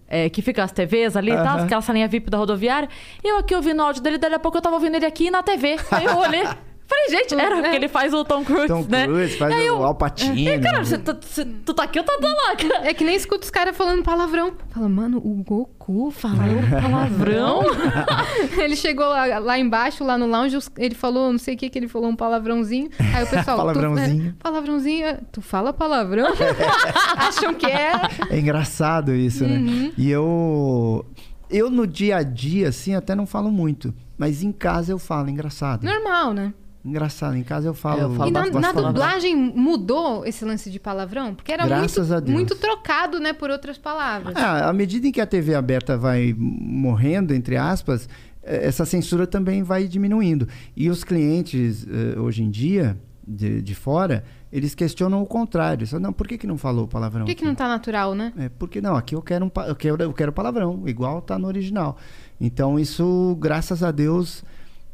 é, 0.08 0.30
que 0.30 0.42
fica 0.42 0.62
as 0.64 0.74
TVs 0.74 1.16
ali 1.16 1.32
e 1.32 1.36
tal, 1.36 1.60
aquela 1.60 1.82
salinha 1.82 2.08
VIP 2.08 2.30
da 2.30 2.38
rodoviária. 2.38 2.90
E 3.24 3.28
eu 3.28 3.38
aqui 3.38 3.56
ouvindo 3.56 3.80
o 3.80 3.84
áudio 3.84 4.02
dele, 4.04 4.18
daí 4.18 4.34
a 4.34 4.40
pouco 4.40 4.58
eu 4.58 4.62
tava 4.62 4.76
ouvindo 4.76 4.96
ele 4.96 5.06
aqui 5.06 5.32
na 5.32 5.42
TV. 5.42 5.78
Aí 5.92 6.06
eu 6.06 6.18
olhei. 6.18 6.44
Falei, 6.88 7.10
gente, 7.10 7.34
era 7.34 7.56
porque 7.56 7.76
ele 7.76 7.88
faz 7.88 8.14
o 8.14 8.24
Tom 8.24 8.44
Cruise, 8.46 8.68
Tom 8.68 8.86
né? 8.88 9.08
Cruise, 9.08 9.38
faz 9.38 9.52
E 9.52 9.58
aí 9.58 9.64
o 9.72 9.74
eu- 9.78 9.84
Al 9.84 9.96
Pacino. 9.96 10.36
E, 10.38 10.60
cara, 10.60 10.84
você, 10.86 10.98
tá- 11.00 11.18
você- 11.20 11.44
tu 11.44 11.74
tá 11.74 11.84
aqui 11.84 11.98
ou 11.98 12.06
tá 12.06 12.14
lá, 12.22 12.56
cara? 12.56 12.88
É 12.88 12.94
que 12.94 13.04
nem 13.04 13.16
escuta 13.16 13.44
os 13.44 13.50
caras 13.50 13.76
falando 13.76 14.04
palavrão. 14.04 14.54
Fala, 14.70 14.88
mano, 14.88 15.18
o 15.18 15.44
Goku 15.44 16.12
falou 16.12 16.38
Palavrão? 16.82 17.62
ele 18.62 18.76
chegou 18.76 19.06
lá, 19.08 19.40
lá 19.40 19.58
embaixo, 19.58 20.04
lá 20.04 20.16
no 20.18 20.28
lounge, 20.28 20.58
ele 20.78 20.94
falou, 20.94 21.32
não 21.32 21.40
sei 21.40 21.56
o 21.56 21.58
que, 21.58 21.70
que 21.70 21.80
ele 21.80 21.88
falou, 21.88 22.10
um 22.10 22.16
palavrãozinho. 22.16 22.90
Aí 23.16 23.24
o 23.24 23.28
pessoal. 23.28 23.58
Palavrãozinho. 23.58 24.24
Tu, 24.24 24.30
é, 24.30 24.44
palavrãozinho, 24.44 25.06
é, 25.08 25.20
tu 25.32 25.42
fala 25.42 25.74
palavrão? 25.74 26.28
Acham 27.18 27.54
que 27.54 27.66
é. 27.66 27.94
É 28.30 28.40
engraçado 28.40 29.14
isso, 29.14 29.44
Uhum. 29.44 29.50
né? 29.88 29.92
E 29.98 30.10
eu. 30.10 31.06
Eu 31.50 31.70
no 31.70 31.86
dia 31.86 32.18
a 32.18 32.24
dia, 32.24 32.70
assim, 32.70 32.96
até 32.96 33.14
não 33.16 33.26
falo 33.26 33.52
muito. 33.52 33.94
Mas 34.18 34.42
em 34.44 34.52
casa 34.52 34.92
eu 34.92 34.98
falo, 34.98 35.30
engraçado. 35.30 35.84
Normal, 35.84 36.34
né? 36.34 36.54
Engraçado, 36.86 37.36
em 37.36 37.44
casa 37.44 37.68
eu 37.68 37.74
falo. 37.74 38.02
Eu 38.02 38.14
falo 38.14 38.30
E 38.30 38.32
na, 38.32 38.42
na 38.46 38.52
palavrão. 38.52 38.94
dublagem 38.94 39.36
mudou 39.36 40.24
esse 40.26 40.46
lance 40.46 40.70
de 40.70 40.80
palavrão? 40.80 41.34
Porque 41.34 41.52
era 41.52 41.66
Graças 41.66 42.10
muito, 42.10 42.32
muito 42.32 42.56
trocado, 42.56 43.20
né, 43.20 43.34
por 43.34 43.50
outras 43.50 43.78
palavras. 43.78 44.36
Ah, 44.38 44.70
à 44.70 44.74
medida 44.74 45.08
em 45.08 45.12
que 45.12 45.20
a 45.20 45.26
TV 45.26 45.56
aberta 45.56 45.98
vai 45.98 46.36
morrendo, 46.38 47.34
entre 47.34 47.58
aspas, 47.58 48.08
eh, 48.44 48.68
essa 48.68 48.86
censura 48.86 49.26
também 49.26 49.64
vai 49.64 49.88
diminuindo. 49.88 50.48
E 50.76 50.88
os 50.90 51.04
clientes, 51.04 51.88
hoje 52.18 52.44
em 52.44 52.52
dia, 52.52 52.96
de, 53.28 53.62
de 53.62 53.74
fora, 53.74 54.24
eles 54.52 54.76
questionam 54.76 55.22
o 55.22 55.26
contrário. 55.26 55.88
Só, 55.88 56.00
não, 56.00 56.14
por 56.14 56.28
que, 56.28 56.38
que 56.38 56.46
não 56.48 56.58
falou 56.58 56.88
palavrão? 56.88 57.26
Por 57.26 57.30
que, 57.30 57.36
que 57.36 57.44
aqui?" 57.44 57.48
não 57.48 57.56
tá 57.56 57.68
natural, 57.68 58.14
né? 58.14 58.32
É, 58.38 58.50
porque 58.50 58.80
não, 58.80 58.96
aqui 58.96 59.16
eu 59.16 59.22
quero, 59.22 59.46
um, 59.46 59.52
eu 59.68 59.76
quero, 59.76 60.04
eu 60.04 60.14
quero 60.14 60.32
palavrão, 60.32 60.84
igual 60.86 61.22
tá 61.22 61.40
no 61.40 61.48
original. 61.48 61.98
Então 62.40 62.80
isso, 62.80 63.36
graças 63.40 63.82
a 63.82 63.92
Deus, 63.92 64.44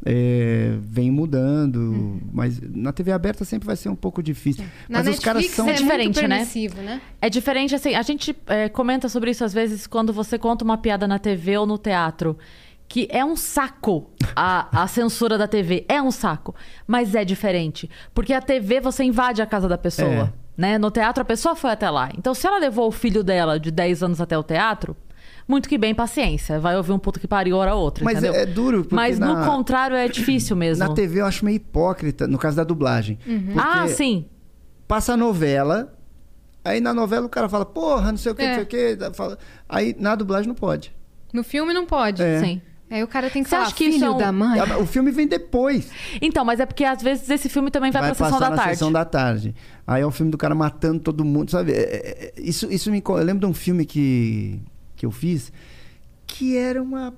é, 0.06 0.74
vem 0.82 1.12
mudando. 1.12 1.78
Uhum. 1.78 2.22
Mas 2.32 2.60
na 2.62 2.92
TV 2.92 3.12
aberta 3.12 3.46
sempre 3.46 3.66
vai 3.66 3.76
ser 3.76 3.90
um 3.90 3.96
pouco 3.96 4.22
difícil. 4.22 4.64
Na 4.90 5.00
mas 5.00 5.08
os 5.08 5.20
caras 5.20 5.44
Netflix 5.44 5.56
são. 5.56 5.70
é 5.70 5.74
diferente, 5.74 6.22
muito 6.22 6.28
né? 6.28 6.48
né? 6.84 7.02
É 7.22 7.30
diferente, 7.30 7.76
assim, 7.76 7.96
a 7.96 8.02
gente 8.02 8.36
é, 8.48 8.70
comenta 8.70 9.08
sobre 9.08 9.32
isso 9.32 9.44
às 9.44 9.54
vezes 9.54 9.88
quando 9.88 10.12
você 10.12 10.38
conta 10.38 10.64
uma 10.64 10.78
piada 10.78 11.08
na 11.08 11.20
TV 11.20 11.58
ou 11.58 11.66
no 11.66 11.78
teatro. 11.78 12.38
Que 12.88 13.08
é 13.10 13.24
um 13.24 13.38
saco 13.38 14.12
a, 14.36 14.84
a 14.84 14.86
censura 14.86 15.38
da 15.38 15.48
TV. 15.48 15.86
É 15.88 16.02
um 16.02 16.12
saco. 16.12 16.54
Mas 16.86 17.16
é 17.16 17.24
diferente. 17.24 17.90
Porque 18.14 18.34
a 18.34 18.42
TV 18.42 18.82
você 18.82 19.02
invade 19.02 19.42
a 19.42 19.46
casa 19.46 19.70
da 19.70 19.78
pessoa. 19.78 20.10
É. 20.10 20.34
Né? 20.58 20.78
No 20.78 20.92
teatro 20.92 21.22
a 21.22 21.26
pessoa 21.26 21.56
foi 21.56 21.72
até 21.72 21.90
lá. 21.90 22.10
Então, 22.18 22.34
se 22.34 22.46
ela 22.46 22.60
levou 22.60 22.90
o 22.90 22.92
filho 22.92 23.24
dela 23.24 23.58
de 23.58 23.72
10 23.72 24.04
anos 24.04 24.20
até 24.20 24.38
o 24.38 24.44
teatro, 24.44 24.94
muito 25.52 25.70
que 25.70 25.78
bem, 25.78 25.94
paciência. 25.94 26.60
Vai 26.60 26.76
ouvir 26.78 26.92
um 26.94 26.98
puto 26.98 27.20
que 27.20 27.28
pariu 27.28 27.58
hora 27.58 27.76
ou 27.76 27.82
outra. 27.82 28.04
Mas 28.04 28.18
entendeu? 28.18 28.34
é, 28.34 28.44
é 28.44 28.46
duro, 28.46 28.80
porque 28.82 28.96
Mas 28.96 29.20
na, 29.20 29.34
no 29.40 29.46
contrário 29.46 29.96
é 29.96 30.08
difícil 30.08 30.56
mesmo. 30.58 30.88
na 30.88 30.94
TV 30.96 31.22
eu 31.22 31.26
acho 31.26 31.46
meio 31.46 31.58
hipócrita, 31.58 32.28
no 32.28 32.38
caso 32.40 32.58
da 32.58 32.64
dublagem. 32.64 33.18
Porque 33.24 33.60
Ah, 33.60 33.88
sim. 33.88 34.26
passa 34.88 35.14
a 35.14 35.18
novela, 35.18 35.94
aí 36.66 36.80
na 36.82 36.94
novela 36.94 37.26
o 37.26 37.30
cara 37.30 37.48
fala, 37.48 37.66
porra, 37.66 38.12
não 38.12 38.18
sei 38.18 38.32
o 38.32 38.36
que, 38.36 38.42
É. 38.42 38.48
não 38.48 38.56
sei 38.56 38.64
o 38.64 38.68
que. 38.68 38.98
fala- 39.14 39.38
Aí 39.70 39.96
na 40.00 40.16
dublagem 40.16 40.48
não 40.48 40.56
pode. 40.56 40.92
No 41.34 41.44
filme 41.44 41.74
não 41.74 41.86
pode. 41.86 42.24
É. 42.24 42.40
Sim. 42.40 42.62
Aí 42.90 43.02
o 43.02 43.08
cara 43.08 43.30
tem 43.30 43.42
que 43.42 43.48
Você 43.48 43.56
falar, 43.56 43.68
acha 43.68 43.76
que 43.76 43.86
isso 43.86 44.00
filho 44.00 44.08
é 44.08 44.12
um- 44.12 44.18
da 44.18 44.32
mãe. 44.34 44.60
O 44.82 44.86
filme 44.86 45.12
vem 45.12 45.26
depois. 45.26 45.90
Então, 46.22 46.44
mas 46.44 46.60
é 46.60 46.66
porque 46.66 46.84
às 46.84 47.02
vezes 47.02 47.30
esse 47.30 47.48
filme 47.48 47.72
também 47.72 47.90
vai, 47.90 48.02
pra 48.02 48.14
sessão 48.14 48.28
passar 48.32 48.40
da 48.44 48.50
na 48.50 48.56
tarde. 48.58 48.72
sessão 48.74 48.92
da 48.92 49.06
tarde. 49.06 49.56
Aí 49.88 50.02
é 50.02 50.06
o 50.06 50.12
filme 50.12 50.30
do 50.30 50.38
cara 50.38 50.54
matando 50.54 51.00
todo 51.00 51.24
mundo, 51.24 51.50
sabe? 51.52 51.72
É, 51.72 51.76
é, 51.78 52.26
é, 52.26 52.34
isso, 52.38 52.70
isso 52.70 52.92
me. 52.92 53.02
Eu 53.08 53.16
lembro 53.16 53.40
de 53.40 53.46
um 53.46 53.54
filme 53.54 53.86
que, 53.86 54.60
que 55.02 55.06
eu 55.08 55.12
fiz 55.12 55.52
que 56.28 56.56
era 56.56 56.82
uma 56.82 57.12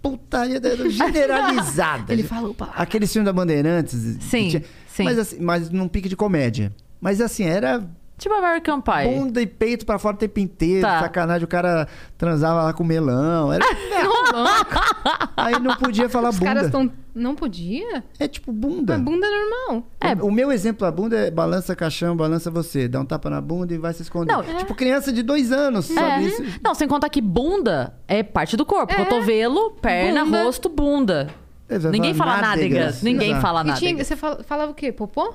putaria 0.00 0.58
da- 0.58 0.74
generalizada. 0.88 2.10
Ele 2.12 2.22
falou 2.22 2.54
palavra. 2.54 2.82
Aquele 2.82 3.06
filme 3.06 3.26
da 3.26 3.32
Bandeirantes. 3.34 4.00
Sim, 4.20 4.62
sim. 4.88 5.04
Mas, 5.04 5.18
assim, 5.18 5.38
mas 5.40 5.68
num 5.68 5.86
pique 5.86 6.08
de 6.08 6.16
comédia. 6.16 6.72
Mas 7.02 7.20
assim, 7.20 7.44
era 7.44 7.86
Tipo 8.16 8.34
American 8.36 8.80
Pie. 8.80 9.08
bunda 9.08 9.42
e 9.42 9.46
peito 9.46 9.84
pra 9.84 9.98
fora 9.98 10.14
o 10.14 10.18
tempo 10.18 10.38
inteiro. 10.38 10.82
Tá. 10.82 11.00
Sacanagem, 11.00 11.44
o 11.44 11.48
cara 11.48 11.88
transava 12.16 12.62
lá 12.62 12.72
com 12.72 12.84
melão. 12.84 13.52
Era... 13.52 13.64
Aí 15.36 15.58
não 15.60 15.74
podia 15.76 16.08
falar 16.08 16.30
Os 16.30 16.38
bunda. 16.38 16.46
caras 16.54 16.66
estão. 16.66 16.90
Não 17.14 17.34
podia? 17.34 18.02
É 18.18 18.26
tipo 18.26 18.52
bunda. 18.52 18.94
Mas 18.96 19.04
bunda 19.04 19.26
é 19.26 19.30
normal. 19.30 19.86
É. 20.00 20.14
O 20.22 20.30
meu 20.30 20.50
exemplo 20.50 20.80
da 20.86 20.90
bunda 20.90 21.16
é 21.16 21.30
balança 21.30 21.74
caixão, 21.76 22.16
balança 22.16 22.50
você. 22.50 22.88
Dá 22.88 23.00
um 23.00 23.04
tapa 23.04 23.28
na 23.30 23.40
bunda 23.40 23.72
e 23.74 23.78
vai 23.78 23.92
se 23.92 24.02
esconder. 24.02 24.32
Não, 24.32 24.42
Tipo 24.42 24.74
criança 24.74 25.12
de 25.12 25.22
dois 25.22 25.52
anos, 25.52 25.86
sabe? 25.86 26.24
É. 26.24 26.28
Isso- 26.28 26.42
Não, 26.62 26.74
sem 26.74 26.88
contar 26.88 27.08
que 27.08 27.20
bunda 27.20 27.94
é 28.08 28.22
parte 28.22 28.56
do 28.56 28.64
corpo. 28.66 28.94
Cotovelo, 28.94 29.72
perna, 29.80 30.24
Bunda. 30.24 30.42
rosto, 30.44 30.68
bunda. 30.68 31.28
É, 31.68 31.78
Ninguém 31.78 32.14
fala 32.14 32.36
nádegas. 32.40 32.78
nádegas. 32.78 33.02
Ninguém 33.02 33.30
Exato. 33.30 33.42
fala 33.42 33.60
E 33.60 33.64
tinha, 33.64 33.74
nádegas. 33.90 34.06
você 34.06 34.16
fala- 34.16 34.42
falava 34.44 34.72
o 34.72 34.74
quê? 34.74 34.92
Popô? 34.92 35.34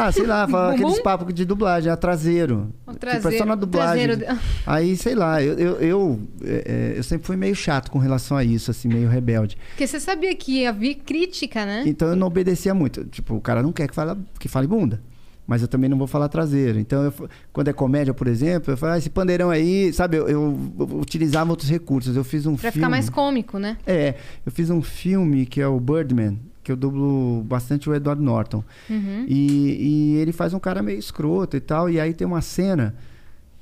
Ah, 0.00 0.12
sei 0.12 0.26
lá, 0.26 0.46
fala 0.48 0.72
Bumbum? 0.72 0.84
aqueles 0.86 1.02
papos 1.02 1.34
de 1.34 1.44
dublagem, 1.44 1.90
a 1.92 1.96
traseiro. 1.96 2.72
O 2.86 2.92
Tipo, 2.92 3.06
é 3.06 3.14
só 3.14 3.20
traseiro- 3.20 3.46
na 3.46 3.54
dublagem. 3.54 4.06
traseiro- 4.06 4.40
Aí, 4.66 4.96
sei 4.96 5.14
lá, 5.14 5.42
eu, 5.42 5.54
eu, 5.58 5.76
eu, 5.80 6.20
é, 6.44 6.92
é, 6.94 6.98
eu 6.98 7.02
sempre 7.02 7.26
fui 7.26 7.36
meio 7.36 7.54
chato 7.54 7.90
com 7.90 7.98
relação 7.98 8.36
a 8.36 8.44
isso, 8.44 8.70
assim, 8.70 8.88
meio 8.88 9.08
rebelde. 9.08 9.56
Porque 9.70 9.86
você 9.86 9.98
sabia 10.00 10.34
que 10.34 10.60
ia 10.60 10.72
vir 10.72 10.96
crítica, 10.96 11.64
né? 11.66 11.82
Então 11.86 12.08
eu 12.08 12.16
não 12.16 12.26
obedecia 12.26 12.72
muito. 12.74 13.04
Tipo, 13.04 13.34
o 13.34 13.40
cara 13.40 13.62
não 13.62 13.72
quer 13.72 13.88
que 13.88 13.94
fale, 13.94 14.18
que 14.38 14.48
fale 14.48 14.66
bunda. 14.66 15.00
Mas 15.46 15.62
eu 15.62 15.68
também 15.68 15.88
não 15.88 15.96
vou 15.96 16.06
falar 16.06 16.28
traseiro. 16.28 16.78
Então, 16.78 17.04
eu 17.04 17.28
quando 17.54 17.68
é 17.68 17.72
comédia, 17.72 18.12
por 18.12 18.26
exemplo, 18.26 18.70
eu 18.70 18.76
falo, 18.76 18.92
ah, 18.92 18.98
esse 18.98 19.08
pandeirão 19.08 19.48
aí, 19.48 19.90
sabe? 19.94 20.18
Eu, 20.18 20.28
eu- 20.28 20.58
eu 20.78 20.86
utilizava 21.00 21.48
outros 21.50 21.70
recursos. 21.70 22.14
Eu 22.14 22.22
fiz 22.22 22.44
um 22.44 22.52
Pra 22.54 22.70
filme. 22.70 22.72
ficar 22.74 22.90
mais 22.90 23.08
cômico, 23.08 23.58
né? 23.58 23.78
É, 23.86 24.14
eu 24.44 24.52
fiz 24.52 24.68
um 24.68 24.82
filme 24.82 25.46
que 25.46 25.58
é 25.58 25.66
o 25.66 25.80
Birdman, 25.80 26.38
que 26.68 26.72
eu 26.72 26.76
dublo 26.76 27.42
bastante 27.44 27.88
o 27.88 27.94
Edward 27.94 28.22
Norton. 28.22 28.62
Uhum. 28.90 29.24
E, 29.26 29.76
e 29.80 30.16
ele 30.16 30.32
faz 30.32 30.52
um 30.52 30.58
cara 30.58 30.82
meio 30.82 30.98
escroto 30.98 31.56
e 31.56 31.60
tal. 31.60 31.88
E 31.88 31.98
aí 31.98 32.12
tem 32.12 32.26
uma 32.26 32.42
cena 32.42 32.94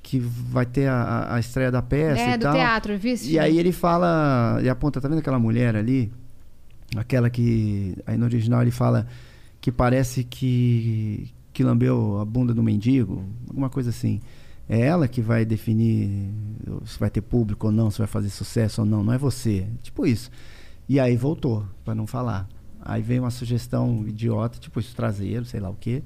que 0.03 0.19
vai 0.19 0.67
ter 0.67 0.89
a, 0.89 1.35
a- 1.35 1.39
estreia 1.39 1.71
da 1.71 1.81
peça 1.81 2.21
É, 2.21 2.35
e 2.35 2.37
do 2.37 2.43
tal. 2.43 2.55
teatro, 2.55 2.93
eu 2.95 2.99
vi 2.99 3.11
esse 3.11 3.31
E 3.31 3.39
aí 3.39 3.59
ele 3.59 3.71
fala, 3.73 4.59
e 4.63 4.69
aponta, 4.69 5.01
tá 5.01 5.07
vendo 5.09 5.19
aquela 5.21 5.39
mulher 5.39 5.77
ali? 5.77 6.11
Aquela 6.97 7.31
que. 7.31 7.97
Aí 8.07 8.17
no 8.17 8.25
original 8.25 8.63
ele 8.63 8.71
fala 8.73 9.07
que 9.61 9.71
parece 9.71 10.25
que, 10.25 11.29
que 11.53 11.63
lambeu 11.65 12.19
a 12.21 12.25
bunda 12.25 12.53
do 12.55 12.63
mendigo, 12.63 13.25
alguma 13.49 13.71
coisa 13.71 13.91
assim. 13.91 14.21
É 14.69 14.81
ela 14.81 15.07
que 15.07 15.21
vai 15.21 15.45
definir 15.45 16.29
se 16.87 16.99
vai 16.99 17.09
ter 17.11 17.21
público 17.21 17.67
ou 17.69 17.73
não, 17.73 17.89
se 17.89 17.99
vai 17.99 18.07
fazer 18.09 18.31
sucesso 18.31 18.81
ou 18.83 18.87
não, 18.87 19.05
não 19.05 19.13
é 19.13 19.19
você. 19.19 19.65
Tipo 19.83 20.05
isso. 20.07 20.29
E 20.89 20.99
aí 21.01 21.17
voltou, 21.17 21.65
pra 21.85 21.95
não 21.97 22.07
falar. 22.07 22.49
Aí 22.87 23.03
veio 23.03 23.23
uma 23.23 23.31
sugestão 23.31 24.05
idiota, 24.07 24.59
tipo 24.59 24.79
isso, 24.81 24.95
traseiro, 24.95 25.45
sei 25.45 25.61
lá 25.61 25.69
o 25.71 25.75
quê. 25.79 26.03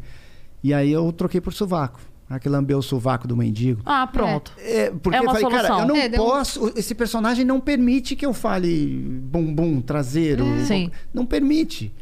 E 0.63 0.73
aí 0.75 0.91
eu 0.91 1.13
troquei 1.13 1.41
por 1.41 1.53
sovaco. 1.53 2.01
Ah, 2.29 2.39
que 2.39 2.49
lambeu 2.49 2.79
o 2.79 2.83
sovaco 2.83 3.27
do 3.27 3.37
mendigo. 3.37 3.83
Ah, 3.85 4.07
pronto. 4.07 4.53
É, 4.59 4.91
porque 4.91 5.19
É 5.19 5.21
uma 5.21 5.33
eu 5.33 5.41
falei, 5.41 5.51
cara, 5.57 5.67
solução. 5.69 5.81
eu 5.81 5.89
não 5.89 5.97
É, 5.97 6.09
deu 6.09 6.23
um- 6.23 6.27
posso. 6.27 6.73
Esse 6.77 6.95
personagem 6.95 7.45
não 7.45 7.59
permite 7.61 8.15
que 8.15 8.25
eu 8.25 8.33
fale 8.33 9.21
bumbum, 9.25 9.81
traseiro. 9.81 10.45
É. 10.45 10.65
Sim. 10.65 10.91
Não 11.13 11.27
permite. 11.27 11.93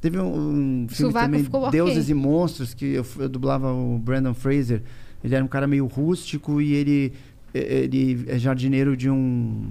Teve 0.00 0.18
um, 0.20 0.84
um 0.84 0.86
filme 0.88 1.12
Sovaco 1.12 1.26
também. 1.32 1.70
Deuses 1.72 2.08
e 2.08 2.14
Monstros, 2.14 2.74
que 2.74 2.84
eu, 2.86 3.06
eu 3.18 3.28
dublava 3.28 3.72
o 3.72 3.98
Brandon 3.98 4.34
Fraser. 4.34 4.82
Ele 5.22 5.34
era 5.34 5.44
um 5.44 5.48
cara 5.48 5.66
meio 5.66 5.86
rústico 5.86 6.60
e 6.60 6.74
ele, 6.74 7.12
ele 7.52 8.24
é 8.28 8.38
jardineiro 8.38 8.96
de 8.96 9.10
um, 9.10 9.66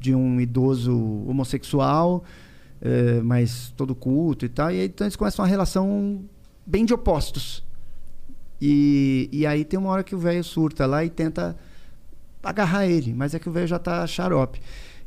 de 0.00 0.14
um 0.14 0.40
idoso 0.40 0.92
homossexual, 1.28 2.24
mas 3.22 3.72
todo 3.76 3.94
culto 3.94 4.44
e 4.44 4.48
tal. 4.48 4.70
E 4.70 4.80
aí, 4.80 4.86
então 4.86 5.06
eles 5.06 5.16
começam 5.16 5.42
uma 5.42 5.48
relação 5.48 6.24
bem 6.66 6.84
de 6.84 6.92
opostos. 6.94 7.64
E, 8.60 9.28
e 9.32 9.46
aí 9.46 9.64
tem 9.64 9.78
uma 9.78 9.90
hora 9.90 10.04
que 10.04 10.14
o 10.14 10.18
velho 10.18 10.44
surta 10.44 10.86
lá 10.86 11.04
e 11.04 11.10
tenta 11.10 11.56
agarrar 12.42 12.86
ele, 12.86 13.12
mas 13.14 13.34
é 13.34 13.38
que 13.38 13.48
o 13.48 13.52
velho 13.52 13.66
já 13.66 13.78
tá 13.78 14.06
xarope. 14.06 14.60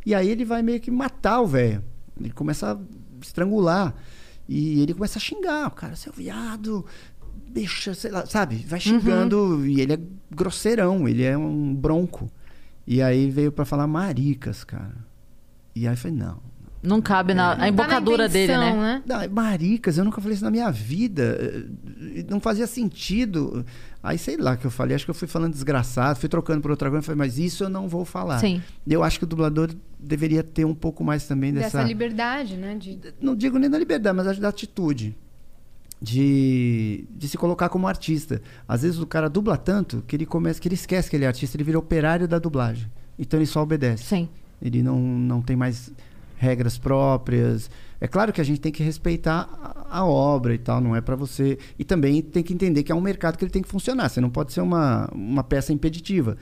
E 0.05 0.13
aí 0.15 0.29
ele 0.29 0.45
vai 0.45 0.61
meio 0.61 0.79
que 0.79 0.89
matar 0.89 1.41
o 1.41 1.47
velho. 1.47 1.83
Ele 2.19 2.31
começa 2.31 2.73
a 2.73 2.77
estrangular. 3.21 3.93
E 4.47 4.81
ele 4.81 4.93
começa 4.93 5.19
a 5.19 5.21
xingar. 5.21 5.67
O 5.67 5.71
cara, 5.71 5.95
seu 5.95 6.13
viado, 6.13 6.85
deixa, 7.47 7.93
sei 7.93 8.11
lá, 8.11 8.25
sabe? 8.25 8.65
Vai 8.67 8.79
xingando. 8.79 9.65
E 9.65 9.81
ele 9.81 9.93
é 9.93 9.99
grosseirão, 10.31 11.07
ele 11.07 11.23
é 11.23 11.37
um 11.37 11.75
bronco. 11.75 12.31
E 12.85 13.01
aí 13.01 13.29
veio 13.29 13.51
pra 13.51 13.65
falar 13.65 13.85
maricas, 13.85 14.63
cara. 14.63 14.95
E 15.75 15.87
aí 15.87 15.93
eu 15.93 15.97
falei, 15.97 16.17
não, 16.17 16.39
Não 16.87 17.01
cabe 17.01 17.33
na 17.33 17.51
a 17.51 17.55
Tá 17.55 17.61
na 17.61 17.69
embocadura 17.69 18.29
dele, 18.29 18.55
né? 18.57 19.03
não, 19.05 19.21
é 19.21 19.27
maricas, 19.27 19.97
eu 19.97 20.05
nunca 20.05 20.21
falei 20.21 20.35
isso 20.35 20.43
na 20.45 20.51
minha 20.51 20.71
vida. 20.71 21.37
eh, 21.39 22.25
Não 22.29 22.39
fazia 22.39 22.65
sentido. 22.65 23.65
Aí 24.01 24.17
sei 24.17 24.37
lá 24.37 24.55
que 24.55 24.65
eu 24.65 24.71
falei, 24.71 24.95
acho 24.95 25.03
que 25.03 25.11
eu 25.11 25.15
fui 25.15 25.27
falando 25.27 25.51
desgraçado, 25.53 26.17
fui 26.17 26.29
trocando 26.29 26.61
por 26.61 26.71
outra 26.71 26.89
coisa, 26.89 27.03
falei, 27.03 27.17
mas 27.17 27.37
isso 27.37 27.63
eu 27.63 27.69
não 27.69 27.87
vou 27.89 28.05
falar. 28.05 28.39
Sim. 28.39 28.61
Eu 28.87 29.03
acho 29.03 29.17
que 29.19 29.25
o 29.25 29.27
dublador 29.27 29.69
deveria 29.99 30.43
ter 30.43 30.63
um 30.65 30.73
pouco 30.75 31.03
mais 31.03 31.27
também 31.27 31.51
Dessa 31.53 31.77
dessa. 31.79 31.83
liberdade, 31.87 32.55
né? 32.55 32.75
De... 32.75 32.97
Não 33.19 33.35
digo 33.35 33.57
nem 33.57 33.69
da 33.69 33.77
liberdade, 33.77 34.15
mas 34.15 34.27
acho 34.27 34.39
da 34.39 34.47
atitude. 34.49 35.15
De, 35.99 37.05
de 37.09 37.27
se 37.27 37.37
colocar 37.39 37.69
como 37.69 37.87
artista. 37.87 38.39
Às 38.67 38.83
vezes 38.83 38.99
o 38.99 39.07
cara 39.07 39.27
dubla 39.27 39.57
tanto 39.57 40.03
que 40.07 40.15
ele 40.15 40.27
começa, 40.27 40.61
que 40.61 40.67
ele 40.67 40.75
esquece 40.75 41.09
que 41.09 41.15
ele 41.15 41.25
é 41.25 41.27
artista, 41.27 41.57
ele 41.57 41.63
vira 41.63 41.79
operário 41.79 42.27
da 42.27 42.37
dublagem. 42.37 42.87
Então 43.17 43.39
ele 43.39 43.47
só 43.47 43.63
obedece. 43.63 44.03
Sim. 44.03 44.29
Ele 44.61 44.83
não, 44.83 44.99
não 44.99 45.41
tem 45.41 45.55
mais 45.55 45.91
regras 46.37 46.77
próprias. 46.77 47.69
É 47.99 48.07
claro 48.07 48.31
que 48.31 48.39
a 48.39 48.43
gente 48.43 48.61
tem 48.61 48.71
que 48.71 48.83
respeitar 48.83 49.49
a, 49.89 50.05
obra 50.05 50.53
e 50.53 50.57
tal, 50.57 50.79
não 50.79 50.95
é 50.95 51.01
para 51.01 51.15
você. 51.15 51.57
E 51.77 51.83
também 51.83 52.21
tem 52.21 52.43
que 52.43 52.53
entender 52.53 52.83
que 52.83 52.91
é 52.91 52.95
um 52.95 53.01
mercado 53.01 53.37
que 53.37 53.43
ele 53.43 53.51
tem 53.51 53.61
que 53.61 53.67
funcionar. 53.67 54.07
Você 54.09 54.21
não 54.21 54.29
pode 54.29 54.53
ser 54.53 54.61
uma, 54.61 55.09
uma 55.13 55.43
peça 55.43 55.73
impeditiva. 55.73 56.37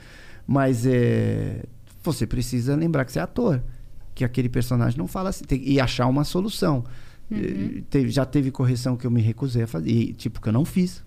Mas 0.46 0.84
é, 0.86 1.64
você 2.02 2.26
precisa 2.26 2.76
lembrar 2.76 3.04
que 3.04 3.12
você 3.12 3.18
é 3.18 3.22
ator. 3.22 3.62
Que 4.14 4.24
aquele 4.24 4.48
personagem 4.48 4.98
não 4.98 5.06
fala 5.08 5.30
assim. 5.30 5.44
tem- 5.44 5.62
e 5.66 5.80
achar 5.80 6.06
uma 6.06 6.24
solução. 6.24 6.84
Eh, 7.32 7.82
teve- 7.90 8.10
já 8.10 8.24
teve 8.24 8.50
correção 8.50 8.96
que 8.96 9.06
eu 9.06 9.10
me 9.10 9.20
recusei 9.20 9.62
a 9.64 9.66
fazer. 9.66 9.90
E, 9.90 10.12
tipo, 10.12 10.40
que 10.40 10.48
eu 10.48 10.52
não 10.52 10.64
fiz. 10.64 11.02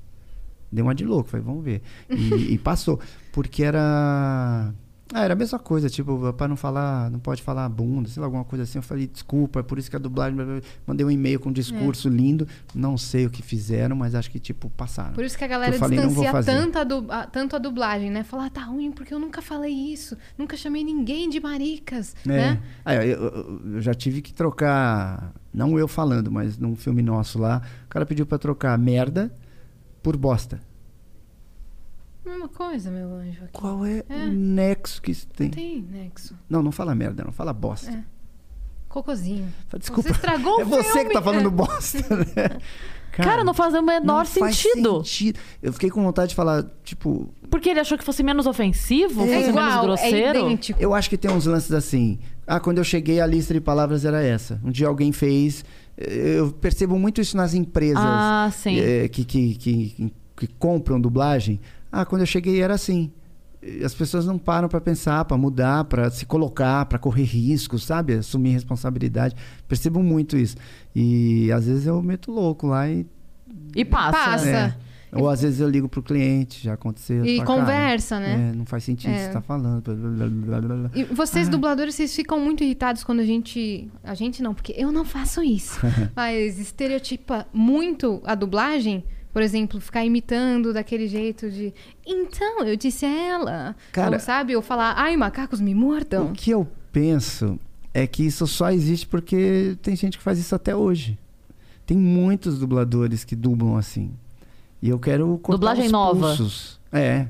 Deu 0.72 0.86
uma 0.86 0.94
de 0.94 1.06
louco, 1.06 1.30
falei, 1.30 1.46
vamos 1.46 1.64
ver. 1.64 1.82
E, 2.10 2.54
e 2.54 2.58
passou. 2.58 3.00
Porque 3.32 3.64
era. 3.64 4.74
Ah, 5.12 5.24
era 5.24 5.34
a 5.34 5.36
mesma 5.36 5.57
coisa, 5.57 5.89
tipo, 5.89 6.32
pra 6.34 6.47
não 6.47 6.55
falar, 6.55 7.10
não 7.10 7.18
pode 7.20 7.41
falar 7.41 7.68
bunda, 7.68 8.07
sei 8.07 8.22
lá, 8.22 8.28
alguma 8.28 8.43
coisa 8.43 8.64
assim. 8.64 8.78
Eu 8.78 8.84
falei, 8.84 9.07
desculpa, 9.07 9.60
é 9.60 9.64
por 9.64 9.80
isso 9.80 9.89
que 9.89 9.95
a 9.95 9.99
dublagem. 9.99 10.36
blá, 10.36 10.45
blá, 10.45 10.53
blá. 10.60 10.64
Mandei 10.86 11.03
um 11.03 11.10
e-mail 11.10 11.39
com 11.39 11.49
um 11.49 11.51
discurso 11.51 12.07
lindo. 12.07 12.47
Não 12.76 12.95
sei 12.95 13.26
o 13.26 13.30
que 13.32 13.41
fizeram, 13.41 13.95
mas 13.95 14.14
acho 14.14 14.30
que, 14.30 14.39
tipo, 14.39 14.70
passaram. 14.70 15.14
Por 15.14 15.24
isso 15.24 15.36
que 15.36 15.43
a 15.43 15.47
galera 15.47 15.74
eu 15.76 15.80
falei, 15.80 15.97
distancia 15.99 16.43
tanto 16.43 16.78
a, 16.78 16.84
du- 16.84 17.05
a- 17.12 17.26
tanto 17.26 17.55
a 17.55 17.60
dublagem, 17.60 18.12
né? 18.12 18.24
Falar, 18.24 18.45
ah, 18.45 18.49
tá 18.51 18.62
ruim 18.62 18.91
porque 18.91 19.12
eu 19.12 19.18
nunca 19.20 19.41
falei 19.41 19.74
isso. 19.74 20.16
Nunca 20.38 20.55
chamei 20.55 20.84
ninguém 20.84 21.28
de 21.28 21.39
maricas, 21.39 22.16
É. 22.24 22.28
né? 22.30 22.62
Ah, 22.86 22.93
eu, 22.93 23.01
eu- 23.01 23.62
eu 23.74 23.82
já 23.82 23.95
tive 23.95 24.22
que 24.22 24.32
trocar, 24.32 25.34
não 25.51 25.80
eu 25.80 25.88
falando, 25.88 26.32
mas 26.32 26.55
num 26.60 26.76
filme 26.76 27.01
nosso 27.01 27.39
lá, 27.39 27.64
o 27.86 27.89
cara 27.89 28.05
pediu 28.05 28.28
pra 28.28 28.38
trocar 28.38 28.78
merda 28.78 29.34
por 30.03 30.16
bosta. 30.16 30.60
Mesma 32.30 32.48
coisa, 32.48 32.92
meu 32.92 33.12
anjo. 33.16 33.44
Aqui. 33.44 33.54
Qual 33.54 33.86
é, 33.86 34.04
É. 34.10 34.26
o 34.26 34.28
nexo 34.32 35.02
que 35.02 35.12
isso 35.12 35.28
tem? 35.28 35.48
Não 35.48 35.54
tem 35.54 35.82
nexo. 35.82 36.36
Não, 36.50 36.62
não 36.64 36.72
fala 36.72 36.94
merda, 36.96 37.24
não, 37.24 37.32
fala 37.32 37.52
bosta. 37.54 37.92
É. 37.92 38.04
Cocôzinho. 38.88 39.48
Desculpa. 39.78 40.10
Você 40.10 40.16
estragou 40.16 40.60
é 40.62 40.64
o 40.64 40.68
você 40.68 40.84
filme. 40.84 41.06
que 41.10 41.14
tá 41.14 41.22
falando 41.22 41.48
É. 41.48 41.52
bosta, 41.52 41.98
né? 42.16 42.58
Cara, 43.12 43.44
não 43.44 43.54
faz 43.54 43.74
o 43.74 43.82
menor 43.82 44.20
não 44.20 44.26
faz 44.26 44.56
sentido. 44.56 44.98
sentido. 45.04 45.40
Eu 45.62 45.74
fiquei 45.74 45.90
com 45.90 46.02
vontade 46.02 46.30
de 46.30 46.36
falar, 46.36 46.64
tipo, 46.84 47.30
Porque 47.50 47.70
ele 47.70 47.80
achou 47.80 47.98
que 47.98 48.04
fosse 48.04 48.24
menos 48.24 48.48
ofensivo, 48.48 49.22
É 49.24 49.26
fosse 49.26 49.30
menos 49.30 49.48
igual, 49.50 49.80
é 49.80 49.82
grosseiro. 49.82 50.40
idêntico. 50.40 50.82
Eu 50.82 50.94
acho 50.94 51.10
que 51.10 51.18
tem 51.18 51.30
uns 51.30 51.46
lances 51.46 51.72
assim. 51.74 52.18
Ah, 52.48 52.60
quando 52.60 52.78
eu 52.78 52.84
cheguei, 52.84 53.20
a 53.20 53.26
lista 53.28 53.54
de 53.54 53.60
palavras 53.60 54.06
era 54.06 54.24
essa. 54.24 54.60
Um 54.64 54.72
dia 54.72 54.88
alguém 54.88 55.12
fez. 55.12 55.66
eh, 55.98 56.36
Eu 56.38 56.52
percebo 56.54 56.98
muito 56.98 57.20
isso 57.20 57.36
nas 57.36 57.54
empresas 57.54 57.98
Ah, 58.00 58.50
sim. 58.54 58.80
eh, 58.80 59.08
que, 59.10 59.26
que, 59.26 59.56
que, 59.56 60.14
que 60.38 60.48
compram 60.58 61.00
dublagem. 61.02 61.60
Ah, 61.92 62.06
quando 62.06 62.22
eu 62.22 62.26
cheguei 62.28 62.62
era 62.62 62.74
assim. 62.74 63.12
As 63.84 63.94
pessoas 63.94 64.26
não 64.26 64.38
param 64.38 64.70
pra 64.70 64.80
pensar, 64.80 65.26
pra 65.26 65.38
mudar, 65.38 65.84
pra 65.84 66.10
se 66.10 66.26
colocar, 66.26 66.86
pra 66.86 66.98
correr 66.98 67.24
riscos, 67.24 67.84
sabe? 67.84 68.14
Assumir 68.14 68.52
responsabilidade. 68.52 69.36
Percebo 69.68 70.02
muito 70.02 70.38
isso. 70.38 70.56
E 70.96 71.52
às 71.52 71.66
vezes 71.68 71.86
eu 71.86 72.02
meto 72.02 72.32
louco 72.32 72.68
lá 72.68 72.90
e. 72.90 73.06
E 73.76 73.84
passa. 73.84 74.12
Passa. 74.18 74.50
é. 74.50 74.76
Ou 75.12 75.28
às 75.28 75.42
vezes 75.42 75.60
eu 75.60 75.68
ligo 75.68 75.90
pro 75.90 76.04
cliente, 76.04 76.64
já 76.64 76.74
aconteceu. 76.74 77.26
E 77.26 77.38
falo, 77.38 77.48
"Cara, 77.48 77.60
conversa, 77.60 78.20
né? 78.20 78.52
é, 78.54 78.56
não 78.56 78.64
faz 78.64 78.84
sentido 78.84 79.10
É. 79.12 79.26
você 79.26 79.34
tá 79.34 79.42
falando. 79.42 79.82
blá, 79.82 79.96
blá, 79.96 80.28
blá, 80.28 80.62
blá, 80.62 80.76
blá. 80.78 80.92
E 80.94 81.04
vocês, 81.04 81.48
Ah. 81.48 81.52
dubladores, 81.52 81.96
vocês 81.96 82.16
ficam 82.16 82.40
muito 82.40 82.64
irritados 82.64 83.04
quando 83.04 83.20
a 83.20 83.26
gente. 83.26 83.89
A 84.04 84.13
gente 84.13 84.42
não, 84.43 84.54
porque 84.54 84.74
eu 84.78 84.92
não 84.92 85.04
faço 85.04 85.42
isso. 85.43 85.80
Mas 86.16 86.59
estereotipa 86.59 87.47
muito 87.51 88.22
a 88.24 88.36
dublagem. 88.36 89.04
Por 89.32 89.42
exemplo, 89.43 89.80
ficar 89.80 90.04
imitando 90.04 90.74
daquele 90.74 91.08
jeito 91.08 91.50
de. 91.51 91.74
Então, 92.06 92.64
eu 92.64 92.76
disse 92.76 93.06
a 93.06 93.10
ela. 93.10 93.76
Cara- 93.92 94.16
Ou 94.16 94.20
sabe? 94.20 94.56
Ou 94.56 94.62
falar, 94.62 94.93
ai, 94.97 95.16
macacos 95.16 95.62
me 95.62 95.76
mordam. 95.76 96.32
O 96.32 96.34
que 96.34 96.50
eu 96.51 96.68
penso 96.92 97.60
é 97.93 98.08
que 98.08 98.24
isso 98.26 98.47
só 98.47 98.72
existe 98.72 99.06
porque 99.06 99.78
tem 99.82 99.96
gente 99.96 100.18
que 100.18 100.24
faz 100.24 100.39
isso 100.39 100.56
até 100.56 100.76
hoje. 100.76 101.18
Tem 101.86 101.96
muitos 101.97 102.58
dubladores 102.60 103.24
que 103.24 103.36
dublam 103.36 103.78
assim. 103.78 104.12
E 104.82 104.89
eu 104.89 104.97
quero 105.00 105.28
cortar 105.39 105.58
Dublagem 105.58 105.86
os 105.86 105.92
nova. 105.92 106.28
pulsos. 106.36 106.80
É. 106.92 107.28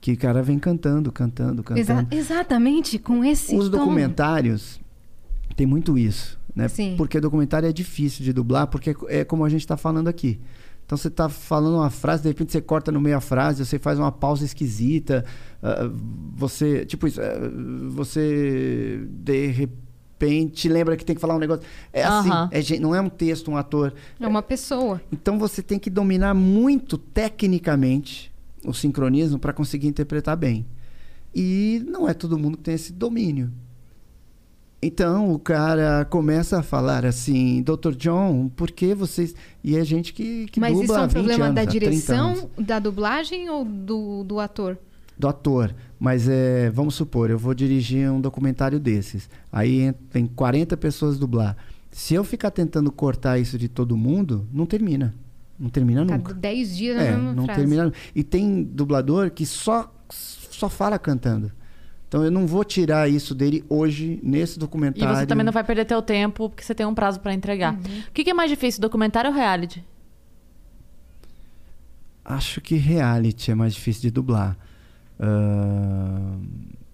Que 0.00 0.12
o 0.12 0.16
cara 0.16 0.42
vem 0.42 0.58
cantando, 0.58 1.10
cantando, 1.12 1.64
Exa- 1.76 1.94
cantando. 1.94 2.14
exatamente, 2.16 2.98
com 2.98 3.24
esse 3.24 3.56
Os 3.56 3.68
tom. 3.68 3.78
documentários 3.78 4.80
tem 5.56 5.66
muito 5.66 5.96
isso, 5.96 6.38
né? 6.54 6.66
Sim. 6.68 6.94
Porque 6.96 7.20
documentário 7.20 7.68
é 7.68 7.72
difícil 7.72 8.24
de 8.24 8.32
dublar, 8.32 8.66
porque 8.66 8.96
é 9.08 9.24
como 9.24 9.44
a 9.44 9.48
gente 9.48 9.60
está 9.60 9.76
falando 9.76 10.08
aqui. 10.08 10.40
Então 10.92 10.98
você 10.98 11.08
está 11.08 11.26
falando 11.26 11.76
uma 11.76 11.88
frase, 11.88 12.22
de 12.22 12.28
repente 12.28 12.52
você 12.52 12.60
corta 12.60 12.92
no 12.92 13.00
meio 13.00 13.16
a 13.16 13.20
frase, 13.22 13.64
você 13.64 13.78
faz 13.78 13.98
uma 13.98 14.12
pausa 14.12 14.44
esquisita, 14.44 15.24
ah, 15.62 15.90
você, 16.34 16.84
tipo 16.84 17.06
isso, 17.06 17.18
ah, 17.18 17.48
você 17.88 19.00
de 19.08 19.46
repente 19.46 20.68
lembra 20.68 20.94
que 20.94 21.02
tem 21.02 21.14
que 21.14 21.20
falar 21.22 21.34
um 21.34 21.38
negócio. 21.38 21.62
É 21.94 22.04
assim, 22.04 22.28
Aham. 22.28 22.48
é 22.52 22.60
gen- 22.60 22.78
não 22.78 22.94
é 22.94 23.00
um 23.00 23.08
texto, 23.08 23.50
um 23.50 23.56
ator. 23.56 23.94
É 24.20 24.28
uma 24.28 24.42
pessoa. 24.42 25.00
Então 25.10 25.38
você 25.38 25.62
tem 25.62 25.78
que 25.78 25.88
dominar 25.88 26.34
muito 26.34 26.98
tecnicamente 26.98 28.30
o 28.62 28.74
sincronismo 28.74 29.38
para 29.38 29.54
conseguir 29.54 29.88
interpretar 29.88 30.36
bem. 30.36 30.66
E 31.34 31.82
não 31.88 32.06
é 32.06 32.12
todo 32.12 32.38
mundo 32.38 32.58
que 32.58 32.64
tem 32.64 32.74
esse 32.74 32.92
domínio. 32.92 33.50
Então 34.84 35.32
o 35.32 35.38
cara 35.38 36.04
começa 36.04 36.58
a 36.58 36.62
falar 36.62 37.06
assim, 37.06 37.62
Dr. 37.62 37.92
John, 37.96 38.48
por 38.48 38.70
que 38.70 38.94
vocês. 38.94 39.32
E 39.62 39.76
é 39.76 39.84
gente 39.84 40.12
que, 40.12 40.46
que 40.46 40.58
Mas 40.58 40.76
isso 40.78 40.92
é 40.92 40.98
um 40.98 41.02
20 41.02 41.12
problema 41.12 41.44
anos, 41.46 41.54
da 41.54 41.62
há 41.62 41.66
30 41.66 41.86
anos. 41.86 42.00
direção, 42.02 42.50
da 42.58 42.78
dublagem 42.80 43.48
ou 43.48 43.64
do, 43.64 44.24
do 44.24 44.40
ator? 44.40 44.76
do 45.16 45.28
ator. 45.28 45.72
Mas 46.00 46.28
é, 46.28 46.68
vamos 46.70 46.96
supor, 46.96 47.30
eu 47.30 47.38
vou 47.38 47.54
dirigir 47.54 48.10
um 48.10 48.20
documentário 48.20 48.80
desses. 48.80 49.30
Aí 49.52 49.92
tem 50.10 50.26
40 50.26 50.76
pessoas 50.76 51.16
dublar. 51.16 51.56
Se 51.92 52.14
eu 52.14 52.24
ficar 52.24 52.50
tentando 52.50 52.90
cortar 52.90 53.38
isso 53.38 53.56
de 53.56 53.68
todo 53.68 53.96
mundo, 53.96 54.48
não 54.52 54.66
termina. 54.66 55.14
Não 55.56 55.68
termina 55.68 56.00
Cada 56.04 56.16
nunca. 56.16 56.34
10 56.34 56.76
dias 56.76 56.96
na 56.96 57.02
É, 57.04 57.12
mesma 57.12 57.32
não 57.34 57.44
frase. 57.44 57.60
termina. 57.60 57.92
E 58.16 58.24
tem 58.24 58.64
dublador 58.64 59.30
que 59.30 59.46
só 59.46 59.92
só 60.10 60.68
fala 60.68 60.98
cantando. 60.98 61.52
Então 62.12 62.22
eu 62.22 62.30
não 62.30 62.46
vou 62.46 62.62
tirar 62.62 63.08
isso 63.08 63.34
dele 63.34 63.64
hoje 63.70 64.20
nesse 64.22 64.56
E 64.56 64.60
documentário. 64.60 65.16
você 65.16 65.24
também 65.24 65.46
não 65.46 65.52
vai 65.52 65.64
perder 65.64 65.86
teu 65.86 66.02
tempo, 66.02 66.50
porque 66.50 66.62
você 66.62 66.74
tem 66.74 66.84
um 66.84 66.94
prazo 66.94 67.18
pra 67.20 67.32
entregar. 67.32 67.72
Uhum. 67.72 68.00
O 68.06 68.12
que, 68.12 68.22
que 68.22 68.28
é 68.28 68.34
mais 68.34 68.50
difícil, 68.50 68.82
documentário 68.82 69.30
ou 69.30 69.34
reality? 69.34 69.82
Acho 72.22 72.60
que 72.60 72.74
reality 72.74 73.50
é 73.50 73.54
mais 73.54 73.72
difícil 73.72 74.02
de 74.02 74.10
dublar. 74.10 74.58
Ah, 75.18 76.36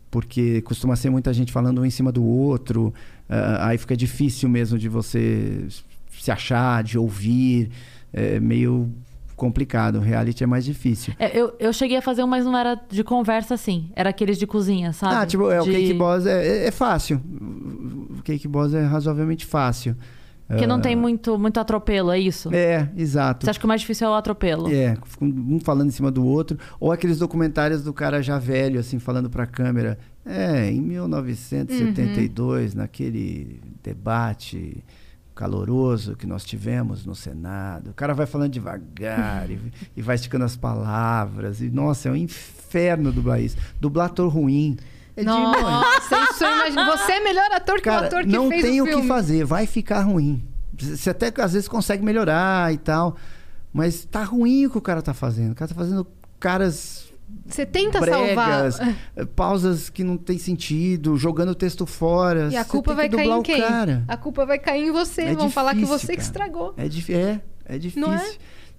porque 0.08 0.62
costuma 0.62 0.94
ser 0.94 1.10
muita 1.10 1.32
gente 1.32 1.50
falando 1.50 1.80
um 1.80 1.84
em 1.84 1.90
cima 1.90 2.12
do 2.12 2.22
outro. 2.22 2.94
ah, 3.28 3.66
aí 3.70 3.76
fica 3.76 3.96
difícil 3.96 4.48
mesmo 4.48 4.78
de 4.78 4.88
você 4.88 5.66
se 6.16 6.30
achar, 6.30 6.84
de 6.84 6.96
ouvir. 6.96 7.72
É 8.12 8.38
meio 8.38 8.88
complicado. 9.38 10.00
Reality 10.00 10.44
é 10.44 10.46
mais 10.46 10.64
difícil. 10.64 11.14
É, 11.18 11.34
eu, 11.38 11.54
eu 11.58 11.72
cheguei 11.72 11.96
a 11.96 12.02
fazer 12.02 12.22
um, 12.22 12.26
mas 12.26 12.44
não 12.44 12.54
era 12.56 12.78
de 12.90 13.02
conversa 13.02 13.54
assim. 13.54 13.90
Era 13.96 14.10
aqueles 14.10 14.36
de 14.38 14.46
cozinha, 14.46 14.92
sabe? 14.92 15.14
Ah, 15.14 15.24
tipo, 15.24 15.50
é, 15.50 15.60
o 15.62 15.64
De- 15.64 15.70
Cake 15.72 15.94
Boss 15.94 16.26
é, 16.26 16.46
é- 16.46 16.66
é 16.66 16.70
fácil. 16.70 17.22
O 18.18 18.22
Cake 18.22 18.46
Boss 18.46 18.74
é 18.74 18.82
razoavelmente 18.84 19.46
fácil. 19.46 19.96
Porque 20.46 20.66
não 20.66 20.76
Ah, 20.76 20.80
tem 20.80 20.96
muito, 20.96 21.38
muito 21.38 21.60
atropelo, 21.60 22.10
é 22.10 22.18
isso? 22.18 22.48
É, 22.54 22.88
exato. 22.96 23.44
Você 23.44 23.50
acha 23.50 23.58
que 23.58 23.66
o 23.66 23.68
mais 23.68 23.82
difícil 23.82 24.06
é 24.06 24.10
o 24.10 24.14
atropelo? 24.14 24.72
É, 24.72 24.96
um 25.20 25.60
falando 25.60 25.88
em 25.88 25.92
cima 25.92 26.10
do 26.10 26.24
outro. 26.24 26.58
Ou 26.80 26.90
aqueles 26.90 27.18
documentários 27.18 27.82
do 27.84 27.92
cara 27.92 28.22
já 28.22 28.38
velho, 28.38 28.80
assim, 28.80 28.98
falando 28.98 29.28
pra 29.28 29.46
câmera. 29.46 29.98
É, 30.24 30.70
em 30.70 30.80
1972, 30.80 32.74
naquele 32.74 33.60
debate 33.82 34.82
caloroso 35.38 36.16
que 36.16 36.26
nós 36.26 36.42
tivemos 36.42 37.06
no 37.06 37.14
Senado. 37.14 37.90
O 37.90 37.94
cara 37.94 38.12
vai 38.12 38.26
falando 38.26 38.50
devagar 38.50 39.48
e, 39.48 39.60
e 39.96 40.02
vai 40.02 40.16
esticando 40.16 40.44
as 40.44 40.56
palavras. 40.56 41.60
E, 41.60 41.70
nossa, 41.70 42.08
é 42.08 42.12
um 42.12 42.16
inferno 42.16 43.12
dublar 43.12 43.40
isso. 43.40 43.56
Dublar 43.80 44.06
ator 44.06 44.28
ruim. 44.28 44.76
É. 45.16 45.22
Nossa, 45.22 46.16
isso 46.32 46.44
eu 46.44 46.50
imagino. 46.50 46.86
Você 46.86 47.12
é 47.12 47.20
melhor 47.20 47.52
ator 47.52 47.76
que 47.76 47.88
o 47.88 47.92
Cara, 47.92 48.06
ator 48.08 48.22
que 48.22 48.28
não 48.28 48.48
fez 48.48 48.62
tem 48.62 48.80
o 48.80 48.84
o 48.84 48.86
filme. 48.88 49.02
que 49.02 49.08
fazer, 49.08 49.44
vai 49.44 49.64
ficar 49.64 50.00
ruim. 50.00 50.42
Você 50.76 51.10
até 51.10 51.32
às 51.40 51.52
vezes 51.52 51.68
consegue 51.68 52.04
melhorar 52.04 52.72
e 52.72 52.78
tal, 52.78 53.16
mas 53.72 54.04
tá 54.04 54.24
ruim 54.24 54.66
o 54.66 54.70
que 54.70 54.78
o 54.78 54.82
cara 54.82 55.02
tá 55.02 55.14
fazendo. 55.14 55.52
O 55.52 55.54
cara 55.54 55.68
tá 55.68 55.74
fazendo 55.74 56.04
caras 56.40 57.07
Você 57.46 57.64
tenta 57.64 58.00
bregas, 58.00 58.74
salvar. 58.76 58.96
eh, 59.16 59.24
pausas 59.24 59.88
que 59.88 60.04
não 60.04 60.16
tem 60.16 60.36
sentido, 60.38 61.16
jogando 61.16 61.50
o 61.50 61.54
texto 61.54 61.86
fora. 61.86 62.48
E 62.52 62.56
a 62.56 62.64
culpa 62.64 62.94
vai 62.94 63.08
que 63.08 63.16
cair 63.16 63.30
em 63.30 63.42
quem? 63.42 63.60
Cara. 63.60 64.04
A 64.06 64.16
culpa 64.16 64.44
vai 64.44 64.58
cair 64.58 64.88
em 64.88 64.92
você. 64.92 65.22
É 65.22 65.34
Vão 65.34 65.50
falar 65.50 65.70
que 65.74 65.80
difícil, 65.80 65.98
você 65.98 66.06
que 66.08 66.16
cara. 66.16 66.22
estragou. 66.26 66.74
É, 66.76 66.88
dif- 66.88 67.12
é, 67.14 67.40
é 67.64 67.78
difícil. 67.78 68.12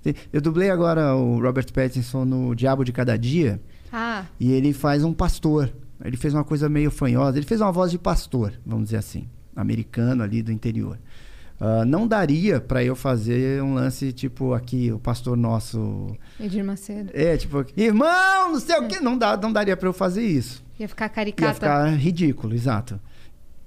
É? 0.06 0.14
Eu 0.32 0.40
dublei 0.40 0.70
agora 0.70 1.16
o 1.16 1.42
Robert 1.42 1.72
Pattinson 1.74 2.24
no 2.26 2.56
Diabo 2.56 2.84
de 2.86 2.92
Cada 2.92 3.18
Dia. 3.18 3.60
Ah, 3.92 4.24
E 4.40 4.52
ele 4.52 4.72
faz 4.72 5.04
um 5.04 5.14
pastor. 5.14 5.74
Ele 6.04 6.16
fez 6.16 6.34
uma 6.34 6.44
coisa 6.44 6.70
meio 6.70 6.90
fanhosa. 6.92 7.38
Ele 7.38 7.46
fez 7.46 7.60
uma 7.60 7.72
voz 7.72 7.92
de 7.92 7.98
pastor, 7.98 8.54
vamos 8.66 8.86
dizer 8.86 8.98
assim, 8.98 9.28
americano 9.56 10.24
ali 10.24 10.42
do 10.42 10.52
interior. 10.52 10.98
Ah, 11.60 11.84
não 11.84 12.08
daria 12.08 12.62
pra 12.62 12.84
eu 12.84 12.96
fazer 12.96 13.62
um 13.62 13.74
lance 13.74 14.14
tipo 14.14 14.54
aqui, 14.54 14.92
o 14.92 15.00
pastor 15.00 15.36
nosso. 15.36 16.16
Edir 16.40 16.64
Macedo. 16.64 17.12
É, 17.14 17.36
tipo, 17.36 17.66
irmão, 17.76 18.54
não 18.54 18.60
sei 18.60 18.78
o 18.78 18.88
quê. 18.88 19.00
Não, 19.02 19.18
dá, 19.18 19.36
não 19.36 19.52
daria 19.52 19.76
pra 19.76 19.90
eu 19.90 19.94
fazer 19.94 20.26
isso. 20.26 20.64
Ia 20.80 20.88
ficar 20.88 21.06
Ia 21.06 21.10
caricata. 21.10 21.54
ficar 21.54 21.86
ridículo, 21.98 22.54
exato. 22.54 23.00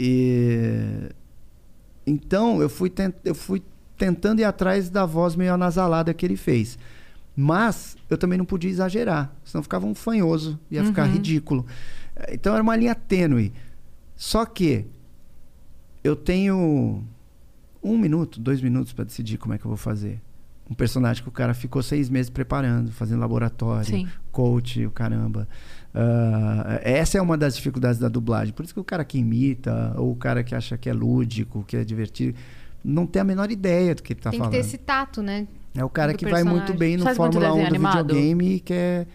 E... 0.01 1.11
Então, 2.07 2.63
eu 2.63 2.71
fui, 2.71 2.89
tent... 2.89 3.15
eu 3.25 3.35
fui 3.35 3.63
tentando 3.99 4.41
ir 4.41 4.45
atrás 4.45 4.89
da 4.89 5.05
voz 5.05 5.37
meio 5.37 5.53
anasalada 5.53 6.15
que 6.15 6.25
ele 6.25 6.37
fez. 6.37 6.79
Mas 7.37 7.97
eu 8.09 8.17
também 8.17 8.39
não 8.39 8.45
podia 8.45 8.71
exagerar, 8.71 9.35
senão 9.45 9.63
ficava 9.63 9.87
um 9.87 9.95
fanhoso, 9.95 10.59
ia 10.71 10.85
ficar 10.85 11.05
ridículo. 11.05 11.65
Então 12.31 12.53
era 12.53 12.63
uma 12.63 12.77
linha 12.77 12.95
tênue. 12.95 13.53
Só 14.17 14.45
que 14.45 14.85
eu 16.05 16.15
tenho 16.15 17.03
um 17.83 17.99
minuto, 17.99 18.41
dois 18.41 18.61
minutos 18.61 18.93
para 18.93 19.05
decidir 19.05 19.39
como 19.39 19.55
é 19.55 19.59
que 19.59 19.65
eu 19.65 19.69
vou 19.69 19.77
fazer. 19.77 20.21
Um 20.71 20.75
personagem 20.75 21.23
que 21.23 21.29
o 21.29 21.33
cara 21.33 21.53
ficou 21.55 21.83
seis 21.83 22.09
meses 22.09 22.31
preparando, 22.31 22.93
fazendo 22.93 23.21
laboratório, 23.21 23.85
Sim. 23.87 24.09
coach, 24.31 24.87
o 24.87 24.91
caramba. 24.91 25.47
Ah, 25.95 26.81
essa 26.83 27.19
é 27.19 27.21
uma 27.23 27.37
das 27.37 27.57
dificuldades 27.57 27.99
da 27.99 28.09
dublagem. 28.09 28.55
Por 28.55 28.65
isso 28.65 28.73
que 28.73 28.81
o 28.81 28.85
cara 28.85 29.05
que 29.05 29.19
imita, 29.19 29.93
ou 29.97 30.13
o 30.13 30.17
cara 30.17 30.43
que 30.43 30.55
acha 30.55 30.79
que 30.79 30.89
é 30.89 30.93
lúdico, 30.93 31.65
que 31.65 31.77
é 31.77 31.85
divertido, 31.85 32.39
não 32.85 33.07
tem 33.07 33.21
a 33.21 33.25
menor 33.25 33.51
ideia 33.51 33.95
do 33.95 34.03
que 34.03 34.13
ele 34.13 34.21
está 34.21 34.31
Tem 34.31 34.39
que 34.39 34.45
falando. 34.45 34.53
ter 34.55 34.61
esse 34.61 34.79
tato, 34.79 35.23
né? 35.23 35.47
É 35.75 35.85
o 35.85 35.91
cara 35.91 36.13
do 36.13 36.19
que 36.19 36.25
vai 36.25 36.43
muito 36.45 36.67
personagem. 36.73 36.79
bem 36.79 36.97
no 36.97 37.05
Faz 37.05 37.17
Fórmula 37.17 37.53
1 37.53 37.61
do 37.61 37.67
animado? 37.67 37.99
videogame 38.09 38.55
e 38.57 38.61
quer 38.61 39.07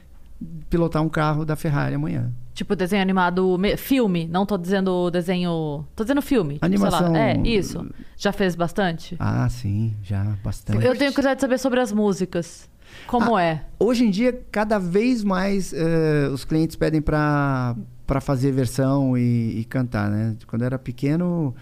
pilotar 0.69 1.01
um 1.01 1.09
carro 1.09 1.45
da 1.45 1.55
Ferrari 1.55 1.95
amanhã. 1.95 2.31
Tipo, 2.57 2.75
desenho 2.75 3.03
animado, 3.03 3.55
me- 3.59 3.77
filme. 3.77 4.27
Não 4.27 4.43
tô 4.43 4.57
dizendo 4.57 5.11
desenho. 5.11 5.85
Tô 5.95 6.03
dizendo 6.03 6.23
filme. 6.23 6.57
Animação- 6.59 6.99
Sei 6.99 7.09
lá. 7.09 7.19
É, 7.19 7.37
isso. 7.45 7.87
Já 8.17 8.31
fez 8.31 8.55
bastante? 8.55 9.15
Ah, 9.19 9.47
sim, 9.47 9.93
já, 10.01 10.23
bastante. 10.43 10.83
Eu 10.83 10.97
tenho 10.97 11.11
curiosidade 11.11 11.35
de 11.35 11.41
saber 11.41 11.59
sobre 11.59 11.79
as 11.79 11.91
músicas. 11.91 12.67
Como 13.05 13.35
Ah, 13.35 13.43
é? 13.43 13.61
Hoje 13.79 14.05
em 14.05 14.09
dia, 14.09 14.41
cada 14.51 14.79
vez 14.79 15.23
mais 15.23 15.71
eh, 15.71 16.29
os 16.33 16.43
clientes 16.43 16.75
pedem 16.75 16.99
para 16.99 17.75
fazer 18.21 18.51
versão 18.51 19.15
e, 19.15 19.59
e 19.59 19.63
cantar, 19.65 20.09
né? 20.09 20.35
Quando 20.47 20.63
eu 20.63 20.65
era 20.65 20.79
pequeno, 20.79 21.53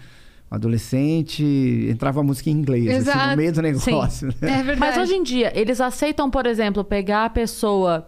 adolescente, 0.50 1.44
entrava 1.90 2.22
música 2.22 2.48
em 2.48 2.54
inglês, 2.54 2.86
assim, 2.88 2.96
Exato. 2.96 3.30
no 3.32 3.36
meio 3.36 3.52
do 3.52 3.60
negócio. 3.60 4.28
né? 4.28 4.34
É 4.40 4.62
verdade. 4.62 4.80
Mas 4.80 4.96
hoje 4.96 5.14
em 5.14 5.22
dia, 5.22 5.52
eles 5.54 5.78
aceitam, 5.80 6.30
por 6.30 6.46
exemplo, 6.46 6.82
pegar 6.82 7.26
a 7.26 7.30
pessoa 7.30 8.06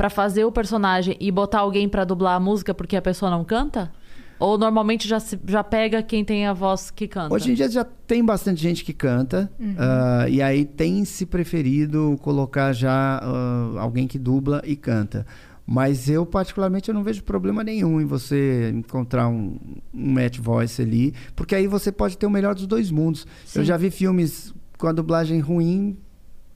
pra 0.00 0.08
fazer 0.08 0.46
o 0.46 0.50
personagem 0.50 1.14
e 1.20 1.30
botar 1.30 1.58
alguém 1.58 1.86
pra 1.86 2.06
dublar 2.06 2.34
a 2.36 2.40
música 2.40 2.72
porque 2.72 2.96
a 2.96 3.02
pessoa 3.02 3.30
não 3.30 3.44
canta? 3.44 3.92
Ou 4.38 4.56
normalmente 4.56 5.06
já, 5.06 5.20
se- 5.20 5.38
já 5.46 5.62
pega 5.62 6.02
quem 6.02 6.24
tem 6.24 6.46
a 6.46 6.54
voz 6.54 6.90
que 6.90 7.06
canta? 7.06 7.34
Hoje 7.34 7.50
em 7.50 7.54
dia 7.54 7.68
já 7.68 7.84
tem 7.84 8.24
bastante 8.24 8.62
gente 8.62 8.82
que 8.82 8.94
canta, 8.94 9.52
ah, 9.78 10.26
e 10.26 10.40
aí 10.40 10.64
tem 10.64 11.04
se 11.04 11.26
preferido 11.26 12.18
colocar 12.22 12.72
já 12.72 13.20
ah, 13.22 13.72
alguém 13.78 14.06
que 14.08 14.18
dubla 14.18 14.62
e 14.64 14.74
canta. 14.74 15.26
Mas 15.66 16.08
eu, 16.08 16.24
particularmente, 16.24 16.88
eu 16.88 16.94
não 16.94 17.02
vejo 17.04 17.22
problema 17.22 17.62
nenhum 17.62 18.00
em 18.00 18.06
você 18.06 18.70
encontrar 18.74 19.28
um, 19.28 19.58
um 19.92 20.12
match 20.14 20.38
voice 20.38 20.80
ali, 20.80 21.12
porque 21.36 21.54
aí 21.54 21.66
você 21.66 21.92
pode 21.92 22.16
ter 22.16 22.24
o 22.24 22.30
melhor 22.30 22.54
dos 22.54 22.66
dois 22.66 22.90
mundos. 22.90 23.26
Eu 23.54 23.62
já 23.66 23.76
vi 23.76 23.90
filmes 23.90 24.54
com 24.78 24.86
a 24.86 24.92
dublagem 24.92 25.40
ruim 25.40 25.98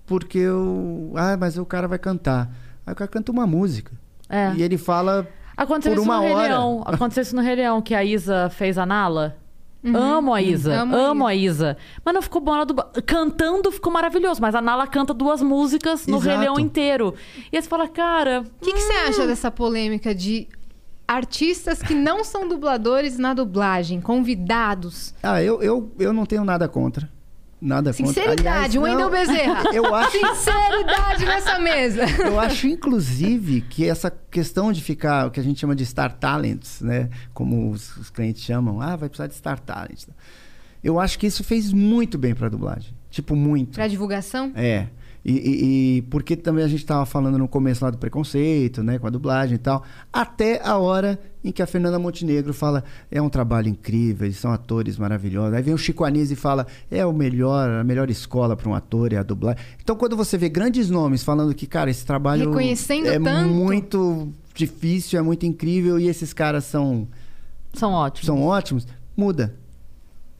porque 0.07 0.39
eu. 0.39 1.13
Ah, 1.15 1.37
mas 1.39 1.59
o 1.59 1.67
cara 1.67 1.87
vai 1.87 1.99
cantar. 1.99 2.51
Aí 2.87 2.93
o 2.93 2.97
cara 2.97 3.09
canta 3.09 3.33
uma 3.33 3.47
música. 3.47 3.93
É. 4.29 4.53
E 4.55 4.63
ele 4.63 4.79
fala. 4.79 5.27
Aconteceu 5.57 5.93
por 5.93 6.01
isso 6.01 6.11
uma 6.11 6.17
no 6.17 6.23
Rei 6.23 6.33
hora. 6.35 6.49
Leão. 6.49 6.83
Aconteceu 6.87 7.23
isso 7.23 7.37
no 7.37 7.43
Rei 7.43 7.55
Leão, 7.57 7.81
que 7.81 7.95
a 7.95 8.05
Isa 8.05 8.51
fez 8.51 8.77
a 8.79 8.85
Nala. 8.85 9.37
Amo 9.87 10.33
a 10.33 10.41
Isa, 10.41 10.71
Uhum. 10.71 10.81
Amo 10.81 10.97
a 10.97 10.99
amo 11.11 11.27
a 11.27 11.35
Isa. 11.35 11.77
Mas 12.03 12.15
não 12.15 12.23
ficou 12.23 12.41
bom 12.41 12.57
na 12.57 12.65
dubla... 12.65 12.91
Cantando 13.05 13.71
ficou 13.71 13.93
maravilhoso, 13.93 14.41
mas 14.41 14.55
a 14.55 14.63
Nala 14.63 14.87
canta 14.87 15.13
duas 15.13 15.43
músicas 15.43 16.07
no 16.07 16.17
Rei 16.19 16.33
Exato. 16.33 16.41
Leão 16.41 16.59
inteiro. 16.59 17.15
E 17.53 17.57
aí 17.57 17.63
você 17.63 17.69
fala, 17.69 17.87
cara, 17.87 18.45
O 18.61 18.65
que, 18.65 18.73
que 18.73 18.81
você 18.81 18.93
acha 18.95 19.27
dessa 19.27 19.51
polêmica 19.51 20.15
de 20.15 20.49
artistas 21.07 21.83
que 21.83 21.95
não 21.95 22.25
são 22.25 22.49
dubladores 22.49 23.19
na 23.19 23.35
dublagem, 23.35 24.01
convidados? 24.01 25.15
Ah, 25.23 25.43
eu, 25.43 25.63
eu, 25.63 25.93
eu 25.99 26.15
não 26.15 26.25
tenho 26.25 26.45
nada 26.45 26.67
contra. 26.67 27.11
Nada 27.61 27.93
contra. 27.93 28.07
Sinceridade, 28.07 28.49
Aliás, 28.49 28.77
Wendel 28.77 28.99
não, 28.99 29.11
Bezerra. 29.11 29.63
Eu 29.73 29.95
acho, 29.95 30.19
Sinceridade 30.19 31.25
nessa 31.25 31.59
mesa. 31.59 32.03
eu 32.23 32.39
acho, 32.39 32.67
inclusive, 32.67 33.63
que 33.63 33.89
essa 33.89 34.11
questão 34.11 34.71
de 34.73 34.83
ficar, 34.83 35.27
o 35.27 35.31
que 35.31 35.41
a 35.41 35.43
gente 35.43 35.59
chama 35.61 35.75
de 35.75 35.85
Star 35.87 36.13
Talents, 36.19 36.81
né? 36.81 37.09
Como 37.33 37.71
os, 37.71 37.97
os 37.97 38.11
clientes 38.11 38.43
chamam, 38.43 38.81
ah, 38.81 38.97
vai 38.97 39.09
precisar 39.09 39.29
de 39.29 39.35
Star 39.35 39.59
Talent. 39.59 40.05
Eu 40.83 41.01
acho 41.01 41.19
que 41.19 41.27
isso 41.27 41.43
fez 41.43 41.73
muito 41.73 42.19
bem 42.19 42.35
pra 42.35 42.49
dublagem. 42.49 42.93
Tipo, 43.11 43.35
muito. 43.35 43.75
Pra 43.77 43.89
divulgação? 43.89 44.53
É. 44.55 44.89
E, 45.25 45.33
e- 45.33 45.97
e 45.99 46.03
porque 46.03 46.37
também 46.37 46.63
a 46.63 46.69
gente 46.69 46.81
estava 46.81 47.07
falando 47.07 47.39
no 47.39 47.49
começo 47.49 47.83
lá 47.83 47.91
do 47.91 47.97
preconceito, 47.97 48.83
né? 48.83 48.99
Com 48.99 49.07
a 49.07 49.11
dublagem 49.11 49.55
e 49.55 49.59
tal. 49.59 49.83
Até 50.13 50.61
a 50.63 50.77
hora 50.77 51.19
em 51.45 51.53
que 51.53 51.63
a 51.63 51.67
Fernanda 51.67 51.99
Montenegro 51.99 52.55
fala: 52.55 52.83
é 53.11 53.21
um 53.21 53.29
trabalho 53.29 53.69
incrível, 53.69 54.27
eles 54.27 54.39
são 54.39 54.51
atores 54.51 54.97
maravilhosos. 54.97 55.55
Aí 55.55 55.63
vem 55.63 55.75
o 55.75 55.79
Chico 55.79 56.03
Anísio 56.05 56.33
e 56.33 56.37
fala: 56.37 56.67
é 56.91 57.05
o 57.05 57.13
melhor, 57.13 57.69
a 57.69 57.85
melhor 57.85 58.09
escola 58.09 58.57
para 58.57 58.69
um 58.69 58.75
ator 58.75 59.13
é 59.13 59.19
a 59.19 59.23
dublagem. 59.23 59.63
Então, 59.83 59.95
quando 59.95 60.17
você 60.17 60.39
vê 60.39 60.49
grandes 60.49 60.89
nomes 60.89 61.23
falando 61.23 61.55
que, 61.55 61.67
cara, 61.67 61.91
esse 61.91 62.07
trabalho 62.07 62.49
Reconhecendo 62.49 63.09
é 63.09 63.21
tanto. 63.21 63.53
muito 63.53 64.33
difícil, 64.55 65.19
é 65.19 65.23
muito 65.23 65.45
incrível 65.45 65.99
e 66.01 66.09
esses 66.09 66.33
caras 66.33 66.65
são 66.65 67.07
são 67.75 67.93
ótimos. 67.93 68.27
são 68.27 68.43
ótimos. 68.43 68.87
muda. 69.17 69.55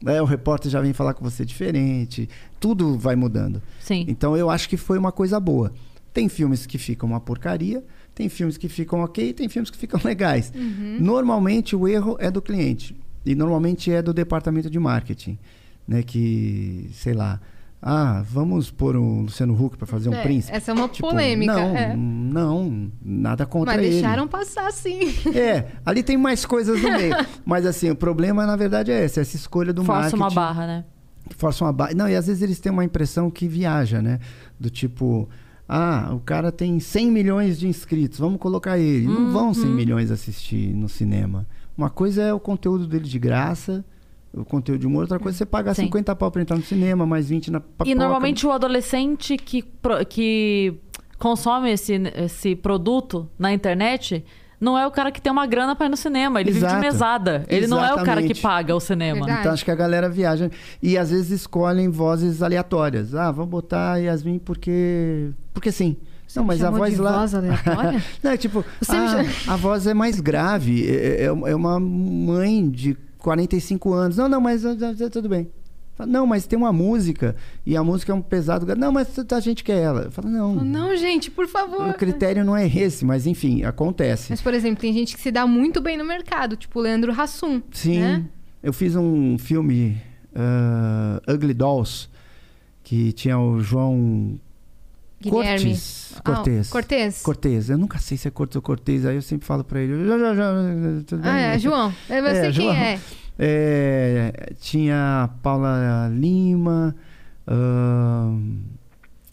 É, 0.05 0.21
o 0.21 0.25
repórter 0.25 0.69
já 0.69 0.81
vem 0.81 0.93
falar 0.93 1.13
com 1.13 1.23
você 1.23 1.45
diferente, 1.45 2.29
tudo 2.59 2.97
vai 2.97 3.15
mudando. 3.15 3.61
Sim. 3.79 4.05
Então 4.07 4.35
eu 4.35 4.49
acho 4.49 4.67
que 4.69 4.77
foi 4.77 4.97
uma 4.97 5.11
coisa 5.11 5.39
boa. 5.39 5.71
Tem 6.13 6.29
filmes 6.29 6.65
que 6.65 6.77
ficam 6.77 7.09
uma 7.09 7.19
porcaria, 7.19 7.83
tem 8.15 8.29
filmes 8.29 8.57
que 8.57 8.67
ficam 8.69 9.01
ok, 9.01 9.33
tem 9.33 9.47
filmes 9.49 9.69
que 9.69 9.77
ficam 9.77 9.99
legais. 10.03 10.51
Normalmente 10.99 11.75
o 11.75 11.87
erro 11.87 12.15
é 12.19 12.31
do 12.31 12.41
cliente 12.41 12.95
e 13.25 13.35
normalmente 13.35 13.91
é 13.91 14.01
do 14.01 14.13
departamento 14.13 14.69
de 14.69 14.79
marketing, 14.79 15.37
né? 15.87 16.01
Que 16.03 16.89
sei 16.93 17.13
lá, 17.13 17.39
ah, 17.81 18.23
vamos 18.27 18.71
pôr 18.71 18.95
o 18.95 19.21
Luciano 19.21 19.53
Huck 19.53 19.77
para 19.77 19.85
fazer 19.85 20.09
um 20.09 20.13
É, 20.13 20.21
príncipe. 20.23 20.55
essa 20.55 20.71
é 20.71 20.73
uma 20.73 20.87
Tipo, 20.87 21.09
polêmica. 21.09 21.53
Não, 21.53 21.75
é. 21.75 21.95
não, 21.95 22.91
nada 23.03 23.45
contra 23.45 23.75
Mas 23.75 23.83
ele. 23.83 23.91
deixaram 23.93 24.27
passar 24.27 24.71
sim. 24.71 24.99
É, 25.35 25.67
ali 25.85 26.01
tem 26.01 26.17
mais 26.17 26.45
coisas 26.45 26.81
no 26.81 26.89
meio. 26.91 27.13
Mas 27.45 27.65
assim, 27.65 27.89
o 27.91 27.95
problema 27.95 28.45
na 28.45 28.55
verdade 28.55 28.91
é 28.91 29.03
esse, 29.05 29.19
essa 29.19 29.35
escolha 29.35 29.73
do 29.73 29.83
Força 29.83 30.01
marketing. 30.01 30.21
uma 30.23 30.29
barra, 30.31 30.65
né? 30.67 30.85
Força 31.37 31.65
uma 31.65 31.73
barra. 31.73 31.93
Não, 31.95 32.07
e 32.07 32.15
às 32.15 32.27
vezes 32.27 32.41
eles 32.41 32.59
têm 32.59 32.71
uma 32.71 32.83
impressão 32.85 33.29
que 33.31 33.47
viaja, 33.47 34.01
né? 34.01 34.19
Do 34.59 34.69
tipo, 34.69 35.27
ah, 35.67 36.11
o 36.13 36.19
cara 36.19 36.51
tem 36.51 36.79
100 36.79 37.11
milhões 37.11 37.59
de 37.59 37.67
inscritos, 37.67 38.19
vamos 38.19 38.39
colocar 38.39 38.77
ele. 38.77 39.07
Não 39.07 39.31
vão 39.31 39.53
100 39.53 39.65
Uhum. 39.65 39.73
milhões 39.75 40.11
assistir 40.11 40.73
no 40.73 40.87
cinema. 40.87 41.45
Uma 41.77 41.89
coisa 41.89 42.21
é 42.21 42.33
o 42.33 42.39
conteúdo 42.39 42.85
dele 42.87 43.05
de 43.05 43.17
graça, 43.19 43.83
o 44.33 44.45
conteúdo 44.45 44.81
de 44.81 44.87
humor, 44.87 45.01
outra 45.01 45.17
coisa 45.19 45.35
é 45.35 45.39
você 45.39 45.45
pagar 45.45 45.73
Sim. 45.73 45.83
50 45.83 46.15
pau 46.15 46.29
pra 46.29 46.41
entrar 46.41 46.55
no 46.57 46.63
cinema, 46.63 47.05
mais 47.05 47.29
20 47.29 47.51
na 47.51 47.59
papoca. 47.59 47.89
E 47.89 47.95
normalmente 47.95 48.45
o 48.45 48.51
adolescente 48.51 49.37
que, 49.37 49.63
que 50.09 50.73
consome 51.17 51.71
esse, 51.71 51.93
esse 52.15 52.55
produto 52.55 53.27
na 53.39 53.53
internet 53.53 54.23
não 54.65 54.77
é 54.77 54.87
o 54.87 54.91
cara 54.91 55.11
que 55.11 55.21
tem 55.21 55.31
uma 55.31 55.45
grana 55.45 55.75
pra 55.75 55.85
ir 55.85 55.89
no 55.89 55.95
cinema. 55.95 56.41
Ele 56.41 56.51
vive 56.51 56.65
Exato. 56.65 56.81
de 56.81 56.81
mesada. 56.81 57.45
Ele 57.47 57.67
não 57.67 57.77
é 57.83 57.93
o 57.93 57.97
cara 57.97 58.21
que 58.21 58.31
Exatamente. 58.31 58.41
paga 58.41 58.75
o 58.75 58.79
cinema. 58.79 59.19
Verdade. 59.19 59.39
Então 59.41 59.53
acho 59.53 59.63
que 59.63 59.71
a 59.71 59.75
galera 59.75 60.09
viaja. 60.09 60.49
E 60.81 60.97
às 60.97 61.11
vezes 61.11 61.29
escolhem 61.29 61.89
vozes 61.89 62.41
aleatórias. 62.41 63.13
Ah, 63.13 63.31
vamos 63.31 63.51
botar 63.51 63.93
a 63.93 63.97
Yasmin 63.97 64.39
porque. 64.39 65.29
Porque 65.53 65.71
sim. 65.71 65.95
Não, 66.35 66.43
mas 66.43 66.61
a 66.63 66.69
voz 66.69 66.95
de 66.95 67.01
lá. 67.01 67.19
voz 67.19 67.33
aleatória? 67.35 68.03
Não, 68.21 68.31
é 68.31 68.35
tipo, 68.35 68.65
Você 68.81 68.91
ah, 68.91 69.07
chama- 69.23 69.53
a 69.53 69.55
voz 69.55 69.87
é 69.87 69.93
mais 69.93 70.19
grave. 70.19 70.85
É, 70.89 71.21
é- 71.21 71.25
é 71.25 71.55
uma 71.55 71.79
mãe 71.79 72.69
de 72.69 72.97
45 73.19 73.93
anos. 73.93 74.17
Não, 74.17 74.27
não, 74.27 74.41
mas 74.41 74.65
ah, 74.65 74.75
ah, 74.81 75.09
tudo 75.09 75.29
bem. 75.29 75.47
Fala, 75.95 76.11
Não, 76.11 76.27
mas 76.27 76.45
tem 76.45 76.57
uma 76.57 76.73
música 76.73 77.35
e 77.65 77.75
a 77.75 77.83
música 77.83 78.11
é 78.11 78.15
um 78.15 78.21
pesado. 78.21 78.65
Não, 78.75 78.91
mas 78.91 79.07
a 79.17 79.39
gente 79.39 79.63
quer 79.63 79.77
ela. 79.81 80.11
Fala, 80.11 80.29
não. 80.29 80.55
Não, 80.55 80.95
gente, 80.95 81.31
por 81.31 81.47
favor. 81.47 81.89
O 81.89 81.93
critério 81.93 82.43
não 82.43 82.55
é 82.55 82.67
esse, 82.67 83.05
mas 83.05 83.25
enfim, 83.25 83.63
acontece. 83.63 84.27
Mas, 84.29 84.41
por 84.41 84.53
exemplo, 84.53 84.81
tem 84.81 84.91
gente 84.93 85.15
que 85.15 85.21
se 85.21 85.31
dá 85.31 85.47
muito 85.47 85.79
bem 85.81 85.97
no 85.97 86.03
mercado, 86.05 86.55
tipo 86.57 86.79
o 86.79 86.81
Leandro 86.81 87.11
Hassum. 87.19 87.61
Sim. 87.71 87.99
Né? 87.99 88.25
Eu 88.61 88.73
fiz 88.73 88.95
um 88.95 89.37
filme, 89.37 89.97
ah, 90.35 91.21
Ugly 91.29 91.53
Dolls, 91.53 92.09
que 92.83 93.13
tinha 93.13 93.39
o 93.39 93.61
João 93.61 94.37
Guilherme. 95.21 95.63
Cortes. 95.65 96.13
Ah, 96.17 96.21
Cortez. 96.21 96.69
Cortez. 96.69 97.21
Cortez. 97.21 97.69
Eu 97.69 97.77
nunca 97.77 97.99
sei 97.99 98.17
se 98.17 98.27
é 98.27 98.31
Cortes 98.31 98.55
ou 98.57 98.61
Cortez, 98.61 99.05
aí 99.05 99.15
eu 99.15 99.21
sempre 99.21 99.47
falo 99.47 99.63
pra 99.63 99.79
ele. 99.79 99.93
Tudo 101.05 101.21
bem? 101.21 101.31
Ah, 101.31 101.37
é, 101.39 101.57
João. 101.59 101.93
Eu 102.09 102.25
É, 102.25 102.33
sei 102.33 102.51
quem 102.51 102.51
João. 102.65 102.73
é. 102.75 102.99
É, 103.37 104.53
tinha 104.59 105.23
a 105.23 105.27
Paula 105.27 106.09
Lima. 106.13 106.95
ahn, 107.47 108.57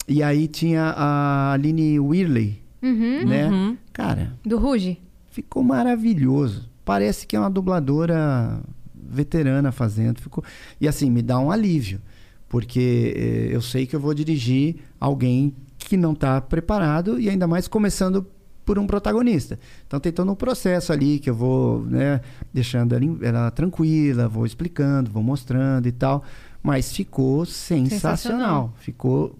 e 0.07 0.21
aí 0.21 0.47
tinha 0.47 0.93
a 0.95 1.53
Aline 1.53 1.99
Whirley, 1.99 2.61
Uhum. 2.81 3.25
né? 3.25 3.47
Uhum. 3.49 3.77
Cara, 3.93 4.33
Do 4.45 4.57
Ruge. 4.57 4.99
ficou 5.31 5.63
maravilhoso. 5.63 6.69
Parece 6.83 7.25
que 7.25 7.35
é 7.35 7.39
uma 7.39 7.49
dubladora 7.49 8.61
veterana 8.93 9.71
fazendo. 9.71 10.19
Ficou... 10.19 10.43
E 10.81 10.87
assim, 10.87 11.09
me 11.09 11.21
dá 11.21 11.39
um 11.39 11.49
alívio. 11.49 12.01
Porque 12.49 13.13
eh, 13.15 13.55
eu 13.55 13.61
sei 13.61 13.87
que 13.87 13.95
eu 13.95 13.99
vou 13.99 14.13
dirigir 14.13 14.75
alguém 14.99 15.55
que 15.77 15.95
não 15.97 16.11
está 16.13 16.39
preparado 16.41 17.19
e 17.19 17.29
ainda 17.29 17.47
mais 17.47 17.67
começando 17.67 18.27
por 18.65 18.79
um 18.79 18.87
protagonista. 18.87 19.59
Então 19.87 19.99
tem 19.99 20.11
todo 20.11 20.31
um 20.31 20.35
processo 20.35 20.91
ali 20.91 21.19
que 21.19 21.29
eu 21.29 21.35
vou 21.35 21.81
né, 21.81 22.21
deixando 22.53 22.93
ela, 22.93 23.05
ela 23.21 23.51
tranquila, 23.51 24.27
vou 24.27 24.45
explicando, 24.45 25.11
vou 25.11 25.23
mostrando 25.23 25.87
e 25.87 25.91
tal. 25.91 26.23
Mas 26.61 26.93
ficou 26.93 27.45
sensacional. 27.45 27.99
Sensacional. 27.99 28.73
Ficou. 28.77 29.35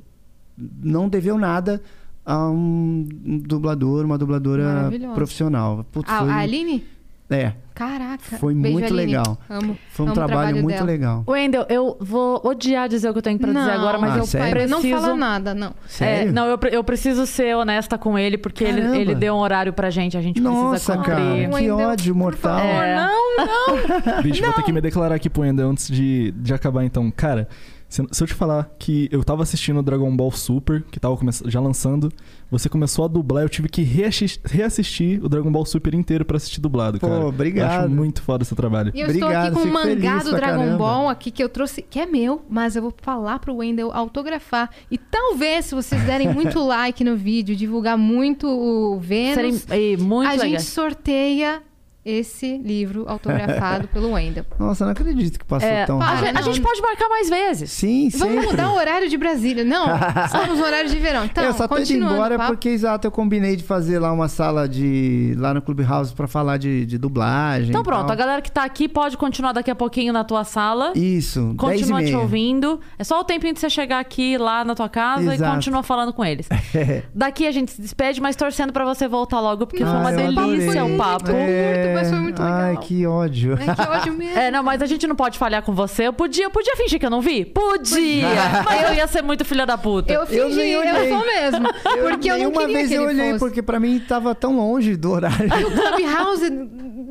Não 0.57 1.07
deveu 1.07 1.37
nada 1.37 1.81
a 2.25 2.49
um, 2.49 3.07
dublador, 3.45 4.05
uma 4.05 4.17
dubladora 4.17 4.91
profissional. 5.13 5.85
Putz, 5.91 6.09
A, 6.11 6.19
foi, 6.19 6.29
a 6.29 6.37
Aline? 6.37 6.85
é, 7.29 7.53
Caraca. 7.73 8.37
Foi 8.37 8.53
Beijo, 8.53 8.71
muito 8.73 8.93
Aline. 8.93 9.05
legal. 9.17 9.37
Amo. 9.49 9.77
foi 9.89 10.05
um 10.05 10.09
Amo 10.09 10.15
trabalho, 10.15 10.37
trabalho 10.39 10.63
muito 10.63 10.75
dela. 10.75 10.85
legal. 10.85 11.23
Wendel, 11.27 11.65
eu 11.69 11.97
vou 11.99 12.41
odiar 12.43 12.87
dizer 12.87 13.09
o 13.09 13.13
que 13.13 13.17
eu 13.19 13.23
tenho 13.23 13.39
pra 13.39 13.47
dizer 13.51 13.59
Não, 13.59 13.71
agora, 13.73 13.97
mas 13.97 14.13
Ah, 14.13 14.17
eu 14.19 14.25
sério? 14.25 14.51
preciso... 14.51 14.89
Não 14.91 14.99
fala 15.01 15.15
nada, 15.15 15.53
não. 15.53 15.73
Sério? 15.87 16.29
É, 16.29 16.31
não, 16.31 16.45
eu, 16.47 16.59
eu 16.71 16.83
preciso 16.83 17.25
ser 17.25 17.55
honesta 17.55 17.97
com 17.97 18.17
ele, 18.17 18.37
porque 18.37 18.63
ele, 18.63 18.81
Caramba. 18.81 18.97
ele 18.97 19.15
deu 19.15 19.33
um 19.33 19.39
horário 19.39 19.73
pra 19.73 19.89
gente, 19.89 20.15
a 20.17 20.21
gente 20.21 20.39
Nossa, 20.39 20.69
precisa 20.69 20.97
cumprir. 20.97 21.49
cara, 21.49 21.59
que 21.63 21.71
ódio 21.71 22.13
por 22.13 22.19
mortal. 22.19 22.59
favor, 22.59 22.83
É. 22.83 22.95
Não, 22.95 23.37
não. 23.37 24.21
Bicho, 24.23 24.43
vou 24.43 24.53
ter 24.53 24.63
que 24.63 24.71
me 24.71 24.81
declarar 24.81 25.15
aqui 25.15 25.29
pro 25.29 25.41
Wendel 25.41 25.69
antes 25.69 25.87
de, 25.87 26.31
de 26.37 26.53
acabar 26.53 26.83
então. 26.85 27.09
Cara, 27.11 27.47
se, 27.89 28.01
eu 28.01 28.27
te 28.27 28.33
falar 28.33 28.71
que 28.79 29.07
eu 29.11 29.23
tava 29.23 29.43
assistindo 29.43 29.79
o 29.79 29.83
Dragon 29.83 30.15
Ball 30.15 30.31
Super, 30.31 30.83
que 30.91 30.99
tava 30.99 31.15
já 31.45 31.59
lançando, 31.59 32.11
você 32.49 32.67
começou 32.67 33.05
a 33.05 33.07
dublar, 33.07 33.43
eu 33.43 33.49
tive 33.49 33.69
que 33.69 33.83
reassistir, 33.83 34.41
reassistir 34.45 35.23
o 35.23 35.29
Dragon 35.29 35.51
Ball 35.51 35.63
Super 35.65 35.93
inteiro 35.93 36.25
pra 36.25 36.37
assistir 36.37 36.59
dublado, 36.59 36.99
Pô, 36.99 37.07
cara. 37.07 37.21
Eu 37.21 37.27
obrigado. 37.27 37.62
Acho 37.67 37.89
muito 37.89 38.21
foda 38.21 38.43
esse 38.43 38.55
trabalho. 38.55 38.91
E 38.93 38.99
eu 39.01 39.07
estou 39.07 39.23
Obrigado, 39.27 39.53
aqui 39.53 39.61
com 39.61 39.67
um 39.69 39.71
mangá 39.73 40.17
do 40.19 40.31
Dragon 40.31 40.57
caramba. 40.59 40.77
Ball 40.77 41.09
aqui 41.09 41.31
que 41.31 41.43
eu 41.43 41.49
trouxe, 41.49 41.81
que 41.81 41.99
é 41.99 42.05
meu, 42.05 42.43
mas 42.49 42.75
eu 42.75 42.81
vou 42.81 42.93
falar 43.01 43.39
pro 43.39 43.55
Wendel 43.55 43.91
autografar. 43.93 44.69
E 44.91 44.97
talvez, 44.97 45.65
se 45.65 45.75
vocês 45.75 46.01
derem 46.03 46.33
muito 46.33 46.59
like 46.65 47.03
no 47.03 47.15
vídeo, 47.15 47.55
divulgar 47.55 47.97
muito 47.97 48.47
o 48.47 48.99
Vênus, 48.99 49.61
Serem- 49.61 49.93
e 49.93 49.97
muito 49.97 50.27
a 50.29 50.31
legal. 50.31 50.47
gente 50.49 50.63
sorteia 50.63 51.61
esse 52.05 52.57
livro 52.57 53.05
autografado 53.07 53.87
pelo 53.87 54.11
Wendel. 54.11 54.45
Nossa, 54.59 54.83
não 54.85 54.91
acredito 54.91 55.39
que 55.39 55.45
passou 55.45 55.67
É, 55.69 55.85
tão 55.85 56.01
a, 56.01 56.05
rápido. 56.05 56.27
a 56.29 56.33
não. 56.33 56.43
gente 56.43 56.61
pode 56.61 56.81
marcar 56.81 57.07
mais 57.09 57.29
vezes. 57.29 57.71
Sim, 57.71 58.09
Vamos 58.17 58.33
sempre. 58.35 58.47
mudar 58.51 58.71
o 58.71 58.75
horário 58.75 59.09
de 59.09 59.17
Brasília. 59.17 59.63
Não, 59.63 59.85
estamos 60.25 60.57
no 60.59 60.65
horário 60.65 60.89
de 60.89 60.97
verão. 60.97 61.25
Então, 61.25 61.43
eu 61.43 61.53
só 61.53 61.67
tô 61.67 61.77
indo 61.77 61.91
embora 61.93 62.37
papo. 62.37 62.51
porque, 62.51 62.69
exato, 62.69 63.07
eu 63.07 63.11
combinei 63.11 63.55
de 63.55 63.63
fazer 63.63 63.99
lá 63.99 64.11
uma 64.11 64.27
sala 64.27 64.67
de. 64.67 65.33
lá 65.37 65.53
no 65.53 65.61
Clubhouse 65.61 66.13
pra 66.13 66.27
falar 66.27 66.57
de, 66.57 66.85
de 66.85 66.97
dublagem. 66.97 67.69
Então 67.69 67.83
pronto, 67.83 68.03
tal. 68.03 68.11
a 68.11 68.15
galera 68.15 68.41
que 68.41 68.51
tá 68.51 68.63
aqui 68.63 68.87
pode 68.89 69.15
continuar 69.17 69.53
daqui 69.53 69.71
a 69.71 69.75
pouquinho 69.75 70.11
na 70.11 70.23
tua 70.23 70.43
sala. 70.43 70.91
Isso, 70.95 71.39
10 71.39 71.53
e 71.53 71.55
Continua 71.57 72.03
te 72.03 72.15
ouvindo. 72.15 72.79
É 72.99 73.03
só 73.03 73.19
o 73.19 73.23
tempinho 73.23 73.53
de 73.53 73.59
você 73.59 73.69
chegar 73.69 73.99
aqui 73.99 74.37
lá 74.37 74.63
na 74.65 74.75
tua 74.75 74.89
casa 74.89 75.33
Exato. 75.33 75.51
e 75.51 75.55
continua 75.55 75.83
falando 75.83 76.11
com 76.13 76.23
eles. 76.25 76.47
Daqui 77.13 77.47
a 77.47 77.51
gente 77.51 77.71
se 77.71 77.81
despede, 77.81 78.19
mas 78.21 78.35
torcendo 78.35 78.73
pra 78.73 78.83
você 78.85 79.07
voltar 79.07 79.39
logo, 79.39 79.65
porque 79.67 79.83
foi 79.83 79.93
Ah, 79.93 79.99
uma 79.99 80.11
eu 80.11 80.17
delícia 80.17 80.81
adorei. 80.81 80.95
o 80.95 80.97
papo. 80.97 81.25
curto, 81.25 81.92
mas 81.93 82.09
foi 82.09 82.19
muito 82.19 82.41
Ai, 82.41 82.69
legal. 82.69 82.83
que 82.83 83.05
ódio. 83.07 83.57
Ai, 83.59 83.75
que 83.75 83.81
ódio 83.89 84.13
mesmo. 84.17 84.37
É, 84.39 84.51
não, 84.51 84.63
mas 84.63 84.81
a 84.81 84.85
gente 84.85 85.05
não 85.07 85.15
pode 85.15 85.37
falhar 85.37 85.61
com 85.63 85.73
você. 85.73 86.07
Eu 86.07 86.13
podia, 86.13 86.45
eu 86.45 86.49
podia 86.51 86.75
fingir 86.75 86.99
que 86.99 87.05
eu 87.05 87.09
não 87.09 87.21
vi? 87.21 87.45
Podia! 87.45 88.27
mas 88.65 88.89
eu 88.89 88.95
ia 88.95 89.07
ser 89.07 89.21
muito 89.21 89.43
filha 89.45 89.65
da 89.65 89.77
puta. 89.77 90.11
Eu 90.11 90.21
Eu 90.21 90.27
fingi, 90.27 90.69
eu, 90.69 90.79
olhei. 90.79 91.09
sou 91.09 91.25
mesmo. 91.25 91.67
porque 92.09 92.29
eu 92.31 92.37
não 92.39 92.51
queria 92.51 92.67
vez 92.73 92.87
que 92.89 92.93
eu 92.95 93.01
ele 93.09 93.11
olhei, 93.21 93.27
fosse. 93.31 93.39
porque 93.39 93.61
pra 93.61 93.79
mim 93.79 93.99
tava 93.99 94.33
tão 94.35 94.55
longe 94.57 94.95
do 94.95 95.11
horário. 95.11 95.47
No 95.47 95.71
Clubhouse, 95.71 96.49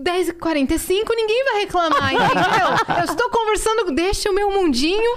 10h45, 0.03 1.03
ninguém 1.15 1.45
vai 1.45 1.61
reclamar, 1.61 2.13
entendeu? 2.13 2.97
Eu 2.99 3.05
estou 3.05 3.31
conversando, 3.31 3.93
deixa 3.95 4.31
o 4.31 4.35
meu 4.35 4.51
mundinho 4.51 5.17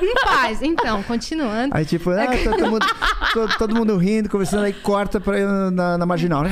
em 0.00 0.14
paz. 0.14 0.62
Então, 0.62 1.02
continuando. 1.02 1.76
Aí, 1.76 1.84
tipo, 1.84 2.10
ah, 2.10 2.26
tá 2.26 2.50
todo, 2.50 2.70
mundo, 2.70 2.86
todo, 3.32 3.58
todo 3.58 3.74
mundo 3.74 3.96
rindo, 3.96 4.28
conversando, 4.30 4.64
aí 4.64 4.72
corta 4.72 5.20
pra 5.20 5.38
eu 5.38 5.70
na, 5.70 5.98
na 5.98 6.06
marginal. 6.06 6.42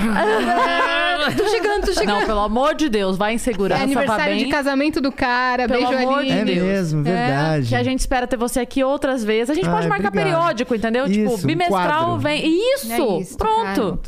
Tô 1.36 1.48
chegando, 1.48 1.86
tô 1.86 1.92
chegando. 1.92 2.20
Não, 2.20 2.26
pelo 2.26 2.40
amor 2.50 2.74
de 2.74 2.88
Deus, 2.88 3.16
vai 3.16 3.32
em 3.32 3.36
É 3.36 3.38
segurança, 3.38 3.78
vá 3.78 3.84
aniversário 3.84 4.34
bem. 4.36 4.44
de 4.44 4.50
casamento 4.50 5.00
do 5.00 5.10
cara, 5.12 5.66
Pelo 5.68 5.86
beijo 5.88 5.96
amor 6.06 6.18
ali. 6.18 6.26
de 6.28 6.32
É 6.32 6.44
Deus. 6.44 6.62
mesmo, 6.66 7.02
verdade. 7.02 7.68
que 7.68 7.74
a 7.76 7.82
gente 7.82 8.00
espera 8.00 8.26
ter 8.26 8.36
você 8.36 8.60
aqui 8.60 8.82
outras 8.84 9.22
vezes. 9.24 9.50
A 9.50 9.54
gente 9.54 9.68
pode 9.68 9.84
Ai, 9.84 9.88
marcar 9.88 10.08
obrigado. 10.08 10.30
periódico, 10.32 10.74
entendeu? 10.74 11.08
tipo, 11.08 11.34
Isso, 11.34 11.44
um 11.44 11.46
bimestral 11.46 12.04
quadro. 12.06 12.18
vem. 12.18 12.46
Isso! 12.74 12.92
É 12.92 13.20
isso, 13.20 13.36
pronto. 13.38 13.98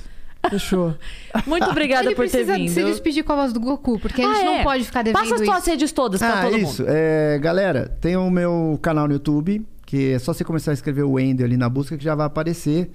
Fechou. 0.51 0.95
Muito 1.47 1.71
obrigada 1.71 2.07
Ele 2.07 2.17
por 2.17 2.25
ter 2.25 2.31
precisa 2.31 2.55
vindo. 2.57 2.69
se 2.71 2.83
despedir 2.83 3.23
com 3.23 3.33
a 3.33 3.37
voz 3.37 3.53
do 3.53 3.61
Goku, 3.61 3.99
porque 4.01 4.23
a 4.23 4.27
gente 4.27 4.41
Ah, 4.41 4.45
não 4.45 4.55
é. 4.57 4.63
pode 4.65 4.83
ficar 4.85 5.03
devendo 5.03 5.23
Passa 5.23 5.37
as 5.37 5.41
tuas 5.41 5.59
isso. 5.61 5.71
redes 5.71 5.93
todas 5.93 6.19
pra 6.21 6.41
Ah, 6.41 6.43
todo 6.43 6.59
isso. 6.59 6.83
mundo. 6.83 6.93
É, 6.93 7.39
galera, 7.41 7.97
tem 8.01 8.17
o 8.17 8.29
meu 8.29 8.77
canal 8.83 9.07
no 9.07 9.15
YouTube, 9.15 9.65
que 9.87 10.13
é 10.15 10.19
só 10.19 10.33
você 10.35 10.43
começar 10.43 10.73
a 10.73 10.75
escrever 10.75 11.03
o 11.05 11.13
Wendel 11.13 11.47
ali 11.47 11.57
na 11.57 11.69
busca 11.69 11.97
que 11.97 12.03
já 12.03 12.17
vai 12.17 12.27
aparecer. 12.27 12.91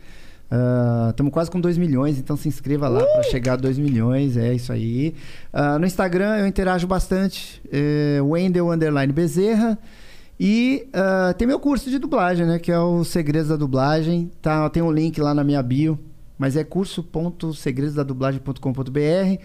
Estamos 1.10 1.34
quase 1.34 1.52
com 1.52 1.60
2 1.60 1.78
milhões, 1.78 2.18
então 2.18 2.38
se 2.38 2.48
inscreva 2.48 2.88
lá 2.88 3.04
para 3.04 3.24
chegar 3.24 3.54
a 3.54 3.58
2 3.58 3.78
milhões, 3.78 4.38
é 4.38 4.54
isso 4.54 4.72
aí. 4.72 5.14
Ah, 5.52 5.78
no 5.78 5.86
Instagram 5.86 6.38
eu 6.38 6.48
interajo 6.48 6.88
bastante, 6.88 7.62
é, 7.72 8.20
Wendel 8.22 8.72
Underline 8.72 9.12
Bezerra. 9.12 9.78
E 10.40 10.88
ah, 10.94 11.36
tem 11.38 11.46
meu 11.48 11.60
curso 11.60 11.90
de 11.90 12.00
dublagem, 12.00 12.46
né? 12.46 12.60
Que 12.60 12.72
é 12.72 12.80
o 12.80 13.04
Segredos 13.04 13.50
da 13.50 13.58
Dublagem. 13.58 14.32
Tá, 14.42 14.70
tem 14.70 14.82
um 14.82 14.92
link 14.92 15.20
lá 15.20 15.34
na 15.34 15.44
minha 15.44 15.62
bio, 15.62 16.00
mas 16.38 16.56
é 16.56 16.64
curso.segredosdadublagem.com.br. 16.64 19.44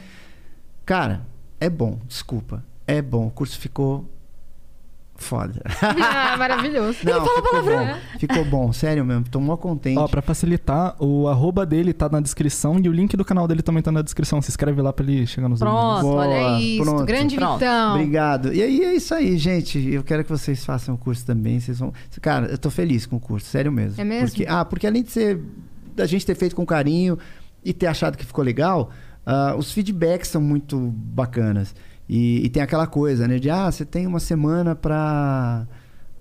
Cara, 0.86 1.26
é 1.58 1.68
bom, 1.68 1.98
desculpa. 2.06 2.64
É 2.86 3.02
bom, 3.02 3.26
o 3.26 3.30
curso 3.30 3.58
ficou 3.58 4.08
foda. 5.22 5.62
Ah, 6.14 6.36
maravilhoso. 6.36 6.98
Não, 7.04 7.24
ficou 7.24 7.62
bom. 7.62 7.94
Ficou 8.18 8.44
bom, 8.44 8.72
sério 8.72 9.04
mesmo. 9.04 9.24
Tô 9.30 9.40
mó 9.40 9.56
contente. 9.56 9.98
Ó, 9.98 10.06
pra 10.08 10.20
facilitar, 10.20 10.94
o 10.98 11.28
arroba 11.28 11.64
dele 11.64 11.92
tá 11.92 12.08
na 12.08 12.20
descrição 12.20 12.78
e 12.82 12.88
o 12.88 12.92
link 12.92 13.16
do 13.16 13.24
canal 13.24 13.46
dele 13.48 13.62
também 13.62 13.82
tá 13.82 13.90
na 13.92 14.02
descrição. 14.02 14.40
Se 14.42 14.50
inscreve 14.50 14.80
lá 14.82 14.92
pra 14.92 15.04
ele 15.04 15.26
chegar 15.26 15.48
nos 15.48 15.60
Pronto. 15.60 15.96
vídeos. 15.96 16.14
olha 16.14 16.34
É 16.34 16.40
Boa, 16.42 16.60
isso, 16.60 16.84
pronto. 16.84 17.04
grande 17.04 17.36
Pronto. 17.36 17.58
Vitão. 17.58 17.94
Obrigado. 17.94 18.52
E 18.52 18.62
aí 18.62 18.84
é 18.84 18.94
isso 18.94 19.14
aí, 19.14 19.36
gente. 19.38 19.78
Eu 19.90 20.02
quero 20.02 20.24
que 20.24 20.30
vocês 20.30 20.64
façam 20.64 20.94
o 20.94 20.98
curso 20.98 21.24
também. 21.24 21.58
Vocês 21.60 21.78
vão... 21.78 21.92
Cara, 22.20 22.46
eu 22.46 22.58
tô 22.58 22.70
feliz 22.70 23.06
com 23.06 23.16
o 23.16 23.20
curso, 23.20 23.46
sério 23.46 23.70
mesmo. 23.72 24.00
É 24.00 24.04
mesmo? 24.04 24.28
Porque, 24.28 24.46
ah, 24.48 24.64
porque 24.64 24.86
além 24.86 25.02
de 25.02 25.10
ser 25.10 25.40
da 25.94 26.06
gente 26.06 26.24
ter 26.24 26.34
feito 26.34 26.56
com 26.56 26.64
carinho 26.66 27.18
e 27.64 27.72
ter 27.72 27.86
achado 27.86 28.16
que 28.16 28.24
ficou 28.24 28.44
legal, 28.44 28.90
ah, 29.24 29.54
os 29.56 29.72
feedbacks 29.72 30.28
são 30.28 30.40
muito 30.40 30.78
bacanas. 30.78 31.74
E, 32.14 32.44
e 32.44 32.48
tem 32.50 32.62
aquela 32.62 32.86
coisa, 32.86 33.26
né? 33.26 33.38
De 33.38 33.48
ah, 33.48 33.70
você 33.72 33.86
tem 33.86 34.06
uma 34.06 34.20
semana 34.20 34.74
pra. 34.76 35.66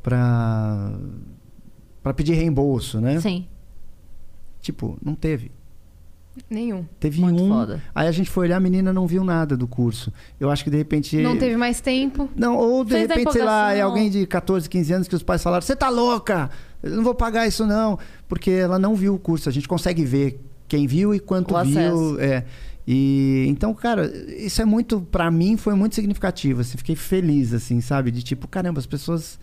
pra. 0.02 0.94
pra 2.02 2.14
pedir 2.14 2.34
reembolso, 2.34 3.02
né? 3.02 3.20
Sim. 3.20 3.46
Tipo, 4.62 4.98
não 5.04 5.16
teve. 5.16 5.52
Nenhum. 6.50 6.86
Teve 6.98 7.20
Muito 7.20 7.44
um. 7.44 7.50
foda. 7.50 7.84
Aí 7.94 8.08
a 8.08 8.12
gente 8.14 8.30
foi 8.30 8.46
olhar, 8.48 8.56
a 8.56 8.60
menina 8.62 8.94
não 8.94 9.06
viu 9.06 9.22
nada 9.22 9.58
do 9.58 9.68
curso. 9.68 10.14
Eu 10.40 10.50
acho 10.50 10.64
que 10.64 10.70
de 10.70 10.78
repente. 10.78 11.18
Não 11.18 11.38
teve 11.38 11.58
mais 11.58 11.82
tempo. 11.82 12.30
Não, 12.38 12.56
ou 12.56 12.86
de 12.86 12.92
Fez 12.92 13.10
repente, 13.10 13.34
sei 13.34 13.44
lá, 13.44 13.74
é 13.74 13.82
alguém 13.82 14.10
de 14.10 14.26
14, 14.26 14.70
15 14.70 14.94
anos 14.94 15.08
que 15.10 15.16
os 15.16 15.24
pais 15.24 15.44
falaram: 15.44 15.62
você 15.62 15.76
tá 15.76 15.90
louca? 15.90 16.50
Eu 16.82 16.92
não 16.96 17.04
vou 17.04 17.14
pagar 17.14 17.48
isso, 17.48 17.66
não. 17.66 18.00
Porque 18.30 18.50
ela 18.50 18.80
não 18.80 18.96
viu 18.96 19.14
o 19.14 19.20
curso. 19.20 19.50
A 19.50 19.52
gente 19.52 19.68
consegue 19.68 20.06
ver 20.06 20.40
quem 20.70 20.88
viu 20.88 21.14
e 21.14 21.20
quanto 21.20 21.54
O 21.54 21.64
viu. 21.66 21.80
acesso. 21.80 22.18
É. 22.22 22.46
E 22.88 23.46
então, 23.48 23.74
cara, 23.74 24.12
isso 24.38 24.62
é 24.62 24.66
muito, 24.66 25.02
Pra 25.02 25.30
mim, 25.30 25.58
foi 25.58 25.76
muito 25.76 25.96
significativo. 25.96 26.62
Assim, 26.62 26.78
fiquei 26.78 26.96
feliz, 26.96 27.54
assim, 27.54 27.80
sabe? 27.82 28.12
De 28.12 28.24
tipo, 28.24 28.48
caramba, 28.48 28.80
as 28.80 28.86
pessoas 28.86 29.40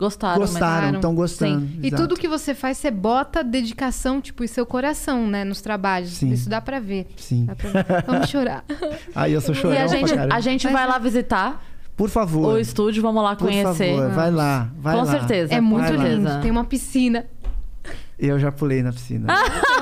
Gostaram, 0.00 0.40
gostaram, 0.40 0.94
estão 0.94 1.14
gostando. 1.14 1.68
E 1.82 1.88
Exato. 1.88 2.02
tudo 2.02 2.18
que 2.18 2.26
você 2.26 2.54
faz, 2.54 2.78
você 2.78 2.90
bota 2.90 3.44
dedicação, 3.44 4.18
tipo, 4.18 4.42
e 4.42 4.48
seu 4.48 4.64
coração, 4.64 5.26
né, 5.26 5.44
nos 5.44 5.60
trabalhos. 5.60 6.12
Sim. 6.12 6.30
Isso 6.30 6.48
dá 6.48 6.58
pra 6.58 6.80
ver. 6.80 7.06
Sim. 7.18 7.44
Dá 7.44 7.54
pra 7.54 7.70
ver. 7.70 8.04
Vamos 8.06 8.30
chorar. 8.30 8.64
Aí 9.14 9.34
eu 9.34 9.42
sou 9.42 9.54
chorão 9.54 9.74
E 9.74 9.78
a 9.78 9.86
gente, 9.86 10.14
a 10.14 10.40
gente 10.40 10.64
Mas 10.64 10.72
vai 10.72 10.86
lá 10.86 10.98
visitar 10.98 11.62
Por 11.94 12.08
favor. 12.08 12.54
o 12.54 12.58
estúdio, 12.58 13.02
vamos 13.02 13.22
lá 13.22 13.36
por 13.36 13.48
conhecer. 13.48 13.94
favor, 13.94 14.10
vai 14.10 14.30
lá. 14.30 14.70
Vai 14.78 14.96
Com 14.96 15.04
lá. 15.04 15.10
certeza. 15.10 15.52
É 15.52 15.58
com 15.58 15.62
muito 15.64 15.92
lindo. 15.92 16.40
Tem 16.40 16.50
uma 16.50 16.64
piscina. 16.64 17.26
Eu 18.20 18.38
já 18.38 18.52
pulei 18.52 18.82
na 18.82 18.92
piscina. 18.92 19.32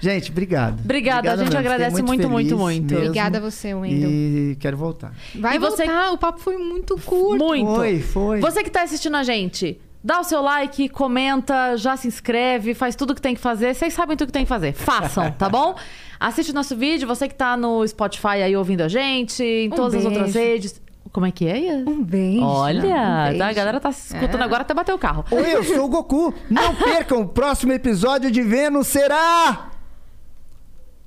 gente, 0.00 0.30
obrigado. 0.30 0.80
Obrigada, 0.80 1.32
a 1.32 1.36
gente 1.36 1.46
mesmo. 1.46 1.58
Agradece 1.58 2.02
muito, 2.02 2.28
muito, 2.28 2.56
muito. 2.56 2.94
mesmo. 2.94 3.06
Obrigada 3.08 3.38
a 3.38 3.40
você, 3.40 3.74
Wendel. 3.74 4.10
E 4.10 4.56
quero 4.58 4.76
voltar. 4.76 5.12
Vai 5.34 5.56
E 5.56 5.58
você- 5.58 5.84
voltar, 5.84 6.12
o 6.12 6.18
papo 6.18 6.40
foi 6.40 6.56
muito 6.56 6.96
curto. 6.98 7.44
Muito. 7.44 7.74
Foi, 7.74 8.00
foi. 8.00 8.40
Você 8.40 8.62
que 8.62 8.70
tá 8.70 8.82
assistindo 8.82 9.16
a 9.16 9.22
gente, 9.22 9.78
dá 10.02 10.20
o 10.20 10.24
seu 10.24 10.40
like, 10.40 10.88
comenta, 10.88 11.76
já 11.76 11.96
se 11.96 12.08
inscreve, 12.08 12.74
faz 12.74 12.96
tudo 12.96 13.14
que 13.14 13.20
tem 13.20 13.34
que 13.34 13.40
fazer. 13.40 13.74
Vocês 13.74 13.92
sabem 13.92 14.16
tudo 14.16 14.28
que 14.28 14.32
tem 14.32 14.44
que 14.44 14.48
fazer. 14.48 14.72
Façam, 14.72 15.30
tá 15.36 15.48
bom? 15.48 15.74
Assiste 16.18 16.50
o 16.50 16.54
nosso 16.54 16.74
vídeo, 16.76 17.06
você 17.06 17.28
que 17.28 17.34
tá 17.34 17.56
no 17.56 17.86
Spotify 17.86 18.42
aí 18.42 18.56
ouvindo 18.56 18.80
a 18.80 18.88
gente, 18.88 19.42
em 19.42 19.68
Um 19.68 19.72
todas 19.72 19.94
as 19.94 20.04
outras 20.04 20.32
beijo. 20.32 20.50
redes. 20.52 20.87
Como 21.12 21.26
é 21.26 21.30
que 21.30 21.46
é? 21.46 21.58
Ian? 21.58 21.84
Um 21.86 22.02
beijo. 22.02 22.44
Olha, 22.44 22.78
um 22.78 23.24
beijo. 23.24 23.38
tá, 23.38 23.48
a 23.48 23.52
galera 23.52 23.80
tá 23.80 23.92
se 23.92 24.14
escutando 24.14 24.40
É. 24.40 24.44
agora 24.44 24.62
até 24.62 24.74
bater 24.74 24.94
o 24.94 24.98
carro. 24.98 25.24
Oi, 25.30 25.54
eu 25.54 25.64
sou 25.64 25.84
o 25.86 25.88
Goku. 25.88 26.34
Não 26.50 26.74
percam, 26.76 27.20
o 27.22 27.28
próximo 27.28 27.72
episódio 27.72 28.30
de 28.30 28.42
Vênus 28.42 28.86
será... 28.88 29.70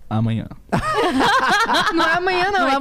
Amanhã. 0.10 0.46
Não 1.96 2.06
é 2.06 2.14
amanhã, 2.16 2.52
não. 2.52 2.60
Não 2.60 2.68
é 2.68 2.74
é 2.76 2.80